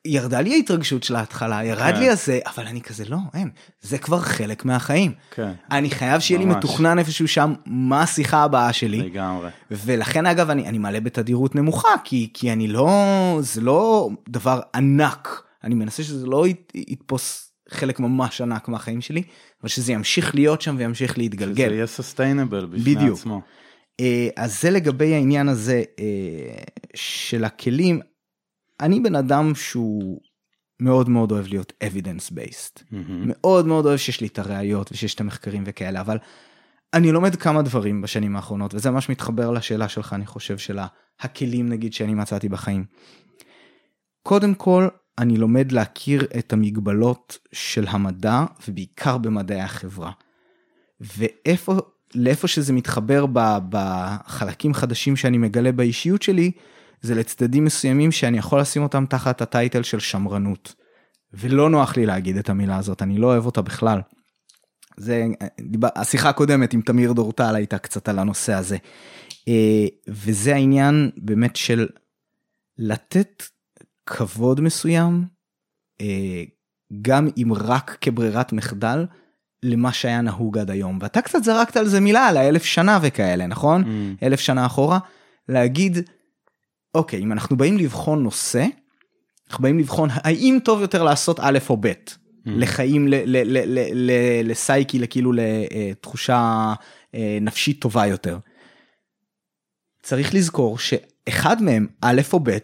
ירדה 0.08 0.42
לי 0.42 0.54
ההתרגשות 0.54 1.04
של 1.04 1.16
ההתחלה, 1.16 1.66
ירד 1.66 1.94
כן. 1.94 2.00
לי 2.00 2.10
הזה, 2.10 2.40
אבל 2.56 2.68
אני 2.68 2.82
כזה 2.82 3.06
לא, 3.10 3.18
אין, 3.34 3.50
זה 3.82 3.98
כבר 3.98 4.20
חלק 4.20 4.66
מהחיים. 4.66 5.14
כן. 5.32 5.52
אני 5.72 5.90
חייב 5.90 6.22
שיהיה 6.22 6.40
ממש. 6.40 6.50
לי 6.50 6.58
מתוכנן 6.58 7.00
איפשהו 7.00 7.28
שם 7.28 7.54
מה 7.66 8.02
השיחה 8.02 8.44
הבאה 8.44 8.74
שלי. 8.74 8.98
לגמרי. 8.98 9.50
ולכן 9.72 10.26
אגב 10.26 10.50
אני, 10.50 10.68
אני 10.68 10.78
מעלה 10.78 11.00
בתדירות 11.00 11.56
נמוכה, 11.56 11.90
כי, 12.04 12.30
כי 12.34 12.52
אני 12.52 12.68
לא, 12.68 12.90
זה 13.42 13.62
לא 13.62 14.10
דבר 14.30 14.60
ענק, 14.76 15.44
אני 15.64 15.76
מנסה 15.76 16.04
שזה 16.04 16.26
לא 16.26 16.48
ית, 16.48 16.72
יתפוס 16.76 17.52
חלק 17.70 18.00
ממש 18.00 18.42
ענק 18.42 18.68
מהחיים 18.68 19.02
שלי, 19.02 19.24
אבל 19.62 19.70
שזה 19.70 19.94
ימשיך 19.94 20.36
להיות 20.36 20.62
שם 20.62 20.76
וימשיך 20.78 21.18
להתגלגל. 21.18 21.66
שזה 21.66 21.76
יהיה 21.76 21.88
סוסטיינבל 21.88 22.66
בפני 22.66 22.96
בדיוק. 22.96 23.20
עצמו. 23.20 23.42
אה, 24.00 24.28
אז 24.36 24.62
זה 24.62 24.70
לגבי 24.70 25.14
העניין 25.14 25.50
הזה 25.50 25.84
אה, 26.00 26.06
של 26.96 27.44
הכלים. 27.44 28.00
אני 28.80 29.00
בן 29.00 29.16
אדם 29.16 29.56
שהוא 29.56 30.22
מאוד 30.80 31.10
מאוד 31.10 31.32
אוהב 31.32 31.48
להיות 31.48 31.74
evidence 31.84 32.32
based. 32.32 32.84
מאוד 33.26 33.68
מאוד 33.68 33.86
אוהב 33.86 33.98
שיש 33.98 34.22
לי 34.22 34.28
את 34.28 34.40
הראיות 34.40 34.92
ושיש 34.92 35.16
את 35.16 35.22
המחקרים 35.22 35.64
וכאלה, 35.66 36.02
אבל 36.02 36.18
אני 36.94 37.12
לומד 37.12 37.36
כמה 37.36 37.62
דברים 37.62 38.02
בשנים 38.02 38.36
האחרונות, 38.36 38.74
וזה 38.74 38.92
ממש 38.92 39.10
מתחבר 39.10 39.52
לשאלה 39.52 39.90
שלך, 39.90 40.14
אני 40.14 40.26
חושב, 40.26 40.58
של 40.58 40.80
הכלים 41.20 41.70
נגיד 41.70 41.94
שאני 41.94 42.14
מצאתי 42.14 42.50
בחיים. 42.50 42.86
קודם 44.24 44.54
כל, 44.54 44.88
אני 45.18 45.38
לומד 45.38 45.72
להכיר 45.72 46.28
את 46.40 46.54
המגבלות 46.54 47.38
של 47.52 47.86
המדע, 47.88 48.46
ובעיקר 48.68 49.18
במדעי 49.18 49.62
החברה. 49.62 50.12
ואיפה, 51.00 51.76
לאיפה 52.16 52.48
שזה 52.48 52.74
מתחבר 52.74 53.26
בחלקים 53.70 54.74
חדשים 54.74 55.16
שאני 55.16 55.38
מגלה 55.38 55.72
באישיות 55.72 56.22
שלי, 56.22 56.52
זה 57.02 57.16
לצדדים 57.16 57.66
מסוימים 57.66 58.12
שאני 58.12 58.38
יכול 58.38 58.60
לשים 58.60 58.84
אותם 58.84 59.06
תחת 59.10 59.42
הטייטל 59.42 59.84
של 59.84 60.00
שמרנות. 60.00 60.74
ולא 61.34 61.70
נוח 61.70 61.98
לי 61.98 62.06
להגיד 62.06 62.38
את 62.38 62.50
המילה 62.50 62.78
הזאת, 62.78 63.02
אני 63.02 63.18
לא 63.18 63.28
אוהב 63.28 63.46
אותה 63.46 63.62
בכלל. 63.62 64.02
זה, 64.98 65.26
השיחה 65.96 66.30
הקודמת 66.30 66.74
עם 66.74 66.82
תמיר 66.82 67.14
דורטל 67.14 67.56
הייתה 67.56 67.78
קצת 67.78 68.10
על 68.10 68.20
הנושא 68.20 68.54
הזה. 68.54 68.78
אה, 69.48 69.86
וזה 70.08 70.56
העניין 70.56 71.12
באמת 71.18 71.56
של 71.56 71.88
לתת 72.78 73.44
כבוד 74.06 74.62
מסוים, 74.62 75.26
אה, 76.02 76.44
גם 77.02 77.30
אם 77.38 77.52
רק 77.56 77.98
כברירת 78.02 78.54
מחדל, 78.54 79.06
למה 79.64 79.94
שהיה 79.94 80.22
נהוג 80.22 80.58
עד 80.58 80.72
היום. 80.72 81.00
ואתה 81.02 81.22
קצת 81.22 81.44
זרקת 81.44 81.78
על 81.78 81.88
זה 81.88 82.00
מילה, 82.00 82.28
על 82.28 82.38
האלף 82.38 82.64
שנה 82.64 83.00
וכאלה, 83.02 83.48
נכון? 83.48 83.84
Mm. 83.84 84.26
אלף 84.26 84.40
שנה 84.40 84.66
אחורה. 84.66 85.00
להגיד, 85.50 86.10
אוקיי, 86.96 87.20
אם 87.20 87.32
אנחנו 87.32 87.58
באים 87.58 87.78
לבחון 87.78 88.24
נושא, 88.24 88.66
אנחנו 89.50 89.62
באים 89.62 89.80
לבחון 89.80 90.10
האם 90.12 90.60
טוב 90.64 90.82
יותר 90.82 91.04
לעשות 91.04 91.40
א' 91.40 91.58
או 91.70 91.78
ב', 91.80 91.88
mm. 91.88 91.92
לחיים, 92.46 93.08
לסייקי, 94.44 95.08
כאילו 95.10 95.32
לתחושה 95.34 96.74
אה, 97.16 97.38
נפשית 97.42 97.82
טובה 97.82 98.08
יותר. 98.08 98.38
צריך 100.04 100.34
לזכור 100.34 100.78
שאחד 100.80 101.62
מהם, 101.64 101.88
א' 102.02 102.22
או 102.34 102.40
ב', 102.44 102.58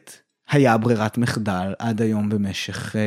היה 0.50 0.78
ברירת 0.78 1.18
מחדל 1.18 1.74
עד 1.80 2.02
היום 2.02 2.30
במשך 2.30 2.96
אה, 2.96 3.02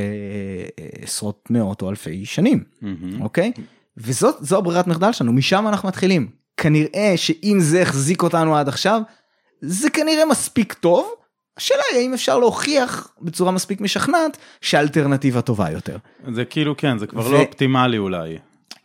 אה, 0.78 0.88
עשרות 1.02 1.48
מאות 1.50 1.82
או 1.82 1.90
אלפי 1.90 2.24
שנים, 2.24 2.64
mm-hmm. 2.82 3.20
אוקיי? 3.20 3.52
וזאת 3.96 4.36
זו 4.40 4.58
הברירת 4.58 4.86
מחדל 4.86 5.12
שלנו, 5.12 5.32
משם 5.32 5.68
אנחנו 5.68 5.88
מתחילים. 5.88 6.30
כנראה 6.56 7.12
שאם 7.16 7.56
זה 7.60 7.82
החזיק 7.82 8.22
אותנו 8.22 8.56
עד 8.56 8.68
עכשיו, 8.68 9.02
זה 9.60 9.90
כנראה 9.90 10.26
מספיק 10.26 10.72
טוב. 10.72 11.12
השאלה 11.56 11.82
היא 11.92 12.00
האם 12.00 12.14
אפשר 12.14 12.38
להוכיח 12.38 13.08
בצורה 13.20 13.50
מספיק 13.50 13.80
משכנעת 13.80 14.36
שהאלטרנטיבה 14.60 15.40
טובה 15.40 15.70
יותר. 15.70 15.96
זה 16.34 16.44
כאילו 16.44 16.76
כן, 16.76 16.98
זה 16.98 17.06
כבר 17.06 17.26
ו... 17.26 17.32
לא 17.32 17.40
אופטימלי 17.40 17.98
אולי. 17.98 18.38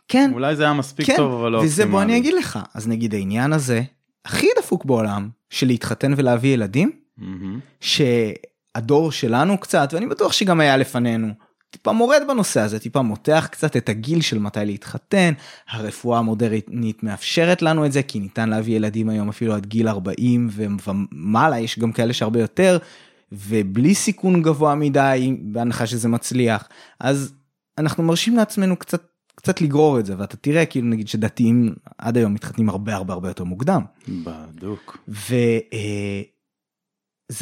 כן. 0.08 0.30
אולי 0.34 0.56
זה 0.56 0.62
היה 0.62 0.72
מספיק 0.72 1.06
כן, 1.06 1.16
טוב 1.16 1.32
אבל 1.32 1.52
לא 1.52 1.58
וזה 1.58 1.66
אופטימלי. 1.66 1.84
וזה 1.84 1.86
בוא 1.86 2.02
אני 2.02 2.16
אגיד 2.16 2.34
לך, 2.34 2.58
אז 2.74 2.88
נגיד 2.88 3.14
העניין 3.14 3.52
הזה, 3.52 3.82
הכי 4.24 4.46
דפוק 4.58 4.84
בעולם, 4.84 5.28
של 5.50 5.66
להתחתן 5.66 6.14
ולהביא 6.16 6.54
ילדים, 6.54 6.92
mm-hmm. 7.18 7.22
שהדור 7.80 9.12
שלנו 9.12 9.58
קצת, 9.58 9.88
ואני 9.92 10.06
בטוח 10.06 10.32
שגם 10.32 10.60
היה 10.60 10.76
לפנינו, 10.76 11.28
טיפה 11.72 11.92
מורד 11.92 12.22
בנושא 12.28 12.60
הזה, 12.60 12.78
טיפה 12.78 13.02
מותח 13.02 13.48
קצת 13.50 13.76
את 13.76 13.88
הגיל 13.88 14.20
של 14.20 14.38
מתי 14.38 14.60
להתחתן, 14.64 15.32
הרפואה 15.70 16.18
המודרנית 16.18 17.02
מאפשרת 17.02 17.62
לנו 17.62 17.86
את 17.86 17.92
זה, 17.92 18.02
כי 18.02 18.20
ניתן 18.20 18.48
להביא 18.48 18.76
ילדים 18.76 19.08
היום 19.08 19.28
אפילו 19.28 19.54
עד 19.54 19.66
גיל 19.66 19.88
40 19.88 20.48
ומעלה, 20.86 21.58
יש 21.58 21.78
גם 21.78 21.92
כאלה 21.92 22.12
שהרבה 22.12 22.40
יותר, 22.40 22.78
ובלי 23.32 23.94
סיכון 23.94 24.42
גבוה 24.42 24.74
מדי, 24.74 25.36
בהנחה 25.42 25.86
שזה 25.86 26.08
מצליח, 26.08 26.68
אז 27.00 27.32
אנחנו 27.78 28.02
מרשים 28.02 28.36
לעצמנו 28.36 28.76
קצת 28.76 29.02
קצת 29.34 29.60
לגרור 29.60 29.98
את 29.98 30.06
זה 30.06 30.14
ואתה 30.18 30.36
תראה 30.36 30.66
כאילו 30.66 30.88
נגיד 30.88 31.08
שדתיים 31.08 31.74
עד 31.98 32.16
היום 32.16 32.34
מתחתנים 32.34 32.68
הרבה 32.68 32.94
הרבה 32.94 33.12
הרבה 33.12 33.28
יותר 33.28 33.44
מוקדם. 33.44 33.82
בדוק. 34.08 34.98
וזה 35.08 35.36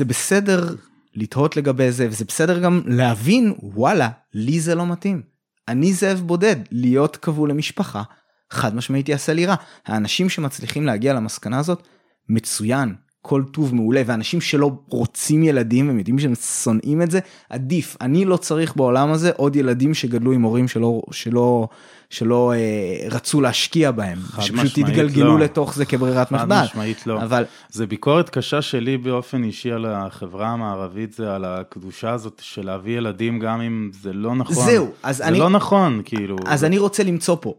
אה, 0.01 0.05
בסדר 0.07 0.75
לתהות 1.15 1.57
לגבי 1.57 1.93
זה 1.93 2.09
וזה 2.09 2.25
בסדר 2.25 2.59
גם 2.59 2.83
להבין 2.87 3.55
וואלה 3.63 4.09
לי 4.35 4.61
זה 4.61 4.75
לא 4.75 4.87
מתאים. 4.87 5.23
אני 5.69 5.93
זאב 5.93 6.21
בודד 6.21 6.57
להיות 6.71 7.17
כבול 7.17 7.51
למשפחה 7.51 8.03
חד 8.51 8.75
משמעית 8.75 9.09
יעשה 9.09 9.33
לי 9.33 9.47
רע. 9.47 9.55
האנשים 9.87 10.29
שמצליחים 10.29 10.87
להגיע 10.87 11.15
למסקנה 11.15 11.59
הזאת 11.59 11.83
מצוין 12.29 12.95
כל 13.23 13.43
טוב 13.53 13.75
מעולה 13.75 14.03
ואנשים 14.07 14.41
שלא 14.41 14.71
רוצים 14.89 15.43
ילדים 15.43 15.91
הם 15.91 15.99
יודעים 15.99 16.19
שהם 16.19 16.35
שונאים 16.35 17.03
את 17.03 17.11
זה 17.11 17.19
עדיף 17.51 17.97
אני 18.01 18.25
לא 18.25 18.37
צריך 18.37 18.77
בעולם 18.77 19.13
הזה 19.13 19.31
עוד 19.37 19.57
ילדים 19.57 19.95
שגדלו 19.95 20.33
עם 20.33 20.43
הורים 20.43 20.69
שלא 20.69 21.03
שלא 21.11 21.69
שלא 22.11 22.53
אה, 22.53 23.09
רצו 23.11 23.41
להשקיע 23.41 23.91
בהם 23.91 24.19
שפשוט 24.41 24.79
התגלגלו 24.79 25.39
לא. 25.39 25.45
לתוך 25.45 25.75
זה 25.75 25.85
כברירת 25.85 26.33
מחדל. 26.33 26.55
חד 26.55 26.65
משמעית 26.65 27.07
לא. 27.07 27.23
אבל 27.23 27.45
זה 27.69 27.87
ביקורת 27.87 28.31
קשה 28.31 28.63
שלי 28.63 28.97
באופן 28.97 29.45
אישי 29.45 29.73
על 29.73 29.87
החברה 29.87 30.49
המערבית 30.49 31.13
זה 31.13 31.35
על 31.35 31.45
הקדושה 31.45 32.11
הזאת 32.11 32.41
של 32.45 32.67
להביא 32.67 32.97
ילדים 32.97 33.39
גם 33.39 33.61
אם 33.61 33.91
זה 34.03 34.13
לא 34.13 34.35
נכון. 34.35 34.67
זהו 34.67 34.93
אז 35.03 35.17
זה 35.17 35.25
אני 35.25 35.39
לא 35.39 35.51
נכון 35.51 36.03
כאילו. 36.05 36.37
אז 36.47 36.65
אני 36.65 36.79
רוצה 36.79 37.03
למצוא 37.03 37.37
פה 37.41 37.55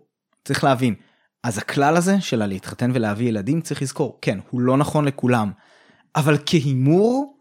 צריך 0.46 0.64
להבין. 0.64 0.94
אז 1.44 1.58
הכלל 1.58 1.98
הזה 1.98 2.22
של 2.22 2.42
הלהתחתן 2.42 2.92
ולהביא 2.94 3.28
ילדים 3.28 3.62
צריך 3.62 3.82
לזכור 3.82 4.18
כן 4.22 4.40
הוא 4.50 4.62
לא 4.62 4.78
נכון 4.78 5.06
לכולם 5.06 5.52
אבל 6.16 6.38
כהימור 6.46 7.38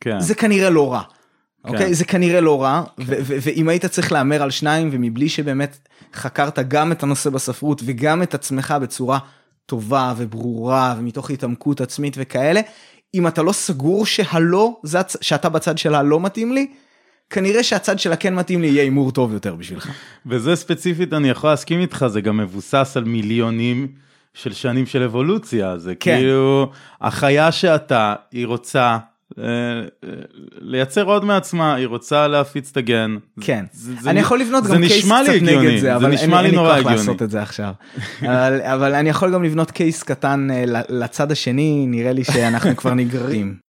כן. 0.00 0.20
זה 0.20 0.34
כנראה 0.34 0.70
לא 0.70 0.92
רע. 0.92 1.02
כן. 1.02 1.68
אוקיי 1.68 1.94
זה 1.94 2.04
כנראה 2.04 2.40
לא 2.40 2.62
רע 2.62 2.82
כן. 2.96 3.02
ואם 3.26 3.68
היית 3.68 3.86
צריך 3.86 4.12
להמר 4.12 4.42
על 4.42 4.50
שניים 4.50 4.88
ומבלי 4.92 5.28
שבאמת 5.28 5.88
חקרת 6.14 6.58
גם 6.58 6.92
את 6.92 7.02
הנושא 7.02 7.30
בספרות 7.30 7.82
וגם 7.84 8.22
את 8.22 8.34
עצמך 8.34 8.74
בצורה 8.82 9.18
טובה 9.66 10.14
וברורה 10.16 10.94
ומתוך 10.98 11.30
התעמקות 11.30 11.80
עצמית 11.80 12.14
וכאלה 12.18 12.60
אם 13.14 13.26
אתה 13.26 13.42
לא 13.42 13.52
סגור 13.52 14.06
שהלא 14.06 14.80
שאתה 15.20 15.48
בצד 15.48 15.78
של 15.78 15.94
הלא 15.94 16.20
מתאים 16.20 16.52
לי 16.52 16.72
כנראה 17.30 17.62
שהצד 17.62 17.98
של 17.98 18.12
הכן 18.12 18.34
מתאים 18.34 18.60
לי 18.60 18.66
יהיה 18.66 18.82
הימור 18.82 19.10
טוב 19.12 19.32
יותר 19.32 19.54
בשבילך. 19.54 19.90
וזה 20.26 20.56
ספציפית 20.56 21.12
אני 21.12 21.28
יכול 21.28 21.50
להסכים 21.50 21.80
איתך 21.80 22.06
זה 22.08 22.20
גם 22.20 22.36
מבוסס 22.36 22.92
על 22.96 23.04
מיליונים 23.04 23.88
של 24.34 24.52
שנים 24.52 24.86
של 24.86 25.02
אבולוציה 25.02 25.78
זה 25.78 25.94
כן. 25.94 26.16
כאילו 26.16 26.70
החיה 27.00 27.52
שאתה 27.52 28.14
היא 28.32 28.46
רוצה 28.46 28.98
אה, 29.38 29.44
אה, 29.44 30.08
לייצר 30.60 31.04
עוד 31.04 31.24
מעצמה 31.24 31.74
היא 31.74 31.86
רוצה 31.86 32.28
להפיץ 32.28 32.70
את 32.70 32.76
הגן. 32.76 33.16
כן 33.40 33.64
זה, 33.72 33.92
זה 34.00 34.10
אני 34.10 34.20
יכול 34.20 34.40
לבנות 34.40 34.64
גם 34.64 34.76
קייס 34.76 35.04
קצת 35.04 35.42
נגד 35.42 35.80
זה 35.80 35.96
אבל 35.96 36.12
אין 36.12 36.30
לי 36.30 36.56
כוח 36.56 36.78
לעשות 36.78 37.22
את 37.22 37.30
זה 37.30 37.42
עכשיו 37.42 37.72
אבל, 38.22 38.60
אבל 38.62 38.94
אני 38.94 39.08
יכול 39.08 39.34
גם 39.34 39.44
לבנות 39.44 39.70
קייס 39.70 40.02
קטן 40.02 40.48
אה, 40.50 40.64
לצד 40.88 41.32
השני 41.32 41.86
נראה 41.88 42.12
לי 42.12 42.24
שאנחנו 42.24 42.76
כבר 42.76 42.94
נגררים. 42.94 43.68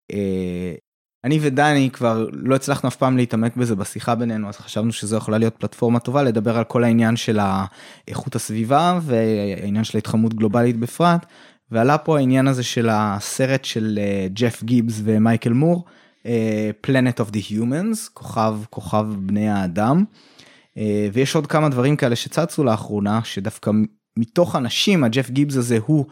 אני 1.23 1.39
ודני 1.41 1.89
כבר 1.93 2.27
לא 2.31 2.55
הצלחנו 2.55 2.89
אף 2.89 2.95
פעם 2.95 3.17
להתעמק 3.17 3.55
בזה 3.55 3.75
בשיחה 3.75 4.15
בינינו 4.15 4.49
אז 4.49 4.57
חשבנו 4.57 4.91
שזו 4.91 5.17
יכולה 5.17 5.37
להיות 5.37 5.55
פלטפורמה 5.57 5.99
טובה 5.99 6.23
לדבר 6.23 6.57
על 6.57 6.63
כל 6.63 6.83
העניין 6.83 7.15
של 7.15 7.39
איכות 8.07 8.35
הסביבה 8.35 8.99
והעניין 9.01 9.83
של 9.83 9.97
ההתחממות 9.97 10.33
גלובלית 10.33 10.77
בפרט 10.77 11.25
ועלה 11.71 11.97
פה 11.97 12.17
העניין 12.17 12.47
הזה 12.47 12.63
של 12.63 12.89
הסרט 12.91 13.65
של 13.65 13.99
ג'ף 14.33 14.63
גיבס 14.63 15.01
ומייקל 15.03 15.53
מור 15.53 15.85
Planet 16.87 17.19
of 17.19 17.33
the 17.33 17.51
Humans 17.51 18.09
כוכב 18.13 18.55
כוכב 18.69 19.05
בני 19.19 19.49
האדם 19.49 20.03
ויש 21.13 21.35
עוד 21.35 21.47
כמה 21.47 21.69
דברים 21.69 21.95
כאלה 21.95 22.15
שצצו 22.15 22.63
לאחרונה 22.63 23.19
שדווקא 23.23 23.71
מתוך 24.17 24.55
אנשים 24.55 25.03
הג'ף 25.03 25.29
גיבס 25.29 25.55
הזה 25.55 25.77
הוא 25.85 26.05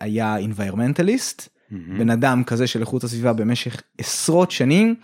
היה 0.00 0.36
environmentalist. 0.38 1.59
Mm-hmm. 1.72 1.98
בן 1.98 2.10
אדם 2.10 2.44
כזה 2.44 2.66
של 2.66 2.80
איכות 2.80 3.04
הסביבה 3.04 3.32
במשך 3.32 3.82
עשרות 3.98 4.50
שנים 4.50 4.94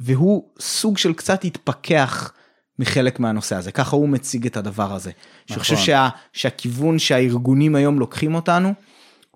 והוא 0.00 0.48
סוג 0.60 0.98
של 0.98 1.12
קצת 1.12 1.44
התפכח 1.44 2.32
מחלק 2.78 3.20
מהנושא 3.20 3.56
הזה 3.56 3.72
ככה 3.72 3.96
הוא 3.96 4.08
מציג 4.08 4.46
את 4.46 4.56
הדבר 4.56 4.94
הזה. 4.94 5.10
נכון. 5.10 5.54
אני 5.54 5.60
חושב 5.60 5.76
שה, 5.76 6.08
שהכיוון 6.32 6.98
שהארגונים 6.98 7.74
היום 7.74 7.98
לוקחים 7.98 8.34
אותנו 8.34 8.74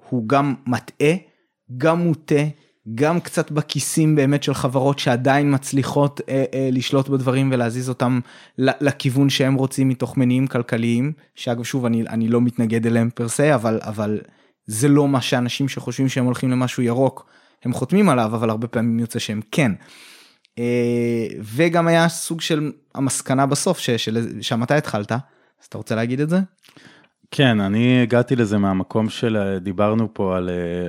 הוא 0.09 0.29
גם 0.29 0.55
מטעה 0.67 1.15
גם 1.79 1.99
מוטה 1.99 2.45
גם 2.95 3.21
קצת 3.21 3.51
בכיסים 3.51 4.17
באמת 4.17 4.43
של 4.43 4.55
חברות 4.55 4.99
שעדיין 4.99 5.55
מצליחות 5.55 6.21
אה, 6.29 6.45
אה, 6.55 6.69
לשלוט 6.73 7.09
בדברים 7.09 7.51
ולהזיז 7.53 7.89
אותם 7.89 8.21
לכיוון 8.59 9.31
שהם 9.31 9.55
רוצים 9.55 9.89
מתוך 9.89 10.17
מניעים 10.17 10.47
כלכליים 10.47 11.13
שאגב 11.35 11.63
שוב 11.63 11.87
אני 11.87 12.03
אני 12.09 12.29
לא 12.29 12.41
מתנגד 12.41 12.87
אליהם 12.87 13.11
פר 13.15 13.29
סה 13.29 13.55
אבל 13.55 13.81
אבל 13.83 14.21
זה 14.67 14.89
לא 14.89 15.09
מה 15.09 15.21
שאנשים 15.21 15.69
שחושבים 15.69 16.09
שהם 16.09 16.25
הולכים 16.25 16.51
למשהו 16.51 16.83
ירוק 16.83 17.27
הם 17.65 17.73
חותמים 17.73 18.09
עליו 18.09 18.35
אבל 18.35 18.51
הרבה 18.51 18.69
פעמים 18.69 18.99
יוצא 18.99 19.19
שהם 19.19 19.41
כן. 19.51 19.73
אה, 20.59 21.27
וגם 21.41 21.87
היה 21.89 22.09
סוג 22.09 22.41
של 22.41 22.73
המסקנה 22.95 23.47
בסוף 23.47 23.79
ששם 23.79 24.63
אתה 24.63 24.77
התחלת 24.77 25.13
אז 25.13 25.67
אתה 25.69 25.79
רוצה 25.79 25.95
להגיד 25.95 26.21
את 26.21 26.29
זה? 26.29 26.39
כן, 27.31 27.61
אני 27.61 28.03
הגעתי 28.03 28.37
לזה 28.37 28.59
מהמקום 28.59 29.09
של, 29.09 29.37
אה, 29.37 29.59
דיברנו 29.59 30.09
פה 30.15 30.37
על 30.37 30.51
אה, 30.51 30.89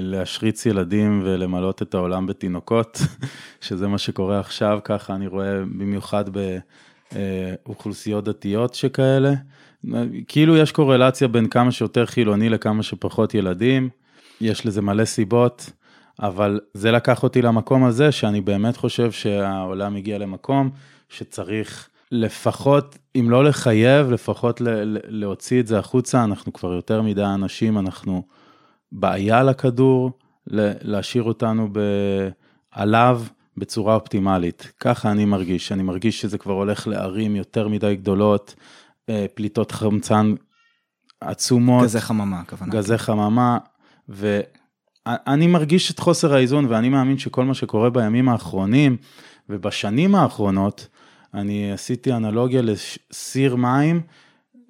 להשריץ 0.00 0.66
ילדים 0.66 1.22
ולמלות 1.24 1.82
את 1.82 1.94
העולם 1.94 2.26
בתינוקות, 2.26 2.98
שזה 3.60 3.88
מה 3.88 3.98
שקורה 3.98 4.40
עכשיו, 4.40 4.78
ככה 4.84 5.14
אני 5.14 5.26
רואה 5.26 5.60
במיוחד 5.60 6.24
באוכלוסיות 7.12 8.24
דתיות 8.24 8.74
שכאלה. 8.74 9.32
כאילו 10.28 10.56
יש 10.56 10.72
קורלציה 10.72 11.28
בין 11.28 11.48
כמה 11.48 11.72
שיותר 11.72 12.06
חילוני 12.06 12.48
לכמה 12.48 12.82
שפחות 12.82 13.34
ילדים, 13.34 13.88
יש 14.40 14.66
לזה 14.66 14.82
מלא 14.82 15.04
סיבות, 15.04 15.70
אבל 16.20 16.60
זה 16.74 16.90
לקח 16.92 17.22
אותי 17.22 17.42
למקום 17.42 17.84
הזה 17.84 18.12
שאני 18.12 18.40
באמת 18.40 18.76
חושב 18.76 19.12
שהעולם 19.12 19.96
הגיע 19.96 20.18
למקום 20.18 20.70
שצריך 21.08 21.88
לפחות, 22.12 22.98
אם 23.16 23.30
לא 23.30 23.44
לחייב, 23.44 24.10
לפחות 24.10 24.60
להוציא 25.08 25.60
את 25.60 25.66
זה 25.66 25.78
החוצה, 25.78 26.24
אנחנו 26.24 26.52
כבר 26.52 26.72
יותר 26.72 27.02
מדי 27.02 27.24
אנשים, 27.24 27.78
אנחנו 27.78 28.22
בעיה 28.92 29.42
לכדור, 29.42 30.10
להשאיר 30.46 31.22
אותנו 31.22 31.68
ב... 31.72 31.80
עליו 32.70 33.22
בצורה 33.56 33.94
אופטימלית. 33.94 34.72
ככה 34.80 35.10
אני 35.10 35.24
מרגיש, 35.24 35.72
אני 35.72 35.82
מרגיש 35.82 36.20
שזה 36.20 36.38
כבר 36.38 36.52
הולך 36.52 36.88
לערים 36.88 37.36
יותר 37.36 37.68
מדי 37.68 37.96
גדולות, 37.96 38.54
פליטות 39.34 39.72
חמצן 39.72 40.34
עצומות. 41.20 41.84
גזי 41.84 42.00
חממה, 42.00 42.40
הכוונה. 42.40 42.72
גזי 42.72 42.98
חממה, 42.98 43.58
ואני 44.08 45.46
מרגיש 45.46 45.90
את 45.90 45.98
חוסר 45.98 46.34
האיזון, 46.34 46.66
ואני 46.68 46.88
מאמין 46.88 47.18
שכל 47.18 47.44
מה 47.44 47.54
שקורה 47.54 47.90
בימים 47.90 48.28
האחרונים 48.28 48.96
ובשנים 49.48 50.14
האחרונות, 50.14 50.88
אני 51.34 51.72
עשיתי 51.72 52.12
אנלוגיה 52.12 52.62
לסיר 52.62 53.56
מים 53.56 54.00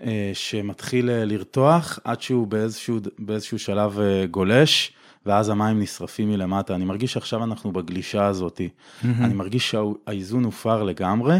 אה, 0.03 0.31
שמתחיל 0.35 1.11
אה, 1.11 1.25
לרתוח 1.25 1.99
עד 2.05 2.23
שהוא 2.23 2.47
באיזשהו, 2.47 2.99
באיזשהו 3.19 3.59
שלב 3.59 3.99
אה, 3.99 4.27
גולש, 4.27 4.93
ואז 5.27 5.49
המים 5.49 5.81
נשרפים 5.81 6.29
מלמטה. 6.29 6.75
אני 6.75 6.85
מרגיש 6.85 7.13
שעכשיו 7.13 7.45
אנחנו 7.45 7.73
בגלישה 7.73 8.27
הזאת. 8.27 8.61
Mm-hmm. 8.61 9.07
אני 9.21 9.35
מרגיש 9.35 9.71
שהאיזון 9.71 10.45
הופר 10.45 10.83
לגמרי, 10.83 11.37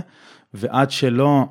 ועד 0.55 0.91
שלא 0.91 1.47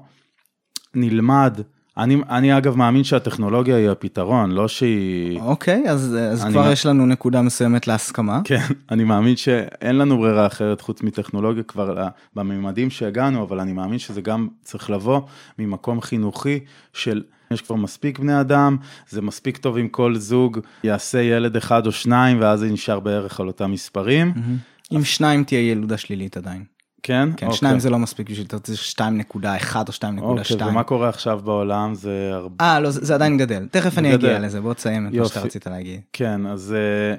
נלמד 0.96 1.60
אני, 1.98 2.18
אני 2.30 2.58
אגב 2.58 2.76
מאמין 2.76 3.04
שהטכנולוגיה 3.04 3.76
היא 3.76 3.90
הפתרון, 3.90 4.52
לא 4.52 4.68
שהיא... 4.68 5.40
אוקיי, 5.40 5.90
אז, 5.90 6.18
אז 6.32 6.44
כבר 6.44 6.72
יש 6.72 6.86
לנו 6.86 7.06
נקודה 7.06 7.42
מסוימת 7.42 7.88
להסכמה. 7.88 8.42
כן, 8.44 8.66
אני 8.92 9.04
מאמין 9.04 9.36
שאין 9.36 9.98
לנו 9.98 10.18
ברירה 10.18 10.48
אחרת 10.48 10.82
חוץ 10.82 11.04
מטכנולוגיה 11.04 11.64
כבר 11.64 12.08
בממדים 12.36 12.90
שהגענו, 12.90 13.44
אבל 13.44 13.60
אני 13.60 13.74
מאמין 13.74 14.00
שזה 14.00 14.22
גם 14.22 14.48
צריך 14.62 14.90
לבוא 14.90 15.22
ממקום 15.60 16.02
חינוכי 16.02 16.60
של... 16.94 17.24
יש 17.52 17.62
כבר 17.62 17.76
מספיק 17.76 18.20
בני 18.20 18.42
אדם, 18.42 18.78
זה 19.10 19.22
מספיק 19.22 19.58
טוב 19.58 19.78
אם 19.78 19.88
כל 19.88 20.16
זוג 20.16 20.60
יעשה 20.84 21.22
ילד 21.22 21.56
אחד 21.56 21.86
או 21.86 21.92
שניים, 21.92 22.38
ואז 22.42 22.60
זה 22.60 22.72
נשאר 22.72 23.00
בערך 23.00 23.40
על 23.40 23.48
אותם 23.48 23.72
מספרים. 23.72 24.34
Mm-hmm. 24.36 24.96
אם 24.96 25.04
שניים 25.04 25.44
תהיה 25.44 25.72
ילודה 25.72 25.98
שלילית 25.98 26.38
עדיין. 26.38 26.64
כן? 27.04 27.30
כן, 27.38 27.46
אוקיי. 27.46 27.58
שניים 27.58 27.80
זה 27.80 27.90
לא 27.90 28.00
מספיק 28.00 28.30
בשביל, 28.30 28.46
אתה 28.46 28.56
רוצה 28.56 28.74
2.1 28.74 28.96
או 29.36 29.40
2.2. 29.40 30.22
אוקיי, 30.22 30.68
ומה 30.68 30.84
קורה 30.84 31.10
עכשיו 31.10 31.40
בעולם? 31.44 31.96
זה 31.96 32.30
הרבה... 32.34 32.66
אה, 32.66 32.80
לא, 32.80 32.90
זה, 32.90 33.06
זה 33.06 33.16
עדיין 33.16 33.38
גדל. 33.38 33.68
תכף 33.72 33.98
אני 33.98 34.14
אגיע 34.14 34.40
לזה, 34.40 34.62
בוא 34.62 34.74
תסיים 34.74 35.08
את 35.08 35.14
מה 35.14 35.26
שאתה 35.26 35.42
רצית 35.42 35.68
להגיד. 35.68 36.02
כן, 36.14 36.46
אז, 36.46 36.76
אה, 36.78 37.16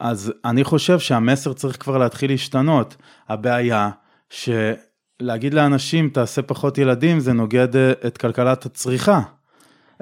אז 0.00 0.32
אני 0.44 0.64
חושב 0.64 0.98
שהמסר 0.98 1.52
צריך 1.52 1.76
כבר 1.82 1.98
להתחיל 1.98 2.30
להשתנות. 2.30 2.96
הבעיה 3.28 3.90
שלהגיד 4.30 5.54
לאנשים, 5.54 6.08
תעשה 6.08 6.42
פחות 6.42 6.78
ילדים, 6.78 7.20
זה 7.20 7.32
נוגד 7.32 7.76
אה, 7.76 7.92
את 8.06 8.18
כלכלת 8.18 8.66
הצריכה. 8.66 9.20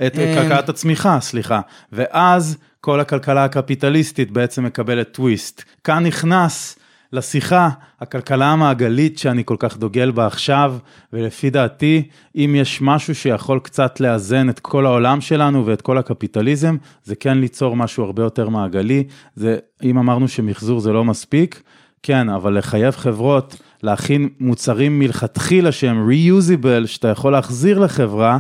את 0.07 0.19
אה, 0.19 0.35
כלכלת 0.35 0.69
הצמיחה, 0.69 1.21
סליחה. 1.21 1.61
ואז 1.93 2.57
כל 2.81 3.01
הכלכלה 3.01 3.45
הקפיטליסטית 3.45 4.31
בעצם 4.31 4.65
מקבלת 4.65 5.13
טוויסט. 5.13 5.63
כאן 5.85 6.07
נכנס... 6.07 6.79
לשיחה, 7.13 7.69
הכלכלה 8.01 8.47
המעגלית 8.47 9.19
שאני 9.19 9.43
כל 9.45 9.57
כך 9.59 9.77
דוגל 9.77 10.11
בה 10.11 10.27
עכשיו, 10.27 10.77
ולפי 11.13 11.51
דעתי, 11.51 12.09
אם 12.37 12.55
יש 12.59 12.83
משהו 12.83 13.15
שיכול 13.15 13.61
קצת 13.61 14.01
לאזן 14.01 14.49
את 14.51 14.61
כל 14.61 14.87
העולם 14.87 15.21
שלנו 15.21 15.67
ואת 15.67 15.83
כל 15.83 15.99
הקפיטליזם, 15.99 16.77
זה 17.05 17.15
כן 17.15 17.39
ליצור 17.39 17.77
משהו 17.77 18.05
הרבה 18.05 18.23
יותר 18.23 18.49
מעגלי. 18.49 19.05
זה, 19.35 19.57
אם 19.83 19.99
אמרנו 19.99 20.29
שמחזור 20.29 20.81
זה 20.81 20.93
לא 20.93 21.05
מספיק, 21.05 21.63
כן, 22.03 22.29
אבל 22.29 22.59
לחייב 22.59 22.97
חברות 22.97 23.57
להכין 23.83 24.29
מוצרים 24.41 24.99
מלכתחילה 24.99 25.73
שהם 25.73 26.09
reusable, 26.11 26.87
שאתה 26.87 27.09
יכול 27.09 27.33
להחזיר 27.33 27.79
לחברה, 27.79 28.39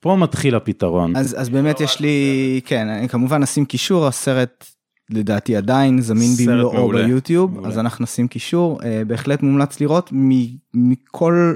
פה 0.00 0.16
מתחיל 0.16 0.54
הפתרון. 0.54 1.16
אז, 1.16 1.40
אז 1.40 1.48
באמת 1.48 1.80
יש 1.80 2.00
לי, 2.00 2.60
כן, 2.64 2.88
אני 2.88 3.08
כמובן 3.08 3.42
אשים 3.42 3.64
קישור, 3.64 4.06
הסרט 4.06 4.73
לדעתי 5.10 5.56
עדיין 5.56 6.00
זמין 6.00 6.30
במלואו 6.38 6.88
ביוטיוב, 6.88 7.54
מעולה. 7.54 7.68
אז 7.68 7.78
אנחנו 7.78 8.02
נשים 8.02 8.28
קישור, 8.28 8.80
uh, 8.80 8.84
בהחלט 9.06 9.42
מומלץ 9.42 9.80
לראות 9.80 10.10
מכל 10.74 11.54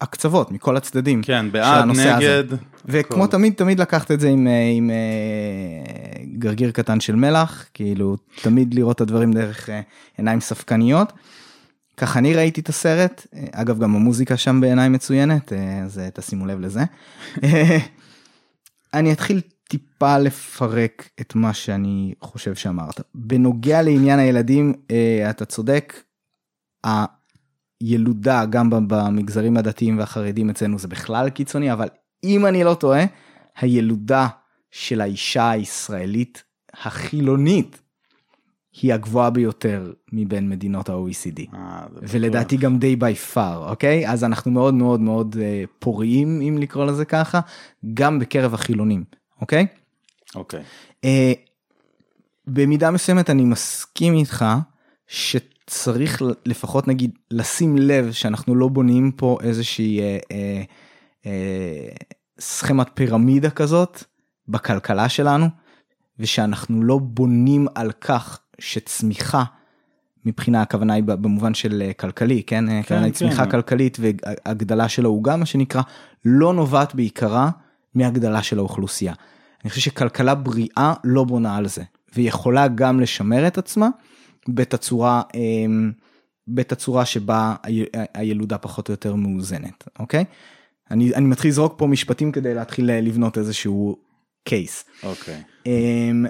הקצוות, 0.00 0.52
מכל 0.52 0.76
הצדדים. 0.76 1.22
כן, 1.22 1.46
בעד, 1.52 1.84
נגד. 1.84 2.44
הזה. 2.46 2.56
וכמו 2.86 3.24
כל... 3.24 3.30
תמיד, 3.30 3.52
תמיד 3.52 3.80
לקחת 3.80 4.10
את 4.10 4.20
זה 4.20 4.28
עם, 4.28 4.46
אה, 4.46 4.70
עם 4.76 4.90
uh, 4.90 6.38
גרגיר 6.38 6.70
קטן 6.70 7.00
של 7.00 7.16
מלח, 7.16 7.64
כאילו 7.74 8.16
תמיד 8.42 8.74
לראות 8.74 8.96
את 8.96 9.00
הדברים 9.00 9.32
דרך 9.32 9.68
עיניים 10.18 10.40
ספקניות. 10.40 11.12
ככה 11.96 12.18
אני 12.18 12.34
ראיתי 12.34 12.60
את 12.60 12.68
הסרט, 12.68 13.26
אגב 13.52 13.78
גם 13.78 13.94
המוזיקה 13.94 14.36
שם 14.36 14.60
בעיניי 14.60 14.88
מצוינת, 14.88 15.52
אז 15.84 16.00
תשימו 16.14 16.46
לב 16.46 16.60
לזה. 16.60 16.80
אני 18.94 19.12
אתחיל 19.12 19.40
טיפה 19.68 20.18
לפרק 20.18 21.08
את 21.20 21.34
מה 21.34 21.54
שאני 21.54 22.14
חושב 22.20 22.54
שאמרת. 22.54 23.00
בנוגע 23.14 23.82
לעניין 23.82 24.18
הילדים, 24.18 24.74
אה, 24.90 25.30
אתה 25.30 25.44
צודק, 25.44 26.02
הילודה 27.80 28.44
גם 28.44 28.70
במגזרים 28.88 29.56
הדתיים 29.56 29.98
והחרדים 29.98 30.50
אצלנו 30.50 30.78
זה 30.78 30.88
בכלל 30.88 31.30
קיצוני, 31.30 31.72
אבל 31.72 31.88
אם 32.24 32.46
אני 32.46 32.64
לא 32.64 32.74
טועה, 32.74 33.04
הילודה 33.56 34.28
של 34.70 35.00
האישה 35.00 35.50
הישראלית 35.50 36.44
החילונית 36.72 37.80
היא 38.82 38.94
הגבוהה 38.94 39.30
ביותר 39.30 39.92
מבין 40.12 40.48
מדינות 40.48 40.88
ה-OECD. 40.88 41.54
אה, 41.54 41.86
ולדעתי 42.02 42.56
גם 42.56 42.78
די 42.78 42.96
בי 42.96 43.14
פאר, 43.14 43.70
אוקיי? 43.70 44.08
אז 44.08 44.24
אנחנו 44.24 44.50
מאוד 44.50 44.74
מאוד 44.74 45.00
מאוד 45.00 45.36
אה, 45.40 45.64
פוריים, 45.78 46.40
אם 46.40 46.58
לקרוא 46.60 46.84
לזה 46.84 47.04
ככה, 47.04 47.40
גם 47.94 48.18
בקרב 48.18 48.54
החילונים, 48.54 49.04
אוקיי? 49.44 49.66
אוקיי. 50.34 50.62
Uh, 51.02 51.06
במידה 52.46 52.90
מסוימת 52.90 53.30
אני 53.30 53.44
מסכים 53.44 54.14
איתך 54.14 54.44
שצריך 55.06 56.22
לפחות 56.46 56.88
נגיד 56.88 57.10
לשים 57.30 57.76
לב 57.78 58.12
שאנחנו 58.12 58.54
לא 58.54 58.68
בונים 58.68 59.12
פה 59.12 59.38
איזושהי 59.42 60.00
uh, 60.00 60.22
uh, 60.22 60.32
uh, 61.22 61.26
סכמת 62.40 62.86
פירמידה 62.94 63.50
כזאת 63.50 64.04
בכלכלה 64.48 65.08
שלנו 65.08 65.46
ושאנחנו 66.18 66.82
לא 66.82 66.98
בונים 66.98 67.66
על 67.74 67.92
כך 67.92 68.40
שצמיחה 68.58 69.44
מבחינה 70.24 70.62
הכוונה 70.62 70.94
היא 70.94 71.04
במובן 71.04 71.54
של 71.54 71.90
כלכלי 71.96 72.42
כן, 72.42 72.64
כן 72.66 72.78
הכוונה 72.78 73.04
היא 73.04 73.12
צמיחה 73.12 73.44
כן. 73.44 73.50
כלכלית 73.50 73.98
והגדלה 74.00 74.88
של 74.88 75.04
העוגה 75.04 75.36
מה 75.36 75.46
שנקרא 75.46 75.82
לא 76.24 76.54
נובעת 76.54 76.94
בעיקרה 76.94 77.50
מהגדלה 77.94 78.42
של 78.42 78.58
האוכלוסייה. 78.58 79.14
אני 79.64 79.70
חושב 79.70 79.80
שכלכלה 79.80 80.34
בריאה 80.34 80.94
לא 81.04 81.24
בונה 81.24 81.56
על 81.56 81.68
זה, 81.68 81.82
ויכולה 82.14 82.68
גם 82.68 83.00
לשמר 83.00 83.46
את 83.46 83.58
עצמה 83.58 83.88
בתצורה, 84.48 85.22
אמ, 85.34 85.92
בתצורה 86.48 87.04
שבה 87.04 87.54
הילודה 88.14 88.58
פחות 88.58 88.88
או 88.88 88.92
יותר 88.92 89.14
מאוזנת, 89.14 89.84
אוקיי? 89.98 90.24
אני, 90.90 91.14
אני 91.14 91.26
מתחיל 91.26 91.48
לזרוק 91.48 91.74
פה 91.76 91.86
משפטים 91.86 92.32
כדי 92.32 92.54
להתחיל 92.54 92.90
לבנות 92.92 93.38
איזשהו 93.38 93.96
קייס. 94.44 94.84
אוקיי. 95.02 95.42
אמ, 95.66 96.26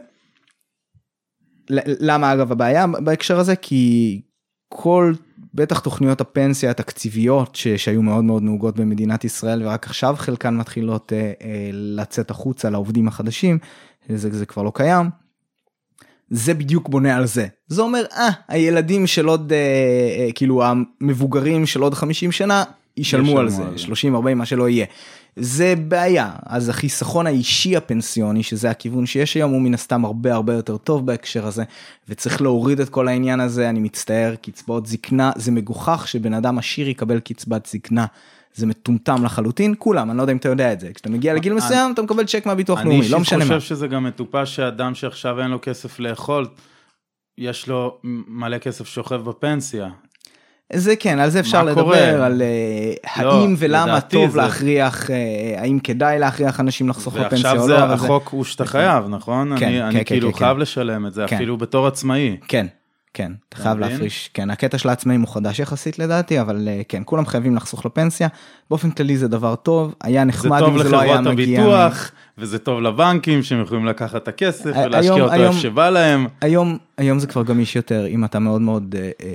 למה 2.01 2.32
אגב 2.32 2.53
הבעיה 2.53 2.86
בהקשר 2.86 3.39
הזה? 3.39 3.57
כי 3.57 4.20
כל 4.69 5.15
בטח 5.55 5.78
תוכניות 5.78 6.20
הפנסיה 6.20 6.70
התקציביות 6.70 7.56
ש, 7.56 7.68
שהיו 7.68 8.02
מאוד 8.02 8.24
מאוד 8.24 8.43
נהוגות 8.43 8.76
במדינת 8.76 9.24
ישראל 9.24 9.62
ורק 9.62 9.86
עכשיו 9.86 10.14
חלקן 10.18 10.56
מתחילות 10.56 11.12
אה, 11.12 11.18
אה, 11.18 11.70
לצאת 11.72 12.31
החוצה 12.31 12.70
לעובדים 12.70 13.09
החדשים, 13.09 13.59
זה, 14.09 14.39
זה 14.39 14.47
כבר 14.47 14.62
לא 14.62 14.72
קיים. 14.74 15.10
זה 16.31 16.55
בדיוק 16.55 16.89
בונה 16.89 17.16
על 17.16 17.26
זה. 17.26 17.47
זה 17.66 17.82
אומר, 17.82 18.05
אה, 18.12 18.28
הילדים 18.48 19.06
של 19.06 19.26
עוד, 19.26 19.52
אה, 19.52 19.59
אה, 20.18 20.32
כאילו 20.35 20.62
המבוגרים 20.64 21.66
של 21.66 21.81
עוד 21.81 21.94
50 21.94 22.32
שנה 22.32 22.64
ישלמו 22.97 23.39
על 23.39 23.48
זה, 23.48 23.62
30, 23.76 24.14
40, 24.14 24.39
מה 24.39 24.47
שלא 24.47 24.68
יהיה. 24.68 24.86
זה 25.36 25.74
בעיה, 25.89 26.31
אז 26.47 26.69
החיסכון 26.69 27.27
האישי 27.27 27.77
הפנסיוני, 27.77 28.43
שזה 28.43 28.70
הכיוון 28.70 29.06
שיש 29.06 29.35
היום, 29.35 29.52
הוא 29.52 29.61
מן 29.61 29.74
הסתם 29.74 30.05
הרבה 30.05 30.35
הרבה 30.35 30.55
יותר 30.55 30.77
טוב 30.77 31.06
בהקשר 31.06 31.47
הזה, 31.47 31.65
וצריך 32.09 32.43
להוריד 32.43 32.81
את 32.81 32.89
כל 32.89 33.09
העניין 33.09 33.40
הזה, 33.40 33.69
אני 33.70 33.81
מצטער, 33.81 34.35
קצבאות 34.43 34.86
זקנה, 34.86 35.31
זה 35.36 35.52
מגוחך 35.52 36.09
שבן 36.09 36.35
אדם 36.35 36.59
עשיר 36.59 36.89
יקבל 36.89 37.20
קצבת 37.20 37.66
זקנה, 37.66 38.06
זה 38.55 38.66
מטומטם 38.66 39.24
לחלוטין, 39.24 39.74
כולם, 39.78 40.11
אני 40.11 40.19
לא 40.19 40.23
יודע 40.23 40.32
אם 40.32 40.36
אתה 40.36 40.48
יודע 40.48 40.73
את 40.73 40.81
זה. 40.81 40.93
כשאתה 40.94 41.11
מגיע 41.11 41.35
לגיל 41.35 41.55
מסוים, 41.55 41.93
אתה 41.93 42.02
מקבל 42.02 42.24
צ'ק 42.24 42.47
מהביטוח 42.47 42.81
אני 42.81 42.89
לאומי, 42.89 43.09
לא 43.09 43.20
משנה 43.20 43.44
מה. 43.44 43.44
חושב 43.44 43.61
שזה 43.61 43.86
גם 43.86 44.05
מטופש 44.05 44.56
שאדם 44.56 44.94
שעכשיו 44.94 45.40
אין 45.40 45.51
לו 45.51 45.59
כסף 45.62 45.98
לאכול, 45.98 46.47
יש 47.39 47.69
לו 47.69 47.98
מלא 48.28 48.59
כסף 48.59 48.86
שוכב 48.86 49.16
בפנסיה. 49.16 49.90
זה 50.74 50.96
כן, 50.96 51.18
על 51.18 51.30
זה 51.30 51.40
אפשר 51.40 51.64
מה 51.64 51.74
קורה? 51.74 52.01
לדבר, 52.01 52.22
על 52.22 52.42
אה, 52.42 53.22
לא, 53.24 53.40
האם 53.42 53.55
ולמה 53.59 54.01
טוב 54.01 54.30
זה- 54.30 54.36
להכריח, 54.40 55.10
אה, 55.10 55.16
האם 55.59 55.78
כדאי 55.78 56.18
להכריח 56.18 56.60
אנשים 56.60 56.88
לחסוך 56.88 57.14
בפנסיה 57.14 57.30
ועכשיו 57.30 57.60
או 57.60 57.66
זה 57.66 57.72
לא, 57.72 57.82
אבל 57.84 57.98
זה... 57.98 58.05
החוק 58.05 58.28
הוא 58.28 58.44
שאתה 58.44 58.64
חייב, 58.64 59.05
נכון? 59.09 59.59
כן, 59.59 59.66
אני 59.66 59.76
כן, 59.78 59.82
אני 59.82 59.94
כן, 59.94 60.05
כאילו 60.05 60.32
כן, 60.32 60.38
חייב 60.38 60.55
כן. 60.56 60.60
לשלם 60.60 61.06
את 61.06 61.14
זה, 61.14 61.24
כן. 61.28 61.36
אפילו 61.36 61.56
בתור 61.56 61.86
עצמאי. 61.86 62.36
כן, 62.48 62.66
כן, 63.14 63.32
אתה 63.48 63.56
חייב? 63.56 63.78
להפריש, 63.78 64.30
כן, 64.34 64.51
הקטע 64.51 64.78
של 64.78 64.88
העצמאים 64.88 65.20
הוא 65.20 65.28
חדש 65.34 65.59
יחסית 65.59 65.98
לדעתי, 65.98 66.40
אבל 66.40 66.68
אה, 66.70 66.80
כן, 66.88 67.02
כולם 67.05 67.26
חייבים 67.26 67.56
לחסוך 67.56 67.86
לפנסיה, 67.86 68.28
באופן 68.70 68.90
כללי 68.90 69.16
זה 69.16 69.28
דבר 69.28 69.55
טוב, 69.55 69.94
היה 70.02 70.20
זה 70.20 70.24
נחמד 70.24 70.59
טוב 70.59 70.76
אם 70.76 70.82
זה 70.82 70.88
לא 70.90 71.01
היה 71.01 71.14
לחברות 71.14 71.32
מגיע... 71.34 71.60
הביטוח, 71.60 72.10
וזה 72.38 72.59
טוב 72.59 72.80
לבנקים 72.80 73.42
שהם 73.42 73.62
יכולים 73.62 73.86
לקחת 73.86 74.16
את 74.22 74.28
הכסף 74.28 74.66
היום- 74.66 74.86
ולהשקיע 74.86 75.22
אותו 75.22 75.32
איפה 75.34 75.52
שבא 75.59 75.90
להם. 75.90 76.26
היום, 76.40 76.78
היום 76.98 77.18
זה 77.18 77.26
כבר 77.26 77.42
גמיש 77.42 77.76
יותר, 77.76 78.06
אם 78.06 78.24
אתה 78.24 78.38
מאוד 78.38 78.60
מאוד 78.60 78.94
אה, 78.98 79.10
אה, 79.22 79.28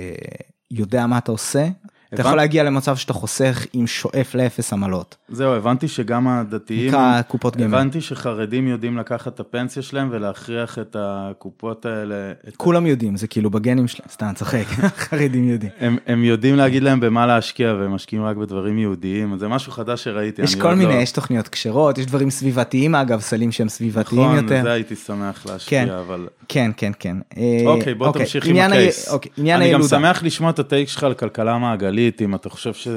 יודע 0.70 1.06
מה 1.06 1.18
אתה 1.18 1.32
עושה, 1.32 1.68
אתה? 2.14 2.22
יכול 2.22 2.36
להגיע 2.36 2.62
למצב 2.64 2.96
שאתה 2.96 3.12
חוסך 3.12 3.66
עם 3.72 3.86
שואף 3.86 4.34
לאפס 4.34 4.72
עמלות. 4.72 5.16
זהו, 5.28 5.52
הבנתי 5.54 5.88
שגם 5.88 6.28
הדתיים, 6.28 6.88
נקרא 6.88 7.22
קופות 7.22 7.56
גמל. 7.56 7.64
הבנתי 7.74 8.00
שחרדים 8.00 8.68
יודעים 8.68 8.98
לקחת 8.98 9.34
את 9.34 9.40
הפנסיה 9.40 9.82
שלהם 9.82 10.08
ולהכריח 10.10 10.78
את 10.78 10.96
הקופות 10.98 11.86
האלה, 11.86 12.14
את 12.48 12.56
כולם 12.56 12.86
יודעים, 12.86 13.16
זה 13.16 13.26
כאילו 13.26 13.50
בגנים 13.50 13.88
שלהם, 13.88 14.08
סתם 14.10 14.30
צוחק, 14.34 14.64
חרדים 15.08 15.48
יודעים. 15.48 15.72
הם, 15.80 15.96
הם 16.06 16.24
יודעים 16.24 16.56
להגיד 16.56 16.82
להם 16.82 17.00
במה 17.00 17.26
להשקיע 17.26 17.74
והם 17.80 17.90
משקיעים 17.92 18.24
רק 18.24 18.36
בדברים 18.36 18.78
יהודיים, 18.78 19.38
זה 19.38 19.48
משהו 19.48 19.72
חדש 19.72 20.04
שראיתי. 20.04 20.42
יש 20.42 20.54
כל 20.54 20.74
מיני, 20.74 20.94
לא... 20.94 20.98
יש 20.98 21.12
תוכניות 21.12 21.48
כשרות, 21.48 21.98
יש 21.98 22.06
דברים 22.06 22.30
סביבתיים 22.30 22.94
אגב, 22.94 23.20
סלים 23.20 23.52
שהם 23.52 23.68
סביבתיים 23.68 24.22
נכון, 24.22 24.36
יותר. 24.36 24.62
זה 24.62 24.72
הייתי 24.72 24.96
שמח 24.96 25.46
להשקיע, 25.46 25.84
כן. 25.86 25.90
אבל... 25.92 26.26
כן, 26.48 26.70
כן, 26.76 26.92
כן. 26.98 27.16
אה, 27.36 27.62
אוקיי, 27.66 27.94
בוא 27.94 28.12
תמשיך 28.12 28.46
עם 28.46 28.56
ה- 28.56 28.66
הקייס. 28.66 29.08
אוקיי, 29.08 29.54
אני 29.54 29.72
גם. 29.72 29.82
שמח 29.82 30.22
לשמוע 30.22 30.50
את 30.50 30.58
הטייק 30.58 30.88
שלך 30.88 31.04
על 31.04 31.14
כלכלה 31.14 31.58
מעגלית, 31.58 31.99
אם 32.20 32.34
אתה 32.34 32.48
חושב 32.50 32.74
ש... 32.74 32.88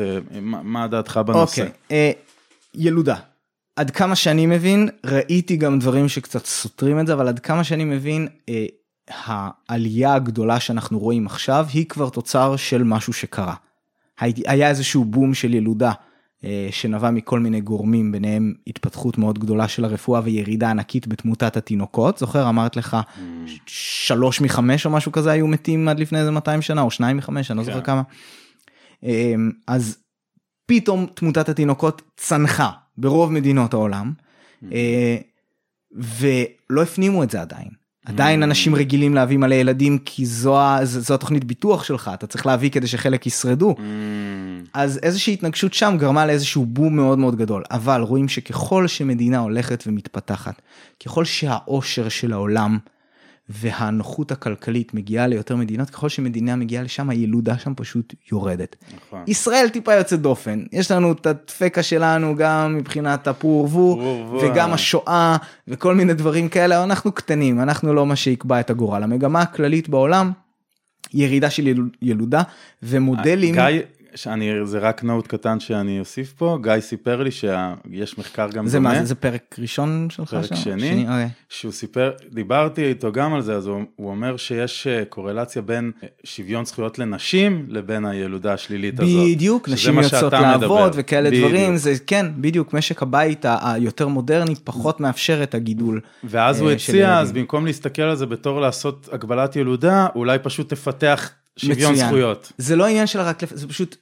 מה 0.41 0.63
מה 0.63 0.87
דעתך 0.87 1.19
בנושא? 1.25 1.61
אוקיי, 1.61 1.73
אה, 1.91 2.11
ילודה. 2.75 3.15
עד 3.75 3.91
כמה 3.91 4.15
שאני 4.15 4.45
מבין, 4.45 4.89
ראיתי 5.05 5.57
גם 5.57 5.79
דברים 5.79 6.07
שקצת 6.09 6.45
סותרים 6.45 6.99
את 6.99 7.07
זה, 7.07 7.13
אבל 7.13 7.27
עד 7.27 7.39
כמה 7.39 7.63
שאני 7.63 7.83
מבין, 7.83 8.27
אה, 8.49 8.65
העלייה 9.69 10.13
הגדולה 10.13 10.59
שאנחנו 10.59 10.99
רואים 10.99 11.25
עכשיו 11.25 11.65
היא 11.73 11.85
כבר 11.85 12.09
תוצר 12.09 12.55
של 12.55 12.83
משהו 12.83 13.13
שקרה. 13.13 13.53
הי- 14.19 14.33
היה 14.47 14.69
איזשהו 14.69 15.05
בום 15.05 15.33
של 15.33 15.53
ילודה 15.53 15.91
אה, 16.43 16.67
שנבע 16.71 17.11
מכל 17.11 17.39
מיני 17.39 17.61
גורמים, 17.61 18.11
ביניהם 18.11 18.53
התפתחות 18.67 19.17
מאוד 19.17 19.39
גדולה 19.39 19.67
של 19.67 19.85
הרפואה 19.85 20.21
וירידה 20.23 20.69
ענקית 20.69 21.07
בתמותת 21.07 21.57
התינוקות. 21.57 22.17
זוכר, 22.17 22.49
אמרת 22.49 22.75
לך, 22.75 22.97
Mm. 23.15 23.19
שלוש 23.65 24.41
מחמש 24.41 24.85
או 24.85 24.91
משהו 24.91 25.11
כזה 25.11 25.31
היו 25.31 25.47
מתים 25.47 25.87
עד 25.87 25.99
לפני 25.99 26.19
איזה 26.19 26.31
200 26.31 26.61
שנה, 26.61 26.81
או 26.81 26.91
שניים 26.91 27.17
מחמש, 27.17 27.51
אני 27.51 27.57
לא 27.57 27.63
זוכר 27.63 27.79
כן. 27.79 27.85
כמה. 27.85 28.01
אמ, 29.03 29.51
אז 29.67 29.97
פתאום 30.65 31.05
תמותת 31.13 31.49
התינוקות 31.49 32.01
צנחה 32.17 32.69
ברוב 32.97 33.31
מדינות 33.31 33.73
העולם, 33.73 34.13
אה, 34.71 35.17
ולא 35.91 36.83
הפנימו 36.83 37.23
את 37.23 37.29
זה 37.29 37.41
עדיין. 37.41 37.83
עדיין 38.05 38.43
אנשים 38.43 38.75
רגילים 38.75 39.13
להביא 39.13 39.37
מלא 39.37 39.55
ילדים 39.55 39.97
כי 40.05 40.25
זו, 40.25 40.57
זו 40.83 41.01
זו 41.01 41.13
התוכנית 41.13 41.43
ביטוח 41.43 41.83
שלך, 41.83 42.11
אתה 42.13 42.27
צריך 42.27 42.45
להביא 42.45 42.69
כדי 42.69 42.87
שחלק 42.87 43.27
ישרדו. 43.27 43.75
Mm, 43.77 43.81
אז 44.73 44.99
איזושהי 45.03 45.33
התנגשות 45.33 45.73
שם 45.73 45.95
גרמה 45.99 46.25
לאיזשהו 46.25 46.65
בום 46.65 46.95
מאוד 46.95 47.19
מאוד 47.19 47.35
גדול, 47.35 47.63
אבל 47.71 48.01
רואים 48.01 48.27
שככל 48.27 48.87
שמדינה 48.87 49.39
הולכת 49.39 49.83
ומתפתחת, 49.87 50.61
ככל 51.05 51.25
שהאושר 51.25 52.09
של 52.09 52.33
העולם 52.33 52.77
והנוחות 53.49 54.31
הכלכלית 54.31 54.93
מגיעה 54.93 55.27
ליותר 55.27 55.55
מדינות, 55.55 55.89
ככל 55.89 56.09
שמדינה 56.09 56.55
מגיעה 56.55 56.83
לשם, 56.83 57.09
הילודה 57.09 57.57
שם 57.57 57.73
פשוט 57.75 58.13
יורדת. 58.31 58.75
נכון. 59.07 59.23
ישראל 59.27 59.69
טיפה 59.69 59.93
יוצאת 59.93 60.21
דופן, 60.21 60.63
יש 60.71 60.91
לנו 60.91 61.11
את 61.11 61.25
הדפקה 61.25 61.83
שלנו 61.83 62.35
גם 62.35 62.77
מבחינת 62.77 63.27
הפור 63.27 63.59
ורבו, 63.61 63.79
ורבו. 64.01 64.39
וגם 64.45 64.73
השואה 64.73 65.37
וכל 65.67 65.95
מיני 65.95 66.13
דברים 66.13 66.49
כאלה, 66.49 66.83
אנחנו 66.83 67.11
קטנים, 67.11 67.61
אנחנו 67.61 67.93
לא 67.93 68.05
מה 68.05 68.15
שיקבע 68.15 68.59
את 68.59 68.69
הגורל. 68.69 69.03
המגמה 69.03 69.41
הכללית 69.41 69.89
בעולם, 69.89 70.31
ירידה 71.13 71.49
של 71.49 71.67
יל- 71.67 71.89
ילודה 72.01 72.41
ומודלים. 72.83 73.55
גיא, 73.55 73.79
שאני, 74.15 74.51
זה 74.63 74.79
רק 74.79 75.03
נוט 75.03 75.27
קטן 75.27 75.59
שאני 75.59 75.99
אוסיף 75.99 76.33
פה, 76.37 76.57
גיא 76.61 76.79
סיפר 76.79 77.23
לי 77.23 77.31
שיש 77.31 78.17
מחקר 78.17 78.49
גם 78.49 78.67
זה 78.67 78.77
דומה, 78.77 78.89
מה 78.89 78.99
זה, 78.99 79.05
זה 79.05 79.15
פרק 79.15 79.55
ראשון 79.59 80.07
שלך? 80.09 80.29
פרק 80.29 80.45
שם? 80.45 80.55
שני. 80.55 81.01
אוקיי. 81.01 81.29
שהוא 81.49 81.71
סיפר, 81.71 82.11
דיברתי 82.31 82.85
איתו 82.85 83.11
גם 83.11 83.33
על 83.33 83.41
זה, 83.41 83.55
אז 83.55 83.67
הוא, 83.67 83.81
הוא 83.95 84.09
אומר 84.09 84.37
שיש 84.37 84.87
אה, 84.87 85.05
קורלציה 85.05 85.61
בין 85.61 85.91
אה, 86.03 86.07
שוויון 86.23 86.65
זכויות 86.65 86.99
לנשים 86.99 87.65
לבין 87.69 88.05
הילודה 88.05 88.53
השלילית 88.53 88.99
הזאת. 88.99 89.27
בדיוק, 89.31 89.69
נשים 89.69 89.99
יוצאות 89.99 90.33
לעבוד 90.33 90.57
מדבר. 90.57 90.89
וכאלה 90.93 91.29
בדיוק. 91.29 91.47
דברים, 91.47 91.77
זה 91.77 91.93
כן, 92.07 92.25
בדיוק, 92.37 92.73
משק 92.73 93.01
הבית 93.01 93.45
היותר 93.61 94.07
מודרני 94.07 94.55
פחות 94.63 94.99
מאפשר 94.99 95.43
את 95.43 95.55
הגידול. 95.55 96.01
ואז 96.23 96.59
הוא 96.59 96.69
אה, 96.69 96.73
הציע, 96.73 97.19
אז. 97.19 97.31
במקום 97.31 97.65
להסתכל 97.65 98.01
על 98.01 98.15
זה 98.15 98.25
בתור 98.25 98.61
לעשות 98.61 99.09
הגבלת 99.11 99.55
ילודה, 99.55 100.07
אולי 100.15 100.39
פשוט 100.39 100.69
תפתח 100.69 101.29
שוויון 101.59 101.91
מצוין. 101.93 102.07
זכויות. 102.07 102.51
זה 102.57 102.75
לא 102.75 102.85
עניין 102.87 103.07
של 103.07 103.19
רק, 103.19 103.43
לפ- 103.43 103.55
זה 103.55 103.67
פשוט 103.67 103.95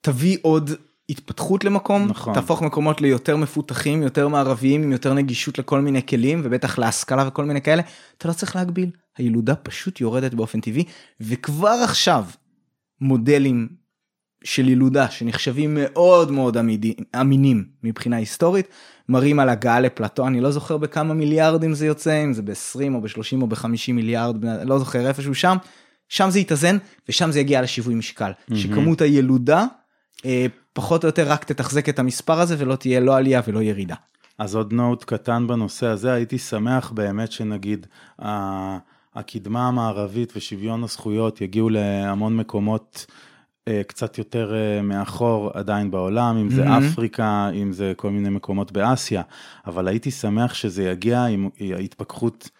תביא 0.00 0.38
עוד 0.42 0.70
התפתחות 1.08 1.64
למקום, 1.64 2.06
נכון. 2.08 2.34
תהפוך 2.34 2.62
מקומות 2.62 3.00
ליותר 3.00 3.36
מפותחים, 3.36 4.02
יותר 4.02 4.28
מערביים, 4.28 4.82
עם 4.82 4.92
יותר 4.92 5.14
נגישות 5.14 5.58
לכל 5.58 5.80
מיני 5.80 6.06
כלים, 6.06 6.40
ובטח 6.44 6.78
להשכלה 6.78 7.28
וכל 7.28 7.44
מיני 7.44 7.62
כאלה, 7.62 7.82
אתה 8.18 8.28
לא 8.28 8.32
צריך 8.32 8.56
להגביל, 8.56 8.90
הילודה 9.18 9.54
פשוט 9.54 10.00
יורדת 10.00 10.34
באופן 10.34 10.60
טבעי, 10.60 10.84
וכבר 11.20 11.80
עכשיו 11.84 12.24
מודלים 13.00 13.68
של 14.44 14.68
ילודה 14.68 15.10
שנחשבים 15.10 15.78
מאוד 15.80 16.30
מאוד 16.30 16.56
עמידי, 16.56 16.94
אמינים 17.20 17.64
מבחינה 17.82 18.16
היסטורית, 18.16 18.66
מראים 19.08 19.40
על 19.40 19.48
הגעה 19.48 19.80
לפלטו, 19.80 20.26
אני 20.26 20.40
לא 20.40 20.50
זוכר 20.50 20.76
בכמה 20.76 21.14
מיליארדים 21.14 21.74
זה 21.74 21.86
יוצא, 21.86 22.24
אם 22.24 22.32
זה 22.32 22.42
ב-20 22.42 22.94
או 22.94 23.00
ב-30 23.00 23.42
או 23.42 23.46
ב-50 23.46 23.66
מיליארד, 23.92 24.36
לא 24.64 24.78
זוכר 24.78 25.06
איפשהו 25.08 25.34
שם, 25.34 25.56
שם 26.12 26.30
זה 26.30 26.40
יתאזן 26.40 26.78
ושם 27.08 27.30
זה 27.30 27.40
יגיע 27.40 27.62
לשיווי 27.62 27.94
משקל, 27.94 28.30
שכמות 28.54 29.00
הילודה 29.00 29.66
אה, 30.24 30.46
פחות 30.72 31.04
או 31.04 31.08
יותר 31.08 31.28
רק 31.28 31.44
תתחזק 31.44 31.88
את 31.88 31.98
המספר 31.98 32.40
הזה 32.40 32.56
ולא 32.58 32.76
תהיה 32.76 33.00
לא 33.00 33.16
עלייה 33.16 33.40
ולא 33.46 33.62
ירידה. 33.62 33.94
אז 34.38 34.54
עוד 34.54 34.72
נוט 34.72 35.04
קטן 35.04 35.46
בנושא 35.46 35.86
הזה, 35.86 36.12
הייתי 36.12 36.38
שמח 36.38 36.90
באמת 36.90 37.32
שנגיד 37.32 37.86
ה- 38.22 38.78
הקדמה 39.14 39.68
המערבית 39.68 40.32
ושוויון 40.36 40.84
הזכויות 40.84 41.40
יגיעו 41.40 41.68
להמון 41.68 42.36
מקומות 42.36 43.06
אה, 43.68 43.82
קצת 43.86 44.18
יותר 44.18 44.54
אה, 44.54 44.82
מאחור 44.82 45.50
עדיין 45.54 45.90
בעולם, 45.90 46.36
אם 46.36 46.50
זה 46.50 46.64
מהמם. 46.64 46.86
אפריקה, 46.86 47.50
אם 47.54 47.72
זה 47.72 47.92
כל 47.96 48.10
מיני 48.10 48.28
מקומות 48.28 48.72
באסיה, 48.72 49.22
אבל 49.66 49.88
הייתי 49.88 50.10
שמח 50.10 50.54
שזה 50.54 50.84
יגיע 50.84 51.24
עם 51.24 51.48
ההתפכחות 51.76 52.50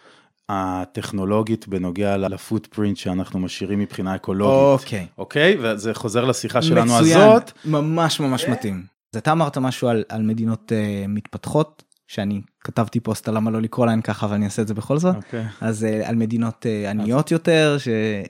הטכנולוגית 0.53 1.69
בנוגע 1.69 2.17
לפוטפרינט 2.17 2.97
שאנחנו 2.97 3.39
משאירים 3.39 3.79
מבחינה 3.79 4.15
אקולוגית. 4.15 4.81
אוקיי. 4.81 5.07
אוקיי? 5.19 5.57
וזה 5.61 5.95
חוזר 5.95 6.25
לשיחה 6.25 6.63
שלנו 6.63 6.95
מצוין, 6.95 7.21
הזאת. 7.21 7.53
ממש 7.65 8.21
ממש 8.21 8.45
מתאים. 8.45 8.85
אז 9.15 9.19
אתה 9.19 9.33
אמרת 9.33 9.59
משהו 9.59 9.89
על, 9.89 10.05
על 10.09 10.23
מדינות 10.23 10.73
uh, 10.73 11.09
מתפתחות, 11.09 11.83
שאני 12.09 12.41
כתבתי 12.61 13.01
פוסט 13.01 13.29
על 13.29 13.35
למה 13.35 13.51
לא 13.51 13.63
לקרוא 13.63 13.87
להן 13.87 14.01
ככה, 14.01 14.27
אבל 14.27 14.35
אני 14.35 14.45
אעשה 14.45 14.63
את 14.63 14.69
זה 14.69 14.75
בכל 14.75 14.99
זאת. 14.99 15.17
אוקיי. 15.17 15.45
אז 15.61 15.87
uh, 16.05 16.09
על 16.09 16.17
מדינות 16.17 16.67
uh, 16.67 16.91
עניות 16.91 17.31
יותר, 17.31 17.77
ש, 17.79 17.89
uh, 17.89 18.29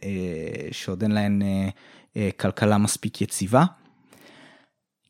שעוד 0.72 1.02
אין 1.02 1.12
להן 1.12 1.42
uh, 1.42 1.70
uh, 2.14 2.18
כלכלה 2.36 2.78
מספיק 2.78 3.20
יציבה. 3.20 3.64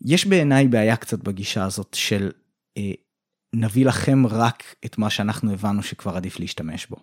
יש 0.05 0.27
בעיניי 0.27 0.69
בעיה 0.69 0.97
קצת 0.97 1.19
בגישה 1.19 1.65
הזאת 1.65 1.95
של 1.95 2.31
uh, 2.79 2.81
נביא 3.55 3.87
לכם 3.87 4.27
רק 4.27 4.63
את 4.85 4.99
מה 4.99 5.11
שאנחנו 5.11 5.53
הבנו 5.53 5.83
שכבר 5.83 6.17
עדיף 6.17 6.41
להשתמש 6.41 6.87
בו. 6.87 6.97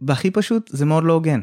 בהכי 0.00 0.30
פשוט 0.30 0.70
זה 0.72 0.84
מאוד 0.84 1.04
לא 1.04 1.12
הוגן. 1.12 1.40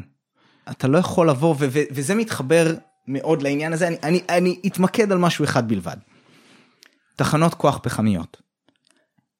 אתה 0.70 0.88
לא 0.88 0.98
יכול 0.98 1.30
לבוא 1.30 1.54
וזה 1.90 2.14
מתחבר 2.14 2.74
מאוד 3.08 3.42
לעניין 3.42 3.72
הזה 3.72 3.88
אני, 3.88 3.96
אני, 4.02 4.20
אני 4.28 4.60
אתמקד 4.66 5.12
על 5.12 5.18
משהו 5.18 5.44
אחד 5.44 5.68
בלבד. 5.68 5.96
תחנות 7.16 7.54
כוח 7.54 7.78
פחמיות. 7.82 8.42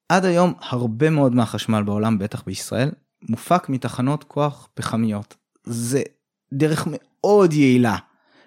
עד 0.08 0.24
היום 0.24 0.54
הרבה 0.60 1.10
מאוד 1.10 1.34
מהחשמל 1.34 1.82
בעולם 1.82 2.18
בטח 2.18 2.42
בישראל 2.46 2.90
מופק 3.28 3.68
מתחנות 3.68 4.24
כוח 4.24 4.68
פחמיות. 4.74 5.36
זה 5.64 6.02
דרך 6.52 6.86
מאוד 6.90 7.52
יעילה 7.52 7.96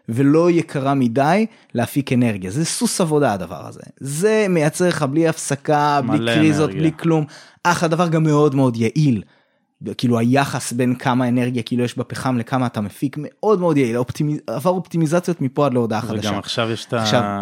ולא 0.10 0.52
יקרה 0.52 0.94
מדי 0.94 1.46
להפיק 1.74 2.14
אנרגיה 2.14 2.52
זה 2.52 2.66
סוס 2.66 3.02
עבודה 3.02 3.34
הדבר 3.34 3.68
הזה 3.68 3.82
זה 4.00 4.46
מייצר 4.50 4.88
לך 4.88 5.04
בלי 5.04 5.28
הפסקה 5.28 6.02
בלי 6.08 6.34
קריזות 6.34 6.70
אנרגיה. 6.70 6.82
בלי 6.82 6.92
כלום 7.00 7.26
אך 7.64 7.84
הדבר 7.84 8.08
גם 8.08 8.24
מאוד 8.24 8.56
מאוד 8.56 8.78
יעיל. 8.78 9.24
כאילו 9.98 10.20
היחס 10.20 10.72
בין 10.74 10.96
כמה 10.96 11.28
אנרגיה 11.28 11.64
כאילו 11.64 11.84
יש 11.84 11.98
בפחם 11.98 12.38
לכמה 12.38 12.66
אתה 12.66 12.82
מפיק 12.82 13.16
מאוד 13.20 13.60
מאוד 13.60 13.78
יעיל, 13.78 13.98
אופטימיז... 13.98 14.40
עבר 14.48 14.70
אופטימיזציות 14.70 15.42
מפה 15.42 15.66
עד 15.66 15.74
להודעה 15.74 16.02
חדשה. 16.02 16.30
וגם 16.30 16.40
עכשיו 16.40 16.72
יש 16.72 16.86
את 16.86 16.94
עכשיו- 16.94 17.42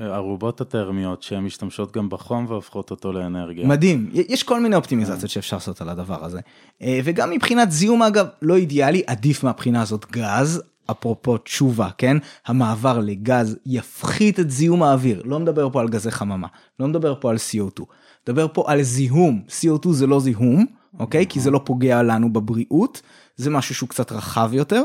הערובות 0.00 0.60
הטרמיות 0.60 1.22
שהן 1.22 1.44
משתמשות 1.44 1.96
גם 1.96 2.08
בחום 2.08 2.46
והופכות 2.48 2.90
אותו 2.90 3.12
לאנרגיה. 3.12 3.66
מדהים, 3.66 4.10
יש 4.12 4.42
כל 4.42 4.60
מיני 4.60 4.76
אופטימיזציות 4.76 5.30
שאפשר 5.30 5.56
לעשות 5.56 5.80
על 5.80 5.88
הדבר 5.88 6.24
הזה. 6.24 6.40
אה, 6.82 7.00
וגם 7.04 7.30
מבחינת 7.30 7.70
זיהום 7.70 8.02
אגב, 8.02 8.26
לא 8.42 8.56
אידיאלי, 8.56 9.02
עדיף 9.06 9.44
מהבחינה 9.44 9.82
הזאת 9.82 10.06
גז, 10.12 10.62
אפרופו 10.90 11.38
תשובה, 11.38 11.88
כן? 11.98 12.16
המעבר 12.46 12.98
לגז 12.98 13.56
יפחית 13.66 14.40
את 14.40 14.50
זיהום 14.50 14.82
האוויר, 14.82 15.22
לא 15.24 15.40
מדבר 15.40 15.70
פה 15.70 15.80
על 15.80 15.88
גזי 15.88 16.10
חממה, 16.10 16.48
לא 16.80 16.88
מדבר 16.88 17.14
פה 17.20 17.30
על 17.30 17.36
CO2, 17.36 17.82
מדבר 18.28 18.46
פה 18.52 18.64
על 18.66 18.82
זיהום, 18.82 19.42
CO2 19.48 19.88
זה 19.90 20.06
לא 20.06 20.20
זיהום, 20.20 20.66
אוקיי? 20.98 21.26
כי 21.28 21.40
זה 21.40 21.50
לא 21.50 21.60
פוגע 21.64 22.02
לנו 22.02 22.32
בבריאות, 22.32 23.02
זה 23.36 23.50
משהו 23.50 23.74
שהוא 23.74 23.88
קצת 23.88 24.12
רחב 24.12 24.50
יותר, 24.52 24.82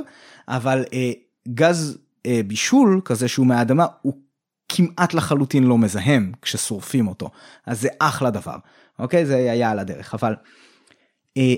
אבל 0.48 0.84
אה, 0.94 1.12
גז 1.54 1.98
אה, 2.26 2.42
בישול 2.48 3.02
כזה 3.06 3.28
שהוא 3.28 3.48
מהאדמה, 3.48 3.86
הוא 4.02 4.14
כמעט 4.70 5.14
לחלוטין 5.14 5.64
לא 5.64 5.78
מזהם 5.78 6.32
כששורפים 6.42 7.08
אותו, 7.08 7.30
אז 7.66 7.82
זה 7.82 7.90
אחלה 8.00 8.30
דבר, 8.30 8.56
אוקיי? 9.00 9.26
זה 9.26 9.36
היה 9.36 9.72
על 9.72 9.80
הדרך, 9.80 10.14
אבל 10.14 10.36
אה, 11.38 11.54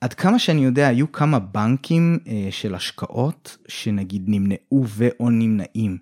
עד 0.00 0.14
כמה 0.14 0.38
שאני 0.38 0.64
יודע, 0.64 0.88
היו 0.88 1.12
כמה 1.12 1.38
בנקים 1.38 2.18
אה, 2.28 2.48
של 2.50 2.74
השקעות 2.74 3.56
שנגיד 3.68 4.24
נמנעו 4.26 4.84
ו/או 4.86 5.30
נמנעים 5.30 5.98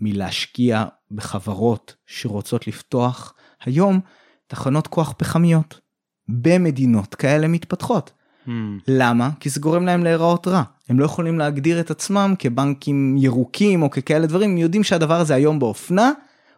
מלהשקיע 0.00 0.84
בחברות 1.10 1.94
שרוצות 2.06 2.66
לפתוח 2.66 3.34
היום 3.64 4.00
תחנות 4.46 4.86
כוח 4.86 5.14
פחמיות 5.18 5.80
במדינות 6.28 7.14
כאלה 7.14 7.48
מתפתחות. 7.48 8.12
Hmm. 8.46 8.50
למה? 8.88 9.30
כי 9.40 9.50
זה 9.50 9.60
גורם 9.60 9.86
להם 9.86 10.04
להיראות 10.04 10.48
רע. 10.48 10.62
הם 10.88 11.00
לא 11.00 11.04
יכולים 11.04 11.38
להגדיר 11.38 11.80
את 11.80 11.90
עצמם 11.90 12.34
כבנקים 12.38 13.16
ירוקים 13.18 13.82
או 13.82 13.90
ככאלה 13.90 14.26
דברים, 14.26 14.50
הם 14.50 14.58
יודעים 14.58 14.84
שהדבר 14.84 15.20
הזה 15.20 15.34
היום 15.34 15.58
באופנה, 15.58 16.12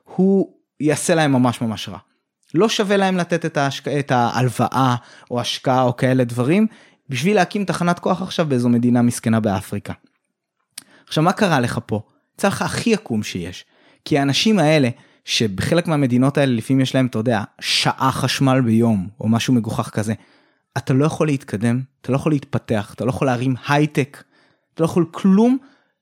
הוא 0.05 0.53
יעשה 0.81 1.15
להם 1.15 1.33
ממש 1.33 1.61
ממש 1.61 1.89
רע. 1.89 1.99
לא 2.55 2.68
שווה 2.68 2.97
להם 2.97 3.16
לתת 3.16 3.44
את, 3.47 3.56
ההשק... 3.56 3.89
את 3.89 4.10
ההלוואה 4.10 4.97
או 5.31 5.40
השקעה 5.40 5.82
או 5.82 5.97
כאלה 5.97 6.24
דברים, 6.24 6.66
בשביל 7.09 7.36
להקים 7.36 7.64
תחנת 7.64 7.98
כוח 7.98 8.23
עכשיו 8.23 8.47
באיזו 8.47 8.68
מדינה 8.68 9.02
מסכנה 9.02 9.40
באפריקה. 9.40 9.93
עכשיו 11.06 11.24
מה 11.24 11.32
קרה 11.32 11.60
לך 11.60 11.78
פה? 11.86 12.01
יצא 12.35 12.48
לך 12.48 12.62
הכי 12.62 12.94
עקום 12.94 13.23
שיש. 13.23 13.64
כי 14.05 14.18
האנשים 14.18 14.59
האלה, 14.59 14.89
שבחלק 15.24 15.86
מהמדינות 15.86 16.39
האלה 16.39 16.52
לפעמים 16.52 16.81
יש 16.81 16.94
להם, 16.94 17.06
אתה 17.06 17.18
יודע, 17.18 17.43
שעה 17.60 18.12
חשמל 18.12 18.60
ביום, 18.60 19.09
או 19.20 19.28
משהו 19.28 19.55
מגוחך 19.55 19.90
כזה, 19.90 20.14
אתה 20.77 20.94
לא 20.94 21.05
יכול 21.05 21.27
להתקדם, 21.27 21.81
אתה 22.01 22.12
לא 22.12 22.16
יכול 22.16 22.32
להתפתח, 22.32 22.94
אתה 22.94 23.05
לא 23.05 23.10
יכול 23.10 23.27
להרים 23.27 23.55
הייטק, 23.68 24.23
אתה 24.74 24.82
לא 24.82 24.85
יכול 24.85 25.06
כלום 25.10 25.59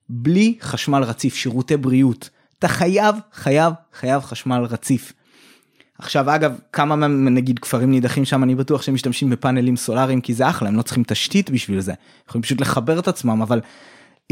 בלי 0.09 0.57
חשמל 0.61 1.03
רציף, 1.03 1.35
שירותי 1.35 1.77
בריאות. 1.77 2.29
אתה 2.59 2.67
חייב, 2.67 3.15
חייב, 3.33 3.73
חייב 3.93 4.21
חשמל 4.21 4.63
רציף. 4.63 5.13
עכשיו 5.99 6.35
אגב 6.35 6.53
כמה 6.73 6.95
מה- 6.95 7.07
נגיד 7.07 7.59
כפרים 7.59 7.91
נידחים 7.91 8.25
שם 8.25 8.43
אני 8.43 8.55
בטוח 8.55 8.81
שהם 8.81 8.95
משתמשים 8.95 9.29
בפאנלים 9.29 9.75
סולאריים 9.77 10.21
כי 10.21 10.33
זה 10.33 10.49
אחלה 10.49 10.69
הם 10.69 10.75
לא 10.75 10.81
צריכים 10.81 11.03
תשתית 11.07 11.49
בשביל 11.49 11.79
זה. 11.81 11.93
יכולים 12.29 12.41
פשוט 12.43 12.61
לחבר 12.61 12.99
את 12.99 13.07
עצמם 13.07 13.41
אבל 13.41 13.61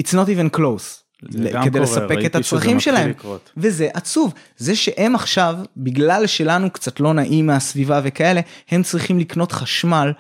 it's 0.02 0.14
not 0.14 0.28
even 0.28 0.58
close. 0.58 1.04
כדי 1.32 1.52
קורה, 1.70 1.84
לספק 1.84 2.18
את 2.26 2.36
הצרכים 2.36 2.80
שלהם. 2.80 3.10
לקרות. 3.10 3.52
וזה 3.58 3.88
עצוב. 3.94 4.34
זה 4.58 4.76
שהם 4.76 5.16
עכשיו 5.16 5.56
בגלל 5.78 6.28
שלנו 6.28 6.70
קצת 6.72 7.00
לא 7.00 7.14
נעים 7.14 7.48
מהסביבה 7.48 8.02
וכאלה 8.04 8.42
הם 8.72 8.84
צריכים 8.84 9.20
לקנות 9.20 9.52
חשמל 9.52 10.14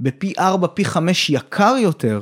בפי 0.00 0.32
4 0.38 0.66
פי 0.74 0.84
5 0.84 1.30
יקר 1.30 1.74
יותר 1.80 2.20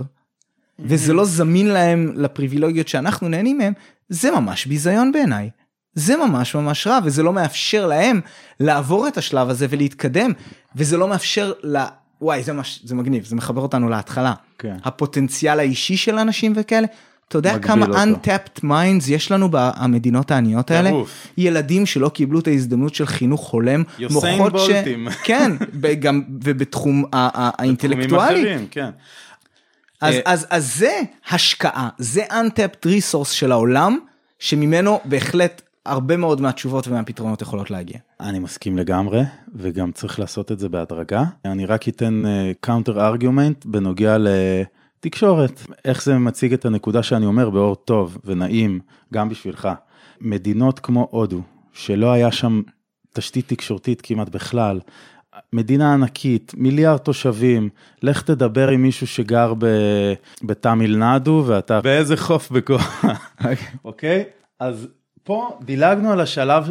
וזה 0.78 1.12
לא 1.12 1.24
זמין 1.24 1.66
להם 1.66 2.12
לפריבילגיות 2.16 2.88
שאנחנו 2.88 3.28
נהנים 3.28 3.58
מהם 3.58 3.72
זה 4.08 4.30
ממש 4.30 4.66
ביזיון 4.66 5.12
בעיניי. 5.12 5.50
זה 5.97 6.16
ממש 6.16 6.55
ממש 6.55 6.86
רע 6.86 6.98
וזה 7.05 7.23
לא 7.23 7.32
מאפשר 7.32 7.86
להם 7.86 8.20
לעבור 8.60 9.09
את 9.09 9.18
השלב 9.18 9.51
הזה 9.51 9.66
ולהתקדם 9.70 10.32
וזה 10.77 10.97
לא 10.97 11.09
מאפשר 11.09 11.52
ל... 11.62 11.78
וואי 12.20 12.43
זה 12.43 12.52
מש... 12.52 12.81
זה 12.85 12.94
מגניב 12.94 13.24
זה 13.24 13.36
מחבר 13.36 13.60
אותנו 13.60 13.89
להתחלה. 13.89 14.32
כן. 14.59 14.77
הפוטנציאל 14.85 15.59
האישי 15.59 15.97
של 15.97 16.18
אנשים 16.18 16.52
וכאלה. 16.56 16.86
אתה 17.28 17.39
יודע 17.39 17.59
כמה 17.59 17.86
אותו. 17.86 17.98
untapped 17.98 18.64
minds 18.64 19.10
יש 19.10 19.31
לנו 19.32 19.48
במדינות 19.51 20.31
העניות 20.31 20.70
האלה? 20.70 20.89
טירוף. 20.90 21.27
ילדים 21.39 21.86
שלא 21.86 22.09
קיבלו 22.09 22.39
את 22.39 22.47
ההזדמנות 22.47 22.94
של 22.94 23.06
חינוך 23.06 23.51
הולם, 23.51 23.82
יוסיין 23.98 24.39
מוחות 24.39 24.60
ש... 24.60 24.70
בולטים. 24.70 25.09
כן, 25.24 25.52
גם 26.01 26.23
ובתחום 26.44 27.05
האינטלקטואלי. 27.12 28.06
תחומים 28.06 28.47
אחרים, 28.47 28.66
כן. 28.70 28.90
אז, 30.01 30.14
אה, 30.14 30.20
אז, 30.24 30.47
אז 30.51 30.74
זה 30.77 31.01
השקעה, 31.31 31.89
זה 31.98 32.24
untapped 32.24 32.86
resource 32.86 33.32
של 33.32 33.52
העולם, 33.52 33.98
שממנו 34.39 35.01
בהחלט 35.05 35.62
הרבה 35.86 36.16
מאוד 36.16 36.40
מהתשובות 36.40 36.88
ומהפתרונות 36.88 37.42
יכולות 37.42 37.70
להגיע. 37.70 37.98
אני 38.20 38.38
מסכים 38.38 38.78
לגמרי, 38.78 39.22
וגם 39.54 39.92
צריך 39.92 40.20
לעשות 40.20 40.52
את 40.52 40.58
זה 40.58 40.68
בהדרגה. 40.68 41.24
אני 41.44 41.66
רק 41.66 41.88
אתן 41.88 42.22
counter 42.60 43.06
argument 43.06 43.66
בנוגע 43.66 44.16
לתקשורת. 44.18 45.60
איך 45.84 46.04
זה 46.04 46.18
מציג 46.18 46.52
את 46.52 46.64
הנקודה 46.64 47.02
שאני 47.02 47.26
אומר 47.26 47.50
באור 47.50 47.74
טוב 47.74 48.18
ונעים, 48.24 48.80
גם 49.12 49.28
בשבילך. 49.28 49.68
מדינות 50.20 50.78
כמו 50.78 51.08
הודו, 51.10 51.40
שלא 51.72 52.12
היה 52.12 52.32
שם 52.32 52.62
תשתית 53.12 53.48
תקשורתית 53.48 54.00
כמעט 54.00 54.28
בכלל, 54.28 54.80
מדינה 55.52 55.94
ענקית, 55.94 56.52
מיליארד 56.56 56.98
תושבים, 56.98 57.68
לך 58.02 58.22
תדבר 58.22 58.68
עם 58.68 58.82
מישהו 58.82 59.06
שגר 59.06 59.54
ב- 59.58 60.14
בתמיל 60.42 60.96
נדו 60.96 61.44
ואתה 61.46 61.80
באיזה 61.80 62.16
חוף 62.16 62.50
בכוח, 62.50 63.04
אוקיי? 63.84 64.24
אז 64.60 64.88
פה 65.26 65.58
דילגנו 65.62 66.12
על 66.12 66.20
השלב, 66.20 66.70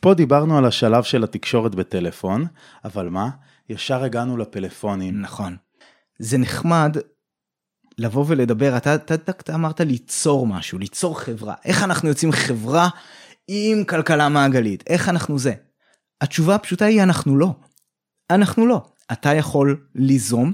פה 0.00 0.14
דיברנו 0.14 0.58
על 0.58 0.64
השלב 0.64 1.02
של 1.02 1.24
התקשורת 1.24 1.74
בטלפון, 1.74 2.46
אבל 2.84 3.08
מה? 3.08 3.30
ישר 3.68 4.04
הגענו 4.04 4.36
לפלאפונים. 4.36 5.20
נכון. 5.20 5.56
זה 6.18 6.38
נחמד 6.38 6.96
לבוא 7.98 8.24
ולדבר, 8.28 8.76
אתה, 8.76 8.94
אתה, 8.94 9.14
אתה, 9.14 9.32
אתה 9.32 9.54
אמרת 9.54 9.80
ליצור 9.80 10.46
משהו, 10.46 10.78
ליצור 10.78 11.20
חברה. 11.20 11.54
איך 11.64 11.82
אנחנו 11.82 12.08
יוצאים 12.08 12.32
חברה 12.32 12.88
עם 13.48 13.84
כלכלה 13.84 14.28
מעגלית? 14.28 14.84
איך 14.86 15.08
אנחנו 15.08 15.38
זה? 15.38 15.52
התשובה 16.20 16.54
הפשוטה 16.54 16.84
היא 16.84 17.02
אנחנו 17.02 17.36
לא. 17.36 17.54
אנחנו 18.30 18.66
לא. 18.66 18.82
אתה 19.12 19.34
יכול 19.34 19.86
ליזום 19.94 20.52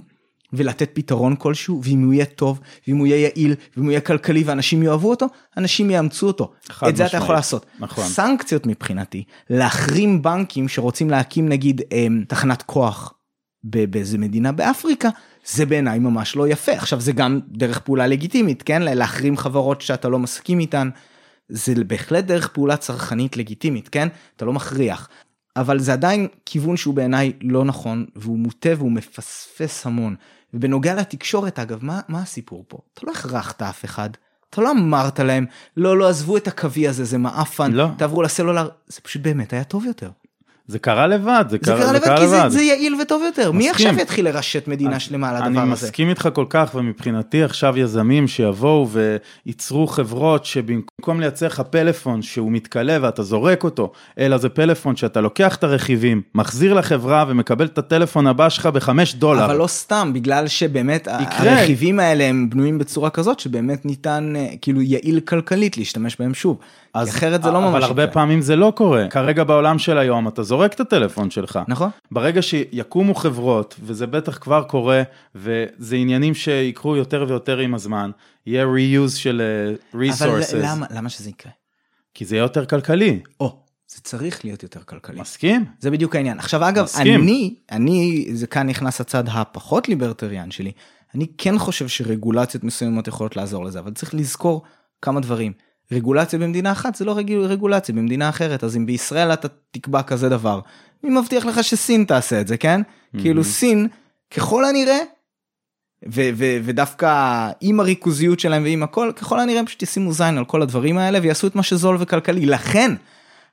ולתת 0.52 0.90
פתרון 0.92 1.36
כלשהו, 1.38 1.80
ואם 1.84 2.04
הוא 2.04 2.12
יהיה 2.12 2.24
טוב, 2.24 2.60
ואם 2.88 2.96
הוא 2.96 3.06
יהיה 3.06 3.18
יעיל, 3.20 3.54
ואם 3.76 3.84
הוא 3.84 3.92
יהיה 3.92 4.00
כלכלי 4.00 4.42
ואנשים 4.46 4.82
יאהבו 4.82 5.10
אותו, 5.10 5.26
אנשים 5.56 5.90
יאמצו 5.90 6.26
אותו. 6.26 6.52
את 6.88 6.96
זה 6.96 7.06
אתה 7.06 7.06
משמעית. 7.06 7.24
יכול 7.24 7.34
לעשות. 7.34 7.66
נכון. 7.78 8.04
סנקציות 8.04 8.66
מבחינתי, 8.66 9.24
להחרים 9.50 10.22
בנקים 10.22 10.68
שרוצים 10.68 11.10
להקים 11.10 11.48
נגיד 11.48 11.82
אמ, 11.92 12.24
תחנת 12.28 12.62
כוח 12.62 13.14
באיזה 13.64 14.18
מדינה 14.18 14.52
באפריקה, 14.52 15.08
זה 15.46 15.66
בעיניי 15.66 15.98
ממש 15.98 16.36
לא 16.36 16.48
יפה. 16.48 16.72
עכשיו 16.72 17.00
זה 17.00 17.12
גם 17.12 17.40
דרך 17.48 17.78
פעולה 17.78 18.06
לגיטימית, 18.06 18.62
כן? 18.62 18.82
להחרים 18.82 19.36
חברות 19.36 19.80
שאתה 19.80 20.08
לא 20.08 20.18
מסכים 20.18 20.60
איתן, 20.60 20.88
זה 21.48 21.74
בהחלט 21.86 22.24
דרך 22.24 22.48
פעולה 22.48 22.76
צרכנית 22.76 23.36
לגיטימית, 23.36 23.88
כן? 23.88 24.08
אתה 24.36 24.44
לא 24.44 24.52
מכריח. 24.52 25.08
אבל 25.56 25.78
זה 25.78 25.93
עדיין 25.93 26.28
כיוון 26.47 26.76
שהוא 26.76 26.94
בעיניי 26.94 27.32
לא 27.40 27.64
נכון, 27.64 28.06
והוא 28.16 28.39
מוטה 28.39 28.68
והוא 28.76 28.93
מפספס 28.93 29.86
המון. 29.86 30.16
ובנוגע 30.55 30.94
לתקשורת 30.94 31.59
אגב, 31.59 31.85
מה, 31.85 32.01
מה 32.09 32.22
הסיפור 32.22 32.64
פה? 32.68 32.78
אתה 32.94 33.06
לא 33.06 33.12
הכרחת 33.12 33.62
אף 33.62 33.85
אחד. 33.85 34.10
אתה 34.51 34.62
לא 34.62 34.70
אמרת 34.70 35.20
להם, 35.20 35.47
לא, 35.76 35.98
לא, 35.98 36.09
עזבו 36.09 36.36
את 36.36 36.48
הקווי 36.48 36.89
הזה, 36.89 37.05
זה 37.05 37.18
מעפן, 37.18 37.72
לא. 37.72 37.89
תעברו 37.98 38.22
לסלולר, 38.22 38.68
זה 38.86 39.01
פשוט 39.01 39.22
באמת 39.22 39.52
היה 39.52 39.64
טוב 39.64 39.85
יותר. 39.85 40.10
זה 40.66 40.78
קרה 40.78 41.07
לבד, 41.07 41.45
זה 41.49 41.51
זה 41.51 41.59
קרה, 41.59 41.77
קרה 41.77 41.86
זה 41.86 41.93
לבד 41.93 42.05
קרה 42.05 42.19
כי 42.19 42.28
זה, 42.28 42.39
לבד. 42.39 42.49
זה 42.49 42.62
יעיל 42.62 42.95
וטוב 43.03 43.23
יותר. 43.23 43.53
מי 43.53 43.70
מסכים. 43.70 43.86
עכשיו 43.89 44.03
יתחיל 44.03 44.24
לרשת 44.24 44.69
מדינה 44.69 45.01
שלמה 45.01 45.31
על 45.31 45.36
הדבר 45.36 45.47
אני 45.47 45.59
הזה? 45.59 45.86
מסכים 45.86 46.09
איתך 46.09 46.28
כל 46.32 46.45
כך, 46.49 46.74
ומבחינתי 46.74 47.43
עכשיו 47.43 47.78
יזמים 47.78 48.28
שיבואו 48.28 48.89
וייצרו 49.47 49.86
חברות 49.86 50.45
שבמקום 50.45 51.20
לייצר 51.20 51.47
לך 51.47 51.61
פלאפון 51.61 52.23
שהוא 52.23 52.53
מתכלה 52.53 52.99
ואתה 53.03 53.23
זורק 53.23 53.65
אותו, 53.65 53.93
אלא 54.19 54.39
זה 54.39 54.49
פלאפון 54.49 54.97
שאתה 54.97 55.20
לוקח 55.20 55.57
את 55.57 55.65
הרכיבים, 55.65 56.23
מחזיר 56.35 56.74
לחברה 56.74 57.24
ומקבל 57.28 57.66
את 57.66 57.78
הטלפון 57.78 58.27
הבא 58.27 58.49
שלך 58.49 58.66
בחמש 58.66 59.15
דולר. 59.15 59.45
אבל 59.45 59.57
לא 59.57 59.66
סתם, 59.66 60.11
בגלל 60.15 60.49
שבאמת 60.49 61.09
יקרה. 61.20 61.59
הרכיבים 61.59 62.01
האלה 62.01 62.24
הם 62.24 62.51
בנויים 62.51 62.78
בצורה 62.78 63.11
כזאת 63.11 63.41
שבאמת 63.41 63.86
ניתן, 63.86 64.32
אה, 64.36 64.47
כאילו 64.62 64.82
יעיל 64.82 65.20
כלכלית 65.20 65.78
להשתמש 65.78 66.16
בהם 66.19 66.35
שוב. 66.35 66.59
אז, 66.94 67.08
אחרת 67.08 67.42
זה 67.42 67.50
לא 67.50 67.60
ממש 67.60 67.74
אבל 67.74 67.82
הרבה. 67.82 68.06
פעמים 68.06 68.40
זה 68.40 68.56
לא 68.56 68.72
קורה. 68.76 69.08
כרגע 69.10 69.44
בעולם 69.44 69.78
של 69.78 69.98
היום 69.98 70.28
אתה 70.28 70.42
זורק 70.42 70.72
את 70.72 70.80
הטלפון 70.80 71.30
שלך. 71.30 71.58
נכון? 71.68 71.90
ברגע 72.10 72.42
שיקומו 72.42 73.14
חברות, 73.14 73.74
וזה 73.82 74.06
בטח 74.06 74.38
כבר 74.38 74.62
קורה, 74.62 75.02
וזה 75.34 75.96
עניינים 75.96 76.34
שיקרו 76.34 76.96
יותר 76.96 77.24
ויותר 77.28 77.58
עם 77.58 77.74
הזמן, 77.74 78.10
יהיה 78.46 78.64
reuse 78.64 79.16
של 79.16 79.42
אה, 79.42 79.74
אבל 79.94 80.40
resources, 80.40 80.56
למה, 80.56 80.86
למה 80.90 81.08
שזה 81.08 81.30
יקרה? 81.30 81.52
כי 82.14 82.24
זה 82.24 82.36
יהיה 82.36 82.42
יותר 82.42 82.64
כלכלי. 82.64 83.20
או, 83.40 83.58
זה 83.88 84.00
צריך 84.00 84.44
להיות 84.44 84.62
יותר 84.62 84.80
כלכלי. 84.82 85.20
מסכים? 85.20 85.64
זה 85.80 85.90
בדיוק 85.90 86.16
העניין. 86.16 86.38
עכשיו 86.38 86.68
אגב, 86.68 86.84
מסכים. 86.84 87.22
אני, 87.22 87.54
אני, 87.70 88.28
זה 88.32 88.46
כאן 88.46 88.66
נכנס 88.66 89.00
הצד 89.00 89.24
הפחות 89.28 89.88
ליברטריאן 89.88 90.50
שלי, 90.50 90.72
אני 91.14 91.26
כן 91.38 91.58
חושב 91.58 91.88
שרגולציות 91.88 92.64
מסוימות 92.64 93.08
יכולות 93.08 93.36
לעזור 93.36 93.64
לזה, 93.64 93.78
אבל 93.78 93.92
צריך 93.92 94.14
לזכור 94.14 94.62
כמה 95.02 95.20
דברים. 95.20 95.52
רגולציה 95.93 96.39
במדינה 96.39 96.73
אחת 96.73 96.94
זה 96.94 97.05
לא 97.05 97.16
רג... 97.16 97.32
רגולציה 97.32 97.94
במדינה 97.94 98.28
אחרת, 98.28 98.65
אז 98.65 98.77
אם 98.77 98.86
בישראל 98.86 99.32
אתה 99.32 99.48
תקבע 99.70 100.02
כזה 100.02 100.28
דבר, 100.28 100.61
מי 101.05 101.20
מבטיח 101.20 101.47
לך 101.47 101.65
שסין 101.65 102.05
תעשה 102.05 102.40
את 102.40 102.48
זה, 102.48 102.56
כן? 102.56 102.81
כאילו 103.20 103.44
סין, 103.44 103.89
ככל 104.31 104.65
הנראה, 104.65 104.98
ו- 106.09 106.31
ו- 106.35 106.59
ודווקא 106.65 107.51
עם 107.61 107.81
הריכוזיות 107.81 108.40
שלהם 108.40 108.62
ועם 108.62 108.82
הכל, 108.82 109.12
ככל 109.16 109.40
הנראה 109.40 109.66
פשוט 109.66 109.82
ישימו 109.82 110.12
זין 110.12 110.39
על 110.39 110.44
כל 110.44 110.62
הדברים 110.62 110.98
האלה 110.98 111.19
ויעשו 111.23 111.47
את 111.47 111.55
מה 111.55 111.62
שזול 111.62 111.97
וכלכלי. 112.01 112.47
לכן, 112.47 112.94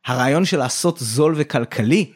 הרעיון 0.05 0.45
של 0.45 0.57
לעשות 0.57 0.97
זול 0.99 1.33
וכלכלי, 1.37 2.11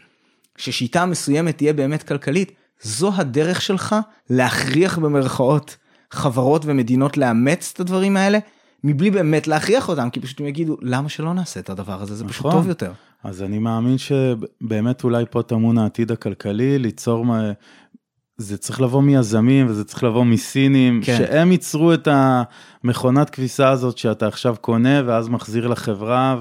ששיטה 0.58 1.06
מסוימת 1.06 1.58
תהיה 1.58 1.74
באמת 1.74 2.04
כלכלית, 2.04 2.52
זו 2.82 3.12
הדרך 3.16 3.62
שלך 3.62 3.96
להכריח 4.30 4.98
במרכאות 4.98 5.78
חברות 6.12 6.62
ומדינות 6.66 7.18
לאמץ 7.18 7.72
את 7.74 7.80
הדברים 7.80 8.18
האלה, 8.18 8.40
מבלי 8.84 9.12
באמת 9.12 9.48
להכריח 9.48 9.90
אותם, 9.90 10.10
כי 10.10 10.20
פשוט 10.20 10.40
הם 10.42 10.48
יגידו, 10.48 10.78
למה 10.82 11.10
שלא 11.10 11.34
נעשה 11.34 11.60
את 11.60 11.70
הדבר 11.70 12.02
הזה, 12.02 12.16
זה 12.16 12.26
פשוט 12.26 12.46
נכון. 12.46 12.52
טוב 12.60 12.68
יותר. 12.70 12.92
אז 13.24 13.42
אני 13.44 13.60
מאמין 13.60 13.98
שבאמת 13.98 15.04
אולי 15.04 15.26
פה 15.32 15.42
טמון 15.42 15.78
העתיד 15.78 16.12
הכלכלי, 16.12 16.80
ליצור, 16.80 17.26
מה- 17.26 17.52
זה 18.38 18.58
צריך 18.58 18.82
לבוא 18.82 19.02
מיזמים 19.02 19.68
וזה 19.70 19.84
צריך 19.84 20.04
לבוא 20.04 20.26
מסינים, 20.26 21.02
כן. 21.04 21.18
שהם 21.18 21.52
ייצרו 21.52 21.94
את 21.94 22.08
המכונת 22.84 23.30
כביסה 23.30 23.70
הזאת 23.70 23.98
שאתה 23.98 24.28
עכשיו 24.28 24.56
קונה 24.62 25.02
ואז 25.06 25.30
מחזיר 25.30 25.68
לחברה 25.68 26.38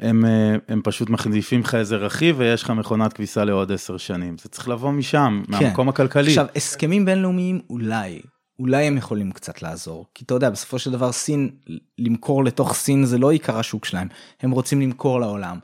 והם 0.00 0.24
הם 0.68 0.80
פשוט 0.84 1.10
מחליפים 1.10 1.60
לך 1.60 1.74
איזה 1.74 1.96
רכיב 1.96 2.36
ויש 2.38 2.62
לך 2.62 2.70
מכונת 2.70 3.12
כביסה 3.12 3.44
לעוד 3.44 3.72
עשר 3.72 3.96
שנים. 3.96 4.38
זה 4.38 4.48
צריך 4.48 4.68
לבוא 4.68 4.90
משם, 4.92 5.42
מהמקום 5.48 5.88
הכלכלי. 5.88 6.28
עכשיו, 6.28 6.46
הסכמים 6.56 7.04
בינלאומיים 7.04 7.60
אולי, 7.70 8.20
אולי 8.60 8.84
הם 8.84 8.96
יכולים 8.96 9.32
קצת 9.32 9.62
לעזור. 9.62 10.06
כי 10.14 10.24
אתה 10.24 10.34
יודע, 10.34 10.50
בסופו 10.50 10.78
של 10.78 10.90
דבר 10.90 11.12
סין, 11.12 11.50
למכור 11.98 12.44
לתוך 12.44 12.74
סין 12.74 13.04
זה 13.04 13.18
לא 13.18 13.30
עיקר 13.30 13.58
השוק 13.58 13.84
שלהם, 13.84 14.08
הם 14.40 14.50
רוצים 14.50 14.80
למכור 14.80 15.20
לעולם. 15.20 15.58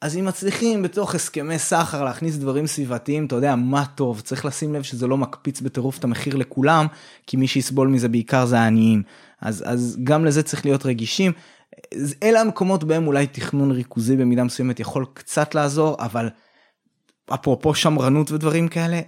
אז 0.00 0.16
אם 0.16 0.24
מצליחים 0.24 0.82
בתוך 0.82 1.14
הסכמי 1.14 1.58
סחר 1.58 2.04
להכניס 2.04 2.36
דברים 2.36 2.66
סביבתיים, 2.66 3.26
אתה 3.26 3.34
יודע 3.36 3.56
מה 3.56 3.84
טוב, 3.94 4.20
צריך 4.20 4.44
לשים 4.44 4.74
לב 4.74 4.82
שזה 4.82 5.06
לא 5.06 5.16
מקפיץ 5.16 5.60
בטירוף 5.60 5.98
את 5.98 6.04
המחיר 6.04 6.36
לכולם, 6.36 6.86
כי 7.26 7.36
מי 7.36 7.46
שיסבול 7.46 7.88
מזה 7.88 8.08
בעיקר 8.08 8.46
זה 8.46 8.58
העניים. 8.58 9.02
אז, 9.40 9.64
אז 9.66 9.98
גם 10.04 10.24
לזה 10.24 10.42
צריך 10.42 10.66
להיות 10.66 10.86
רגישים. 10.86 11.32
אלה 12.22 12.40
המקומות 12.40 12.84
בהם 12.84 13.06
אולי 13.06 13.26
תכנון 13.26 13.70
ריכוזי 13.70 14.16
במידה 14.16 14.44
מסוימת 14.44 14.80
יכול 14.80 15.06
קצת 15.14 15.54
לעזור, 15.54 15.96
אבל 15.98 16.28
אפרופו 17.34 17.74
שמרנות 17.74 18.30
ודברים 18.30 18.68
כאלה, 18.68 19.00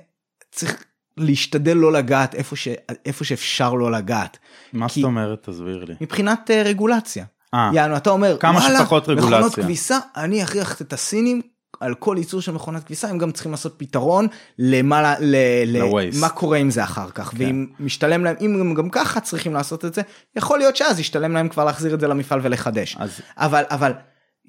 צריך 0.53 0.85
להשתדל 1.21 1.77
לא 1.77 1.93
לגעת 1.93 2.35
איפה, 2.35 2.57
ש... 2.57 2.69
איפה 3.07 3.25
שאפשר 3.25 3.75
לא 3.75 3.93
לגעת. 3.93 4.39
מה 4.73 4.89
כי- 4.89 5.01
זאת 5.01 5.07
אומרת? 5.07 5.49
תסביר 5.49 5.85
לי. 5.85 5.95
מבחינת 6.01 6.51
uh, 6.51 6.67
רגולציה. 6.67 7.25
אה, 7.55 7.71
יענו, 7.75 7.97
אתה 7.97 8.11
אומר, 8.11 8.37
כמה 8.41 8.59
וואלה, 8.59 8.79
שפחות 8.79 9.09
רגולציה." 9.09 9.29
מכונות 9.39 9.55
כביסה, 9.55 9.99
אני 10.17 10.43
אכריח 10.43 10.81
את 10.83 10.93
הסינים 10.93 11.43
על 11.81 11.95
כל 11.95 12.17
ייצור 12.19 12.41
של 12.41 12.53
מכונת 12.53 12.85
כביסה, 12.85 13.09
הם 13.09 13.19
גם 13.19 13.31
צריכים 13.33 13.53
לעשות 13.53 13.75
פתרון 13.77 14.27
למה, 14.59 15.15
ל, 15.21 15.37
ל. 15.67 15.81
מה 16.21 16.29
קורה 16.29 16.59
עם 16.59 16.71
זה 16.71 16.85
אחר 16.85 17.11
כך, 17.11 17.31
כן. 17.31 17.37
ואם 17.39 17.67
משתלם 17.81 18.25
להם, 18.25 18.37
אם 18.41 18.61
הם 18.61 18.75
גם 18.75 18.91
ככה 18.91 19.21
צריכים 19.21 19.55
לעשות 19.55 19.85
את 19.85 19.95
זה, 19.95 20.03
יכול 20.37 20.59
להיות 20.59 20.77
שאז 20.77 21.01
ישתלם 21.01 21.33
להם 21.33 21.49
כבר 21.49 21.65
להחזיר 21.65 21.95
את 21.95 22.01
זה 22.01 22.09
למפעל 22.09 22.41
ולחדש. 22.43 22.97
אז 22.99 23.21
אבל, 23.37 23.63
אבל 23.71 23.93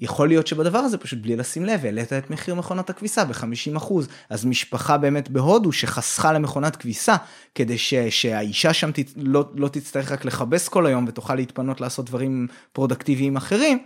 יכול 0.02 0.28
להיות 0.28 0.48
שבדבר 0.48 0.78
הזה 0.78 0.98
פשוט 0.98 1.20
בלי 1.22 1.36
לשים 1.36 1.66
לב 1.66 1.86
העלית 1.86 2.14
את 2.14 2.30
מחיר 2.30 2.56
מכונת 2.56 2.90
הכביסה 2.90 3.26
ב-50%. 3.26 3.94
אז 4.30 4.46
משפחה 4.46 4.98
באמת 4.98 5.30
בהודו 5.30 5.72
שחסכה 5.72 6.34
למכונת 6.34 6.76
כביסה 6.76 7.16
כדי 7.56 7.78
ש, 7.78 7.94
שהאישה 7.94 8.74
שם 8.74 8.92
תצ... 8.92 9.14
לא, 9.16 9.50
לא 9.56 9.68
תצטרך 9.68 10.12
רק 10.12 10.26
לכבס 10.26 10.68
כל 10.68 10.86
היום 10.86 11.06
ותוכל 11.08 11.36
להתפנות 11.36 11.82
לעשות 11.82 12.06
דברים 12.06 12.48
פרודקטיביים 12.74 13.36
אחרים. 13.36 13.84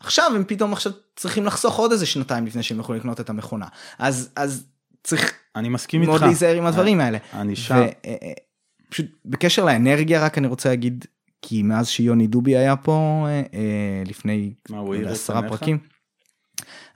עכשיו 0.00 0.32
הם 0.34 0.44
פתאום 0.44 0.72
עכשיו 0.72 0.92
צריכים 1.16 1.46
לחסוך 1.46 1.76
עוד 1.76 1.92
איזה 1.92 2.06
שנתיים 2.06 2.46
לפני 2.46 2.62
שהם 2.62 2.80
יכולים 2.80 3.00
לקנות 3.00 3.20
את 3.20 3.30
המכונה. 3.30 3.66
אז, 3.98 4.30
אז 4.36 4.64
צריך 5.04 5.32
אני 5.56 5.68
מסכים 5.68 6.00
איתך. 6.00 6.10
מאוד 6.10 6.22
להיזהר 6.22 6.56
עם 6.56 6.66
הדברים 6.66 7.00
האלה. 7.00 7.18
אני 7.32 7.56
שם. 7.56 7.86
פשוט 8.88 9.06
בקשר 9.24 9.64
לאנרגיה 9.64 10.24
רק 10.24 10.38
אני 10.38 10.46
רוצה 10.46 10.68
להגיד 10.68 11.04
כי 11.42 11.62
מאז 11.62 11.88
שיוני 11.88 12.26
דובי 12.26 12.56
היה 12.56 12.76
פה 12.76 13.26
אה, 13.28 13.42
אה, 13.54 14.02
לפני 14.06 14.52
עשרה? 15.06 15.48
פרקים. 15.48 15.78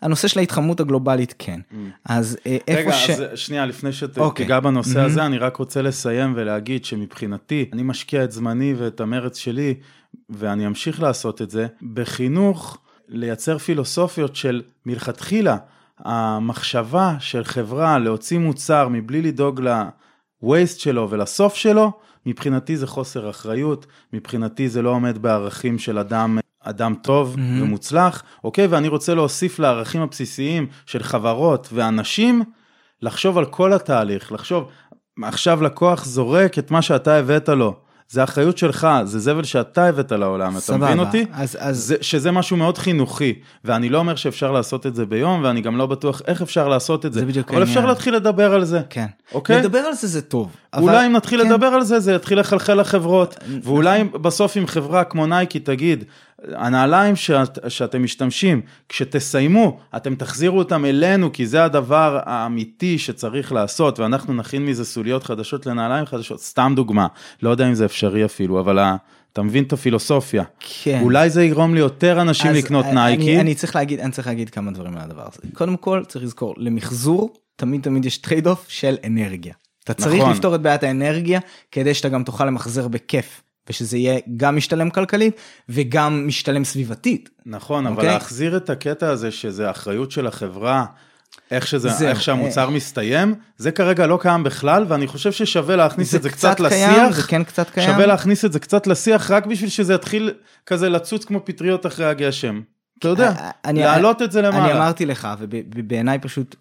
הנושא 0.02 0.28
של 0.28 0.38
ההתחממות 0.38 0.80
הגלובלית 0.80 1.34
כן 1.38 1.60
אז 2.04 2.38
אה, 2.46 2.56
איפה 2.68 2.80
רגע, 2.80 2.92
ש... 2.92 3.10
אז 3.10 3.38
שנייה, 3.38 3.66
לפני 3.66 3.90
אוקיי. 4.16 4.44
שתיגע 4.44 4.60
בנושא 4.60 4.94
מהמם. 4.94 5.06
הזה, 5.06 5.26
אני 5.26 5.38
רק 5.38 5.56
רוצה 5.56 5.82
לסיים 5.82 6.32
ולהגיד 6.36 6.84
שמבחינתי, 6.84 7.70
אני 7.72 7.82
משקיע 7.82 8.24
את 8.24 8.32
זמני 8.32 8.74
ואת 8.78 9.00
המרץ 9.00 9.36
שלי, 9.36 9.74
ואני 10.30 10.66
אמשיך 10.66 11.02
לעשות 11.02 11.42
את 11.42 11.50
זה, 11.50 11.66
בחינוך, 11.94 12.78
לייצר 13.08 13.58
פילוסופיות 13.58 14.36
של 14.36 14.62
מלכתחילה, 14.86 15.56
המחשבה 15.98 17.16
של 17.18 17.44
חברה 17.44 17.98
להוציא 17.98 18.38
מוצר 18.38 18.88
מבלי 18.90 19.22
לדאוג 19.22 19.60
ל-waste 19.60 20.78
שלו 20.78 21.10
ולסוף 21.10 21.54
שלו, 21.54 21.92
מבחינתי 22.26 22.76
זה 22.76 22.86
חוסר 22.86 23.30
אחריות, 23.30 23.86
מבחינתי 24.12 24.68
זה 24.68 24.82
לא 24.82 24.90
עומד 24.90 25.18
בערכים 25.18 25.78
של 25.78 25.98
אדם 25.98 26.38
אדם 26.66 26.94
טוב 27.02 27.36
מהמם. 27.38 27.62
ומוצלח, 27.62 28.22
אוקיי? 28.44 28.66
ואני 28.66 28.88
רוצה 28.88 29.14
להוסיף 29.14 29.58
לערכים 29.58 30.02
הבסיסיים 30.02 30.66
של 30.86 31.02
חברות 31.02 31.68
ואנשים, 31.72 32.42
לחשוב 33.02 33.38
על 33.38 33.44
כל 33.44 33.72
התהליך, 33.72 34.32
לחשוב, 34.32 34.68
עכשיו 35.22 35.62
לקוח 35.62 36.04
זורק 36.04 36.58
את 36.58 36.70
מה 36.70 36.82
שאתה 36.82 37.16
הבאת 37.16 37.48
לו. 37.48 37.85
זה 38.08 38.24
אחריות 38.24 38.58
שלך, 38.58 38.88
זה 39.04 39.18
זבל 39.18 39.44
שאתה 39.44 39.86
הבאת 39.86 40.12
לעולם, 40.12 40.52
אתה 40.52 40.60
סבבה. 40.60 40.86
מבין 40.86 40.98
אותי? 40.98 41.26
אז, 41.32 41.56
אז 41.60 41.76
זה, 41.78 41.96
שזה 42.00 42.30
משהו 42.32 42.56
מאוד 42.56 42.78
חינוכי, 42.78 43.34
ואני 43.64 43.88
לא 43.88 43.98
אומר 43.98 44.16
שאפשר 44.16 44.52
לעשות 44.52 44.86
את 44.86 44.94
זה 44.94 45.06
ביום, 45.06 45.40
ואני 45.44 45.60
גם 45.60 45.76
לא 45.76 45.86
בטוח 45.86 46.22
איך 46.26 46.42
אפשר 46.42 46.68
לעשות 46.68 47.06
את 47.06 47.12
זה, 47.12 47.20
זה 47.20 47.26
בדיוק 47.26 47.50
אבל 47.52 47.62
אפשר 47.62 47.72
העניין. 47.72 47.88
להתחיל 47.88 48.14
לדבר 48.16 48.54
על 48.54 48.64
זה. 48.64 48.80
כן. 48.90 49.06
אוקיי? 49.34 49.58
לדבר 49.58 49.78
על 49.78 49.94
זה 49.94 50.06
זה 50.08 50.22
טוב. 50.22 50.48
אבל- 50.74 50.82
אולי 50.82 51.06
אם 51.06 51.12
נתחיל 51.12 51.42
כן. 51.42 51.48
לדבר 51.50 51.66
על 51.66 51.84
זה, 51.84 52.00
זה 52.00 52.12
יתחיל 52.12 52.40
לחלחל 52.40 52.74
לחברות. 52.80 53.36
ואולי 53.62 54.04
בסוף 54.04 54.56
אם 54.56 54.66
חברה 54.66 55.04
כמו 55.04 55.26
נייקי 55.26 55.58
תגיד, 55.60 56.04
הנעליים 56.54 57.16
שאת, 57.16 57.58
שאתם 57.68 58.02
משתמשים, 58.02 58.60
כשתסיימו, 58.88 59.80
אתם 59.96 60.14
תחזירו 60.14 60.58
אותם 60.58 60.84
אלינו, 60.84 61.32
כי 61.32 61.46
זה 61.46 61.64
הדבר 61.64 62.20
האמיתי 62.24 62.98
שצריך 62.98 63.52
לעשות, 63.52 63.98
ואנחנו 64.00 64.34
נכין 64.34 64.66
מזה 64.66 64.84
סוליות 64.84 65.24
חדשות 65.24 65.66
לנעליים 65.66 66.06
חדשות. 66.06 66.40
סתם 66.40 66.72
דוגמה, 66.76 67.06
לא 67.42 67.50
יודע 67.50 67.68
אם 67.68 67.74
זה 67.74 67.84
אפשרי 67.84 68.24
אפילו, 68.24 68.60
אבל 68.60 68.78
ה- 68.78 68.96
אתה 69.32 69.42
מבין 69.42 69.64
את 69.64 69.72
הפילוסופיה. 69.72 70.42
כן. 70.82 71.00
אולי 71.02 71.30
זה 71.30 71.44
יגרום 71.44 71.74
ליותר 71.74 72.20
אנשים 72.20 72.50
אז 72.50 72.56
לקנות 72.56 72.84
אני- 72.84 72.94
נייקי. 72.94 73.22
אני, 73.22 73.40
אני 73.40 73.54
צריך 73.54 73.76
להגיד 73.76 74.00
אני 74.00 74.12
צריך 74.12 74.26
להגיד 74.26 74.50
כמה 74.50 74.70
דברים 74.70 74.96
על 74.96 75.02
הדבר 75.02 75.22
הזה 75.22 75.38
קודם 75.54 75.76
כל 75.76 76.02
צריך 76.08 76.24
לזכור 76.24 76.54
למחזור 76.58 77.30
תמיד 77.56 77.82
תמיד 77.82 78.04
יש 78.04 78.18
trade 78.18 78.46
off 78.46 78.64
של 78.68 78.96
אנרגיה. 79.06 79.54
אתה 79.84 79.94
צריך 79.94 80.20
נכון. 80.20 80.30
לפתור 80.32 80.54
את 80.54 80.60
בעיית 80.62 80.82
האנרגיה 80.82 81.40
כדי 81.72 81.94
שאתה 81.94 82.08
גם 82.08 82.24
תוכל 82.24 82.44
למחזר 82.44 82.88
בכיף 82.88 83.42
ושזה 83.70 83.98
יהיה 83.98 84.20
גם 84.36 84.56
משתלם 84.56 84.90
כלכלית 84.90 85.36
וגם 85.68 86.26
משתלם 86.26 86.64
סביבתית. 86.64 87.30
נכון, 87.46 87.86
אבל 87.86 87.96
אוקיי? 87.96 88.08
להחזיר 88.12 88.56
את 88.56 88.70
הקטע 88.70 89.08
הזה 89.08 89.30
שזה 89.30 89.70
אחריות 89.70 90.10
של 90.10 90.26
החברה, 90.26 90.84
איך, 91.50 91.66
שזה, 91.66 91.88
זהו, 91.88 92.08
איך 92.08 92.22
שהמוצר 92.22 92.64
אה, 92.64 92.70
מסתיים, 92.70 93.34
זה 93.56 93.70
כרגע 93.70 94.06
לא 94.06 94.18
קיים 94.22 94.42
בכלל, 94.44 94.84
ואני 94.88 95.06
חושב 95.06 95.32
ששווה 95.32 95.76
להכניס 95.76 96.14
את 96.14 96.22
זה 96.22 96.30
קצת 96.30 96.56
קיים, 96.56 96.90
לשיח. 96.90 97.16
זה 97.16 97.22
כן 97.22 97.44
קצת 97.44 97.70
קיים. 97.70 97.90
שווה 97.90 98.06
להכניס 98.06 98.44
את 98.44 98.52
זה 98.52 98.58
קצת 98.60 98.86
לשיח, 98.86 99.30
רק 99.30 99.46
בשביל 99.46 99.70
שזה 99.70 99.94
יתחיל 99.94 100.30
כזה 100.66 100.88
לצוץ 100.88 101.24
כמו 101.24 101.40
פטריות 101.44 101.86
אחרי 101.86 102.06
הגשם. 102.06 102.60
אתה 102.98 103.08
יודע, 103.08 103.28
אה, 103.28 103.50
אני- 103.64 103.80
להעלות 103.80 104.22
את 104.22 104.32
זה 104.32 104.42
למעלה. 104.42 104.64
אני 104.64 104.72
אמרתי 104.72 105.06
לך 105.06 105.28
ובעיניי 105.40 106.18
פשוט 106.18 106.56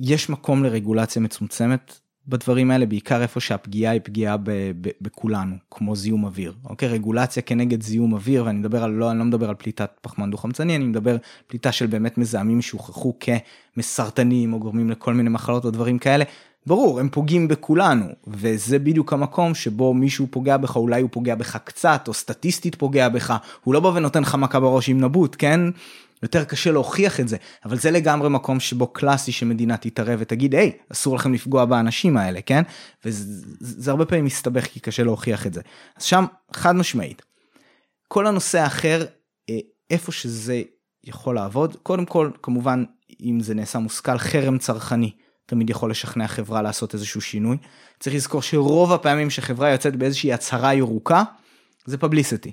יש 0.00 0.28
מקום 0.30 0.64
לרגולציה 0.64 1.22
מצומצמת 1.22 1.98
בדברים 2.30 2.70
האלה 2.70 2.86
בעיקר 2.86 3.22
איפה 3.22 3.40
שהפגיעה 3.40 3.92
היא 3.92 4.00
פגיעה 4.04 4.36
ב, 4.36 4.50
ב, 4.80 4.88
בכולנו 5.00 5.56
כמו 5.70 5.96
זיהום 5.96 6.24
אוויר 6.24 6.54
אוקיי? 6.64 6.88
רגולציה 6.88 7.42
כנגד 7.42 7.82
זיהום 7.82 8.12
אוויר 8.12 8.44
ואני 8.44 8.58
מדבר 8.58 8.84
על 8.84 8.90
לא 8.90 9.10
אני 9.10 9.18
לא 9.18 9.24
מדבר 9.24 9.48
על 9.48 9.54
פליטת 9.54 9.90
פחמן 10.00 10.30
דו 10.30 10.36
חמצני 10.36 10.76
אני 10.76 10.84
מדבר 10.84 11.16
פליטה 11.46 11.72
של 11.72 11.86
באמת 11.86 12.18
מזהמים 12.18 12.62
שהוכחו 12.62 13.14
כמסרטנים 13.76 14.52
או 14.52 14.58
גורמים 14.58 14.90
לכל 14.90 15.14
מיני 15.14 15.30
מחלות 15.30 15.64
או 15.64 15.70
דברים 15.70 15.98
כאלה. 15.98 16.24
ברור 16.66 17.00
הם 17.00 17.08
פוגעים 17.08 17.48
בכולנו 17.48 18.06
וזה 18.26 18.78
בדיוק 18.78 19.12
המקום 19.12 19.54
שבו 19.54 19.94
מישהו 19.94 20.26
פוגע 20.30 20.56
בך 20.56 20.76
אולי 20.76 21.02
הוא 21.02 21.10
פוגע 21.12 21.34
בך 21.34 21.56
קצת 21.64 22.04
או 22.08 22.14
סטטיסטית 22.14 22.74
פוגע 22.74 23.08
בך. 23.08 23.36
הוא 23.64 23.74
לא 23.74 23.80
בא 23.80 23.88
ונותן 23.88 24.22
לך 24.22 24.34
מכה 24.34 24.60
בראש 24.60 24.88
עם 24.88 25.00
נבוט 25.00 25.36
כן 25.38 25.60
יותר 26.22 26.44
קשה 26.44 26.72
להוכיח 26.72 27.20
את 27.20 27.28
זה 27.28 27.36
אבל 27.64 27.78
זה 27.78 27.90
לגמרי 27.90 28.28
מקום 28.28 28.60
שבו 28.60 28.86
קלאסי 28.86 29.32
שמדינה 29.32 29.76
תתערב 29.76 30.18
ותגיד 30.22 30.54
היי 30.54 30.72
אסור 30.92 31.16
לכם 31.16 31.34
לפגוע 31.34 31.64
באנשים 31.64 32.16
האלה 32.16 32.40
כן 32.46 32.62
וזה 33.04 33.46
זה 33.60 33.90
הרבה 33.90 34.04
פעמים 34.04 34.24
מסתבך 34.24 34.64
כי 34.64 34.80
קשה 34.80 35.02
להוכיח 35.02 35.46
את 35.46 35.54
זה 35.54 35.60
אז 35.96 36.02
שם 36.04 36.24
חד 36.52 36.76
משמעית. 36.76 37.22
כל 38.08 38.26
הנושא 38.26 38.58
האחר 38.58 39.04
אה, 39.50 39.58
איפה 39.90 40.12
שזה 40.12 40.62
יכול 41.04 41.34
לעבוד. 41.34 41.76
קודם 41.82 42.06
כל, 42.06 42.30
כמובן, 42.42 42.84
אם 43.20 43.40
זה 43.40 43.54
נעשה 43.54 43.78
מושכל, 43.78 44.18
חרם 44.18 44.58
צרכני 44.58 45.10
תמיד 45.46 45.70
יכול 45.70 45.90
לשכנע 45.90 46.28
חברה 46.28 46.62
לעשות 46.62 46.94
איזשהו 46.94 47.20
שינוי. 47.20 47.56
צריך 48.00 48.16
לזכור 48.16 48.42
שרוב 48.42 48.92
הפעמים 48.92 49.30
שחברה 49.30 49.70
יוצאת 49.70 49.96
באיזושהי 49.96 50.32
הצהרה 50.32 50.74
ירוקה, 50.74 51.22
זה 51.86 51.98
פבליסיטי. 51.98 52.52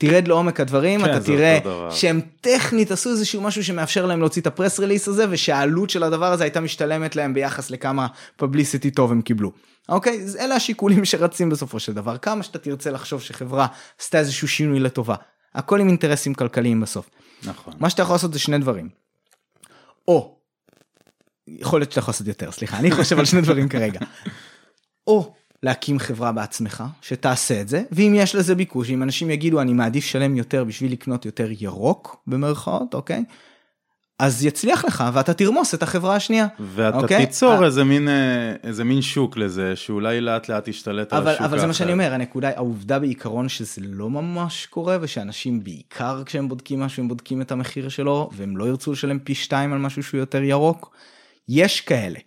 תרד 0.00 0.28
לעומק 0.28 0.60
הדברים, 0.60 1.04
כן, 1.04 1.10
אתה 1.10 1.24
תראה. 1.24 1.58
שהם 1.90 2.20
טכנית 2.40 2.90
עשו 2.90 3.10
איזשהו 3.10 3.40
משהו 3.40 3.64
שמאפשר 3.64 4.06
להם 4.06 4.20
להוציא 4.20 4.42
את 4.42 4.46
הפרס 4.46 4.80
רליס 4.80 5.08
הזה, 5.08 5.26
ושהעלות 5.30 5.90
של 5.90 6.02
הדבר 6.02 6.32
הזה 6.32 6.44
הייתה 6.44 6.60
משתלמת 6.60 7.16
להם 7.16 7.34
ביחס 7.34 7.70
לכמה 7.70 8.06
פבליסיטי 8.36 8.90
טוב 8.90 9.12
הם 9.12 9.22
קיבלו. 9.22 9.52
אוקיי? 9.88 10.22
אז 10.22 10.36
אלה 10.36 10.54
השיקולים 10.54 11.04
שרצים 11.04 11.50
בסופו 11.50 11.80
של 11.80 11.92
דבר. 11.92 12.18
כמה 12.18 12.42
שאתה 12.42 12.58
תרצה 12.58 12.90
לחשוב 12.90 13.20
שחברה 13.22 13.66
עשתה 14.00 14.18
איזשהו 14.18 14.48
שינוי 14.48 14.80
לטובה. 14.80 15.14
הכל 15.54 15.80
עם 15.80 15.88
אינטרסים 15.88 16.34
כלכליים 16.34 16.80
בסוף. 16.80 17.10
נכון. 17.44 17.74
מה 17.78 17.90
שאתה 17.90 18.02
יכול 18.02 18.14
לעשות 18.14 18.32
זה 18.32 18.38
שני 18.38 18.58
דברים. 18.58 18.88
או, 20.08 20.36
יכול 21.48 21.80
להיות 21.80 21.90
שאתה 21.90 21.98
יכול 21.98 22.12
לעשות 22.12 22.26
יותר, 22.26 22.50
סליחה, 22.50 22.78
אני 22.78 22.90
חושב 22.90 23.18
על 23.18 23.24
שני 23.24 23.40
דברים 23.40 23.68
כרגע. 23.68 24.00
או 25.06 25.34
להקים 25.62 25.98
חברה 25.98 26.32
בעצמך, 26.32 26.84
שתעשה 27.02 27.60
את 27.60 27.68
זה, 27.68 27.82
ואם 27.92 28.12
יש 28.16 28.34
לזה 28.34 28.54
ביקוש, 28.54 28.90
אם 28.90 29.02
אנשים 29.02 29.30
יגידו 29.30 29.60
אני 29.60 29.72
מעדיף 29.72 30.04
שלם 30.04 30.36
יותר 30.36 30.64
בשביל 30.64 30.92
לקנות 30.92 31.26
יותר 31.26 31.48
ירוק, 31.60 32.16
במרכאות, 32.26 32.94
אוקיי? 32.94 33.24
אז 34.20 34.44
יצליח 34.44 34.84
לך 34.84 35.04
ואתה 35.12 35.34
תרמוס 35.34 35.74
את 35.74 35.82
החברה 35.82 36.16
השנייה. 36.16 36.46
ואתה 36.60 36.96
אוקיי? 36.96 37.26
תיצור 37.26 37.60
אה, 37.60 37.64
איזה 37.64 37.84
מין, 37.84 38.08
אה, 38.08 38.54
איזה 38.64 38.84
מין 38.84 39.02
שוק 39.02 39.36
לזה, 39.36 39.76
שאולי 39.76 40.20
לאט 40.20 40.48
לאט 40.48 40.68
ישתלט 40.68 41.12
על 41.12 41.28
השוק 41.28 41.40
אבל 41.40 41.50
זה 41.50 41.56
מה 41.56 41.60
האחר. 41.62 41.72
שאני 41.72 41.92
אומר, 41.92 42.14
הנקודה, 42.14 42.50
העובדה 42.56 42.98
בעיקרון 42.98 43.48
שזה 43.48 43.80
לא 43.84 44.10
ממש 44.10 44.66
קורה, 44.66 44.98
ושאנשים 45.00 45.64
בעיקר 45.64 46.22
כשהם 46.26 46.48
בודקים 46.48 46.80
משהו, 46.80 47.02
הם 47.02 47.08
בודקים 47.08 47.42
את 47.42 47.52
המחיר 47.52 47.88
שלו, 47.88 48.30
והם 48.32 48.56
לא 48.56 48.64
ירצו 48.64 48.92
לשלם 48.92 49.18
פי 49.18 49.34
שתיים 49.34 49.72
על 49.72 49.78
משהו 49.78 50.02
שהוא 50.02 50.18
יותר 50.18 50.42
ירוק. 50.42 50.96
יש 51.48 51.80
כאלה. 51.80 52.18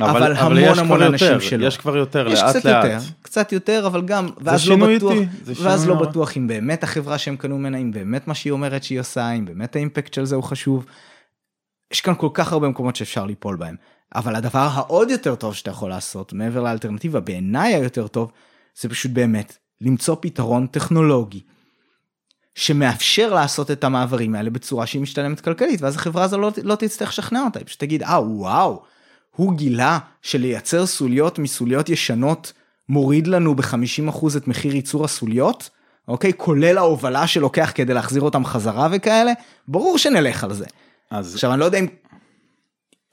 אבל 0.00 0.36
המון 0.36 0.58
יש 0.58 0.78
המון 0.78 0.98
כבר 0.98 1.06
אנשים 1.06 1.28
יותר, 1.28 1.40
שלא. 1.40 1.66
יש 1.66 1.76
כבר 1.76 1.96
יותר, 1.96 2.28
יש 2.28 2.40
לאט 2.42 2.56
קצת 2.56 2.64
לאט. 2.64 2.84
יותר, 2.84 2.98
קצת 3.22 3.52
יותר, 3.52 3.86
אבל 3.86 4.02
גם, 4.02 4.28
ואז 4.40 4.68
לא 4.68 4.76
בטוח, 4.76 5.12
ואז 5.44 5.88
לא. 5.88 5.94
בטוח 5.94 6.36
אם 6.36 6.46
באמת 6.46 6.82
החברה 6.82 7.18
שהם 7.18 7.36
קנו 7.36 7.58
ממנה, 7.58 7.78
אם 7.78 7.90
באמת 7.90 8.28
מה 8.28 8.34
שהיא 8.34 8.50
אומרת 8.50 8.84
שהיא 8.84 9.00
עושה, 9.00 9.30
אם 9.30 9.44
באמת 9.44 9.76
האימפקט 9.76 10.14
של 10.14 10.24
זה 10.24 10.34
הוא 10.34 10.44
חשוב. 10.44 10.84
יש 11.92 12.00
כאן 12.00 12.14
כל 12.14 12.28
כך 12.34 12.52
הרבה 12.52 12.68
מקומות 12.68 12.96
שאפשר 12.96 13.26
ליפול 13.26 13.56
בהם. 13.56 13.76
אבל 14.14 14.36
הדבר 14.36 14.68
העוד 14.72 15.10
יותר 15.10 15.34
טוב 15.34 15.54
שאתה 15.54 15.70
יכול 15.70 15.90
לעשות, 15.90 16.32
מעבר 16.32 16.62
לאלטרנטיבה, 16.62 17.20
בעיניי 17.20 17.74
היותר 17.74 18.06
טוב, 18.06 18.32
זה 18.80 18.88
פשוט 18.88 19.12
באמת 19.12 19.56
למצוא 19.80 20.16
פתרון 20.20 20.66
טכנולוגי. 20.66 21.40
שמאפשר 22.54 23.34
לעשות 23.34 23.70
את 23.70 23.84
המעברים 23.84 24.34
האלה 24.34 24.50
בצורה 24.50 24.86
שהיא 24.86 25.02
משתלמת 25.02 25.40
כלכלית, 25.40 25.82
ואז 25.82 25.96
החברה 25.96 26.24
הזו 26.24 26.38
לא, 26.38 26.50
לא 26.62 26.74
תצטרך 26.74 27.08
לשכנע 27.08 27.42
אותה, 27.44 27.58
היא 27.58 27.66
פשוט 27.66 27.80
תגיד, 27.80 28.02
אה 28.02 28.22
וואו, 28.22 28.82
הוא 29.38 29.52
גילה 29.52 29.98
שלייצר 30.22 30.86
סוליות 30.86 31.38
מסוליות 31.38 31.88
ישנות 31.88 32.52
מוריד 32.88 33.26
לנו 33.26 33.54
ב-50% 33.54 34.26
את 34.36 34.48
מחיר 34.48 34.74
ייצור 34.74 35.04
הסוליות, 35.04 35.70
אוקיי? 36.08 36.32
כולל 36.36 36.78
ההובלה 36.78 37.26
שלוקח 37.26 37.72
כדי 37.74 37.94
להחזיר 37.94 38.22
אותם 38.22 38.44
חזרה 38.44 38.88
וכאלה, 38.92 39.32
ברור 39.68 39.98
שנלך 39.98 40.44
על 40.44 40.52
זה. 40.52 40.64
אז 41.10 41.34
עכשיו 41.34 41.52
אני 41.52 41.60
לא 41.60 41.64
יודע 41.64 41.78
אם 41.78 41.86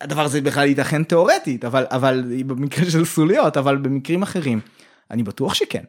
הדבר 0.01 0.21
הזה 0.21 0.41
בכלל 0.41 0.67
ייתכן 0.67 1.03
תיאורטית, 1.03 1.65
אבל, 1.65 1.85
אבל 1.89 2.23
במקרה 2.47 2.91
של 2.91 3.05
סוליות, 3.05 3.57
אבל 3.57 3.77
במקרים 3.77 4.23
אחרים, 4.23 4.59
אני 5.11 5.23
בטוח 5.23 5.53
שכן. 5.53 5.83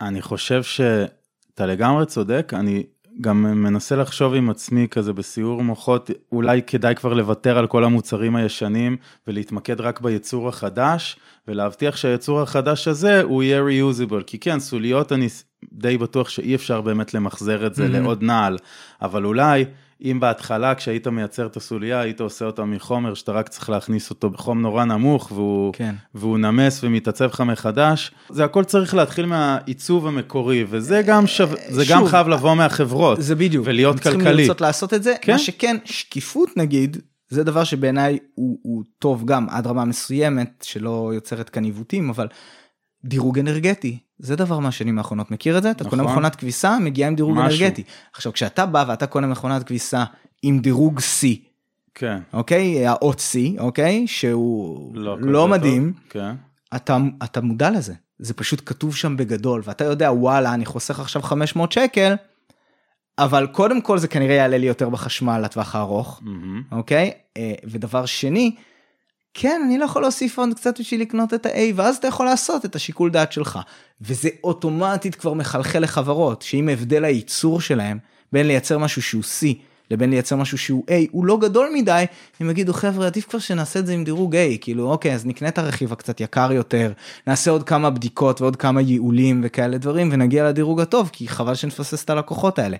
אני 0.00 0.22
חושב 0.22 0.62
שאתה 0.62 1.66
לגמרי 1.66 2.06
צודק, 2.06 2.52
אני 2.56 2.82
גם 3.20 3.42
מנסה 3.42 3.96
לחשוב 3.96 4.34
עם 4.34 4.50
עצמי 4.50 4.86
כזה 4.90 5.12
בסיור 5.12 5.62
מוחות, 5.62 6.10
אולי 6.32 6.62
כדאי 6.66 6.94
כבר 6.94 7.12
לוותר 7.14 7.58
על 7.58 7.66
כל 7.66 7.84
המוצרים 7.84 8.36
הישנים 8.36 8.96
ולהתמקד 9.26 9.80
רק 9.80 10.00
ביצור 10.00 10.48
החדש, 10.48 11.16
ולהבטיח 11.48 11.96
שהיצור 11.96 12.40
החדש 12.40 12.88
הזה 12.88 13.22
הוא 13.22 13.42
יהיה 13.42 13.62
reusable, 13.62 14.22
כי 14.26 14.38
כן, 14.38 14.60
סוליות 14.60 15.12
אני 15.12 15.28
די 15.72 15.98
בטוח 15.98 16.28
שאי 16.28 16.54
אפשר 16.54 16.80
באמת 16.80 17.14
למחזר 17.14 17.66
את 17.66 17.74
זה 17.74 17.86
Mhm. 17.86 17.88
לעוד 17.88 18.22
נעל, 18.22 18.58
אבל 19.02 19.24
אולי 19.24 19.64
אם 20.04 20.20
בהתחלה 20.20 20.74
כשהיית 20.74 21.06
מייצר 21.06 21.46
את 21.46 21.56
הסוליה 21.56 22.00
היית 22.00 22.20
עושה 22.20 22.44
אותה 22.44 22.64
מחומר 22.64 23.14
שאתה 23.14 23.32
רק 23.32 23.48
צריך 23.48 23.70
להכניס 23.70 24.10
אותו 24.10 24.30
בחום 24.30 24.62
נורא 24.62 24.84
נמוך 24.84 25.32
והוא, 25.32 25.72
כן. 25.72 25.94
והוא 26.14 26.38
נמס 26.38 26.84
ומתעצב 26.84 27.24
לך 27.24 27.40
מחדש, 27.40 28.10
זה 28.28 28.44
הכל 28.44 28.64
צריך 28.64 28.94
להתחיל 28.94 29.26
מהעיצוב 29.26 30.06
המקורי 30.06 30.64
וזה 30.68 31.02
גם, 31.06 31.26
שו... 31.26 31.44
זה 31.68 31.84
גם 31.88 32.00
שוב, 32.00 32.08
חייב 32.08 32.28
לבוא 32.28 32.54
מהחברות 32.54 33.22
זה 33.22 33.34
בדיוק. 33.34 33.66
ולהיות 33.66 33.96
הם 33.96 34.02
צריכים 34.02 34.20
כלכלי. 34.20 34.42
לרצות 34.42 34.60
לעשות 34.60 34.94
את 34.94 35.02
זה, 35.02 35.14
כן. 35.20 35.32
מה 35.32 35.38
שכן, 35.38 35.76
שקיפות 35.84 36.56
נגיד, 36.56 36.96
זה 37.28 37.44
דבר 37.44 37.64
שבעיניי 37.64 38.18
הוא, 38.34 38.58
הוא 38.62 38.84
טוב 38.98 39.24
גם 39.24 39.48
עד 39.48 39.66
רמה 39.66 39.84
מסוימת, 39.84 40.64
שלא 40.66 41.10
יוצרת 41.14 41.48
כאן 41.48 41.64
עיוותים, 41.64 42.10
אבל 42.10 42.26
דירוג 43.04 43.38
אנרגטי, 43.38 43.98
זה 44.18 44.36
דבר 44.36 44.58
מהשנים 44.58 44.98
האחרונות, 44.98 45.30
מכיר 45.30 45.58
את 45.58 45.62
זה? 45.62 45.70
אתה 45.70 45.84
קונה 45.84 46.02
נכון. 46.02 46.14
מכונת 46.14 46.36
כביסה, 46.36 46.78
מגיעה 46.78 47.08
עם 47.08 47.16
דירוג 47.16 47.38
משהו. 47.38 47.60
אנרגטי. 47.60 47.82
עכשיו, 48.14 48.32
כשאתה 48.32 48.66
בא 48.66 48.84
ואתה 48.88 49.06
קונה 49.06 49.26
מכונת 49.26 49.62
כביסה 49.62 50.04
עם 50.42 50.58
דירוג 50.58 50.98
C, 51.00 51.26
כן, 51.94 52.18
אוקיי? 52.32 52.86
האות 52.86 53.20
C, 53.20 53.60
אוקיי? 53.60 54.06
שהוא 54.06 54.96
לא, 54.96 55.20
לא, 55.20 55.48
מדהים. 55.48 55.92
כן. 56.10 56.34
אתה, 56.76 56.96
אתה 57.24 57.40
מודע 57.40 57.70
לזה. 57.70 57.94
זה 58.18 58.34
פשוט 58.34 58.62
כתוב 58.66 58.96
שם 58.96 59.16
בגדול, 59.16 59.62
ואתה 59.64 59.84
יודע, 59.84 60.12
וואלה, 60.12 60.54
אני 60.54 60.64
חוסך 60.64 61.00
עכשיו 61.00 61.22
500 61.22 61.72
שקל, 61.72 62.14
אבל 63.18 63.46
קודם 63.46 63.80
כל 63.80 63.98
זה 63.98 64.08
כנראה 64.08 64.34
יעלה 64.34 64.58
לי 64.58 64.66
יותר 64.66 64.88
בחשמל 64.88 65.38
לטווח 65.38 65.74
הארוך, 65.74 66.20
מהמם. 66.22 66.62
אוקיי? 66.72 67.12
אה, 67.36 67.54
ודבר 67.64 68.06
שני, 68.06 68.56
כן, 69.38 69.62
אני 69.64 69.78
לא 69.78 69.84
יכול 69.84 70.02
להוסיף 70.02 70.38
עוד 70.38 70.48
קצת 70.54 70.80
בשביל 70.80 71.00
לקנות 71.00 71.34
את 71.34 71.46
ה-A, 71.46 71.58
ואז 71.74 71.96
אתה 71.96 72.08
יכול 72.08 72.26
לעשות 72.26 72.64
את 72.64 72.76
השיקול 72.76 73.10
דעת 73.10 73.32
שלך. 73.32 73.58
וזה 74.00 74.28
אוטומטית 74.44 75.14
כבר 75.14 75.32
מחלחל 75.32 75.78
לחברות, 75.78 76.42
שאם 76.42 76.68
הבדל 76.68 77.04
הייצור 77.04 77.60
שלהם 77.60 77.98
בין 78.32 78.46
לייצר 78.46 78.78
משהו 78.78 79.02
שהוא 79.02 79.22
C 79.22 79.46
לבין 79.90 80.10
לייצר 80.10 80.36
משהו 80.36 80.58
שהוא 80.58 80.84
A 80.88 81.08
הוא 81.10 81.24
לא 81.24 81.38
גדול 81.38 81.70
מדי, 81.74 82.04
הם 82.40 82.50
יגידו 82.50 82.72
חבר'ה 82.72 83.06
עדיף 83.06 83.28
כבר 83.28 83.38
שנעשה 83.38 83.78
את 83.78 83.86
זה 83.86 83.92
עם 83.92 84.04
דירוג 84.04 84.36
A, 84.36 84.38
כאילו 84.60 84.90
אוקיי 84.90 85.14
אז 85.14 85.26
נקנה 85.26 85.48
את 85.48 85.58
הרכיב 85.58 85.92
הקצת 85.92 86.20
יקר 86.20 86.52
יותר, 86.52 86.92
נעשה 87.26 87.50
עוד 87.50 87.62
כמה 87.62 87.90
בדיקות 87.90 88.40
ועוד 88.40 88.56
כמה 88.56 88.80
ייעולים 88.80 89.40
וכאלה 89.44 89.78
דברים 89.78 90.08
ונגיע 90.12 90.48
לדירוג 90.48 90.80
הטוב, 90.80 91.10
כי 91.12 91.28
חבל 91.28 91.54
שנפסס 91.54 92.04
את 92.04 92.10
הלקוחות 92.10 92.58
האלה. 92.58 92.76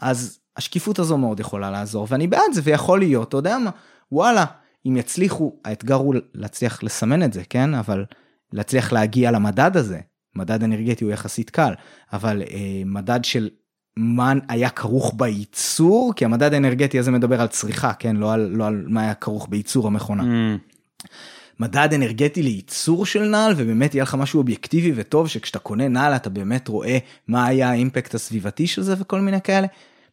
אז 0.00 0.38
השקיפות 0.56 0.98
הזו 0.98 1.18
מאוד 1.18 1.40
יכולה 1.40 1.70
לעזור 1.70 2.06
ואני 2.10 2.26
בעד 2.26 2.52
זה 2.52 2.60
ויכול 2.64 2.98
להיות, 2.98 3.28
אתה 3.28 3.36
יודע 3.36 3.58
מה, 3.58 3.70
וואלה, 4.12 4.44
אם 4.86 4.96
יצליחו, 4.96 5.56
האתגר 5.64 5.94
הוא 5.94 6.14
להצליח 6.34 6.82
לסמן 6.82 7.22
את 7.22 7.32
זה, 7.32 7.42
כן? 7.50 7.74
אבל 7.74 8.04
להצליח 8.52 8.92
להגיע 8.92 9.30
למדד 9.30 9.76
הזה, 9.76 10.00
מדד 10.36 10.62
אנרגטי 10.62 11.04
הוא 11.04 11.12
יחסית 11.12 11.50
קל, 11.50 11.72
אבל 12.12 12.42
אה, 12.42 12.82
מדד 12.86 13.24
של 13.24 13.48
מה 13.96 14.32
היה 14.48 14.70
כרוך 14.70 15.14
בייצור, 15.16 16.12
כי 16.16 16.24
המדד 16.24 16.54
האנרגטי 16.54 16.98
הזה 16.98 17.10
מדבר 17.10 17.40
על 17.40 17.46
צריכה, 17.46 17.92
כן? 17.92 18.16
לא 18.16 18.32
על, 18.32 18.50
לא 18.54 18.66
על 18.66 18.84
מה 18.88 19.00
היה 19.00 19.14
כרוך 19.14 19.48
בייצור 19.48 19.86
המכונה. 19.86 20.22
מהמם. 20.22 20.58
מדד 21.60 21.88
אנרגטי 21.94 22.42
לייצור 22.42 23.06
של 23.06 23.22
נעל 23.22 23.54
ובאמת 23.56 23.94
יהיה 23.94 24.02
לך 24.02 24.14
משהו 24.14 24.38
אובייקטיבי 24.38 24.92
וטוב 24.94 25.28
שכשאתה 25.28 25.58
קונה 25.58 25.88
נעל 25.88 26.16
אתה 26.16 26.30
באמת 26.30 26.68
רואה 26.68 26.98
מה 27.28 27.46
היה 27.46 27.70
האימפקט 27.70 28.14
הסביבתי 28.14 28.66
של 28.66 28.82
זה 28.82 28.94
וכל 28.98 29.20
מיני 29.20 29.40
כאלה. 29.40 29.66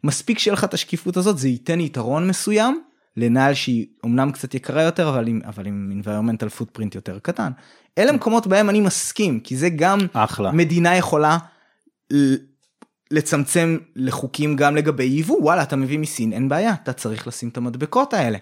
מספיק 0.04 0.40
שיהיה 0.40 0.54
לך 0.54 0.64
את 0.64 0.74
השקיפות 0.74 1.18
הזאת 1.18 1.38
זה 1.38 1.48
ייתן 1.48 1.80
יתרון 1.80 2.28
מסוים 2.28 2.82
לנעל 3.18 3.54
שהיא 3.54 3.88
אמנם 4.06 4.32
קצת 4.32 4.54
יקרה 4.54 4.82
יותר 4.82 5.10
אבל 5.10 5.28
עם 5.28 5.42
אבל 5.46 5.68
עם 5.68 6.02
environmental 6.02 6.62
footprint 6.62 6.96
יותר 6.96 7.20
קטן. 7.20 7.52
אלה 7.98 8.12
מקומות 8.12 8.48
בהם 8.48 8.70
אני 8.70 8.82
מסכים 8.82 9.40
כי 9.40 9.58
זה 9.58 9.70
גם 9.70 10.00
אחלה. 10.14 10.52
מדינה 10.52 10.96
יכולה 10.96 11.38
לצמצם 13.12 13.78
לחוקים 13.96 14.56
גם 14.56 14.76
לגבי 14.76 15.04
יבוא 15.04 15.42
וואלה 15.42 15.64
אתה 15.64 15.76
מביא 15.76 16.00
מסין 16.00 16.34
אין 16.34 16.50
בעיה 16.50 16.74
אתה 16.84 16.94
צריך 16.94 17.28
לשים 17.28 17.50
את 17.50 17.58
המדבקות 17.58 18.14
האלה. 18.14 18.38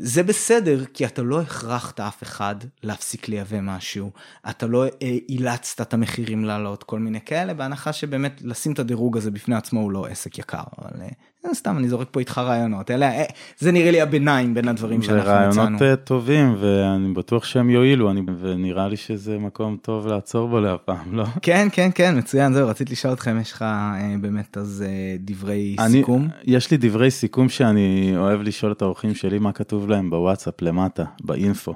זה 0.00 0.22
בסדר 0.22 0.84
כי 0.84 1.06
אתה 1.06 1.22
לא 1.22 1.40
הכרחת 1.40 2.00
אף 2.00 2.22
אחד 2.22 2.54
להפסיק 2.82 3.28
לייבא 3.28 3.60
משהו 3.60 4.10
אתה 4.50 4.66
לא 4.66 4.84
אה, 4.84 5.16
אילצת 5.28 5.80
את 5.80 5.94
המחירים 5.94 6.44
לעלות 6.44 6.82
כל 6.82 6.98
מיני 6.98 7.20
כאלה 7.20 7.54
בהנחה 7.54 7.92
שבאמת 7.92 8.40
לשים 8.44 8.72
את 8.72 8.78
הדירוג 8.78 9.16
הזה 9.16 9.30
בפני 9.30 9.54
עצמו 9.54 9.80
הוא 9.80 9.92
לא 9.92 10.06
עסק 10.06 10.38
יקר 10.38 10.62
אבל 10.78 11.02
אה, 11.02 11.08
סתם 11.52 11.78
אני 11.78 11.88
זורק 11.88 12.08
פה 12.10 12.20
איתך 12.20 12.38
רעיונות 12.38 12.90
אלה 12.90 13.10
אה, 13.10 13.24
זה 13.58 13.72
נראה 13.72 13.90
לי 13.90 14.00
הביניים 14.00 14.54
בין 14.54 14.68
הדברים 14.68 15.00
זה 15.00 15.06
שאנחנו 15.06 15.30
מצאנו. 15.30 15.56
רעיונות 15.56 15.82
אה, 15.82 15.96
טובים 15.96 16.56
ואני 16.60 17.14
בטוח 17.14 17.44
שהם 17.44 17.70
יועילו 17.70 18.10
אני, 18.10 18.22
ונראה 18.40 18.88
לי 18.88 18.96
שזה 18.96 19.38
מקום 19.38 19.76
טוב 19.82 20.06
לעצור 20.06 20.48
בו 20.48 20.60
להפעם 20.60 21.14
לא? 21.14 21.24
כן 21.42 21.68
כן 21.72 21.90
כן 21.94 22.18
מצוין 22.18 22.52
זהו 22.52 22.68
רציתי 22.68 22.92
לשאול 22.92 23.12
אתכם 23.12 23.38
יש 23.40 23.52
לך 23.52 23.62
אה, 23.62 24.14
באמת 24.20 24.58
אז 24.58 24.84
אה, 24.86 25.16
דברי 25.20 25.76
אני, 25.78 25.92
סיכום. 25.92 26.28
יש 26.44 26.70
לי 26.70 26.76
דברי 26.76 27.10
סיכום 27.10 27.48
שאני 27.48 28.12
אוהב 28.16 28.42
לשאול 28.42 28.72
את 28.72 28.82
האורחים 28.82 29.14
שלי 29.14 29.38
מה 29.38 29.52
כתוב 29.52 29.88
להם 29.88 30.10
בוואטסאפ 30.10 30.62
למטה 30.62 31.04
באינפו. 31.24 31.74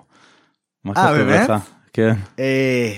מה 0.84 0.92
אה, 0.96 1.06
כתוב 1.06 1.16
באמת? 1.16 1.48
לך? 1.50 1.62
כן. 1.92 2.14
אה, 2.38 2.92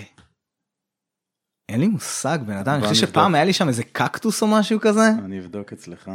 אין 1.75 1.81
לי 1.81 1.89
מושג 1.89 2.39
בן 2.47 2.57
אדם, 2.57 2.75
אני 2.75 2.89
חושב. 2.89 3.07
שפעם 3.07 3.35
היה 3.35 3.45
לי 3.45 3.53
שם 3.53 3.69
איזה 3.69 3.83
קקטוס 3.93 4.43
או 4.43 4.47
משהו 4.47 4.81
כזה. 4.81 5.09
אני 5.25 5.39
אבדוק 5.39 5.73
אצלך. 5.73 6.11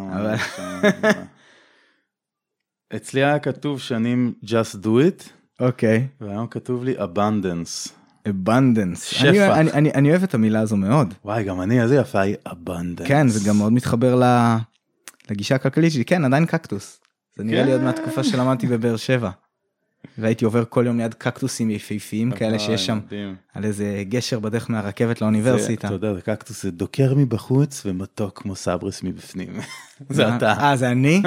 אצלי 2.95 3.23
היה 3.23 3.39
כתוב 3.39 3.79
שנים 3.79 4.33
just 4.45 4.83
do 4.83 4.87
it, 4.87 5.29
אוקיי. 5.59 6.07
והיום 6.21 6.47
כתוב 6.47 6.83
לי 6.83 6.95
abundance. 6.97 7.89
abundance. 8.27 8.95
שפע. 9.01 9.31
אני, 9.31 9.51
אני, 9.59 9.71
אני, 9.71 9.91
אני 9.93 10.09
אוהב 10.09 10.23
את 10.23 10.33
המילה 10.33 10.59
הזו 10.59 10.77
מאוד. 10.77 11.13
וואי, 11.25 11.43
גם 11.43 11.61
אני, 11.61 11.81
איזה 11.81 11.95
יפה 11.95 12.19
היא 12.19 12.35
abundance. 12.47 13.05
כן, 13.05 13.27
זה 13.27 13.49
גם 13.49 13.57
מאוד 13.57 13.73
מתחבר 13.73 14.15
ל... 14.15 14.23
לגישה 15.31 15.55
הכלכלית 15.55 15.91
שלי, 15.91 16.05
כן, 16.05 16.25
עדיין 16.25 16.45
קקטוס. 16.45 16.99
זה 17.37 17.43
נראה 17.43 17.63
לי 17.63 17.71
עוד 17.71 17.81
כן. 17.81 17.85
מהתקופה 17.85 18.23
שלמדתי 18.23 18.67
בבאר 18.67 18.97
שבע. 18.97 19.29
והייתי 20.17 20.45
עובר 20.45 20.63
כל 20.69 20.83
יום 20.85 20.97
ליד 20.97 21.13
קקטוסים 21.13 21.69
יפהפיים 21.69 22.31
כאלה 22.31 22.55
וואי, 22.55 22.59
שיש 22.59 22.85
שם 22.85 22.99
מדהים. 23.05 23.35
על 23.53 23.65
איזה 23.65 24.03
גשר 24.09 24.39
בדרך 24.39 24.69
מהרכבת 24.69 25.21
לאוניברסיטה. 25.21 25.87
אתה 25.87 25.95
יודע, 25.95 26.13
זה 26.13 26.21
קקטוס 26.21 26.63
זה 26.63 26.71
דוקר 26.71 27.13
מבחוץ 27.15 27.83
ומתוק 27.85 28.41
כמו 28.41 28.55
סברס 28.55 29.03
מבפנים. 29.03 29.59
זה 30.09 30.35
אתה. 30.35 30.53
אה, 30.53 30.75
זה 30.75 30.91
אני? 30.91 31.21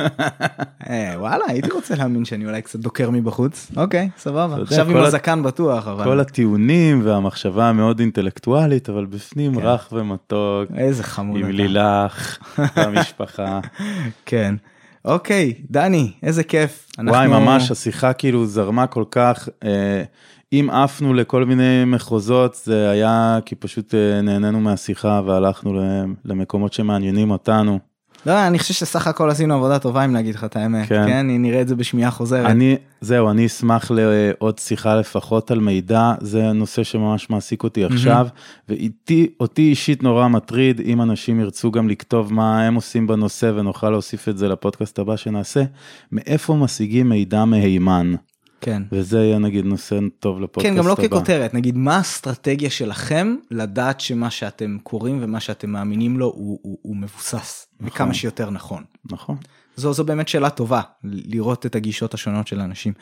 אה, 0.90 1.14
וואלה, 1.16 1.44
הייתי 1.48 1.70
רוצה 1.70 1.94
להאמין 1.94 2.24
שאני 2.24 2.46
אולי 2.46 2.62
קצת 2.62 2.78
דוקר 2.78 3.10
מבחוץ. 3.10 3.70
אוקיי, 3.76 4.08
סבבה. 4.18 4.62
עכשיו 4.62 4.90
עם 4.90 4.96
הזקן 4.96 5.42
בטוח, 5.42 5.88
אבל... 5.88 6.04
כל 6.04 6.20
הטיעונים 6.20 7.00
והמחשבה 7.04 7.68
המאוד 7.68 8.00
אינטלקטואלית, 8.00 8.90
אבל 8.90 9.06
בפנים 9.06 9.54
כן. 9.60 9.66
רך 9.66 9.88
ומתוק, 9.92 10.70
איזה 10.76 11.02
חמוד 11.02 11.36
עם 11.36 11.44
אתה. 11.44 11.52
לילך, 11.52 12.38
והמשפחה. 12.76 13.60
כן. 14.26 14.54
אוקיי, 15.04 15.54
דני, 15.70 16.12
איזה 16.22 16.44
כיף. 16.44 16.88
וואי, 16.98 17.24
אנחנו- 17.26 17.40
ממש, 17.40 17.70
השיחה 17.70 18.12
כאילו 18.12 18.46
זרמה 18.46 18.86
כל 18.86 19.04
כך. 19.10 19.48
אה, 19.64 20.02
אם 20.52 20.68
עפנו 20.72 21.14
לכל 21.14 21.44
מיני 21.44 21.84
מחוזות, 21.86 22.54
זה 22.64 22.90
היה 22.90 23.38
כי 23.44 23.54
פשוט 23.54 23.94
אה, 23.94 24.20
נהנינו 24.22 24.60
מהשיחה 24.60 25.20
והלכנו 25.26 25.80
למקומות 26.24 26.72
שמעניינים 26.72 27.30
אותנו. 27.30 27.78
לא, 28.26 28.46
אני 28.46 28.58
חושב 28.58 28.74
שסך 28.74 29.06
הכל 29.06 29.30
עשינו 29.30 29.54
עבודה 29.54 29.78
טובה 29.78 30.04
אם 30.04 30.14
להגיד 30.14 30.34
לך 30.34 30.44
את 30.44 30.56
האמת. 30.56 30.88
כן. 30.88 31.06
כן, 31.06 31.26
נראה 31.28 31.60
את 31.60 31.68
זה 31.68 31.76
בשמיעה 31.76 32.10
חוזרת. 32.10 32.46
אני, 32.46 32.76
זהו, 33.00 33.30
אני 33.30 33.46
אשמח 33.46 33.90
לעוד 33.90 34.58
שיחה 34.58 34.96
לפחות 34.96 35.50
על 35.50 35.60
מידע, 35.60 36.12
זה 36.20 36.52
נושא 36.52 36.82
שממש 36.82 37.30
מעסיק 37.30 37.64
אותי 37.64 37.84
עכשיו, 37.84 38.26
ואיתי, 38.68 39.28
אותי 39.40 39.62
אישית 39.62 40.02
נורא 40.02 40.28
מטריד, 40.28 40.80
אם 40.80 41.02
אנשים 41.02 41.40
ירצו 41.40 41.70
גם 41.70 41.88
לכתוב 41.88 42.32
מה 42.32 42.62
הם 42.62 42.74
עושים 42.74 43.06
בנושא 43.06 43.52
ונוכל 43.56 43.90
להוסיף 43.90 44.28
את 44.28 44.38
זה 44.38 44.48
לפודקאסט 44.48 44.98
הבא 44.98 45.16
שנעשה, 45.16 45.62
מאיפה 46.12 46.54
משיגים 46.54 47.08
מידע 47.08 47.44
מהימן, 47.44 48.14
כן. 48.62 48.82
וזה 48.92 49.18
יהיה 49.18 49.38
נגיד 49.38 49.64
נושא 49.64 49.98
טוב 50.18 50.40
לפודקאסט 50.40 50.74
כן, 50.74 50.78
גם 50.78 50.86
לא 50.86 50.92
הבא. 50.92 51.08
ככותרת, 51.08 51.54
נגיד 51.54 51.76
מה 51.76 51.96
האסטרטגיה 51.96 52.70
שלכם 52.70 53.36
לדעת 53.50 54.00
שמה 54.00 54.30
שאתם 54.30 54.76
קוראים 54.82 55.18
ומה 55.22 55.40
שאתם 55.40 55.70
מאמינים 55.70 56.18
לו 56.18 56.26
הוא, 56.26 56.58
הוא, 56.62 56.78
הוא 56.82 56.96
מבוסס, 56.96 57.66
וכמה 57.80 58.14
שיותר 58.14 58.50
נכון. 58.50 58.82
נכון. 59.12 59.36
זו, 59.76 59.92
זו 59.92 60.04
באמת 60.04 60.28
שאלה 60.28 60.50
טובה, 60.50 60.80
לראות 61.04 61.66
את 61.66 61.76
הגישות 61.76 62.14
השונות 62.14 62.46
של 62.46 62.60
האנשים. 62.60 62.92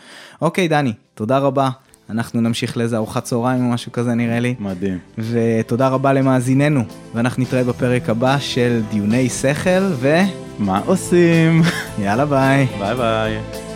אוקיי, 0.41 0.69
דני, 0.69 0.93
תודה 1.15 1.39
רבה. 1.39 1.71
אנחנו 2.11 2.41
נמשיך 2.41 2.77
לאיזה 2.77 2.97
ארוחת 2.97 3.25
צהריים 3.25 3.67
או 3.67 3.71
משהו 3.71 3.93
כזה 3.93 4.15
נראה 4.15 4.41
לי. 4.41 4.55
מדהים. 4.59 4.99
ותודה 5.19 5.89
רבה 5.89 6.13
למאזיננו, 6.13 6.85
ואנחנו 7.15 7.43
נתראה 7.43 7.65
בפרק 7.65 8.09
הבא 8.09 8.39
של 8.39 8.81
דיוני 8.91 9.29
שכל, 9.29 9.71
ויאללה 10.01 10.31
מה 10.59 10.79
עושים? 10.87 11.63
ביי. 11.99 12.67
ביי 12.79 12.97
ביי. 12.97 13.70